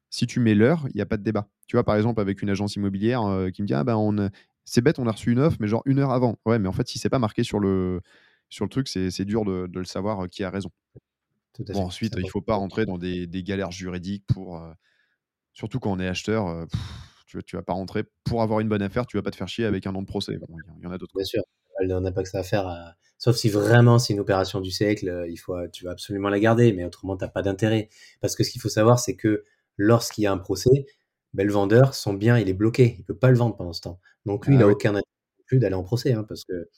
si 0.09 0.27
tu 0.27 0.39
mets 0.39 0.53
l'heure, 0.53 0.85
il 0.89 0.95
n'y 0.95 1.01
a 1.01 1.05
pas 1.05 1.17
de 1.17 1.23
débat. 1.23 1.47
Tu 1.67 1.75
vois, 1.75 1.83
par 1.83 1.95
exemple, 1.95 2.19
avec 2.19 2.41
une 2.41 2.49
agence 2.49 2.75
immobilière 2.75 3.23
euh, 3.23 3.49
qui 3.49 3.61
me 3.61 3.67
dit 3.67 3.73
Ah 3.73 3.83
ben, 3.83 3.95
on, 3.95 4.29
c'est 4.65 4.81
bête, 4.81 4.99
on 4.99 5.07
a 5.07 5.11
reçu 5.11 5.31
une 5.31 5.39
offre, 5.39 5.57
mais 5.59 5.67
genre 5.67 5.83
une 5.85 5.99
heure 5.99 6.11
avant. 6.11 6.37
Ouais, 6.45 6.59
mais 6.59 6.67
en 6.67 6.73
fait, 6.73 6.87
si 6.87 6.99
c'est 6.99 7.09
pas 7.09 7.19
marqué 7.19 7.43
sur 7.43 7.59
le, 7.59 8.01
sur 8.49 8.65
le 8.65 8.69
truc, 8.69 8.87
c'est, 8.87 9.25
dur 9.25 9.45
de, 9.45 9.69
le 9.73 9.85
savoir 9.85 10.25
euh, 10.25 10.27
qui 10.27 10.43
a 10.43 10.49
raison. 10.49 10.69
Bon, 11.59 11.85
ensuite, 11.85 12.13
il 12.17 12.23
ne 12.23 12.29
faut 12.29 12.41
pas 12.41 12.55
rentrer 12.55 12.85
dans 12.85 12.97
des, 12.97 13.27
galères 13.43 13.71
juridiques 13.71 14.25
pour. 14.27 14.57
Euh, 14.57 14.71
surtout 15.53 15.79
quand 15.79 15.91
on 15.91 15.99
est 15.99 16.07
acheteur, 16.07 16.67
tu 17.29 17.55
ne 17.55 17.59
vas 17.59 17.63
pas 17.63 17.73
rentrer 17.73 18.03
pour 18.23 18.41
avoir 18.41 18.59
une 18.59 18.69
bonne 18.69 18.81
affaire, 18.81 19.05
tu 19.05 19.17
vas 19.17 19.23
pas 19.23 19.31
te 19.31 19.35
faire 19.35 19.47
chier 19.47 19.65
avec 19.65 19.87
un 19.87 19.91
nom 19.91 20.01
de 20.01 20.07
procès. 20.07 20.37
Il 20.79 20.83
y, 20.83 20.87
en 20.87 20.91
a 20.91 20.97
d'autres. 20.97 21.13
Bien 21.15 21.25
sûr, 21.25 21.43
on 21.81 22.01
n'a 22.01 22.11
pas 22.11 22.23
que 22.23 22.29
ça 22.29 22.39
à 22.39 22.43
faire. 22.43 22.95
Sauf 23.17 23.35
si 23.35 23.49
vraiment 23.49 23.99
c'est 23.99 24.13
une 24.13 24.19
opération 24.19 24.61
du 24.61 24.71
siècle, 24.71 25.25
il 25.29 25.37
faut, 25.37 25.55
tu 25.67 25.85
vas 25.85 25.91
absolument 25.91 26.29
la 26.29 26.39
garder, 26.39 26.73
mais 26.73 26.85
autrement, 26.85 27.17
tu 27.17 27.25
n'as 27.25 27.29
pas 27.29 27.41
d'intérêt. 27.41 27.89
Parce 28.21 28.35
que 28.35 28.43
ce 28.43 28.51
qu'il 28.51 28.61
faut 28.61 28.69
savoir, 28.69 28.99
c'est 28.99 29.15
que 29.15 29.43
lorsqu'il 29.77 30.23
y 30.23 30.27
a 30.27 30.31
un 30.31 30.37
procès, 30.37 30.85
ben, 31.33 31.45
le 31.45 31.53
vendeur, 31.53 31.93
son 31.93 32.13
bien, 32.13 32.37
il 32.37 32.49
est 32.49 32.53
bloqué. 32.53 32.95
Il 32.97 33.01
ne 33.01 33.05
peut 33.05 33.17
pas 33.17 33.29
le 33.29 33.37
vendre 33.37 33.55
pendant 33.55 33.73
ce 33.73 33.81
temps. 33.81 33.99
Donc 34.25 34.47
lui, 34.47 34.55
il 34.55 34.57
n'a 34.57 34.65
ah 34.65 34.69
aucun 34.69 34.91
intérêt 34.91 35.03
plus 35.45 35.59
d'aller 35.59 35.75
en 35.75 35.83
procès, 35.83 36.13
hein, 36.13 36.23
parce 36.23 36.45
que 36.45 36.69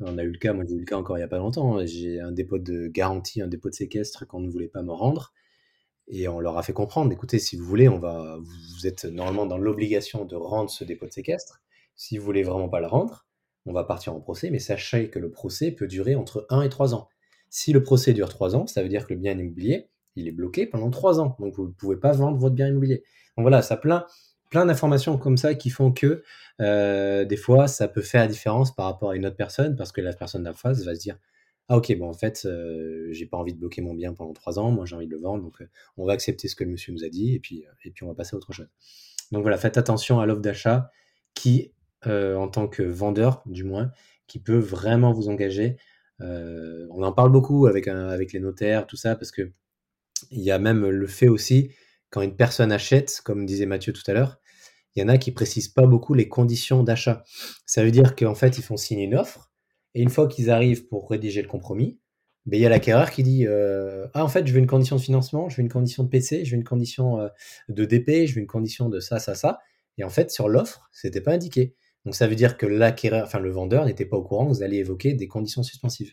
on 0.00 0.18
a 0.18 0.22
eu 0.22 0.30
le 0.30 0.38
cas, 0.38 0.52
moi 0.52 0.64
j'ai 0.68 0.74
eu 0.74 0.80
le 0.80 0.84
cas 0.84 0.96
encore 0.96 1.16
il 1.16 1.20
n'y 1.20 1.24
a 1.24 1.28
pas 1.28 1.38
longtemps. 1.38 1.78
Hein. 1.78 1.86
J'ai 1.86 2.20
un 2.20 2.32
dépôt 2.32 2.58
de 2.58 2.88
garantie, 2.88 3.40
un 3.40 3.46
dépôt 3.46 3.70
de 3.70 3.74
séquestre 3.74 4.26
qu'on 4.26 4.40
ne 4.40 4.50
voulait 4.50 4.68
pas 4.68 4.82
me 4.82 4.92
rendre. 4.92 5.32
Et 6.08 6.28
on 6.28 6.40
leur 6.40 6.56
a 6.56 6.62
fait 6.62 6.72
comprendre, 6.72 7.12
écoutez, 7.12 7.38
si 7.38 7.56
vous 7.56 7.64
voulez, 7.64 7.88
on 7.88 7.98
va, 7.98 8.38
vous 8.38 8.86
êtes 8.86 9.04
normalement 9.06 9.46
dans 9.46 9.58
l'obligation 9.58 10.24
de 10.24 10.36
rendre 10.36 10.70
ce 10.70 10.84
dépôt 10.84 11.06
de 11.06 11.12
séquestre. 11.12 11.62
Si 11.96 12.16
vous 12.18 12.24
voulez 12.24 12.42
vraiment 12.42 12.68
pas 12.68 12.80
le 12.80 12.86
rendre, 12.86 13.26
on 13.64 13.72
va 13.72 13.82
partir 13.82 14.14
en 14.14 14.20
procès, 14.20 14.50
mais 14.50 14.60
sachez 14.60 15.10
que 15.10 15.18
le 15.18 15.30
procès 15.30 15.72
peut 15.72 15.88
durer 15.88 16.14
entre 16.14 16.46
1 16.50 16.62
et 16.62 16.68
3 16.68 16.94
ans. 16.94 17.08
Si 17.50 17.72
le 17.72 17.82
procès 17.82 18.12
dure 18.12 18.28
3 18.28 18.54
ans, 18.54 18.66
ça 18.66 18.82
veut 18.82 18.88
dire 18.88 19.06
que 19.06 19.14
le 19.14 19.18
bien 19.18 19.36
immobilier, 19.36 19.88
il 20.14 20.28
est 20.28 20.32
bloqué 20.32 20.66
pendant 20.66 20.90
3 20.90 21.20
ans. 21.20 21.36
Donc 21.40 21.54
vous 21.56 21.66
ne 21.66 21.72
pouvez 21.72 21.96
pas 21.96 22.12
vendre 22.12 22.38
votre 22.38 22.54
bien 22.54 22.68
immobilier. 22.68 23.02
Donc 23.36 23.42
voilà, 23.42 23.62
ça 23.62 23.76
plein, 23.76 24.06
plein 24.50 24.66
d'informations 24.66 25.18
comme 25.18 25.36
ça 25.36 25.54
qui 25.54 25.70
font 25.70 25.90
que 25.90 26.22
euh, 26.60 27.24
des 27.24 27.36
fois, 27.36 27.66
ça 27.66 27.88
peut 27.88 28.02
faire 28.02 28.22
la 28.22 28.28
différence 28.28 28.74
par 28.74 28.86
rapport 28.86 29.10
à 29.10 29.16
une 29.16 29.26
autre 29.26 29.36
personne, 29.36 29.76
parce 29.76 29.92
que 29.92 30.00
la 30.00 30.12
personne 30.12 30.44
d'en 30.44 30.54
face 30.54 30.84
va 30.84 30.94
se 30.94 31.00
dire 31.00 31.18
Ah, 31.68 31.78
ok, 31.78 31.96
bon, 31.98 32.08
en 32.08 32.12
fait, 32.12 32.42
euh, 32.44 33.08
j'ai 33.10 33.26
pas 33.26 33.36
envie 33.36 33.52
de 33.52 33.58
bloquer 33.58 33.82
mon 33.82 33.92
bien 33.94 34.14
pendant 34.14 34.32
3 34.32 34.58
ans, 34.60 34.70
moi 34.70 34.86
j'ai 34.86 34.94
envie 34.94 35.08
de 35.08 35.12
le 35.12 35.18
vendre, 35.18 35.42
donc 35.42 35.60
euh, 35.60 35.68
on 35.96 36.06
va 36.06 36.12
accepter 36.12 36.46
ce 36.46 36.54
que 36.54 36.62
le 36.62 36.70
monsieur 36.70 36.92
nous 36.92 37.04
a 37.04 37.08
dit, 37.08 37.34
et 37.34 37.40
puis, 37.40 37.64
et 37.84 37.90
puis 37.90 38.04
on 38.04 38.08
va 38.08 38.14
passer 38.14 38.34
à 38.34 38.36
autre 38.36 38.52
chose. 38.52 38.68
Donc 39.32 39.42
voilà, 39.42 39.58
faites 39.58 39.76
attention 39.76 40.20
à 40.20 40.26
l'offre 40.26 40.40
d'achat 40.40 40.90
qui, 41.34 41.72
en 42.04 42.46
tant 42.48 42.68
que 42.68 42.84
vendeur, 42.84 43.42
du 43.46 43.64
moins, 43.64 43.90
qui 44.28 44.38
peut 44.38 44.58
vraiment 44.58 45.12
vous 45.12 45.28
engager. 45.28 45.76
on 46.20 47.02
en 47.02 47.12
parle 47.12 47.32
beaucoup 47.32 47.66
avec, 47.66 47.88
avec 47.88 48.32
les 48.32 48.38
notaires, 48.38 48.86
tout 48.86 48.96
ça, 48.96 49.16
parce 49.16 49.32
que 49.32 49.50
il 50.30 50.40
y 50.40 50.52
a 50.52 50.58
même 50.58 50.88
le 50.88 51.06
fait 51.06 51.28
aussi, 51.28 51.72
quand 52.10 52.22
une 52.22 52.36
personne 52.36 52.72
achète, 52.72 53.20
comme 53.24 53.44
disait 53.44 53.66
Mathieu 53.66 53.92
tout 53.92 54.02
à 54.06 54.12
l'heure, 54.12 54.38
il 54.94 55.00
y 55.00 55.02
en 55.04 55.08
a 55.08 55.18
qui 55.18 55.32
précisent 55.32 55.68
pas 55.68 55.86
beaucoup 55.86 56.14
les 56.14 56.28
conditions 56.28 56.82
d'achat. 56.82 57.24
Ça 57.66 57.84
veut 57.84 57.90
dire 57.90 58.16
qu'en 58.16 58.34
fait, 58.34 58.56
ils 58.58 58.62
font 58.62 58.76
signer 58.76 59.04
une 59.04 59.14
offre, 59.14 59.52
et 59.96 60.02
une 60.02 60.10
fois 60.10 60.28
qu'ils 60.28 60.50
arrivent 60.50 60.86
pour 60.88 61.08
rédiger 61.08 61.40
le 61.40 61.48
compromis, 61.48 61.98
ben, 62.44 62.58
il 62.58 62.62
y 62.62 62.66
a 62.66 62.68
l'acquéreur 62.68 63.10
qui 63.10 63.22
dit 63.22 63.46
euh, 63.46 64.06
Ah, 64.12 64.22
en 64.22 64.28
fait, 64.28 64.46
je 64.46 64.52
veux 64.52 64.58
une 64.58 64.66
condition 64.66 64.96
de 64.96 65.00
financement, 65.00 65.48
je 65.48 65.56
veux 65.56 65.62
une 65.62 65.70
condition 65.70 66.04
de 66.04 66.08
PC, 66.08 66.44
je 66.44 66.50
veux 66.50 66.56
une 66.56 66.64
condition 66.64 67.18
euh, 67.18 67.28
de 67.70 67.86
DP, 67.86 68.26
je 68.26 68.34
veux 68.34 68.40
une 68.40 68.46
condition 68.46 68.90
de 68.90 69.00
ça, 69.00 69.18
ça, 69.18 69.34
ça. 69.34 69.58
Et 69.96 70.04
en 70.04 70.10
fait, 70.10 70.30
sur 70.30 70.50
l'offre, 70.50 70.90
c'était 70.92 71.22
pas 71.22 71.32
indiqué. 71.32 71.74
Donc 72.04 72.14
ça 72.14 72.26
veut 72.26 72.34
dire 72.34 72.58
que 72.58 72.66
l'acquéreur, 72.66 73.24
enfin 73.24 73.40
le 73.40 73.50
vendeur 73.50 73.86
n'était 73.86 74.04
pas 74.04 74.18
au 74.18 74.22
courant 74.22 74.44
que 74.44 74.52
vous 74.52 74.62
allez 74.62 74.76
évoquer 74.76 75.14
des 75.14 75.28
conditions 75.28 75.62
suspensives. 75.62 76.12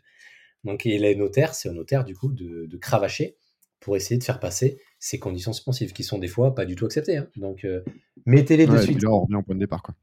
Donc 0.63 0.85
et 0.85 0.97
les 0.97 1.15
notaires, 1.15 1.53
c'est 1.53 1.67
au 1.67 1.73
notaire 1.73 2.05
du 2.05 2.15
coup 2.15 2.31
de, 2.31 2.65
de 2.65 2.77
cravacher 2.77 3.35
pour 3.81 3.97
essayer 3.97 4.17
de 4.17 4.23
faire 4.23 4.39
passer 4.39 4.79
ces 4.97 5.19
conditions 5.19 5.51
suspensives 5.51 5.91
qui 5.91 6.03
sont 6.03 6.17
des 6.17 6.29
fois 6.29 6.55
pas 6.55 6.63
du 6.63 6.75
tout 6.75 6.85
acceptées. 6.85 7.17
Hein. 7.17 7.27
Donc, 7.35 7.65
euh, 7.65 7.83
mettez-les 8.25 8.65
de 8.65 8.77
suite. 8.77 9.03
Là, 9.03 9.09
on 9.09 9.19
revient 9.23 9.35
au 9.35 9.41
point 9.41 9.55
de 9.55 9.59
départ. 9.59 9.83
Quoi. 9.83 9.93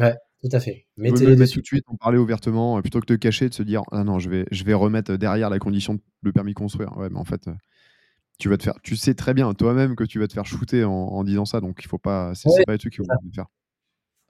Ouais, 0.00 0.16
tout 0.42 0.48
à 0.52 0.60
fait. 0.60 0.86
Mettez-les 0.96 1.36
de 1.36 1.46
tout 1.46 1.60
de 1.60 1.66
suite, 1.66 1.84
en 1.86 1.96
parler 1.96 2.18
ouvertement, 2.18 2.78
euh, 2.78 2.80
plutôt 2.80 3.00
que 3.00 3.06
de 3.06 3.16
cacher, 3.16 3.48
de 3.48 3.54
se 3.54 3.62
dire 3.62 3.82
Ah 3.92 4.04
non, 4.04 4.18
je 4.18 4.30
vais, 4.30 4.46
je 4.50 4.64
vais 4.64 4.74
remettre 4.74 5.16
derrière 5.16 5.50
la 5.50 5.58
condition 5.58 5.94
de 5.94 6.00
le 6.22 6.32
permis 6.32 6.52
de 6.52 6.58
construire. 6.58 6.96
Ouais, 6.96 7.08
mais 7.10 7.18
en 7.18 7.24
fait, 7.24 7.48
euh, 7.48 7.54
tu 8.38 8.48
vas 8.48 8.56
te 8.56 8.62
faire. 8.62 8.74
Tu 8.82 8.96
sais 8.96 9.14
très 9.14 9.34
bien 9.34 9.52
toi-même 9.52 9.96
que 9.96 10.04
tu 10.04 10.18
vas 10.18 10.28
te 10.28 10.32
faire 10.32 10.46
shooter 10.46 10.84
en, 10.84 11.22
disant 11.24 11.44
ça, 11.44 11.60
donc 11.60 11.80
il 11.82 11.88
faut 11.88 11.98
pas. 11.98 12.32
C'est 12.34 12.48
pas 12.64 12.72
les 12.72 12.78
trucs 12.78 12.94
qu'il 12.94 13.04
faut 13.04 13.34
faire. 13.34 13.46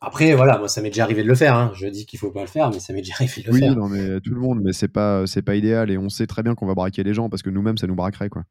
Après, 0.02 0.34
voilà, 0.34 0.58
moi, 0.58 0.66
ça 0.66 0.80
m'est 0.80 0.88
déjà 0.88 1.04
arrivé 1.04 1.22
de 1.22 1.28
le 1.28 1.34
faire. 1.34 1.54
Hein. 1.54 1.72
Je 1.74 1.86
dis 1.86 2.06
qu'il 2.06 2.18
faut 2.18 2.30
pas 2.30 2.40
le 2.40 2.46
faire, 2.46 2.70
mais 2.70 2.80
ça 2.80 2.92
m'est 2.92 3.02
déjà 3.02 3.14
arrivé 3.14 3.42
de 3.42 3.52
le 3.52 3.58
faire. 3.58 3.70
Oui, 3.70 3.76
non, 3.76 3.88
mais 3.88 4.20
tout 4.20 4.32
le 4.32 4.40
monde, 4.40 4.61
mais 4.62 4.72
c'est 4.72 4.88
pas, 4.88 5.26
c'est 5.26 5.42
pas 5.42 5.56
idéal, 5.56 5.90
et 5.90 5.98
on 5.98 6.08
sait 6.08 6.26
très 6.26 6.42
bien 6.42 6.54
qu'on 6.54 6.66
va 6.66 6.74
braquer 6.74 7.02
les 7.02 7.12
gens 7.12 7.28
parce 7.28 7.42
que 7.42 7.50
nous-mêmes, 7.50 7.76
ça 7.76 7.86
nous 7.86 7.94
braquerait, 7.94 8.30
quoi. 8.30 8.44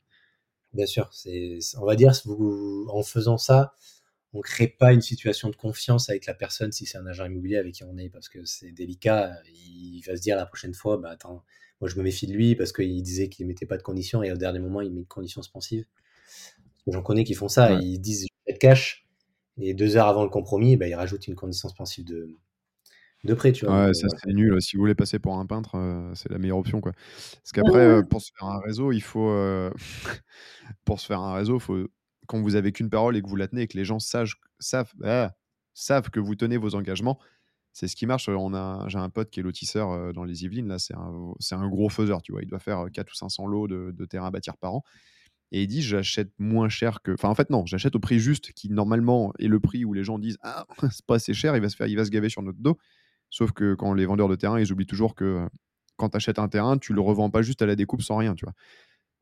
Bien 0.74 0.86
sûr, 0.86 1.10
c'est, 1.12 1.57
on 1.82 1.86
va 1.86 1.95
dire, 1.95 2.14
vous, 2.26 2.86
en 2.93 3.01
faisant 3.01 3.39
ça, 3.39 3.74
on 4.34 4.41
crée 4.41 4.67
pas 4.67 4.93
une 4.93 5.01
situation 5.01 5.49
de 5.49 5.55
confiance 5.55 6.09
avec 6.09 6.25
la 6.25 6.34
personne 6.34 6.71
si 6.71 6.86
c'est 6.86 6.97
un 6.97 7.05
agent 7.07 7.25
immobilier 7.25 7.57
avec 7.57 7.73
qui 7.73 7.84
on 7.84 7.97
est, 7.97 8.09
parce 8.09 8.30
que 8.30 8.45
c'est 8.45 8.71
délicat. 8.71 9.34
Il 9.47 10.01
va 10.05 10.15
se 10.15 10.21
dire 10.21 10.36
la 10.36 10.45
prochaine 10.45 10.73
fois, 10.73 10.97
bah 10.97 11.09
attends, 11.09 11.43
moi 11.82 11.89
je 11.89 11.95
me 11.95 12.03
méfie 12.03 12.27
de 12.27 12.34
lui 12.34 12.55
parce 12.55 12.71
qu'il 12.71 13.01
disait 13.01 13.30
qu'il 13.30 13.47
mettait 13.47 13.65
pas 13.65 13.77
de 13.77 13.84
conditions 13.84 14.21
et 14.23 14.32
au 14.32 14.38
dernier 14.38 14.59
moment 14.59 14.82
il 14.82 14.91
met 14.91 15.01
une 15.01 15.07
condition 15.07 15.41
suspensive. 15.41 15.86
J'en 16.88 17.01
connais 17.01 17.23
qui 17.23 17.34
font 17.34 17.49
ça, 17.49 17.73
ils 17.73 17.99
disent 17.99 18.27
je 18.47 18.53
vais 18.53 18.57
cash 18.57 19.07
et 19.61 19.73
deux 19.73 19.97
heures 19.97 20.07
avant 20.07 20.23
le 20.23 20.30
compromis, 20.30 20.77
bah, 20.77 20.88
ils 20.88 20.95
rajoutent 20.95 21.27
une 21.27 21.36
condition 21.36 21.67
suspensive 21.69 22.05
de, 22.05 22.36
de 23.25 23.34
près, 23.34 23.51
tu 23.51 23.65
vois. 23.65 23.88
Ouais, 23.88 23.93
ça 23.93 24.07
c'est 24.09 24.32
nul. 24.32 24.61
Si 24.61 24.75
vous 24.75 24.82
voulez 24.82 24.95
passer 24.95 25.19
pour 25.19 25.38
un 25.38 25.45
peintre, 25.45 25.75
euh, 25.75 26.11
c'est 26.15 26.32
la 26.32 26.38
meilleure 26.38 26.57
option, 26.57 26.80
quoi. 26.82 26.93
Parce 26.93 27.51
qu'après, 27.51 27.80
euh, 27.80 28.01
pour 28.01 28.21
se 28.21 28.32
faire 28.38 28.47
un 28.47 28.59
réseau, 28.59 28.91
il 28.91 29.01
faut 29.01 29.30
euh, 29.30 29.71
pour 30.86 30.99
se 30.99 31.07
faire 31.07 31.19
un 31.19 31.34
réseau, 31.34 31.59
faut 31.59 31.88
quand 32.30 32.39
vous 32.41 32.55
avez 32.55 32.71
qu'une 32.71 32.89
parole 32.89 33.17
et 33.17 33.21
que 33.21 33.27
vous 33.27 33.36
la 33.36 33.47
tenez 33.47 33.63
et 33.63 33.67
que 33.67 33.77
les 33.77 33.86
gens 33.86 33.99
savent 33.99 34.34
savent, 34.59 34.93
ah, 35.03 35.34
savent 35.73 36.09
que 36.11 36.19
vous 36.19 36.36
tenez 36.36 36.57
vos 36.57 36.75
engagements, 36.75 37.19
c'est 37.73 37.88
ce 37.88 37.95
qui 37.95 38.05
marche. 38.05 38.30
J'ai 38.88 38.97
un 38.97 39.09
pote 39.09 39.32
qui 39.32 39.39
est 39.39 39.43
lotisseur 39.43 40.13
dans 40.13 40.23
les 40.23 40.43
Yvelines. 40.43 40.67
Là, 40.67 40.80
c'est 40.80 40.95
un, 40.95 41.34
un 41.51 41.67
gros 41.67 41.89
faiseur, 41.89 42.21
tu 42.21 42.32
vois. 42.32 42.43
Il 42.43 42.47
doit 42.47 42.59
faire 42.59 42.86
4 42.93 43.11
ou 43.11 43.15
500 43.15 43.47
lots 43.47 43.67
de, 43.67 43.91
de 43.91 44.05
terrain 44.05 44.27
à 44.27 44.32
bâtir 44.32 44.57
par 44.57 44.75
an. 44.75 44.84
Et 45.51 45.63
il 45.63 45.67
dit 45.67 45.82
j'achète 45.82 46.32
moins 46.38 46.69
cher 46.69 47.01
que. 47.01 47.11
Enfin, 47.11 47.30
en 47.30 47.36
fait, 47.36 47.49
non, 47.49 47.65
j'achète 47.65 47.95
au 47.95 47.99
prix 47.99 48.19
juste 48.19 48.53
qui 48.53 48.69
normalement 48.69 49.34
est 49.39 49.47
le 49.47 49.59
prix 49.59 49.84
où 49.84 49.93
les 49.93 50.03
gens 50.03 50.19
disent 50.19 50.38
ah 50.43 50.67
c'est 50.91 51.05
pas 51.05 51.15
assez 51.15 51.34
cher, 51.34 51.55
il 51.55 51.61
va 51.61 51.69
se 51.69 51.75
faire, 51.75 51.88
il 51.88 51.95
va 51.95 52.05
se 52.05 52.11
gaver 52.11 52.30
sur 52.30 52.43
notre 52.43 52.59
dos. 52.59 52.77
Sauf 53.32 53.51
que 53.51 53.73
quand 53.75 53.93
les 53.93 54.05
vendeurs 54.05 54.27
de 54.27 54.36
terrain, 54.36 54.59
ils 54.59 54.71
oublient 54.71 54.88
toujours 54.88 55.15
que 55.15 55.25
euh, 55.25 55.47
quand 55.97 56.09
tu 56.09 56.17
achètes 56.17 56.39
un 56.39 56.47
terrain, 56.47 56.77
tu 56.77 56.93
le 56.93 57.01
revends 57.01 57.30
pas 57.30 57.41
juste 57.41 57.61
à 57.61 57.65
la 57.65 57.75
découpe 57.75 58.01
sans 58.01 58.17
rien, 58.17 58.36
tu 58.36 58.45
vois. 58.45 58.53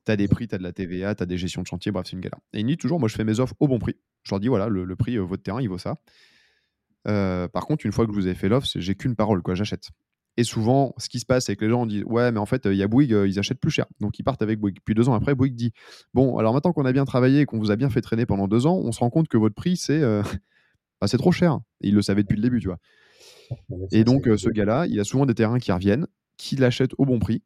Tu 0.07 0.11
as 0.13 0.15
des 0.15 0.29
prix, 0.29 0.47
tu 0.47 0.55
as 0.55 0.57
de 0.57 0.63
la 0.63 0.71
TVA, 0.71 1.15
tu 1.15 1.23
as 1.23 1.25
des 1.25 1.37
gestions 1.37 1.61
de 1.61 1.67
chantier, 1.67 1.91
bref, 1.91 2.05
c'est 2.07 2.13
une 2.13 2.21
galère. 2.21 2.39
Et 2.53 2.61
il 2.61 2.65
dit 2.65 2.77
toujours, 2.77 2.97
moi 2.97 3.09
je 3.09 3.15
fais 3.15 3.25
mes 3.25 3.41
offres 3.41 3.55
au 3.59 3.67
bon 3.67 3.77
prix. 3.77 3.97
Je 4.23 4.31
leur 4.31 4.39
dis, 4.39 4.47
voilà, 4.47 4.69
le, 4.69 4.95
prix, 4.95 5.17
euh, 5.17 5.21
votre 5.21 5.43
terrain, 5.43 5.61
il 5.61 5.67
vaut 5.67 5.77
ça. 5.77 5.95
Euh, 7.09 7.49
par 7.49 7.65
contre, 7.65 7.85
une 7.85 7.91
fois 7.91 8.07
que 8.07 8.13
vous 8.13 8.25
avez 8.25 8.33
fait 8.33 8.47
l'offre, 8.47 8.69
j'ai 8.73 8.95
qu'une 8.95 9.17
parole, 9.17 9.41
quoi, 9.41 9.53
j'achète. 9.53 9.89
Et 10.37 10.45
souvent, 10.45 10.93
ce 10.97 11.09
qui 11.09 11.19
se 11.19 11.25
passe, 11.25 11.47
c'est 11.47 11.57
que 11.57 11.65
les 11.65 11.71
gens 11.71 11.85
disent 11.85 12.05
Ouais, 12.05 12.31
mais 12.31 12.39
en 12.39 12.45
fait, 12.45 12.67
il 12.67 12.75
y 12.75 12.83
a 12.83 12.87
Bouygues, 12.87 13.25
ils 13.27 13.37
achètent 13.37 13.59
plus 13.59 13.71
cher. 13.71 13.85
Donc, 13.99 14.17
ils 14.17 14.23
partent 14.23 14.41
avec 14.41 14.61
Bouygues. 14.61 14.79
Puis 14.85 14.95
deux 14.95 15.09
ans 15.09 15.13
après, 15.13 15.35
Bouygues 15.35 15.55
dit 15.55 15.73
Bon, 16.13 16.37
alors 16.37 16.53
maintenant 16.53 16.71
qu'on 16.71 16.85
a 16.85 16.93
bien 16.93 17.03
travaillé 17.03 17.41
et 17.41 17.45
qu'on 17.45 17.59
vous 17.59 17.71
a 17.71 17.75
bien 17.75 17.89
fait 17.89 17.99
traîner 17.99 18.25
pendant 18.25 18.47
deux 18.47 18.65
ans, 18.65 18.77
on 18.77 18.93
se 18.93 18.99
rend 18.99 19.09
compte 19.09 19.27
que 19.27 19.37
votre 19.37 19.55
prix, 19.55 19.75
c'est 19.75 19.99
bah, 21.01 21.07
trop 21.09 21.33
cher. 21.33 21.59
Et 21.81 21.89
ils 21.89 21.93
le 21.93 22.01
savaient 22.01 22.23
depuis 22.23 22.37
le 22.37 22.43
début, 22.43 22.61
tu 22.61 22.67
vois. 22.67 22.77
Et 23.91 24.05
donc, 24.05 24.29
ce 24.37 24.49
gars-là, 24.49 24.85
il 24.87 24.97
a 25.01 25.03
souvent 25.03 25.25
des 25.25 25.33
terrains 25.33 25.59
qui 25.59 25.73
reviennent, 25.73 26.07
qui 26.37 26.55
l'achètent 26.55 26.93
au 26.97 27.05
bon 27.05 27.19
prix, 27.19 27.41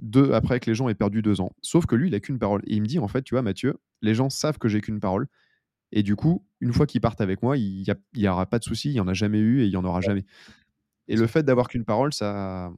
deux, 0.00 0.32
après 0.32 0.58
que 0.60 0.68
les 0.68 0.74
gens 0.74 0.88
aient 0.88 0.94
perdu 0.94 1.22
deux 1.22 1.40
ans. 1.40 1.52
Sauf 1.62 1.86
que 1.86 1.94
lui, 1.94 2.08
il 2.08 2.14
a 2.14 2.20
qu'une 2.20 2.38
parole. 2.38 2.62
Et 2.66 2.74
il 2.74 2.82
me 2.82 2.86
dit, 2.86 2.98
en 2.98 3.08
fait, 3.08 3.22
tu 3.22 3.34
vois, 3.34 3.42
Mathieu, 3.42 3.76
les 4.02 4.14
gens 4.14 4.30
savent 4.30 4.58
que 4.58 4.68
j'ai 4.68 4.80
qu'une 4.80 4.98
parole. 4.98 5.26
Et 5.92 6.02
du 6.02 6.16
coup, 6.16 6.44
une 6.60 6.72
fois 6.72 6.86
qu'ils 6.86 7.00
partent 7.00 7.20
avec 7.20 7.42
moi, 7.42 7.56
il 7.56 7.84
n'y 8.14 8.28
aura 8.28 8.46
pas 8.46 8.58
de 8.58 8.64
souci, 8.64 8.90
il 8.90 8.94
n'y 8.94 9.00
en 9.00 9.08
a 9.08 9.14
jamais 9.14 9.38
eu 9.38 9.62
et 9.62 9.66
il 9.66 9.70
n'y 9.70 9.76
en 9.76 9.84
aura 9.84 10.00
jamais. 10.00 10.24
Et 11.08 11.16
le 11.16 11.26
fait 11.26 11.42
d'avoir 11.42 11.68
qu'une 11.68 11.84
parole, 11.84 12.12
ça, 12.12 12.72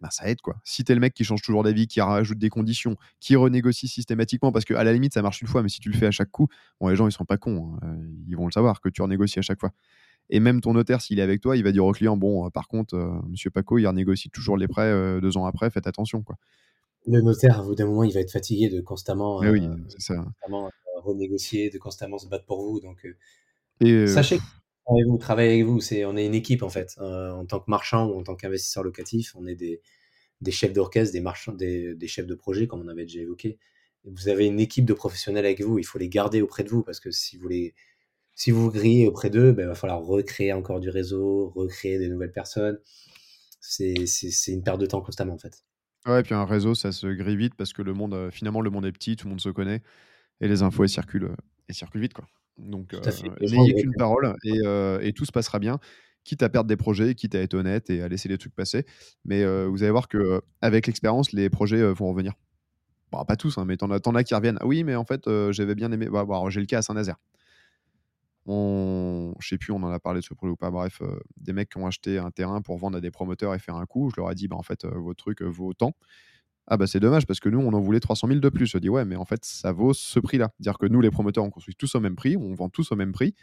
bah, 0.00 0.10
ça 0.10 0.28
aide 0.28 0.40
quoi. 0.42 0.56
Si 0.64 0.84
t'es 0.84 0.94
le 0.94 1.00
mec 1.00 1.14
qui 1.14 1.24
change 1.24 1.40
toujours 1.40 1.62
d'avis, 1.62 1.86
qui 1.86 2.00
rajoute 2.00 2.38
des 2.38 2.50
conditions, 2.50 2.96
qui 3.20 3.36
renégocie 3.36 3.88
systématiquement, 3.88 4.52
parce 4.52 4.64
qu'à 4.64 4.82
la 4.84 4.92
limite 4.92 5.14
ça 5.14 5.22
marche 5.22 5.40
une 5.40 5.48
fois, 5.48 5.62
mais 5.62 5.68
si 5.68 5.80
tu 5.80 5.88
le 5.88 5.96
fais 5.96 6.06
à 6.06 6.10
chaque 6.10 6.30
coup, 6.30 6.48
bon, 6.80 6.88
les 6.88 6.96
gens 6.96 7.06
ils 7.06 7.12
sont 7.12 7.24
pas 7.24 7.38
cons, 7.38 7.78
hein. 7.80 7.96
ils 8.26 8.36
vont 8.36 8.46
le 8.46 8.52
savoir 8.52 8.80
que 8.80 8.88
tu 8.88 9.00
renégocies 9.00 9.38
à 9.38 9.42
chaque 9.42 9.60
fois. 9.60 9.70
Et 10.30 10.40
même 10.40 10.60
ton 10.60 10.72
notaire, 10.72 11.00
s'il 11.00 11.18
est 11.18 11.22
avec 11.22 11.40
toi, 11.40 11.56
il 11.56 11.62
va 11.62 11.72
dire 11.72 11.84
au 11.84 11.92
client 11.92 12.16
bon, 12.16 12.46
euh, 12.46 12.50
par 12.50 12.68
contre, 12.68 12.94
euh, 12.94 13.12
Monsieur 13.28 13.50
Paco, 13.50 13.78
il 13.78 13.86
renégocie 13.86 14.30
toujours 14.30 14.56
les 14.56 14.68
prêts 14.68 14.90
euh, 14.90 15.20
deux 15.20 15.36
ans 15.36 15.46
après, 15.46 15.70
faites 15.70 15.86
attention 15.86 16.22
quoi. 16.22 16.36
Le 17.06 17.20
notaire, 17.20 17.60
à 17.60 17.62
bout 17.62 17.74
d'un 17.74 17.84
moment, 17.84 18.04
il 18.04 18.14
va 18.14 18.20
être 18.20 18.30
fatigué 18.30 18.70
de 18.70 18.80
constamment, 18.80 19.40
oui, 19.40 19.68
ça. 19.98 20.24
renégocier, 21.02 21.68
de 21.68 21.76
constamment 21.76 22.16
se 22.16 22.26
battre 22.26 22.46
pour 22.46 22.62
vous. 22.62 22.80
Donc, 22.80 23.06
et 23.80 24.06
sachez 24.06 24.38
que 24.38 24.42
vous, 25.06 25.18
travaillez 25.18 25.52
avec 25.52 25.64
vous, 25.66 25.80
c'est, 25.80 26.06
on 26.06 26.16
est 26.16 26.24
une 26.24 26.34
équipe 26.34 26.62
en 26.62 26.70
fait. 26.70 26.96
en 26.98 27.44
tant 27.44 27.60
que 27.60 27.70
marchand 27.70 28.06
ou 28.06 28.18
en 28.18 28.22
tant 28.22 28.34
qu'investisseur 28.34 28.82
locatif, 28.82 29.36
on 29.36 29.46
est 29.46 29.54
des, 29.54 29.82
des 30.40 30.50
chefs 30.50 30.72
d'orchestre, 30.72 31.12
des 31.12 31.20
marchands, 31.20 31.52
des, 31.52 31.94
des, 31.94 32.06
chefs 32.06 32.26
de 32.26 32.34
projet, 32.34 32.66
comme 32.66 32.80
on 32.80 32.88
avait 32.88 33.04
déjà 33.04 33.20
évoqué. 33.20 33.58
Vous 34.04 34.28
avez 34.28 34.46
une 34.46 34.60
équipe 34.60 34.86
de 34.86 34.94
professionnels 34.94 35.44
avec 35.44 35.60
vous, 35.60 35.78
il 35.78 35.84
faut 35.84 35.98
les 35.98 36.08
garder 36.08 36.40
auprès 36.40 36.64
de 36.64 36.70
vous 36.70 36.82
parce 36.82 37.00
que 37.00 37.10
si 37.10 37.36
vous 37.36 37.48
les 37.48 37.74
si 38.34 38.50
vous 38.50 38.70
grillez 38.70 39.06
auprès 39.06 39.30
d'eux, 39.30 39.52
ben, 39.52 39.62
il 39.62 39.68
va 39.68 39.74
falloir 39.74 40.00
recréer 40.00 40.52
encore 40.52 40.80
du 40.80 40.90
réseau, 40.90 41.52
recréer 41.54 41.98
des 41.98 42.08
nouvelles 42.08 42.32
personnes. 42.32 42.78
C'est 43.60 43.94
une 44.48 44.62
perte 44.62 44.80
de 44.80 44.86
temps 44.86 45.00
constamment, 45.00 45.34
en 45.34 45.38
fait. 45.38 45.64
Ouais, 46.06 46.20
et 46.20 46.22
puis 46.22 46.34
un 46.34 46.44
réseau, 46.44 46.74
ça 46.74 46.92
se 46.92 47.06
grille 47.06 47.36
vite 47.36 47.54
parce 47.56 47.72
que 47.72 47.80
le 47.80 47.94
monde, 47.94 48.12
euh, 48.12 48.30
finalement, 48.30 48.60
le 48.60 48.68
monde 48.70 48.84
est 48.84 48.92
petit, 48.92 49.16
tout 49.16 49.26
le 49.26 49.30
monde 49.30 49.40
se 49.40 49.48
connaît 49.48 49.82
et 50.40 50.48
les 50.48 50.62
infos, 50.62 50.82
elles 50.82 50.90
circulent, 50.90 51.24
euh, 51.24 51.36
elles 51.68 51.74
circulent 51.74 52.02
vite, 52.02 52.12
quoi. 52.12 52.26
Donc, 52.58 52.92
euh, 52.94 53.00
n'ayez 53.40 53.74
qu'une 53.74 53.94
parole 53.94 54.36
et, 54.44 54.60
et, 55.00 55.12
tout 55.12 55.24
se 55.24 55.32
passera 55.32 55.58
bien, 55.58 55.80
quitte 56.22 56.42
à 56.42 56.48
perdre 56.48 56.68
des 56.68 56.76
projets, 56.76 57.14
quitte 57.16 57.34
à 57.34 57.40
être 57.40 57.54
honnête 57.54 57.90
et 57.90 58.00
à 58.00 58.08
laisser 58.08 58.28
les 58.28 58.38
trucs 58.38 58.54
passer. 58.54 58.86
Mais 59.24 59.44
vous 59.66 59.82
allez 59.82 59.90
voir 59.90 60.06
que 60.06 60.40
avec 60.60 60.86
l'expérience, 60.86 61.32
les 61.32 61.50
projets 61.50 61.82
vont 61.92 62.10
revenir. 62.10 62.34
Bon, 63.10 63.24
pas 63.24 63.34
tous, 63.34 63.58
hein, 63.58 63.64
mais 63.64 63.76
t'en 63.76 63.90
as, 63.90 63.96
as 63.96 64.24
qui 64.24 64.36
reviennent. 64.36 64.58
Ah 64.60 64.66
oui, 64.66 64.84
mais 64.84 64.94
en 64.94 65.04
fait, 65.04 65.28
j'avais 65.50 65.74
bien 65.74 65.90
aimé. 65.90 66.08
Bah, 66.08 66.24
j'ai 66.48 66.60
le 66.60 66.66
cas 66.66 66.78
à 66.78 66.82
Saint-Nazaire 66.82 67.16
on, 68.46 69.34
je 69.40 69.48
sais 69.48 69.58
plus, 69.58 69.72
on 69.72 69.82
en 69.82 69.90
a 69.90 69.98
parlé 69.98 70.20
de 70.20 70.24
ce 70.24 70.34
projet 70.34 70.52
ou 70.52 70.56
pas. 70.56 70.70
Bref, 70.70 71.00
euh, 71.02 71.18
des 71.36 71.52
mecs 71.52 71.70
qui 71.70 71.78
ont 71.78 71.86
acheté 71.86 72.18
un 72.18 72.30
terrain 72.30 72.60
pour 72.60 72.76
vendre 72.78 72.98
à 72.98 73.00
des 73.00 73.10
promoteurs 73.10 73.54
et 73.54 73.58
faire 73.58 73.76
un 73.76 73.86
coup. 73.86 74.10
Je 74.10 74.20
leur 74.20 74.30
ai 74.30 74.34
dit, 74.34 74.48
bah, 74.48 74.56
en 74.56 74.62
fait, 74.62 74.84
euh, 74.84 74.90
votre 74.98 75.16
truc 75.16 75.42
euh, 75.42 75.46
vaut 75.46 75.68
autant. 75.68 75.92
Ah 76.66 76.78
bah 76.78 76.86
c'est 76.86 77.00
dommage 77.00 77.26
parce 77.26 77.40
que 77.40 77.50
nous 77.50 77.58
on 77.60 77.74
en 77.74 77.80
voulait 77.80 78.00
300 78.00 78.26
000 78.26 78.40
de 78.40 78.48
plus. 78.48 78.66
Je 78.66 78.78
dis 78.78 78.88
ouais 78.88 79.04
mais 79.04 79.16
en 79.16 79.26
fait 79.26 79.44
ça 79.44 79.70
vaut 79.72 79.92
ce 79.92 80.18
prix-là. 80.18 80.48
Dire 80.60 80.78
que 80.78 80.86
nous 80.86 81.02
les 81.02 81.10
promoteurs 81.10 81.44
on 81.44 81.50
construit 81.50 81.74
tous 81.74 81.94
au 81.94 82.00
même 82.00 82.16
prix, 82.16 82.38
on 82.38 82.54
vend 82.54 82.70
tous 82.70 82.90
au 82.90 82.96
même 82.96 83.12
prix. 83.12 83.34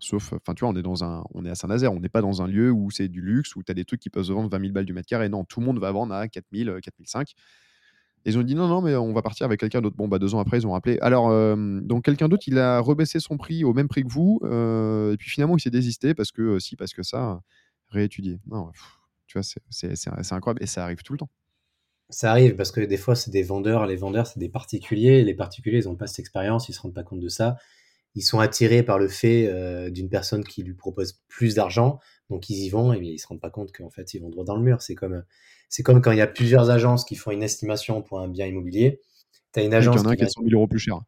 sauf, 0.00 0.32
enfin 0.32 0.54
tu 0.54 0.64
vois 0.64 0.70
on 0.72 0.76
est 0.76 0.82
dans 0.82 1.04
un, 1.04 1.22
on 1.34 1.44
est 1.44 1.50
à 1.50 1.54
Saint-Nazaire, 1.54 1.92
on 1.92 2.00
n'est 2.00 2.08
pas 2.08 2.20
dans 2.20 2.42
un 2.42 2.48
lieu 2.48 2.72
où 2.72 2.90
c'est 2.90 3.06
du 3.06 3.20
luxe 3.20 3.54
où 3.54 3.62
tu 3.62 3.70
as 3.70 3.74
des 3.74 3.84
trucs 3.84 4.00
qui 4.00 4.10
peuvent 4.10 4.24
se 4.24 4.32
vendre 4.32 4.50
20 4.50 4.60
000 4.60 4.72
balles 4.72 4.86
du 4.86 4.92
mètre 4.92 5.06
carré. 5.06 5.28
Non, 5.28 5.44
tout 5.44 5.60
le 5.60 5.66
monde 5.66 5.78
va 5.78 5.92
vendre 5.92 6.14
à 6.14 6.26
4 6.26 6.44
000, 6.52 6.80
4 6.80 6.94
500. 7.04 7.32
Ils 8.28 8.38
ont 8.38 8.42
dit 8.42 8.54
non, 8.54 8.68
non, 8.68 8.80
mais 8.80 8.94
on 8.94 9.12
va 9.12 9.22
partir 9.22 9.46
avec 9.46 9.60
quelqu'un 9.60 9.80
d'autre. 9.80 9.96
Bon, 9.96 10.08
bah 10.08 10.18
deux 10.18 10.34
ans 10.34 10.40
après, 10.40 10.58
ils 10.58 10.66
ont 10.66 10.72
rappelé. 10.72 10.98
Alors, 11.00 11.30
donc 11.56 12.04
quelqu'un 12.04 12.28
d'autre, 12.28 12.44
il 12.46 12.58
a 12.58 12.80
rebaissé 12.80 13.20
son 13.20 13.36
prix 13.36 13.64
au 13.64 13.72
même 13.72 13.88
prix 13.88 14.02
que 14.04 14.10
vous, 14.10 14.40
et 14.44 15.16
puis 15.16 15.30
finalement, 15.30 15.56
il 15.56 15.60
s'est 15.60 15.70
désisté 15.70 16.14
parce 16.14 16.30
que 16.32 16.58
si, 16.58 16.76
parce 16.76 16.92
que 16.92 17.02
ça, 17.02 17.40
réétudier. 17.88 18.40
Non, 18.46 18.70
tu 19.26 19.38
vois, 19.38 19.42
c'est 19.70 20.32
incroyable 20.32 20.62
et 20.62 20.66
ça 20.66 20.84
arrive 20.84 21.02
tout 21.02 21.12
le 21.12 21.18
temps. 21.18 21.30
Ça 22.10 22.30
arrive 22.30 22.56
parce 22.56 22.72
que 22.72 22.80
des 22.80 22.96
fois, 22.96 23.14
c'est 23.14 23.30
des 23.30 23.42
vendeurs. 23.42 23.86
Les 23.86 23.96
vendeurs, 23.96 24.26
c'est 24.26 24.38
des 24.38 24.48
particuliers. 24.48 25.24
Les 25.24 25.34
particuliers, 25.34 25.80
ils 25.84 25.88
n'ont 25.88 25.96
pas 25.96 26.06
cette 26.06 26.20
expérience, 26.20 26.68
ils 26.70 26.72
se 26.72 26.80
rendent 26.80 26.94
pas 26.94 27.02
compte 27.02 27.20
de 27.20 27.28
ça. 27.28 27.56
Ils 28.18 28.22
sont 28.22 28.40
attirés 28.40 28.82
par 28.82 28.98
le 28.98 29.06
fait 29.06 29.48
d'une 29.92 30.08
personne 30.08 30.42
qui 30.42 30.64
lui 30.64 30.74
propose 30.74 31.20
plus 31.28 31.54
d'argent, 31.54 32.00
donc 32.30 32.50
ils 32.50 32.64
y 32.64 32.68
vont 32.68 32.92
et 32.92 32.98
ils 32.98 33.18
se 33.18 33.28
rendent 33.28 33.40
pas 33.40 33.48
compte 33.48 33.70
qu'en 33.70 33.90
fait, 33.90 34.12
ils 34.12 34.20
vont 34.20 34.28
droit 34.28 34.44
dans 34.44 34.56
le 34.56 34.62
mur. 34.62 34.82
C'est 34.82 34.96
comme 34.96 35.22
c'est 35.68 35.84
comme 35.84 36.02
quand 36.02 36.10
il 36.10 36.18
y 36.18 36.22
a 36.22 36.26
plusieurs 36.26 36.70
agences 36.70 37.04
qui 37.04 37.14
font 37.14 37.30
une 37.30 37.44
estimation 37.44 38.02
pour 38.02 38.20
un 38.20 38.28
bien 38.28 38.46
immobilier. 38.46 39.00
Tu 39.52 39.60
as 39.60 39.62
une 39.62 39.72
agence. 39.74 40.00
Il 40.00 40.04
y 40.04 40.06
en 40.06 40.10
a 40.10 40.16
qui 40.16 40.24
est 40.24 40.28
100 40.28 40.42
000 40.42 40.54
euros 40.54 40.66
plus 40.66 40.80
cher. 40.80 40.98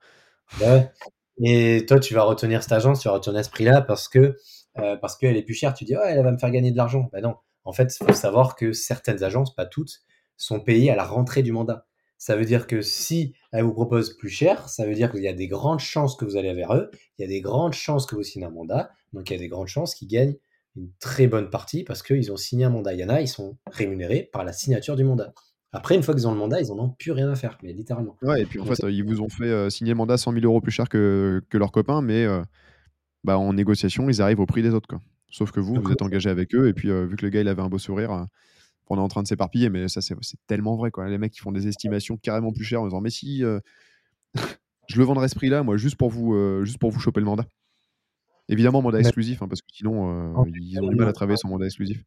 Et 1.42 1.84
toi, 1.88 1.98
tu 1.98 2.14
vas 2.14 2.22
retenir 2.22 2.62
cette 2.62 2.72
agence, 2.72 3.00
tu 3.00 3.08
vas 3.08 3.14
retenir 3.14 3.44
ce 3.44 3.50
prix-là 3.50 3.80
parce 3.80 4.08
que 4.08 4.36
euh, 4.78 4.96
parce 4.96 5.16
qu'elle 5.16 5.36
est 5.36 5.42
plus 5.42 5.54
chère. 5.54 5.74
Tu 5.74 5.84
dis, 5.84 5.96
oh, 5.96 6.02
elle 6.04 6.22
va 6.22 6.30
me 6.30 6.38
faire 6.38 6.50
gagner 6.50 6.70
de 6.70 6.76
l'argent. 6.76 7.08
Ben 7.12 7.22
non. 7.22 7.34
En 7.64 7.72
fait, 7.72 7.94
il 7.94 8.06
faut 8.06 8.12
savoir 8.12 8.56
que 8.56 8.72
certaines 8.72 9.22
agences, 9.22 9.54
pas 9.54 9.66
toutes, 9.66 10.00
sont 10.36 10.60
payées 10.60 10.90
à 10.90 10.96
la 10.96 11.04
rentrée 11.04 11.42
du 11.42 11.52
mandat. 11.52 11.86
Ça 12.20 12.36
veut 12.36 12.44
dire 12.44 12.66
que 12.66 12.82
si 12.82 13.32
elle 13.50 13.64
vous 13.64 13.72
propose 13.72 14.14
plus 14.14 14.28
cher, 14.28 14.68
ça 14.68 14.84
veut 14.84 14.92
dire 14.94 15.10
qu'il 15.10 15.22
y 15.22 15.28
a 15.28 15.32
des 15.32 15.48
grandes 15.48 15.80
chances 15.80 16.16
que 16.16 16.26
vous 16.26 16.36
allez 16.36 16.52
vers 16.52 16.74
eux, 16.74 16.90
il 17.18 17.22
y 17.22 17.24
a 17.24 17.28
des 17.28 17.40
grandes 17.40 17.72
chances 17.72 18.04
que 18.04 18.14
vous 18.14 18.22
signez 18.22 18.44
un 18.44 18.50
mandat, 18.50 18.90
donc 19.14 19.30
il 19.30 19.32
y 19.32 19.36
a 19.36 19.38
des 19.38 19.48
grandes 19.48 19.68
chances 19.68 19.94
qu'ils 19.94 20.08
gagnent 20.08 20.36
une 20.76 20.90
très 21.00 21.28
bonne 21.28 21.48
partie 21.48 21.82
parce 21.82 22.02
qu'ils 22.02 22.30
ont 22.30 22.36
signé 22.36 22.66
un 22.66 22.68
mandat. 22.68 22.92
Il 22.92 23.00
y 23.00 23.04
en 23.04 23.08
a, 23.08 23.22
ils 23.22 23.26
sont 23.26 23.56
rémunérés 23.66 24.28
par 24.34 24.44
la 24.44 24.52
signature 24.52 24.96
du 24.96 25.04
mandat. 25.04 25.32
Après, 25.72 25.94
une 25.94 26.02
fois 26.02 26.12
qu'ils 26.12 26.28
ont 26.28 26.32
le 26.32 26.36
mandat, 26.36 26.60
ils 26.60 26.68
n'en 26.68 26.78
ont 26.80 26.88
plus 26.90 27.12
rien 27.12 27.30
à 27.30 27.36
faire, 27.36 27.56
mais 27.62 27.72
littéralement. 27.72 28.18
Ouais, 28.20 28.42
et 28.42 28.44
puis 28.44 28.60
en 28.60 28.66
fait, 28.66 28.82
ils 28.90 29.02
vous 29.02 29.22
ont 29.22 29.30
fait 29.30 29.44
euh, 29.44 29.70
signer 29.70 29.92
le 29.92 29.96
mandat 29.96 30.18
100 30.18 30.34
000 30.34 30.44
euros 30.44 30.60
plus 30.60 30.72
cher 30.72 30.90
que, 30.90 31.42
que 31.48 31.56
leurs 31.56 31.72
copains, 31.72 32.02
mais 32.02 32.26
euh, 32.26 32.42
bah, 33.24 33.38
en 33.38 33.54
négociation, 33.54 34.10
ils 34.10 34.20
arrivent 34.20 34.40
au 34.40 34.46
prix 34.46 34.60
des 34.60 34.74
autres. 34.74 34.88
Quoi. 34.88 35.00
Sauf 35.30 35.52
que 35.52 35.60
vous, 35.60 35.80
vous 35.82 35.90
êtes 35.90 36.02
engagé 36.02 36.28
avec 36.28 36.54
eux, 36.54 36.68
et 36.68 36.74
puis 36.74 36.90
euh, 36.90 37.06
vu 37.06 37.16
que 37.16 37.24
le 37.24 37.30
gars 37.30 37.40
il 37.40 37.48
avait 37.48 37.62
un 37.62 37.70
beau 37.70 37.78
sourire, 37.78 38.26
on 38.90 38.96
est 38.96 39.00
en 39.00 39.08
train 39.08 39.22
de 39.22 39.28
s'éparpiller, 39.28 39.70
mais 39.70 39.88
ça 39.88 40.00
c'est 40.00 40.16
tellement 40.46 40.76
vrai. 40.76 40.90
Quoi. 40.90 41.08
Les 41.08 41.18
mecs 41.18 41.32
qui 41.32 41.40
font 41.40 41.52
des 41.52 41.68
estimations 41.68 42.16
carrément 42.16 42.52
plus 42.52 42.64
chères 42.64 42.82
en 42.82 42.86
disant 42.86 43.00
Mais 43.00 43.10
si, 43.10 43.42
je 44.88 44.98
le 44.98 45.04
vendrais 45.04 45.28
ce 45.28 45.34
prix-là, 45.34 45.62
moi, 45.62 45.76
juste 45.76 45.96
pour, 45.96 46.10
vous, 46.10 46.64
juste 46.64 46.78
pour 46.78 46.90
vous 46.90 47.00
choper 47.00 47.20
le 47.20 47.26
mandat. 47.26 47.46
Évidemment, 48.48 48.82
mandat 48.82 48.98
exclusif, 48.98 49.42
hein, 49.42 49.48
parce 49.48 49.62
que 49.62 49.68
sinon, 49.72 50.44
ils 50.54 50.80
ont 50.80 50.88
du 50.88 50.96
mal 50.96 51.08
à 51.08 51.12
travailler 51.12 51.36
sans 51.36 51.48
mandat 51.48 51.66
exclusif. 51.66 52.04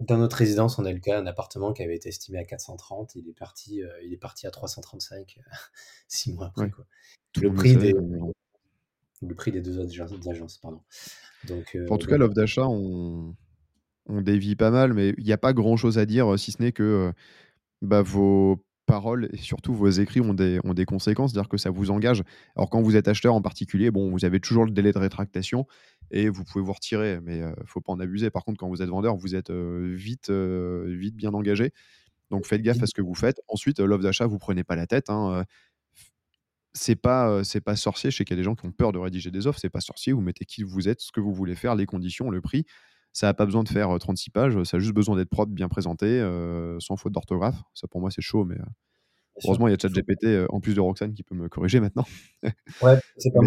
Dans 0.00 0.16
notre 0.16 0.36
résidence, 0.36 0.78
on 0.78 0.84
a 0.84 0.92
le 0.92 1.00
cas, 1.00 1.18
un 1.18 1.26
appartement 1.26 1.72
qui 1.72 1.82
avait 1.82 1.96
été 1.96 2.08
estimé 2.08 2.38
à 2.38 2.44
430, 2.44 3.16
il 3.16 3.28
est 3.28 3.36
parti, 3.36 3.82
euh, 3.82 3.88
il 4.04 4.12
est 4.12 4.18
parti 4.18 4.46
à 4.46 4.50
335 4.50 5.38
euh, 5.38 5.42
six 6.08 6.32
mois 6.32 6.46
après. 6.46 6.70
Quoi. 6.70 6.86
Le, 7.40 7.52
prix 7.52 7.76
des, 7.76 7.92
le 7.92 9.34
prix 9.34 9.50
des 9.50 9.60
deux 9.60 9.80
autres 9.80 10.28
agences. 10.30 10.58
Pardon. 10.58 10.80
Donc, 11.48 11.74
euh, 11.74 11.86
en 11.90 11.98
tout 11.98 12.06
cas, 12.06 12.16
l'offre 12.16 12.34
d'achat, 12.34 12.66
on, 12.68 13.34
on 14.08 14.20
dévie 14.20 14.56
pas 14.56 14.70
mal, 14.70 14.94
mais 14.94 15.14
il 15.18 15.24
n'y 15.24 15.32
a 15.32 15.38
pas 15.38 15.52
grand 15.52 15.76
chose 15.76 15.98
à 15.98 16.06
dire, 16.06 16.38
si 16.38 16.52
ce 16.52 16.62
n'est 16.62 16.72
que 16.72 17.12
bah, 17.82 18.02
vos 18.02 18.64
paroles 18.86 19.28
et 19.32 19.36
surtout 19.36 19.74
vos 19.74 19.88
écrits 19.88 20.20
ont 20.20 20.34
des, 20.34 20.84
conséquences, 20.86 21.32
c'est-à-dire 21.32 21.48
que 21.48 21.58
ça 21.58 21.70
vous 21.70 21.90
engage. 21.90 22.24
Alors 22.56 22.70
quand 22.70 22.80
vous 22.80 22.96
êtes 22.96 23.06
acheteur 23.06 23.34
en 23.34 23.42
particulier, 23.42 23.90
bon, 23.90 24.10
vous 24.10 24.24
avez 24.24 24.40
toujours 24.40 24.64
le 24.64 24.72
délai 24.72 24.92
de 24.92 24.98
rétractation 24.98 25.66
et 26.10 26.28
vous 26.28 26.42
pouvez 26.42 26.64
vous 26.64 26.72
retirer, 26.72 27.20
mais 27.22 27.40
ne 27.40 27.52
faut 27.66 27.80
pas 27.80 27.92
en 27.92 28.00
abuser. 28.00 28.30
Par 28.30 28.44
contre, 28.44 28.58
quand 28.58 28.68
vous 28.68 28.82
êtes 28.82 28.88
vendeur, 28.88 29.16
vous 29.16 29.36
êtes 29.36 29.50
vite, 29.50 30.30
vite 30.30 31.14
bien 31.14 31.34
engagé. 31.34 31.72
Donc 32.30 32.46
faites 32.46 32.62
gaffe 32.62 32.82
à 32.82 32.86
ce 32.86 32.94
que 32.94 33.02
vous 33.02 33.14
faites. 33.14 33.40
Ensuite, 33.46 33.78
l'offre 33.78 34.02
d'achat, 34.02 34.26
vous 34.26 34.38
prenez 34.38 34.64
pas 34.64 34.74
la 34.74 34.86
tête. 34.86 35.10
Hein. 35.10 35.44
C'est 36.72 36.96
pas, 36.96 37.44
c'est 37.44 37.60
pas 37.60 37.76
sorcier. 37.76 38.10
Je 38.10 38.16
sais 38.16 38.24
qu'il 38.24 38.36
y 38.36 38.38
a 38.38 38.40
des 38.40 38.44
gens 38.44 38.54
qui 38.54 38.66
ont 38.66 38.72
peur 38.72 38.92
de 38.92 38.98
rédiger 38.98 39.30
des 39.30 39.46
offres. 39.46 39.58
C'est 39.60 39.70
pas 39.70 39.80
sorcier. 39.80 40.12
Vous 40.12 40.20
mettez 40.20 40.44
qui 40.44 40.62
vous 40.62 40.88
êtes, 40.88 41.00
ce 41.00 41.12
que 41.12 41.20
vous 41.20 41.32
voulez 41.32 41.54
faire, 41.54 41.74
les 41.74 41.86
conditions, 41.86 42.30
le 42.30 42.40
prix. 42.40 42.64
Ça 43.12 43.26
n'a 43.26 43.34
pas 43.34 43.46
besoin 43.46 43.64
de 43.64 43.68
faire 43.68 43.96
36 43.98 44.30
pages, 44.30 44.62
ça 44.62 44.76
a 44.76 44.80
juste 44.80 44.94
besoin 44.94 45.16
d'être 45.16 45.30
propre, 45.30 45.52
bien 45.52 45.68
présenté, 45.68 46.20
sans 46.78 46.96
faute 46.96 47.12
d'orthographe. 47.12 47.60
Ça, 47.74 47.88
pour 47.88 48.00
moi, 48.00 48.10
c'est 48.10 48.22
chaud, 48.22 48.44
mais 48.44 48.56
heureusement, 49.44 49.66
il 49.66 49.72
y 49.72 49.74
a 49.74 49.78
ChatGPT 49.80 50.46
en 50.50 50.60
plus 50.60 50.74
de 50.74 50.80
Roxane 50.80 51.14
qui 51.14 51.22
peut 51.22 51.34
me 51.34 51.48
corriger 51.48 51.80
maintenant. 51.80 52.04
ouais, 52.82 52.98
c'est 53.16 53.30
pas 53.32 53.40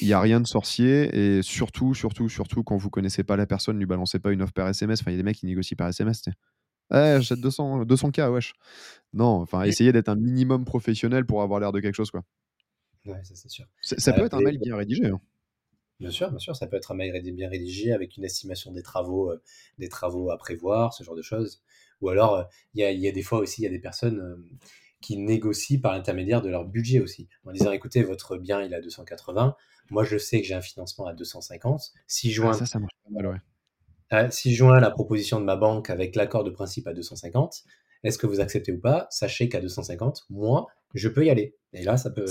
Il 0.00 0.06
n'y 0.06 0.12
a 0.12 0.20
rien 0.20 0.40
de 0.40 0.46
sorcier 0.46 1.08
et 1.12 1.42
surtout, 1.42 1.94
surtout, 1.94 2.28
surtout, 2.28 2.62
quand 2.62 2.76
vous 2.76 2.90
connaissez 2.90 3.24
pas 3.24 3.36
la 3.36 3.46
personne, 3.46 3.76
ne 3.76 3.80
lui 3.80 3.86
balancez 3.86 4.20
pas 4.20 4.30
une 4.32 4.42
offre 4.42 4.52
par 4.52 4.68
SMS. 4.68 5.00
Enfin, 5.00 5.10
il 5.10 5.14
y 5.14 5.16
a 5.16 5.22
des 5.22 5.24
mecs 5.24 5.36
qui 5.36 5.46
négocient 5.46 5.76
par 5.76 5.88
SMS. 5.88 6.22
Eh, 6.92 7.16
j'achète 7.18 7.40
200, 7.40 7.84
200K, 7.84 8.30
wesh. 8.30 8.52
Non, 9.12 9.40
enfin, 9.40 9.62
essayez 9.62 9.92
d'être 9.92 10.08
un 10.08 10.16
minimum 10.16 10.64
professionnel 10.64 11.24
pour 11.24 11.42
avoir 11.42 11.60
l'air 11.60 11.72
de 11.72 11.80
quelque 11.80 11.94
chose, 11.94 12.10
quoi. 12.10 12.22
Ouais, 13.06 13.22
ça 13.24 13.34
c'est 13.34 13.48
sûr. 13.48 13.64
Ça, 13.80 14.12
peut 14.12 14.24
être 14.24 14.34
un 14.34 14.40
mail 14.40 14.58
bien 14.58 14.76
rédigé. 14.76 15.06
Hein. 15.06 15.20
Bien 16.00 16.10
sûr, 16.10 16.30
bien 16.30 16.38
sûr, 16.38 16.56
ça 16.56 16.66
peut 16.66 16.76
être 16.76 16.92
un 16.92 16.94
mail 16.94 17.12
bien 17.34 17.48
rédigé 17.48 17.92
avec 17.92 18.16
une 18.16 18.24
estimation 18.24 18.72
des 18.72 18.82
travaux, 18.82 19.30
euh, 19.30 19.42
des 19.78 19.90
travaux 19.90 20.30
à 20.30 20.38
prévoir, 20.38 20.94
ce 20.94 21.04
genre 21.04 21.14
de 21.14 21.22
choses. 21.22 21.62
Ou 22.00 22.08
alors, 22.08 22.36
euh, 22.36 22.42
il 22.74 22.80
y, 22.80 23.08
a, 23.08 23.12
des 23.12 23.22
fois 23.22 23.40
aussi, 23.40 23.60
il 23.60 23.64
y 23.64 23.68
a 23.68 23.70
des 23.70 23.78
personnes 23.78 24.18
euh, 24.18 24.36
qui 25.02 25.18
négocient 25.18 25.78
par 25.78 25.92
l'intermédiaire 25.92 26.40
de 26.40 26.48
leur 26.48 26.64
budget 26.64 27.00
aussi, 27.00 27.28
en 27.44 27.52
disant 27.52 27.72
écoutez, 27.72 28.02
votre 28.02 28.38
bien 28.38 28.62
il 28.62 28.72
est 28.72 28.76
à 28.76 28.80
280, 28.80 29.56
moi 29.90 30.04
je 30.04 30.16
sais 30.16 30.40
que 30.40 30.46
j'ai 30.46 30.54
un 30.54 30.60
financement 30.62 31.06
à 31.06 31.12
250, 31.12 31.92
si 32.06 32.30
juin, 32.30 32.52
ça, 32.54 32.64
ça 32.64 32.78
marche 32.78 32.92
pas 33.04 33.10
mal, 33.10 33.42
ouais. 34.12 34.30
si 34.30 34.56
la 34.56 34.90
proposition 34.90 35.38
de 35.40 35.44
ma 35.44 35.56
banque 35.56 35.90
avec 35.90 36.16
l'accord 36.16 36.44
de 36.44 36.50
principe 36.50 36.86
à 36.86 36.92
250, 36.94 37.64
est-ce 38.02 38.18
que 38.18 38.26
vous 38.26 38.40
acceptez 38.40 38.72
ou 38.72 38.80
pas? 38.80 39.06
Sachez 39.10 39.48
qu'à 39.48 39.60
250, 39.60 40.24
moi, 40.30 40.66
je 40.94 41.08
peux 41.08 41.24
y 41.24 41.30
aller. 41.30 41.56
Et 41.72 41.82
là, 41.82 41.96
ça 41.96 42.10
peut. 42.10 42.24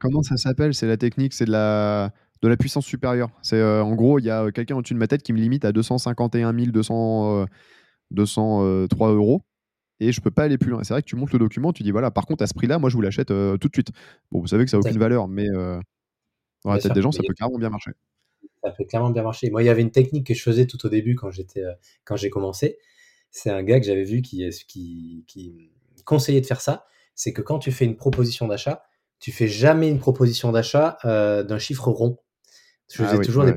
comment 0.00 0.22
ça 0.22 0.36
s'appelle? 0.36 0.74
C'est 0.74 0.86
la 0.86 0.96
technique, 0.96 1.32
c'est 1.32 1.46
de 1.46 1.52
la 1.52 2.12
de 2.42 2.48
la 2.48 2.56
puissance 2.56 2.86
supérieure. 2.86 3.30
C'est 3.42 3.56
euh, 3.56 3.82
en 3.82 3.94
gros, 3.94 4.18
il 4.18 4.24
y 4.24 4.30
a 4.30 4.44
euh, 4.44 4.50
quelqu'un 4.50 4.76
au-dessus 4.76 4.94
de 4.94 4.98
ma 4.98 5.08
tête 5.08 5.22
qui 5.22 5.32
me 5.32 5.38
limite 5.38 5.64
à 5.64 5.72
251 5.72 6.52
200, 6.52 7.46
203 8.10 9.12
euros 9.12 9.42
et 10.00 10.12
je 10.12 10.20
peux 10.20 10.30
pas 10.30 10.44
aller 10.44 10.58
plus 10.58 10.70
loin. 10.70 10.84
C'est 10.84 10.94
vrai 10.94 11.02
que 11.02 11.08
tu 11.08 11.16
montes 11.16 11.32
le 11.32 11.38
document, 11.38 11.72
tu 11.72 11.82
dis 11.82 11.90
voilà, 11.90 12.10
par 12.10 12.26
contre 12.26 12.44
à 12.44 12.46
ce 12.46 12.54
prix-là, 12.54 12.78
moi 12.78 12.90
je 12.90 12.94
vous 12.94 13.00
l'achète 13.00 13.30
euh, 13.30 13.56
tout 13.56 13.68
de 13.68 13.74
suite. 13.74 13.90
Bon, 14.30 14.40
vous 14.40 14.46
savez 14.46 14.64
que 14.64 14.70
ça 14.70 14.76
n'a 14.76 14.82
aucune 14.82 14.98
valeur, 14.98 15.28
mais 15.28 15.48
dans 15.48 16.72
la 16.72 16.78
tête 16.78 16.92
des 16.92 17.02
gens, 17.02 17.12
ça 17.12 17.22
peut 17.26 17.34
clairement 17.34 17.58
bien 17.58 17.70
marcher. 17.70 17.92
Ça 18.62 18.70
peut 18.70 18.84
clairement 18.84 19.10
bien 19.10 19.22
marcher. 19.22 19.50
Moi, 19.50 19.62
il 19.62 19.66
y 19.66 19.68
avait 19.68 19.82
une 19.82 19.92
technique 19.92 20.26
que 20.26 20.34
je 20.34 20.42
faisais 20.42 20.66
tout 20.66 20.84
au 20.84 20.88
début 20.88 21.14
quand 21.14 21.30
j'étais 21.30 21.62
quand 22.04 22.16
j'ai 22.16 22.30
commencé. 22.30 22.78
C'est 23.30 23.50
un 23.50 23.62
gars 23.62 23.78
que 23.78 23.86
j'avais 23.86 24.04
vu 24.04 24.22
qui, 24.22 24.48
qui, 24.66 25.24
qui 25.26 25.70
conseillait 26.04 26.40
de 26.40 26.46
faire 26.46 26.60
ça. 26.60 26.86
C'est 27.14 27.32
que 27.32 27.42
quand 27.42 27.58
tu 27.58 27.72
fais 27.72 27.84
une 27.84 27.96
proposition 27.96 28.48
d'achat, 28.48 28.84
tu 29.20 29.32
fais 29.32 29.48
jamais 29.48 29.88
une 29.88 29.98
proposition 29.98 30.52
d'achat 30.52 30.98
d'un 31.04 31.58
chiffre 31.58 31.88
rond. 31.88 32.18
Je 32.90 33.02
faisais 33.02 33.18
ah 33.20 33.24
toujours 33.24 33.44
des 33.44 33.54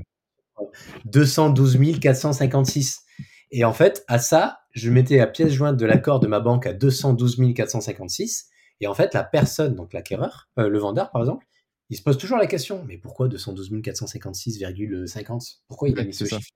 212 1.05 1.99
456. 1.99 3.01
Et 3.51 3.65
en 3.65 3.73
fait, 3.73 4.03
à 4.07 4.19
ça, 4.19 4.59
je 4.71 4.89
mettais 4.89 5.17
la 5.17 5.27
pièce 5.27 5.51
jointe 5.51 5.77
de 5.77 5.86
l'accord 5.86 6.19
de 6.19 6.27
ma 6.27 6.39
banque 6.39 6.65
à 6.65 6.73
212 6.73 7.53
456. 7.55 8.47
Et 8.79 8.88
en 8.88 8.93
fait, 8.93 9.13
la 9.13 9.23
personne, 9.23 9.75
donc 9.75 9.93
l'acquéreur, 9.93 10.49
euh, 10.57 10.67
le 10.67 10.79
vendeur 10.79 11.11
par 11.11 11.21
exemple, 11.21 11.45
il 11.89 11.97
se 11.97 12.03
pose 12.03 12.17
toujours 12.17 12.38
la 12.38 12.47
question 12.47 12.84
mais 12.88 12.97
pourquoi 12.97 13.27
212 13.27 13.71
456,50 13.82 15.59
Pourquoi 15.67 15.89
il 15.89 15.99
a 15.99 16.03
mis 16.03 16.13
ce 16.13 16.25
chiffre? 16.25 16.49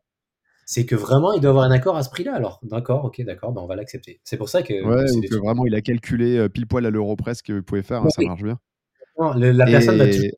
C'est 0.67 0.87
que 0.87 0.95
vraiment 0.95 1.33
il 1.33 1.41
doit 1.41 1.51
avoir 1.51 1.65
un 1.65 1.71
accord 1.71 1.95
à 1.95 2.01
ce 2.01 2.09
prix-là. 2.09 2.33
Alors, 2.33 2.59
d'accord, 2.63 3.05
ok, 3.05 3.21
d'accord, 3.21 3.51
ben 3.51 3.61
on 3.61 3.67
va 3.67 3.75
l'accepter. 3.75 4.19
C'est 4.23 4.37
pour 4.37 4.49
ça 4.49 4.63
que. 4.63 4.73
Ouais, 4.73 5.11
ou 5.11 5.21
que 5.21 5.35
vraiment 5.35 5.67
il 5.67 5.75
a 5.75 5.81
calculé 5.81 6.37
euh, 6.37 6.49
pile 6.49 6.65
poil 6.65 6.87
à 6.87 6.89
l'euro 6.89 7.15
presque 7.15 7.45
que 7.45 7.53
vous 7.53 7.61
pouvez 7.61 7.83
faire, 7.83 8.01
hein, 8.01 8.09
ça 8.09 8.23
marche 8.23 8.41
bien. 8.41 8.57
la 9.35 9.65
personne 9.65 9.97
va 9.97 10.07
toujours 10.07 10.31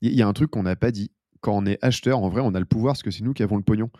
il 0.00 0.14
y 0.14 0.22
a 0.22 0.28
un 0.28 0.32
truc 0.32 0.50
qu'on 0.50 0.62
n'a 0.62 0.76
pas 0.76 0.90
dit. 0.90 1.10
Quand 1.40 1.56
on 1.56 1.66
est 1.66 1.78
acheteur, 1.82 2.18
en 2.18 2.28
vrai, 2.28 2.42
on 2.44 2.54
a 2.54 2.60
le 2.60 2.66
pouvoir 2.66 2.92
parce 2.92 3.02
que 3.02 3.10
c'est 3.10 3.24
nous 3.24 3.32
qui 3.32 3.42
avons 3.42 3.56
le 3.56 3.62
pognon. 3.62 3.90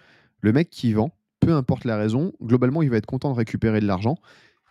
Le 0.40 0.52
mec 0.52 0.70
qui 0.70 0.92
vend, 0.92 1.10
peu 1.40 1.52
importe 1.52 1.84
la 1.84 1.96
raison, 1.96 2.32
globalement, 2.42 2.82
il 2.82 2.90
va 2.90 2.96
être 2.96 3.06
content 3.06 3.30
de 3.30 3.36
récupérer 3.36 3.80
de 3.80 3.86
l'argent. 3.86 4.16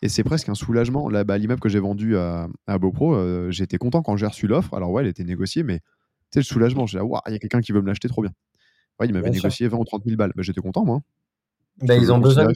Et 0.01 0.09
c'est 0.09 0.23
presque 0.23 0.49
un 0.49 0.55
soulagement. 0.55 1.09
Là, 1.09 1.23
bah, 1.23 1.37
l'immeuble 1.37 1.59
que 1.59 1.69
j'ai 1.69 1.79
vendu 1.79 2.15
à, 2.15 2.47
à 2.67 2.77
Beaupro, 2.77 3.15
euh, 3.15 3.51
j'étais 3.51 3.77
content 3.77 4.01
quand 4.01 4.15
j'ai 4.17 4.27
reçu 4.27 4.47
l'offre. 4.47 4.73
Alors, 4.73 4.91
ouais, 4.91 5.03
elle 5.03 5.09
était 5.09 5.23
négociée, 5.23 5.63
mais 5.63 5.81
tu 6.31 6.39
le 6.39 6.43
soulagement. 6.43 6.85
J'ai 6.85 6.99
dit, 6.99 7.05
il 7.27 7.33
y 7.33 7.35
a 7.35 7.39
quelqu'un 7.39 7.61
qui 7.61 7.71
veut 7.71 7.81
me 7.81 7.87
l'acheter 7.87 8.07
trop 8.07 8.21
bien. 8.21 8.31
Ouais, 8.99 9.07
il 9.07 9.13
m'avait 9.13 9.29
négocié 9.29 9.67
20 9.67 9.77
ou 9.77 9.85
30 9.85 10.03
000 10.05 10.15
balles. 10.15 10.31
Bah, 10.35 10.43
j'étais 10.43 10.61
content, 10.61 10.85
moi. 10.85 11.01
Bah, 11.81 11.95
ils 11.95 12.11
ont 12.11 12.19
besoin. 12.19 12.47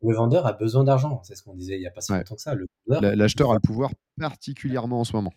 Le 0.00 0.14
vendeur 0.14 0.46
a 0.46 0.52
besoin 0.52 0.84
d'argent, 0.84 1.20
c'est 1.24 1.34
ce 1.34 1.42
qu'on 1.42 1.54
disait 1.54 1.74
il 1.74 1.80
n'y 1.80 1.86
a 1.86 1.90
pas 1.90 2.00
si 2.00 2.12
longtemps 2.12 2.36
que 2.36 2.40
ça. 2.40 2.54
L'acheteur 2.86 3.50
a 3.50 3.54
le 3.54 3.60
pouvoir 3.60 3.90
particulièrement 4.18 5.00
en 5.00 5.04
ce 5.04 5.14
moment 5.14 5.32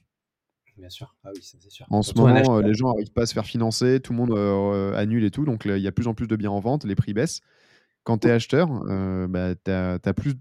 bien 0.81 0.89
sûr. 0.89 1.15
Ah 1.23 1.29
oui, 1.33 1.41
c'est 1.41 1.61
sûr. 1.69 1.85
En 1.89 2.01
ce 2.01 2.13
moment, 2.15 2.57
euh, 2.57 2.61
les 2.61 2.73
gens 2.73 2.89
n'arrivent 2.89 3.13
pas 3.13 3.21
à 3.21 3.25
se 3.27 3.33
faire 3.33 3.45
financer, 3.45 3.99
tout 3.99 4.13
le 4.13 4.17
monde 4.17 4.31
euh, 4.31 4.93
annule 4.95 5.23
et 5.23 5.31
tout, 5.31 5.45
donc 5.45 5.65
il 5.65 5.77
y 5.77 5.87
a 5.87 5.91
plus 5.91 6.07
en 6.07 6.13
plus 6.13 6.27
de 6.27 6.35
biens 6.35 6.49
en 6.49 6.59
vente, 6.59 6.83
les 6.83 6.95
prix 6.95 7.13
baissent. 7.13 7.41
Quand 8.03 8.17
tu 8.17 8.27
es 8.27 8.31
acheteur, 8.31 8.69
euh, 8.89 9.27
bah, 9.27 9.53
tu 9.55 9.71
as, 9.71 10.13
plus, 10.13 10.33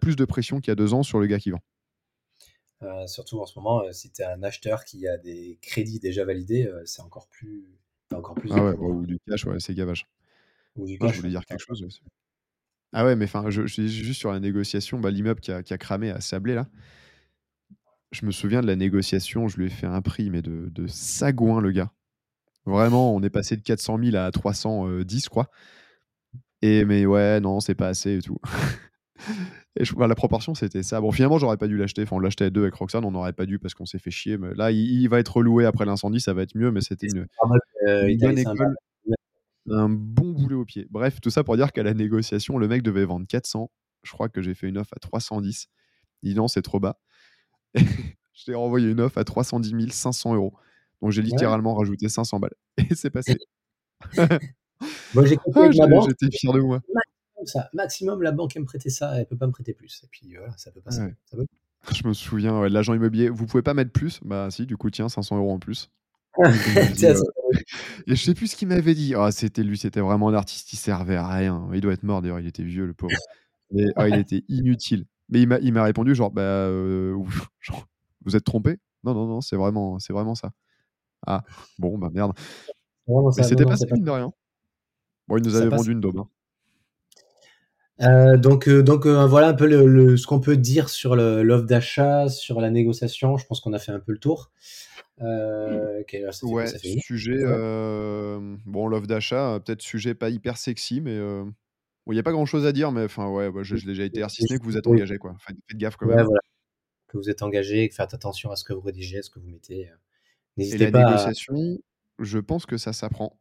plus 0.00 0.16
de 0.16 0.24
pression 0.24 0.60
qu'il 0.60 0.70
y 0.70 0.72
a 0.72 0.74
deux 0.74 0.92
ans 0.92 1.04
sur 1.04 1.20
le 1.20 1.26
gars 1.26 1.38
qui 1.38 1.52
vend. 1.52 1.60
surtout 3.06 3.40
en 3.40 3.46
ce 3.46 3.56
moment, 3.58 3.82
si 3.92 4.10
tu 4.10 4.22
es 4.22 4.24
un 4.24 4.42
acheteur 4.42 4.84
qui 4.84 5.06
a 5.06 5.16
des 5.16 5.58
crédits 5.62 6.00
déjà 6.00 6.24
validés, 6.24 6.68
c'est 6.84 7.02
encore 7.02 7.28
plus. 7.28 7.64
Encore 8.12 8.34
plus 8.34 8.50
ah 8.52 8.64
ouais, 8.64 8.76
ou 8.78 9.04
du 9.06 9.18
cash, 9.26 9.46
ouais, 9.46 9.58
c'est 9.58 9.74
gavage. 9.74 10.06
Ou 10.76 10.86
du 10.86 10.98
cash, 10.98 11.12
je 11.12 11.16
voulais 11.18 11.30
dire 11.30 11.44
quelque 11.44 11.62
chose. 11.62 12.00
Ah 12.92 13.04
ouais, 13.04 13.16
mais 13.16 13.24
enfin, 13.24 13.50
je, 13.50 13.66
je, 13.66 13.82
juste 13.86 14.20
sur 14.20 14.32
la 14.32 14.40
négociation, 14.40 14.98
bah, 14.98 15.10
l'immeuble 15.10 15.40
qui 15.40 15.52
a, 15.52 15.62
qui 15.62 15.74
a, 15.74 15.78
cramé 15.78 16.10
à 16.10 16.20
Sablé, 16.20 16.54
là. 16.54 16.68
Je 18.12 18.24
me 18.24 18.30
souviens 18.30 18.60
de 18.60 18.66
la 18.66 18.76
négociation, 18.76 19.48
je 19.48 19.58
lui 19.58 19.66
ai 19.66 19.70
fait 19.70 19.86
un 19.86 20.00
prix, 20.00 20.30
mais 20.30 20.42
de, 20.42 20.68
de 20.70 20.86
sagouin, 20.86 21.60
le 21.60 21.72
gars. 21.72 21.90
Vraiment, 22.64 23.14
on 23.14 23.22
est 23.22 23.30
passé 23.30 23.56
de 23.56 23.62
400 23.62 23.98
000 24.02 24.16
à 24.16 24.30
310, 24.30 25.24
je 25.24 25.28
crois. 25.30 25.48
Et 26.62 26.84
mais 26.84 27.06
ouais, 27.06 27.40
non, 27.40 27.60
c'est 27.60 27.74
pas 27.74 27.88
assez 27.88 28.18
et 28.18 28.22
tout. 28.22 28.38
et 29.78 29.84
je, 29.84 29.94
bah, 29.94 30.08
la 30.08 30.14
proportion, 30.14 30.54
c'était 30.54 30.82
ça. 30.82 31.00
Bon, 31.00 31.12
finalement, 31.12 31.38
j'aurais 31.38 31.58
pas 31.58 31.68
dû 31.68 31.76
l'acheter. 31.76 32.02
Enfin, 32.02 32.16
on 32.16 32.18
l'achetait 32.18 32.46
à 32.46 32.50
deux 32.50 32.62
avec 32.62 32.74
Roxane, 32.74 33.04
on 33.04 33.12
n'aurait 33.12 33.32
pas 33.32 33.46
dû 33.46 33.58
parce 33.58 33.74
qu'on 33.74 33.86
s'est 33.86 34.00
fait 34.00 34.10
chier. 34.10 34.36
Mais 34.36 34.54
là, 34.54 34.72
il, 34.72 35.06
va 35.08 35.20
être 35.20 35.36
reloué 35.36 35.64
après 35.64 35.84
l'incendie, 35.84 36.20
ça 36.20 36.34
va 36.34 36.42
être 36.42 36.56
mieux, 36.56 36.72
mais 36.72 36.80
c'était 36.80 37.06
une, 37.06 37.26
euh, 37.88 38.06
une 38.08 38.18
bonne 38.18 38.38
école. 38.38 38.76
Un 39.68 39.88
bon 39.88 40.32
boulet 40.32 40.54
au 40.54 40.64
pied. 40.64 40.86
Bref, 40.90 41.20
tout 41.20 41.30
ça 41.30 41.44
pour 41.44 41.56
dire 41.56 41.72
qu'à 41.72 41.82
la 41.82 41.92
négociation, 41.92 42.58
le 42.58 42.68
mec 42.68 42.82
devait 42.82 43.04
vendre 43.04 43.26
400. 43.26 43.70
Je 44.02 44.12
crois 44.12 44.28
que 44.28 44.40
j'ai 44.40 44.54
fait 44.54 44.68
une 44.68 44.78
offre 44.78 44.94
à 44.96 45.00
310. 45.00 45.68
Il 46.22 46.30
dit 46.30 46.36
non, 46.36 46.48
c'est 46.48 46.62
trop 46.62 46.80
bas. 46.80 46.98
je 47.74 48.44
t'ai 48.44 48.54
renvoyé 48.54 48.90
une 48.90 49.00
offre 49.00 49.18
à 49.18 49.24
310 49.24 49.90
500 49.90 50.34
euros. 50.34 50.54
Donc 51.02 51.10
j'ai 51.10 51.22
littéralement 51.22 51.72
ouais. 51.72 51.80
rajouté 51.80 52.08
500 52.08 52.40
balles. 52.40 52.54
Et 52.90 52.94
c'est 52.94 53.10
passé. 53.10 53.38
Moi, 55.14 55.24
j'ai 55.24 55.36
compris 55.36 55.80
ah. 55.80 56.00
J'étais 56.06 56.36
fier 56.36 56.52
de 56.52 56.60
moi. 56.60 56.82
Maximum, 56.92 57.46
ça. 57.46 57.70
maximum, 57.72 58.22
la 58.22 58.32
banque 58.32 58.54
elle 58.56 58.62
me 58.62 58.66
prêter 58.66 58.90
ça, 58.90 59.18
elle 59.18 59.26
peut 59.26 59.36
pas 59.36 59.46
me 59.46 59.52
prêter 59.52 59.72
plus. 59.72 60.02
Et 60.04 60.08
puis 60.10 60.34
voilà, 60.36 60.54
ça 60.58 60.70
peut 60.70 60.82
pas. 60.82 60.90
Ouais. 60.90 61.14
Ça 61.24 61.36
peut. 61.36 61.46
Je 61.94 62.06
me 62.06 62.12
souviens, 62.12 62.60
ouais, 62.60 62.68
l'agent 62.68 62.92
immobilier, 62.92 63.30
vous 63.30 63.46
pouvez 63.46 63.62
pas 63.62 63.72
mettre 63.72 63.92
plus? 63.92 64.20
Bah 64.22 64.50
si, 64.50 64.66
du 64.66 64.76
coup, 64.76 64.90
tiens, 64.90 65.08
500 65.08 65.38
euros 65.38 65.52
en 65.52 65.58
plus. 65.58 65.90
Euh, 66.38 66.52
et 68.06 68.14
je 68.14 68.22
sais 68.22 68.34
plus 68.34 68.48
ce 68.48 68.56
qu'il 68.56 68.68
m'avait 68.68 68.94
dit. 68.94 69.14
Ah, 69.14 69.30
c'était 69.32 69.62
lui, 69.62 69.78
c'était 69.78 70.00
vraiment 70.00 70.28
un 70.28 70.34
artiste, 70.34 70.72
il 70.72 70.76
servait 70.76 71.16
à 71.16 71.26
rien. 71.26 71.68
Il 71.72 71.80
doit 71.80 71.92
être 71.92 72.02
mort 72.02 72.20
d'ailleurs, 72.20 72.40
il 72.40 72.46
était 72.46 72.62
vieux, 72.62 72.86
le 72.86 72.92
pauvre. 72.92 73.16
Mais 73.70 73.86
ah, 73.96 74.08
il 74.08 74.16
était 74.16 74.44
inutile. 74.48 75.06
Mais 75.28 75.40
il 75.42 75.48
m'a, 75.48 75.58
il 75.60 75.72
m'a 75.72 75.84
répondu 75.84 76.14
genre, 76.14 76.30
bah, 76.30 76.42
euh, 76.42 77.16
genre, 77.60 77.86
vous 78.24 78.36
êtes 78.36 78.44
trompé? 78.44 78.78
Non, 79.04 79.14
non, 79.14 79.26
non, 79.26 79.40
c'est 79.40 79.56
vraiment, 79.56 79.98
c'est 79.98 80.12
vraiment 80.12 80.34
ça. 80.34 80.52
Ah, 81.26 81.44
bon, 81.78 81.98
bah 81.98 82.10
merde. 82.12 82.32
Mais 83.36 83.42
c'était 83.42 83.66
pas 83.66 83.76
ça, 83.76 83.86
mine 83.90 84.04
de 84.04 84.10
rien. 84.10 84.32
Bon, 85.28 85.36
il 85.36 85.44
nous 85.44 85.54
avait 85.56 85.68
vendu 85.68 85.92
une 85.92 86.00
daube. 86.00 86.18
hein. 86.18 86.28
Euh, 88.02 88.36
donc, 88.36 88.68
euh, 88.68 88.82
donc 88.82 89.06
euh, 89.06 89.26
voilà 89.26 89.48
un 89.48 89.54
peu 89.54 89.66
le, 89.66 89.86
le- 89.86 90.16
ce 90.18 90.26
qu'on 90.26 90.38
peut 90.40 90.56
dire 90.58 90.90
sur 90.90 91.16
le- 91.16 91.42
l'offre 91.42 91.64
d'achat, 91.64 92.28
sur 92.28 92.60
la 92.60 92.70
négociation. 92.70 93.36
Je 93.38 93.46
pense 93.46 93.60
qu'on 93.60 93.72
a 93.72 93.78
fait 93.78 93.92
un 93.92 94.00
peu 94.00 94.12
le 94.12 94.18
tour. 94.18 94.50
Ok, 96.00 96.12
là, 96.12 96.32
ça 96.32 96.40
fait 96.40 96.46
quoi 96.46 96.52
Ouais, 96.52 96.66
fait 96.78 97.00
sujet. 97.00 97.38
Bon, 98.66 98.86
l'offre 98.88 99.06
d'achat, 99.06 99.60
peut-être 99.64 99.82
sujet 99.82 100.14
pas 100.14 100.28
hyper 100.30 100.58
sexy, 100.58 101.00
mais 101.00 101.18
il 102.12 102.14
n'y 102.14 102.20
a 102.20 102.22
pas 102.22 102.32
grand 102.32 102.46
chose 102.46 102.66
à 102.66 102.72
dire, 102.72 102.92
mais 102.92 103.04
enfin, 103.04 103.28
ouais, 103.30 103.50
bah, 103.50 103.62
je, 103.62 103.76
je 103.76 103.82
l'ai 103.86 103.92
déjà 103.92 104.04
été, 104.04 104.28
si 104.28 104.42
ce 104.46 104.52
n'est 104.52 104.58
que 104.58 104.64
vous 104.64 104.76
êtes 104.76 104.86
engagé, 104.86 105.18
quoi. 105.18 105.34
Faites, 105.40 105.56
faites 105.68 105.76
gaffe 105.78 105.96
quand 105.96 106.06
Ouais, 106.06 106.16
même. 106.16 106.24
voilà. 106.26 106.40
Que 107.08 107.16
vous 107.18 107.28
êtes 107.30 107.42
engagé, 107.42 107.88
que 107.88 107.94
faites 107.94 108.14
attention 108.14 108.50
à 108.50 108.56
ce 108.56 108.64
que 108.64 108.72
vous 108.72 108.80
rédigez, 108.80 109.18
à 109.18 109.22
ce 109.22 109.30
que 109.30 109.38
vous 109.40 109.48
mettez. 109.48 109.88
euh. 109.88 109.94
Et 110.56 110.60
N'hésitez 110.62 110.84
la 110.86 110.90
pas 110.92 111.00
à. 111.02 111.10
négociation, 111.10 111.78
je 112.18 112.38
pense 112.38 112.64
que 112.66 112.76
ça 112.76 112.92
s'apprend. 112.92 113.38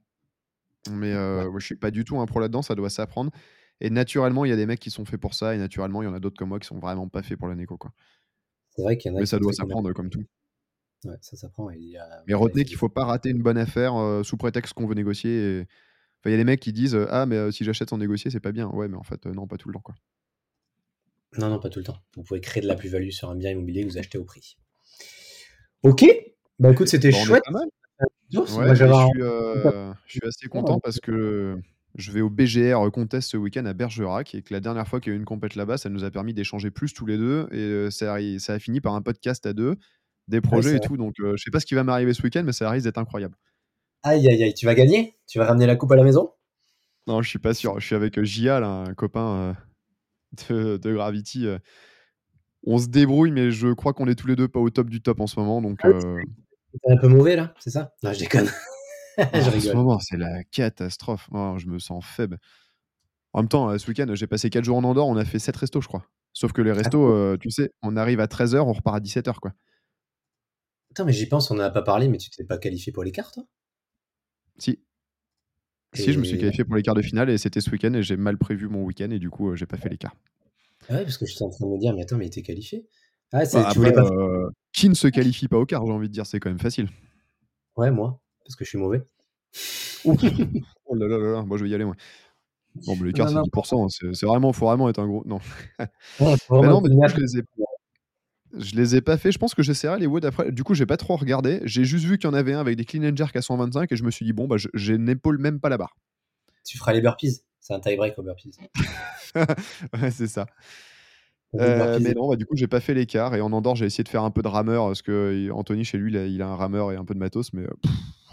Mais 0.92 1.14
euh, 1.14 1.48
Ouais. 1.50 1.60
je 1.60 1.66
suis 1.66 1.76
pas 1.76 1.90
du 1.92 2.04
tout 2.04 2.20
un 2.20 2.26
pro 2.26 2.40
là-dedans, 2.40 2.62
ça 2.62 2.76
doit 2.76 2.90
s'apprendre. 2.90 3.32
Et 3.82 3.90
naturellement, 3.90 4.46
il 4.46 4.50
y 4.50 4.52
a 4.52 4.56
des 4.56 4.66
mecs 4.66 4.80
qui 4.80 4.92
sont 4.92 5.04
faits 5.06 5.20
pour 5.20 5.34
ça, 5.34 5.56
et 5.56 5.58
naturellement, 5.58 6.02
il 6.02 6.06
y 6.06 6.08
en 6.08 6.14
a 6.14 6.20
d'autres 6.20 6.38
comme 6.38 6.50
moi 6.50 6.60
qui 6.60 6.68
sont 6.68 6.80
vraiment 6.80 7.08
pas 7.10 7.24
faits 7.24 7.38
pour 7.38 7.48
la 7.48 7.56
négo, 7.56 7.78
quoi. 7.78 7.92
C'est 8.70 8.82
vrai 8.84 8.98
qu'il 8.98 9.12
y 9.12 9.14
en 9.14 9.18
a 9.18 9.22
Mais 9.22 9.26
ça 9.26 9.40
doit 9.40 9.54
s'apprendre 9.54 9.92
comme 9.94 10.10
tout. 10.10 10.24
Ouais, 11.06 11.16
ça 11.22 11.36
s'apprend. 11.38 11.68
a- 11.70 11.74
Mais 12.28 12.34
retenez 12.34 12.62
il 12.62 12.66
qu'il 12.66 12.78
faut- 12.78 12.88
faut 12.88 12.94
pas 12.94 13.06
rater 13.06 13.30
une 13.30 13.42
bonne 13.42 13.58
affaire 13.58 13.96
euh, 13.96 14.24
sous 14.24 14.38
prétexte 14.38 14.74
qu'on 14.74 14.86
veut 14.88 14.96
négocier. 14.96 15.60
et- 15.62 15.68
il 16.30 16.32
y 16.32 16.36
a 16.36 16.38
des 16.38 16.44
mecs 16.44 16.60
qui 16.60 16.74
disent 16.74 16.96
euh, 16.96 17.08
Ah, 17.10 17.26
mais 17.26 17.36
euh, 17.38 17.52
si 17.52 17.64
j'achète 17.64 17.90
sans 17.90 17.98
négocier, 17.98 18.32
c'est 18.32 18.40
pas 18.40 18.52
bien. 18.52 18.68
Ouais, 18.70 18.88
mais 18.88 18.98
en 18.98 19.04
fait, 19.04 19.26
euh, 19.26 19.34
non, 19.34 19.48
pas 19.48 19.58
tout 19.58 19.68
le 19.70 19.74
temps, 19.74 19.82
quoi. 19.82 19.96
Non, 21.38 21.50
non, 21.50 21.60
pas 21.60 21.70
tout 21.70 21.80
le 21.80 21.86
temps. 21.86 21.98
Vous 22.16 22.24
pouvez 22.24 22.40
créer 22.40 22.62
de 22.64 22.68
la 22.68 22.76
plus-value 22.76 23.10
sur 23.10 23.30
un 23.30 23.36
bien 23.36 23.52
immobilier 23.52 23.84
que 23.84 23.88
vous 23.90 23.98
achetez 23.98 24.18
au 24.18 24.24
prix. 24.24 24.58
Ok. 25.84 26.06
Bah 26.60 26.72
écoute, 26.72 26.88
c'était 26.88 27.12
Bon, 27.12 27.18
est 27.18 27.26
chouette. 27.26 27.44
Ouais, 27.50 28.76
je, 28.76 28.86
suis, 28.86 29.22
euh, 29.22 29.94
je 30.08 30.12
suis 30.12 30.28
assez 30.28 30.48
content 30.48 30.80
parce 30.80 31.00
que 31.00 31.58
je 31.96 32.12
vais 32.12 32.22
au 32.22 32.30
BGR 32.30 32.90
Contest 32.92 33.30
ce 33.30 33.38
week-end 33.38 33.66
à 33.66 33.74
Bergerac 33.74 34.34
et 34.36 34.42
que 34.42 34.54
la 34.54 34.60
dernière 34.60 34.88
fois 34.88 35.00
qu'il 35.00 35.12
y 35.12 35.14
a 35.14 35.16
eu 35.16 35.20
une 35.20 35.26
compète 35.26 35.56
là-bas, 35.56 35.78
ça 35.78 35.90
nous 35.90 36.04
a 36.04 36.12
permis 36.12 36.34
d'échanger 36.34 36.72
plus 36.72 36.94
tous 36.94 37.06
les 37.06 37.18
deux 37.18 37.48
et 37.52 37.92
ça, 37.92 38.16
a- 38.16 38.40
ça 38.40 38.54
a 38.54 38.60
fini 38.60 38.82
par 38.82 38.96
un 38.96 39.02
podcast 39.02 39.46
à 39.46 39.54
deux, 39.54 39.76
des 40.28 40.42
projets 40.42 40.72
et 40.78 40.80
tout. 40.80 40.98
Donc, 40.98 41.16
euh, 41.20 41.34
je 41.38 41.44
sais 41.44 41.52
pas 41.52 41.60
ce 41.60 41.66
qui 41.66 41.76
va 41.76 41.84
m'arriver 41.84 42.14
ce 42.14 42.24
week-end, 42.24 42.44
mais 42.46 42.52
ça 42.54 42.70
risque 42.70 42.86
d'être 42.86 42.98
incroyable. 42.98 43.36
Aïe, 44.06 44.28
aïe, 44.30 44.44
aïe. 44.44 44.54
Tu 44.54 44.66
vas 44.68 44.76
gagner? 44.76 45.18
Tu 45.28 45.40
vas 45.40 45.46
ramener 45.46 45.66
la 45.66 45.76
coupe 45.76 45.92
à 45.92 45.96
la 45.96 46.04
maison? 46.04 46.32
Non, 47.08 47.22
je 47.24 47.30
suis 47.30 47.40
pas 47.40 47.54
sûr. 47.56 47.80
Je 47.80 47.86
suis 47.86 47.96
avec 47.96 48.20
euh, 48.20 48.24
Gia, 48.24 48.60
là, 48.60 48.68
un 48.68 48.94
copain 48.94 49.56
euh, 50.50 50.54
de, 50.54 50.78
de 50.78 50.94
Gravity. 50.94 51.48
euh. 51.48 51.58
On 52.68 52.78
se 52.78 52.88
débrouille, 52.88 53.32
mais 53.32 53.50
je 53.52 53.74
crois 53.74 53.94
qu'on 53.94 54.08
est 54.08 54.16
tous 54.16 54.28
les 54.28 54.36
deux 54.36 54.48
pas 54.48 54.60
au 54.60 54.70
top 54.70 54.90
du 54.90 55.02
top 55.02 55.20
en 55.20 55.28
ce 55.28 55.40
moment. 55.40 55.60
Donc, 55.62 55.80
Ah 55.84 55.88
euh, 55.88 56.22
un 56.88 56.98
peu 56.98 57.08
mauvais 57.08 57.36
là, 57.36 57.54
c'est 57.60 57.72
ça? 57.72 57.94
Non, 58.04 58.14
je 58.14 58.20
déconne. 58.20 58.48
Ah, 59.18 59.40
je 59.40 59.50
en 59.50 59.60
ce 59.62 59.72
moment, 59.72 59.98
c'est 60.00 60.18
la 60.18 60.44
catastrophe. 60.44 61.30
Oh, 61.32 61.56
je 61.58 61.68
me 61.68 61.80
sens 61.80 62.04
faible. 62.06 62.38
En 63.32 63.40
même 63.40 63.48
temps, 63.48 63.78
ce 63.78 63.88
week-end, 63.88 64.08
j'ai 64.14 64.28
passé 64.28 64.50
4 64.50 64.66
jours 64.66 64.76
en 64.76 64.84
Andorre, 64.84 65.08
on 65.08 65.16
a 65.16 65.24
fait 65.24 65.40
7 65.40 65.56
restos, 65.56 65.80
je 65.80 65.88
crois. 65.88 66.06
Sauf 66.34 66.52
que 66.52 66.62
les 66.62 66.74
restos, 66.74 67.08
euh, 67.08 67.38
tu 67.40 67.50
sais, 67.50 67.72
on 67.82 67.96
arrive 67.96 68.20
à 68.20 68.28
13h, 68.28 68.60
on 68.60 68.74
repart 68.74 68.98
à 68.98 69.00
17h, 69.00 69.36
quoi. 69.40 69.54
Attends, 70.92 71.06
mais 71.06 71.14
j'y 71.14 71.28
pense, 71.30 71.50
on 71.50 71.56
n'en 71.56 71.64
a 71.64 71.70
pas 71.70 71.82
parlé, 71.82 72.10
mais 72.10 72.18
tu 72.18 72.30
t'es 72.30 72.44
pas 72.44 72.58
qualifié 72.58 72.92
pour 72.92 73.06
les 73.06 73.14
cartes, 73.14 73.40
Si. 74.58 74.80
Si, 75.94 76.12
je 76.12 76.20
me 76.20 76.26
suis 76.26 76.38
qualifié 76.38 76.66
pour 76.66 76.76
les 76.76 76.82
quarts 76.84 76.96
de 76.96 77.02
finale 77.02 77.30
et 77.30 77.38
c'était 77.38 77.62
ce 77.62 77.70
week-end 77.72 77.94
et 77.94 78.04
j'ai 78.04 78.18
mal 78.18 78.38
prévu 78.38 78.68
mon 78.68 78.84
week-end 78.84 79.10
et 79.12 79.20
du 79.20 79.30
coup, 79.30 79.52
euh, 79.52 79.56
j'ai 79.56 79.66
pas 79.66 79.78
fait 79.78 79.90
les 79.90 79.98
quarts. 79.98 80.16
Ah 80.90 80.96
ouais, 80.96 81.04
parce 81.04 81.18
que 81.18 81.26
j'étais 81.26 81.44
en 81.44 81.50
train 81.50 81.66
de 81.66 81.72
me 81.72 81.78
dire, 81.80 81.94
mais 81.96 82.02
attends, 82.04 82.18
mais 82.18 82.30
t'es 82.30 82.42
qualifié? 82.42 82.86
Ah, 83.32 83.40
Bah, 83.40 83.46
tu 83.72 83.80
voulais 83.80 83.92
après, 83.92 84.04
pas. 84.04 84.12
euh, 84.12 84.50
qui 84.74 84.90
ne 84.90 84.94
se 84.94 85.08
qualifie 85.08 85.48
pas 85.48 85.58
au 85.58 85.66
quart, 85.66 85.86
j'ai 85.86 85.92
envie 85.94 86.08
de 86.10 86.14
dire, 86.14 86.26
c'est 86.26 86.40
quand 86.40 86.50
même 86.50 86.60
facile. 86.60 86.90
Ouais, 87.78 87.92
moi, 87.92 88.20
parce 88.44 88.56
que 88.56 88.66
je 88.66 88.70
suis 88.70 88.78
mauvais. 88.78 89.04
Oh 90.06 90.96
là 90.96 91.08
là 91.08 91.18
là 91.18 91.32
là, 91.38 91.42
moi 91.44 91.58
je 91.58 91.64
vais 91.64 91.70
y 91.70 91.76
aller, 91.76 91.86
moi. 91.86 91.96
Bon, 92.86 92.96
mais 92.98 93.08
les 93.08 93.14
quarts, 93.14 93.28
Non, 93.28 93.32
c'est 93.32 93.38
non. 93.38 93.44
10%, 93.44 93.86
hein, 93.86 93.88
c'est 94.14 94.26
vraiment, 94.26 94.54
faut 94.54 94.66
vraiment 94.68 94.90
être 94.90 95.00
un 95.00 95.08
gros. 95.08 95.24
Non. 95.26 95.40
Ouais, 96.20 96.36
vraiment 96.50 96.82
non, 96.82 96.82
mais 96.82 97.10
je 97.10 97.16
les 97.18 97.38
ai, 97.40 97.42
je 98.58 98.76
les 98.76 98.96
ai 98.96 99.02
pas 99.02 99.18
fait. 99.18 99.32
Je 99.32 99.38
pense 99.40 99.54
que 99.54 99.64
j'essaierai 99.64 100.00
les 100.00 100.08
Wood 100.08 100.26
après. 100.26 100.52
Du 100.52 100.64
coup, 100.64 100.74
j'ai 100.74 100.86
pas 100.86 100.98
trop 100.98 101.16
regardé. 101.16 101.62
J'ai 101.64 101.86
juste 101.86 102.06
vu 102.06 102.18
qu'il 102.18 102.30
y 102.30 102.32
en 102.32 102.36
avait 102.36 102.54
un 102.54 102.60
avec 102.60 102.78
des 102.78 102.86
clean 102.86 103.04
and 103.04 103.16
jerk 103.16 103.36
à 103.36 103.42
125 103.42 103.92
et 103.92 103.96
je 103.96 104.04
me 104.04 104.12
suis 104.12 104.26
dit, 104.26 104.34
bon, 104.34 104.48
bah, 104.48 104.58
je, 104.58 104.68
je 104.74 104.94
n'épaule 104.94 105.38
même 105.38 105.60
pas 105.60 105.70
la 105.70 105.78
barre. 105.78 105.96
Tu 106.66 106.78
feras 106.78 106.94
les 106.94 107.02
burpees. 107.02 107.42
C'est 107.60 107.74
un 107.74 107.80
tie 107.80 107.96
break 107.96 108.18
aux 108.20 108.24
burpees. 108.24 108.52
ouais, 109.36 110.12
c'est 110.12 110.28
ça. 110.28 110.46
Euh, 111.56 112.00
mais 112.02 112.14
non, 112.14 112.30
bah, 112.30 112.36
du 112.36 112.46
coup, 112.46 112.56
j'ai 112.56 112.68
pas 112.68 112.80
fait 112.80 112.94
l'écart. 112.94 113.34
Et 113.36 113.42
en 113.42 113.52
Andorre, 113.54 113.76
j'ai 113.76 113.86
essayé 113.86 114.04
de 114.04 114.10
faire 114.10 114.24
un 114.24 114.32
peu 114.32 114.42
de 114.42 114.48
rameur 114.48 114.88
parce 114.88 115.02
que 115.02 115.12
euh, 115.50 115.54
Anthony, 115.54 115.84
chez 115.86 115.98
lui, 115.98 116.12
il 116.12 116.18
a, 116.18 116.26
il 116.26 116.42
a 116.42 116.48
un 116.48 116.56
rameur 116.56 116.92
et 116.92 116.96
un 116.98 117.06
peu 117.06 117.14
de 117.14 117.20
matos, 117.20 117.54
mais 117.54 117.64
euh, 117.64 117.70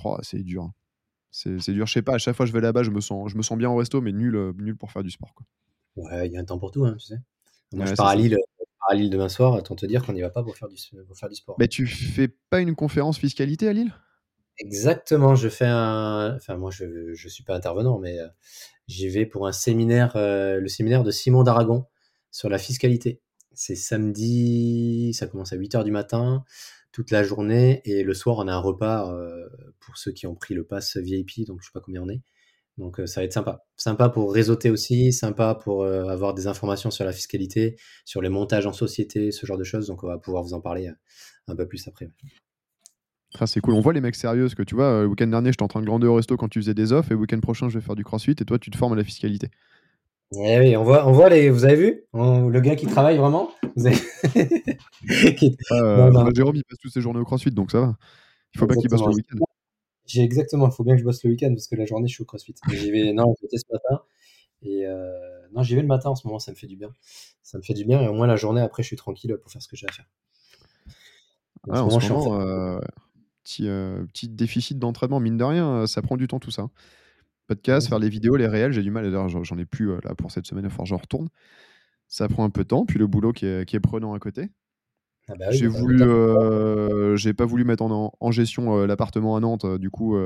oh, 0.05 0.19
c'est 0.23 0.43
dur. 0.43 0.65
hein. 0.65 0.75
C'est 1.31 1.71
dur. 1.71 1.87
Je 1.87 1.93
sais 1.93 2.03
pas, 2.03 2.15
à 2.15 2.19
chaque 2.19 2.37
fois 2.37 2.45
que 2.45 2.49
je 2.49 2.53
vais 2.55 2.61
là-bas, 2.61 2.83
je 2.83 2.91
me 2.91 3.01
sens, 3.01 3.31
je 3.31 3.37
me 3.37 3.43
sens 3.43 3.57
bien 3.57 3.71
au 3.71 3.77
resto, 3.77 4.01
mais 4.01 4.13
nul, 4.13 4.53
nul 4.59 4.77
pour 4.77 4.91
faire 4.93 5.03
du 5.03 5.11
sport. 5.11 5.33
Quoi. 5.35 5.47
Ouais, 5.97 6.27
il 6.27 6.33
y 6.33 6.37
a 6.37 6.41
un 6.41 6.45
temps 6.45 6.59
pour 6.59 6.71
tout, 6.73 6.85
hein, 6.85 6.95
tu 6.99 7.07
sais. 7.07 7.17
Moi, 7.73 7.85
Ouais, 7.85 7.91
je 7.91 7.97
pars 7.97 8.09
à. 8.09 8.17
Lille, 8.17 8.37
à 8.89 8.95
Lille 8.95 9.11
demain 9.11 9.29
soir, 9.29 9.55
autant 9.55 9.77
te 9.77 9.87
dire 9.87 10.05
qu'on 10.05 10.13
n'y 10.13 10.21
va 10.21 10.31
pas 10.31 10.43
pour 10.43 10.57
faire 10.57 10.69
du, 10.69 10.77
pour 11.07 11.17
faire 11.17 11.29
du 11.29 11.35
sport. 11.35 11.57
Mais 11.59 11.69
tu 11.69 11.87
fais 11.87 12.29
pas 12.51 12.61
une 12.61 12.75
conférence 12.75 13.19
fiscalité 13.19 13.69
à 13.69 13.73
Lille? 13.73 13.93
Exactement, 14.59 15.35
je 15.35 15.49
fais 15.49 15.67
un. 15.67 16.35
Enfin, 16.37 16.57
moi, 16.57 16.71
je 16.71 16.85
ne 16.85 17.29
suis 17.29 17.45
pas 17.45 17.55
intervenant, 17.55 17.99
mais 17.99 18.19
euh, 18.19 18.29
j'y 18.87 19.09
vais 19.09 19.27
pour 19.27 19.47
un 19.47 19.53
séminaire, 19.53 20.17
euh, 20.17 20.61
le 20.61 20.69
séminaire 20.69 21.05
de 21.05 21.11
Simon 21.11 21.43
d'Aragon 21.43 21.87
sur 22.31 22.49
la 22.49 22.59
fiscalité. 22.59 23.21
C'est 23.55 23.75
samedi, 23.75 25.13
ça 25.15 25.27
commence 25.27 25.53
à 25.53 25.57
8h 25.57 25.85
du 25.85 25.91
matin, 25.91 26.45
toute 26.91 27.11
la 27.11 27.23
journée, 27.23 27.83
et 27.85 28.03
le 28.03 28.15
soir, 28.15 28.39
on 28.39 28.49
a 28.49 28.53
un 28.53 28.59
repas 28.59 29.13
euh, 29.13 29.49
pour 29.81 29.97
ceux 29.97 30.13
qui 30.13 30.27
ont 30.27 30.35
pris 30.35 30.55
le 30.55 30.65
pass 30.65 30.97
VIP, 30.97 31.47
donc 31.47 31.61
je 31.61 31.67
sais 31.67 31.73
pas 31.73 31.81
combien 31.81 32.03
on 32.03 32.09
est. 32.09 32.21
Donc 32.79 33.01
euh, 33.01 33.07
ça 33.07 33.21
va 33.21 33.25
être 33.25 33.33
sympa. 33.33 33.65
Sympa 33.77 34.09
pour 34.09 34.33
réseauter 34.33 34.71
aussi, 34.71 35.13
sympa 35.13 35.55
pour 35.55 35.83
euh, 35.83 36.07
avoir 36.09 36.33
des 36.35 36.47
informations 36.47 36.91
sur 36.91 37.05
la 37.05 37.13
fiscalité, 37.13 37.77
sur 38.05 38.23
les 38.23 38.29
montages 38.31 38.67
en 38.67 38.73
société, 38.73 39.31
ce 39.31 39.45
genre 39.47 39.59
de 39.59 39.65
choses. 39.65 39.87
Donc 39.89 40.05
on 40.05 40.07
va 40.09 40.19
pouvoir 40.19 40.43
vous 40.43 40.55
en 40.55 40.61
parler 40.61 40.89
euh, 40.89 40.93
un 41.49 41.57
peu 41.57 41.67
plus 41.69 41.87
après. 41.89 42.09
Ah, 43.39 43.47
c'est 43.47 43.61
cool. 43.61 43.75
On 43.75 43.81
voit 43.81 43.93
les 43.93 44.01
mecs 44.01 44.15
sérieux 44.15 44.43
parce 44.45 44.55
que 44.55 44.63
tu 44.63 44.75
vois, 44.75 45.03
le 45.03 45.07
week-end 45.07 45.27
dernier, 45.27 45.51
j'étais 45.53 45.63
en 45.63 45.69
train 45.69 45.81
de 45.81 45.87
glander 45.87 46.07
au 46.07 46.15
resto 46.15 46.37
quand 46.37 46.49
tu 46.49 46.61
faisais 46.61 46.75
des 46.75 46.93
offres 46.93 47.13
et 47.13 47.15
le 47.15 47.21
week-end 47.21 47.41
prochain, 47.41 47.69
je 47.69 47.79
vais 47.79 47.85
faire 47.85 47.95
du 47.95 48.05
crossfit 48.05 48.33
et 48.33 48.45
toi, 48.45 48.59
tu 48.59 48.71
te 48.71 48.77
formes 48.77 48.93
à 48.93 48.97
la 48.97 49.05
fiscalité. 49.05 49.49
Eh 50.35 50.59
oui, 50.61 50.77
on 50.77 50.85
voit, 50.85 51.07
on 51.07 51.13
voit 51.13 51.29
les. 51.29 51.51
Vous 51.51 51.65
avez 51.67 51.77
vu? 51.77 52.03
On- 52.15 52.49
le 52.49 52.61
gars 52.61 52.75
qui 52.77 52.87
travaille 52.87 53.19
vraiment? 53.19 53.51
Vous 53.77 53.87
avez- 53.87 53.99
Qui- 55.37 55.57
euh, 55.73 55.97
Non, 56.07 56.11
non. 56.11 56.25
bah, 56.25 56.31
Jérôme, 56.35 56.57
il 56.57 56.65
passe 56.65 56.79
toutes 56.79 56.93
ses 56.93 57.03
journées 57.03 57.21
au 57.21 57.25
crossfit, 57.25 57.51
donc 57.51 57.71
ça 57.71 57.81
va. 57.81 57.97
Il 58.55 58.59
faut 58.59 58.67
pas 58.67 58.75
qu'il 58.77 58.89
bosse 58.89 59.01
le 59.01 59.15
week-end. 59.15 59.37
J'ai 60.07 60.23
exactement. 60.23 60.69
Il 60.69 60.73
faut 60.75 60.85
bien 60.85 60.95
que 60.95 61.01
je 61.01 61.05
bosse 61.05 61.23
le 61.25 61.31
week-end 61.31 61.51
parce 61.51 61.69
que 61.69 61.77
la 61.77 61.87
journée, 61.87 62.09
je 62.09 62.15
suis 62.15 62.23
au 62.23 62.27
CrossFit. 62.27 62.55
J'y 62.71 62.91
vais. 62.91 63.13
Non, 63.13 63.35
j'étais 63.41 63.59
ce 63.59 63.65
matin. 63.73 64.03
Et 64.63 64.87
euh, 64.87 65.49
non, 65.53 65.63
j'y 65.63 65.75
vais 65.75 65.83
le 65.83 65.89
matin 65.89 66.11
en 66.11 66.15
ce 66.15 66.27
moment. 66.27 66.39
Ça 66.39 66.51
me 66.51 66.57
fait 66.57 66.67
du 66.67 66.77
bien. 66.77 66.95
Ça 67.43 67.59
me 67.59 67.63
fait 67.63 67.75
du 67.75 67.85
bien 67.85 68.01
et 68.01 68.09
au 68.09 68.15
moins 68.15 68.27
la 68.27 68.37
journée 68.37 68.61
après, 68.61 68.83
je 68.83 68.89
suis 68.89 68.97
tranquille 68.97 69.37
pour 69.41 69.51
faire 69.51 69.61
ce 69.61 69.69
que 69.69 69.77
j'ai 69.77 69.87
à 69.89 69.93
faire. 69.93 70.07
Ouais, 71.67 71.79
en 71.79 71.91
ce 71.91 72.13
moment, 72.13 72.41
euh, 72.41 72.81
petit, 73.45 73.69
euh, 73.69 74.05
petit 74.07 74.29
déficit 74.29 74.79
d'entraînement, 74.79 75.21
mine 75.21 75.37
de 75.37 75.45
rien, 75.45 75.69
euh, 75.69 75.87
ça 75.87 76.03
prend 76.03 76.17
du 76.17 76.27
temps 76.27 76.41
tout 76.41 76.51
ça. 76.51 76.69
podcast, 77.47 77.89
faire 77.89 77.99
les 77.99 78.09
vidéos, 78.09 78.37
les 78.37 78.47
réels, 78.47 78.73
j'ai 78.73 78.83
du 78.83 78.91
mal. 78.91 79.05
D'ailleurs, 79.05 79.29
j'en 79.29 79.59
ai 79.59 79.65
plus 79.65 79.95
là 80.03 80.15
pour 80.17 80.31
cette 80.31 80.47
semaine, 80.47 80.65
il 80.65 80.71
faut 80.71 80.83
que 80.83 80.89
je 80.89 80.95
retourne. 80.95 81.29
Ça 82.09 82.29
prend 82.29 82.45
un 82.45 82.51
peu 82.51 82.63
de 82.63 82.69
temps, 82.69 82.85
puis 82.85 82.99
le 82.99 83.07
boulot 83.07 83.33
qui 83.33 83.47
est, 83.47 83.67
qui 83.69 83.77
est 83.77 83.81
prenant 83.81 84.15
à 84.15 84.19
côté. 84.19 84.51
Ah 85.33 85.37
bah 85.39 85.51
j'ai 85.51 85.67
voulu, 85.67 85.99
j'ai 87.17 87.33
pas 87.33 87.47
voulu 87.47 87.65
mettre 87.65 87.83
en, 87.83 88.13
en 88.19 88.31
gestion 88.31 88.85
l'appartement 88.85 89.37
à 89.37 89.41
Nantes. 89.41 89.67
du 89.79 89.91
coup, 89.91 90.17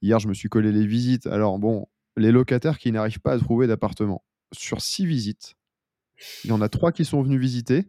hier, 0.00 0.18
je 0.18 0.28
me 0.28 0.34
suis 0.34 0.48
collé 0.48 0.70
les 0.70 0.86
visites. 0.86 1.26
Alors 1.26 1.58
bon, 1.58 1.86
les 2.16 2.30
locataires 2.30 2.78
qui 2.78 2.92
n'arrivent 2.92 3.20
pas 3.20 3.32
à 3.32 3.38
trouver 3.38 3.66
d'appartement. 3.66 4.22
Sur 4.52 4.80
six 4.80 5.06
visites, 5.06 5.56
il 6.44 6.50
y 6.50 6.52
en 6.52 6.60
a 6.60 6.68
trois 6.68 6.92
qui 6.92 7.04
sont 7.04 7.22
venus 7.22 7.40
visiter. 7.40 7.86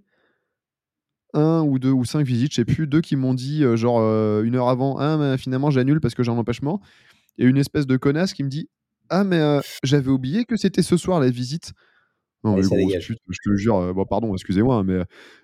Un 1.36 1.62
ou 1.62 1.78
deux 1.78 1.92
ou 1.92 2.06
cinq 2.06 2.26
visites, 2.26 2.52
je 2.52 2.56
sais 2.56 2.66
plus. 2.66 2.88
Deux 2.88 3.02
qui 3.02 3.16
m'ont 3.16 3.36
dit, 3.36 3.64
genre, 3.78 4.02
une 4.42 4.56
heure 4.56 4.70
avant, 4.70 4.98
ah, 4.98 5.18
mais 5.18 5.38
finalement, 5.38 5.70
j'annule 5.70 6.00
parce 6.00 6.16
que 6.16 6.24
j'ai 6.24 6.32
un 6.32 6.38
empêchement. 6.38 6.82
Et 7.38 7.46
une 7.46 7.58
espèce 7.58 7.86
de 7.86 7.98
connasse 7.98 8.34
qui 8.34 8.44
me 8.44 8.50
dit, 8.50 8.68
ah, 9.10 9.24
mais 9.24 9.60
j'avais 9.84 10.10
oublié 10.10 10.46
que 10.46 10.58
c'était 10.58 10.82
ce 10.82 10.98
soir 10.98 11.20
la 11.20 11.30
visite. 11.30 11.74
Non, 12.44 12.56
mais 12.56 12.64
je 12.64 12.70
te 13.44 13.56
jure, 13.56 13.94
bon, 13.94 14.06
pardon, 14.06 14.34
excusez-moi, 14.34 14.78
hein, 14.78 14.84
mais 14.84 15.04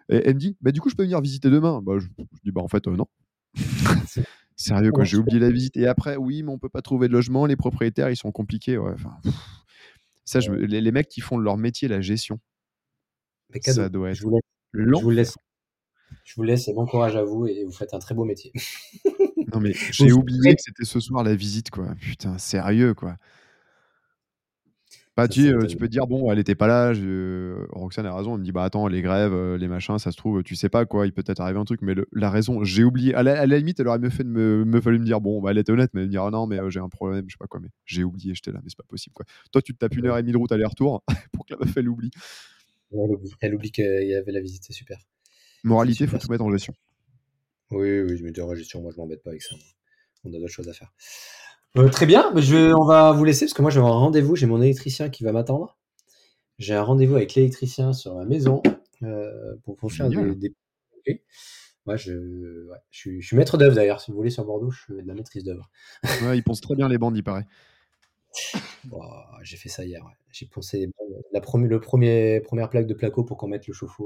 elle 0.09 0.35
me 0.35 0.39
dit, 0.39 0.55
bah, 0.61 0.71
du 0.71 0.79
coup, 0.79 0.89
je 0.89 0.95
peux 0.95 1.03
venir 1.03 1.19
visiter 1.21 1.49
demain? 1.49 1.81
Bah, 1.83 1.93
je, 1.97 2.07
dis, 2.43 2.51
bah, 2.51 2.61
en 2.61 2.67
fait, 2.67 2.87
non. 2.87 3.07
Sérieux, 4.55 4.91
quoi, 4.91 5.03
j'ai 5.03 5.17
oublié 5.17 5.39
la 5.39 5.51
visite. 5.51 5.75
Et 5.75 5.87
après, 5.87 6.15
oui, 6.15 6.41
mais 6.41 6.51
on 6.51 6.57
peut 6.57 6.69
pas 6.69 6.81
trouver 6.81 7.09
de 7.09 7.13
logement, 7.13 7.45
les 7.45 7.57
propriétaires, 7.57 8.09
ils 8.09 8.15
sont 8.15 8.31
compliqués. 8.31 8.77
Ouais. 8.77 8.93
ça, 10.23 10.39
je, 10.39 10.51
les, 10.51 10.91
mecs 10.91 11.09
qui 11.09 11.19
font 11.19 11.37
leur 11.37 11.57
métier, 11.57 11.89
la 11.89 11.99
gestion, 11.99 12.39
ça 13.61 13.89
doit 13.89 14.11
être 14.11 14.15
je 14.15 14.23
vous, 14.23 14.39
je 14.73 15.01
vous 15.01 15.09
laisse. 15.09 15.35
Je 16.23 16.35
vous 16.35 16.43
laisse 16.43 16.67
et 16.67 16.73
bon 16.73 16.85
courage 16.85 17.15
à 17.15 17.23
vous 17.23 17.47
et 17.47 17.63
vous 17.65 17.71
faites 17.71 17.93
un 17.93 17.99
très 17.99 18.15
beau 18.15 18.25
métier. 18.25 18.51
non 19.53 19.59
mais 19.59 19.73
j'ai 19.91 20.11
oublié 20.11 20.55
que 20.55 20.61
c'était 20.61 20.85
ce 20.85 20.99
soir 20.99 21.23
la 21.23 21.35
visite 21.35 21.71
quoi. 21.71 21.95
Putain, 21.99 22.37
sérieux 22.37 22.93
quoi. 22.93 23.17
Bah, 25.17 25.29
tu, 25.29 25.55
tu, 25.69 25.77
peux 25.77 25.87
dire, 25.87 26.07
bon, 26.07 26.29
elle 26.29 26.37
n'était 26.37 26.55
pas 26.55 26.67
là. 26.67 26.91
Roxane 27.71 28.05
a 28.05 28.13
raison. 28.13 28.33
Elle 28.33 28.41
me 28.41 28.43
dit, 28.43 28.51
bah 28.51 28.63
attends, 28.63 28.87
les 28.87 29.01
grèves, 29.01 29.55
les 29.55 29.67
machins, 29.69 29.97
ça 29.97 30.11
se 30.11 30.17
trouve, 30.17 30.43
tu 30.43 30.55
sais 30.55 30.67
pas 30.67 30.85
quoi, 30.85 31.05
il 31.05 31.13
peut 31.13 31.23
être 31.25 31.39
arrivé 31.39 31.57
un 31.57 31.63
truc. 31.63 31.81
Mais 31.81 31.95
la 32.11 32.29
raison, 32.29 32.65
j'ai 32.65 32.83
oublié. 32.83 33.15
À 33.15 33.23
la, 33.23 33.45
limite, 33.45 33.79
elle 33.79 33.87
aurait 33.87 33.99
mieux 33.99 34.09
fait 34.09 34.25
de 34.25 34.29
me, 34.29 34.65
me 34.65 34.81
fallu 34.81 34.99
me 34.99 35.05
dire, 35.05 35.21
bon, 35.21 35.41
bah, 35.41 35.51
elle 35.51 35.57
était 35.57 35.71
honnête, 35.71 35.91
mais 35.93 36.01
elle 36.01 36.07
me 36.07 36.11
dire, 36.11 36.23
ah 36.23 36.31
non, 36.31 36.47
mais 36.47 36.59
j'ai 36.69 36.81
un 36.81 36.89
problème, 36.89 37.23
je 37.27 37.33
sais 37.33 37.37
pas 37.39 37.47
quoi. 37.47 37.61
Mais 37.61 37.69
j'ai 37.85 38.03
oublié, 38.03 38.35
j'étais 38.35 38.51
là, 38.51 38.59
mais 38.61 38.69
c'est 38.69 38.77
pas 38.77 38.83
possible 38.87 39.13
quoi. 39.13 39.25
Toi, 39.53 39.61
tu 39.61 39.73
te 39.73 39.77
tapes 39.79 39.95
une 39.95 40.05
heure 40.05 40.17
et 40.17 40.21
demie 40.21 40.33
de 40.33 40.37
route 40.37 40.51
aller-retour 40.51 41.03
pour 41.31 41.45
que 41.45 41.53
la 41.53 41.59
meuf, 41.59 41.75
elle 41.77 41.87
oublie. 41.87 42.11
elle 43.39 43.55
oublie, 43.55 43.71
qu'il 43.71 43.85
y 43.85 44.15
avait 44.15 44.33
la 44.33 44.41
visite, 44.41 44.63
c'est 44.65 44.73
super. 44.73 44.99
Moralité, 45.63 46.07
faut 46.07 46.17
tout 46.17 46.29
mettre 46.29 46.43
en 46.43 46.51
gestion. 46.51 46.73
Oui, 47.71 48.01
oui, 48.01 48.17
je 48.17 48.23
mets 48.23 48.39
en 48.39 48.53
gestion. 48.53 48.81
Moi, 48.81 48.91
je 48.93 48.97
m'embête 48.97 49.23
pas 49.23 49.31
avec 49.31 49.41
ça. 49.41 49.55
On 50.23 50.29
a 50.29 50.37
d'autres 50.37 50.47
choses 50.47 50.69
à 50.69 50.73
faire. 50.73 50.93
Euh, 51.77 51.89
très 51.89 52.05
bien, 52.05 52.31
je, 52.37 52.73
on 52.73 52.85
va 52.85 53.11
vous 53.11 53.25
laisser 53.25 53.45
parce 53.45 53.53
que 53.53 53.61
moi 53.61 53.69
j'ai 53.69 53.81
un 53.81 53.83
rendez-vous, 53.83 54.35
j'ai 54.35 54.45
mon 54.45 54.61
électricien 54.61 55.09
qui 55.09 55.23
va 55.23 55.33
m'attendre. 55.33 55.77
J'ai 56.57 56.73
un 56.73 56.83
rendez-vous 56.83 57.15
avec 57.15 57.35
l'électricien 57.35 57.91
sur 57.91 58.15
ma 58.15 58.23
maison 58.23 58.63
euh, 59.03 59.55
pour, 59.63 59.91
faire 59.91 60.07
des, 60.07 60.53
Moi, 61.85 61.97
je, 61.97 62.69
je, 62.91 63.19
suis, 63.19 63.35
maître 63.35 63.57
d'œuvre 63.57 63.75
d'ailleurs. 63.75 63.99
Si 63.99 64.11
vous 64.11 64.15
voulez 64.15 64.29
sur 64.29 64.45
Bordeaux, 64.45 64.71
je 64.71 64.85
fais 64.85 65.01
de 65.01 65.07
la 65.07 65.13
maîtrise 65.13 65.43
d'œuvre. 65.43 65.69
ouais, 66.23 66.37
il 66.37 66.43
pense 66.43 66.61
très 66.61 66.75
bien 66.75 66.87
les 66.87 66.97
bandes, 66.97 67.17
il 67.17 67.23
paraît. 67.23 67.45
j'ai 69.43 69.57
fait 69.57 69.67
ça 69.69 69.83
hier. 69.83 70.01
J'ai 70.31 70.45
poncé 70.45 70.89
la 71.33 71.41
le 71.41 71.79
premier, 71.81 72.39
première 72.39 72.69
plaque 72.69 72.87
de 72.87 72.93
placo 72.93 73.25
pour 73.25 73.35
qu'on 73.37 73.47
mette 73.47 73.67
le 73.67 73.73
chauffe-eau. 73.73 74.05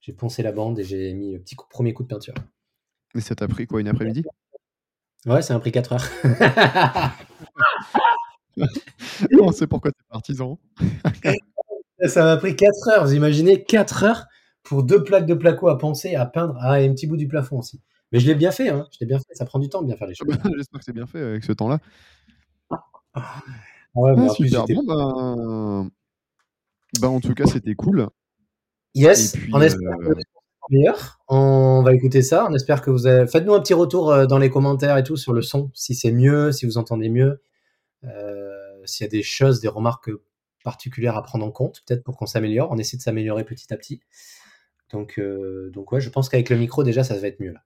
J'ai 0.00 0.14
poncé 0.14 0.42
la 0.42 0.52
bande 0.52 0.78
et 0.78 0.84
j'ai 0.84 1.12
mis 1.12 1.34
le 1.34 1.40
petit 1.40 1.56
premier 1.68 1.92
coup 1.92 2.02
de 2.02 2.08
peinture. 2.08 2.34
Et 3.14 3.20
ça 3.20 3.34
t'a 3.34 3.46
pris 3.46 3.66
quoi, 3.66 3.82
une 3.82 3.88
après-midi? 3.88 4.24
Ouais, 5.28 5.42
ça 5.42 5.54
m'a 5.54 5.60
pris 5.60 5.72
4 5.72 5.92
heures. 5.92 6.08
On 9.40 9.52
sait 9.52 9.66
pourquoi 9.66 9.92
tu 9.92 9.98
es 10.00 10.06
partisan. 10.10 10.58
ça 12.06 12.24
m'a 12.24 12.36
pris 12.38 12.56
4 12.56 12.88
heures. 12.88 13.04
Vous 13.04 13.14
imaginez 13.14 13.62
4 13.62 14.04
heures 14.04 14.26
pour 14.62 14.82
deux 14.82 15.04
plaques 15.04 15.26
de 15.26 15.34
placo 15.34 15.68
à 15.68 15.78
penser, 15.78 16.14
à 16.14 16.26
peindre, 16.26 16.56
ah, 16.60 16.80
et 16.80 16.88
un 16.88 16.92
petit 16.92 17.06
bout 17.06 17.16
du 17.16 17.28
plafond 17.28 17.58
aussi. 17.58 17.80
Mais 18.10 18.20
je 18.20 18.26
l'ai 18.26 18.34
bien 18.34 18.50
fait, 18.50 18.70
hein. 18.70 18.86
je 18.92 18.98
l'ai 19.00 19.06
bien 19.06 19.18
fait. 19.18 19.34
Ça 19.34 19.44
prend 19.44 19.58
du 19.58 19.68
temps 19.68 19.82
de 19.82 19.86
bien 19.86 19.96
faire 19.96 20.08
les 20.08 20.14
choses. 20.14 20.28
J'espère 20.56 20.78
que 20.78 20.84
c'est 20.84 20.92
bien 20.92 21.06
fait 21.06 21.22
avec 21.22 21.44
ce 21.44 21.52
temps-là. 21.52 21.78
Ouais, 23.94 24.12
ah, 24.16 24.28
super. 24.30 24.64
Bon, 24.66 24.84
ben... 24.84 25.90
ben... 27.00 27.08
en 27.08 27.20
tout 27.20 27.34
cas, 27.34 27.46
c'était 27.46 27.74
cool. 27.74 28.08
Yes, 28.94 29.36
on 29.52 29.60
espère 29.60 29.96
euh, 30.00 30.14
meilleur. 30.70 31.20
On 31.28 31.82
va 31.82 31.94
écouter 31.94 32.22
ça. 32.22 32.46
On 32.48 32.54
espère 32.54 32.82
que 32.82 32.90
vous 32.90 33.06
avez. 33.06 33.26
Faites-nous 33.26 33.54
un 33.54 33.60
petit 33.60 33.74
retour 33.74 34.10
euh, 34.10 34.26
dans 34.26 34.38
les 34.38 34.50
commentaires 34.50 34.96
et 34.96 35.02
tout 35.02 35.16
sur 35.16 35.32
le 35.32 35.42
son, 35.42 35.70
si 35.74 35.94
c'est 35.94 36.12
mieux, 36.12 36.52
si 36.52 36.66
vous 36.66 36.78
entendez 36.78 37.08
mieux, 37.08 37.42
euh, 38.04 38.84
s'il 38.84 39.04
y 39.04 39.08
a 39.08 39.10
des 39.10 39.22
choses, 39.22 39.60
des 39.60 39.68
remarques 39.68 40.10
particulières 40.64 41.16
à 41.16 41.22
prendre 41.22 41.44
en 41.44 41.50
compte, 41.50 41.82
peut-être 41.86 42.04
pour 42.04 42.16
qu'on 42.16 42.26
s'améliore. 42.26 42.70
On 42.70 42.78
essaie 42.78 42.96
de 42.96 43.02
s'améliorer 43.02 43.44
petit 43.44 43.72
à 43.72 43.76
petit. 43.76 44.00
Donc, 44.90 45.18
euh, 45.18 45.70
donc 45.70 45.92
ouais, 45.92 46.00
je 46.00 46.10
pense 46.10 46.28
qu'avec 46.28 46.50
le 46.50 46.56
micro 46.56 46.82
déjà, 46.82 47.04
ça 47.04 47.16
va 47.16 47.26
être 47.26 47.40
mieux 47.40 47.52
là. 47.52 47.62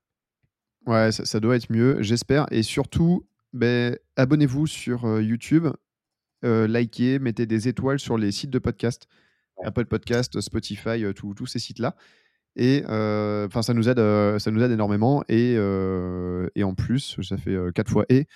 Ouais, 0.87 1.13
ça, 1.13 1.39
doit 1.39 1.55
être 1.55 1.71
mieux, 1.71 2.03
j'espère. 2.03 2.47
Et 2.51 2.65
surtout, 2.65 3.25
ben, 3.53 3.97
abonnez-vous 4.17 4.67
sur 4.67 5.21
YouTube, 5.21 5.69
likez, 6.43 7.21
mettez 7.21 7.47
des 7.47 7.69
étoiles 7.69 8.01
sur 8.01 8.19
les 8.19 8.33
sites 8.33 8.51
de 8.51 8.59
podcast. 8.59 9.07
Apple 9.65 9.85
Podcast, 9.85 10.41
Spotify, 10.41 11.05
tous 11.15 11.47
ces 11.47 11.61
sites-là. 11.61 11.95
Et 12.57 12.83
enfin, 12.87 13.63
ça 13.63 13.75
nous 13.75 13.89
aide, 13.89 13.99
ça 14.39 14.51
nous 14.51 14.63
aide 14.63 14.71
énormément. 14.71 15.23
Et, 15.29 15.55
et 16.55 16.65
en 16.65 16.75
plus, 16.75 17.21
ça 17.23 17.37
fait 17.37 17.57
quatre 17.75 17.91
fois 17.91 18.05
et. 18.09 18.27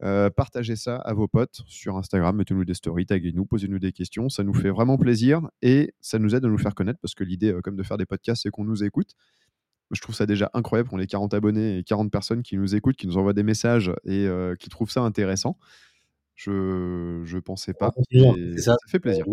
partagez 0.00 0.76
ça 0.76 0.96
à 0.96 1.12
vos 1.12 1.28
potes 1.28 1.62
sur 1.66 1.96
Instagram, 1.96 2.36
mettez-nous 2.36 2.64
des 2.64 2.74
stories, 2.74 3.06
taguez-nous, 3.06 3.46
posez-nous 3.46 3.78
des 3.78 3.92
questions, 3.92 4.28
ça 4.28 4.44
nous 4.44 4.54
fait 4.54 4.70
vraiment 4.70 4.96
plaisir 4.96 5.40
et 5.62 5.92
ça 6.00 6.18
nous 6.18 6.34
aide 6.34 6.44
à 6.44 6.48
nous 6.48 6.58
faire 6.58 6.74
connaître 6.74 7.00
parce 7.00 7.14
que 7.14 7.24
l'idée, 7.24 7.54
comme 7.64 7.76
de 7.76 7.82
faire 7.82 7.98
des 7.98 8.06
podcasts, 8.06 8.42
c'est 8.44 8.50
qu'on 8.50 8.64
nous 8.64 8.84
écoute. 8.84 9.12
Je 9.90 10.00
trouve 10.02 10.14
ça 10.14 10.26
déjà 10.26 10.50
incroyable 10.52 10.90
qu'on 10.90 10.98
ait 10.98 11.06
40 11.06 11.32
abonnés 11.32 11.78
et 11.78 11.82
40 11.82 12.12
personnes 12.12 12.42
qui 12.42 12.56
nous 12.58 12.74
écoutent, 12.74 12.96
qui 12.96 13.06
nous 13.06 13.16
envoient 13.16 13.32
des 13.32 13.42
messages 13.42 13.90
et 14.04 14.28
qui 14.58 14.68
trouvent 14.68 14.90
ça 14.90 15.00
intéressant. 15.00 15.56
Je 16.34 16.50
ne 17.34 17.40
pensais 17.40 17.74
pas. 17.74 17.92
ça, 18.58 18.76
fait 18.88 19.00
plaisir. 19.00 19.24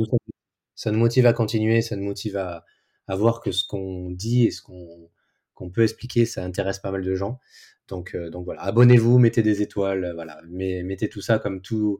Ça 0.73 0.91
nous 0.91 0.99
motive 0.99 1.25
à 1.25 1.33
continuer, 1.33 1.81
ça 1.81 1.95
nous 1.95 2.03
motive 2.05 2.37
à, 2.37 2.65
à 3.07 3.15
voir 3.15 3.41
que 3.41 3.51
ce 3.51 3.65
qu'on 3.65 4.09
dit 4.11 4.45
et 4.45 4.51
ce 4.51 4.61
qu'on 4.61 5.69
peut 5.69 5.83
expliquer, 5.83 6.25
ça 6.25 6.43
intéresse 6.43 6.79
pas 6.79 6.91
mal 6.91 7.03
de 7.03 7.15
gens. 7.15 7.39
Donc, 7.87 8.15
euh, 8.15 8.29
donc 8.29 8.45
voilà, 8.45 8.61
abonnez-vous, 8.63 9.19
mettez 9.19 9.43
des 9.43 9.61
étoiles, 9.61 10.11
voilà, 10.15 10.41
mais, 10.49 10.83
mettez 10.83 11.09
tout 11.09 11.21
ça 11.21 11.39
comme 11.39 11.61
tout. 11.61 11.99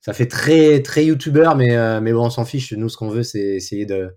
Ça 0.00 0.12
fait 0.12 0.26
très 0.26 0.82
très 0.82 1.04
youtubeur, 1.06 1.54
mais, 1.54 1.76
euh, 1.76 2.00
mais 2.00 2.12
bon, 2.12 2.26
on 2.26 2.30
s'en 2.30 2.44
fiche. 2.44 2.72
Nous, 2.72 2.88
ce 2.88 2.96
qu'on 2.96 3.08
veut, 3.08 3.22
c'est 3.22 3.40
essayer 3.40 3.86
de, 3.86 4.14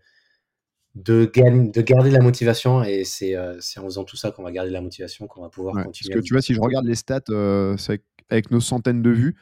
de, 0.95 1.25
de 1.25 1.81
garder 1.81 2.09
la 2.09 2.21
motivation 2.21 2.83
et 2.83 3.03
euh, 3.21 3.57
c'est 3.59 3.79
en 3.79 3.83
faisant 3.83 4.03
tout 4.03 4.15
ça 4.15 4.31
qu'on 4.31 4.41
va 4.41 4.51
garder 4.51 4.71
la 4.71 4.81
motivation, 4.81 5.27
qu'on 5.27 5.41
va 5.41 5.49
pouvoir 5.49 5.83
continuer. 5.83 6.13
Parce 6.13 6.23
que 6.23 6.27
tu 6.27 6.33
vois, 6.33 6.41
si 6.41 6.55
je 6.55 6.59
regarde 6.59 6.85
les 6.85 6.95
stats, 6.95 7.21
avec, 7.29 8.03
avec, 8.29 8.49
nos 8.49 8.61
centaines 8.61 9.03
de 9.03 9.11
vues, 9.11 9.35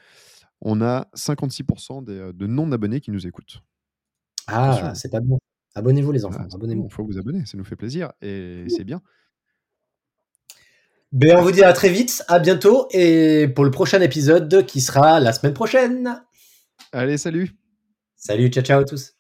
on 0.60 0.82
a 0.82 1.08
56% 1.16 2.04
de 2.04 2.48
non-abonnés 2.48 3.00
qui 3.00 3.12
nous 3.12 3.26
écoutent. 3.26 3.64
Ah, 4.48 4.94
c'est 4.96 5.10
pas 5.10 5.22
bon. 5.22 5.40
Abonnez-vous 5.76 6.12
les 6.12 6.26
enfants, 6.26 6.48
abonnez-vous. 6.54 6.88
Il 6.90 6.94
faut 6.94 7.06
vous 7.06 7.18
abonner, 7.18 7.46
ça 7.46 7.58
nous 7.58 7.64
fait 7.64 7.76
plaisir 7.76 8.12
et 8.22 8.66
c'est 8.70 8.84
bien. 8.84 9.02
Ben, 11.12 11.38
on 11.38 11.44
vous 11.44 11.52
dit 11.52 11.64
à 11.64 11.74
très 11.74 11.90
vite, 11.90 12.24
à 12.28 12.40
bientôt 12.40 12.88
et 12.92 13.48
pour 13.48 13.66
le 13.66 13.72
prochain 13.72 14.02
épisode 14.02 14.66
qui 14.66 14.82
sera 14.82 15.20
la 15.20 15.32
semaine 15.32 15.54
prochaine. 15.54 16.24
Allez, 16.92 17.18
salut. 17.18 17.52
Salut, 18.16 18.50
ciao 18.50 18.64
ciao 18.64 18.82
à 18.82 18.86
tous. 18.86 19.14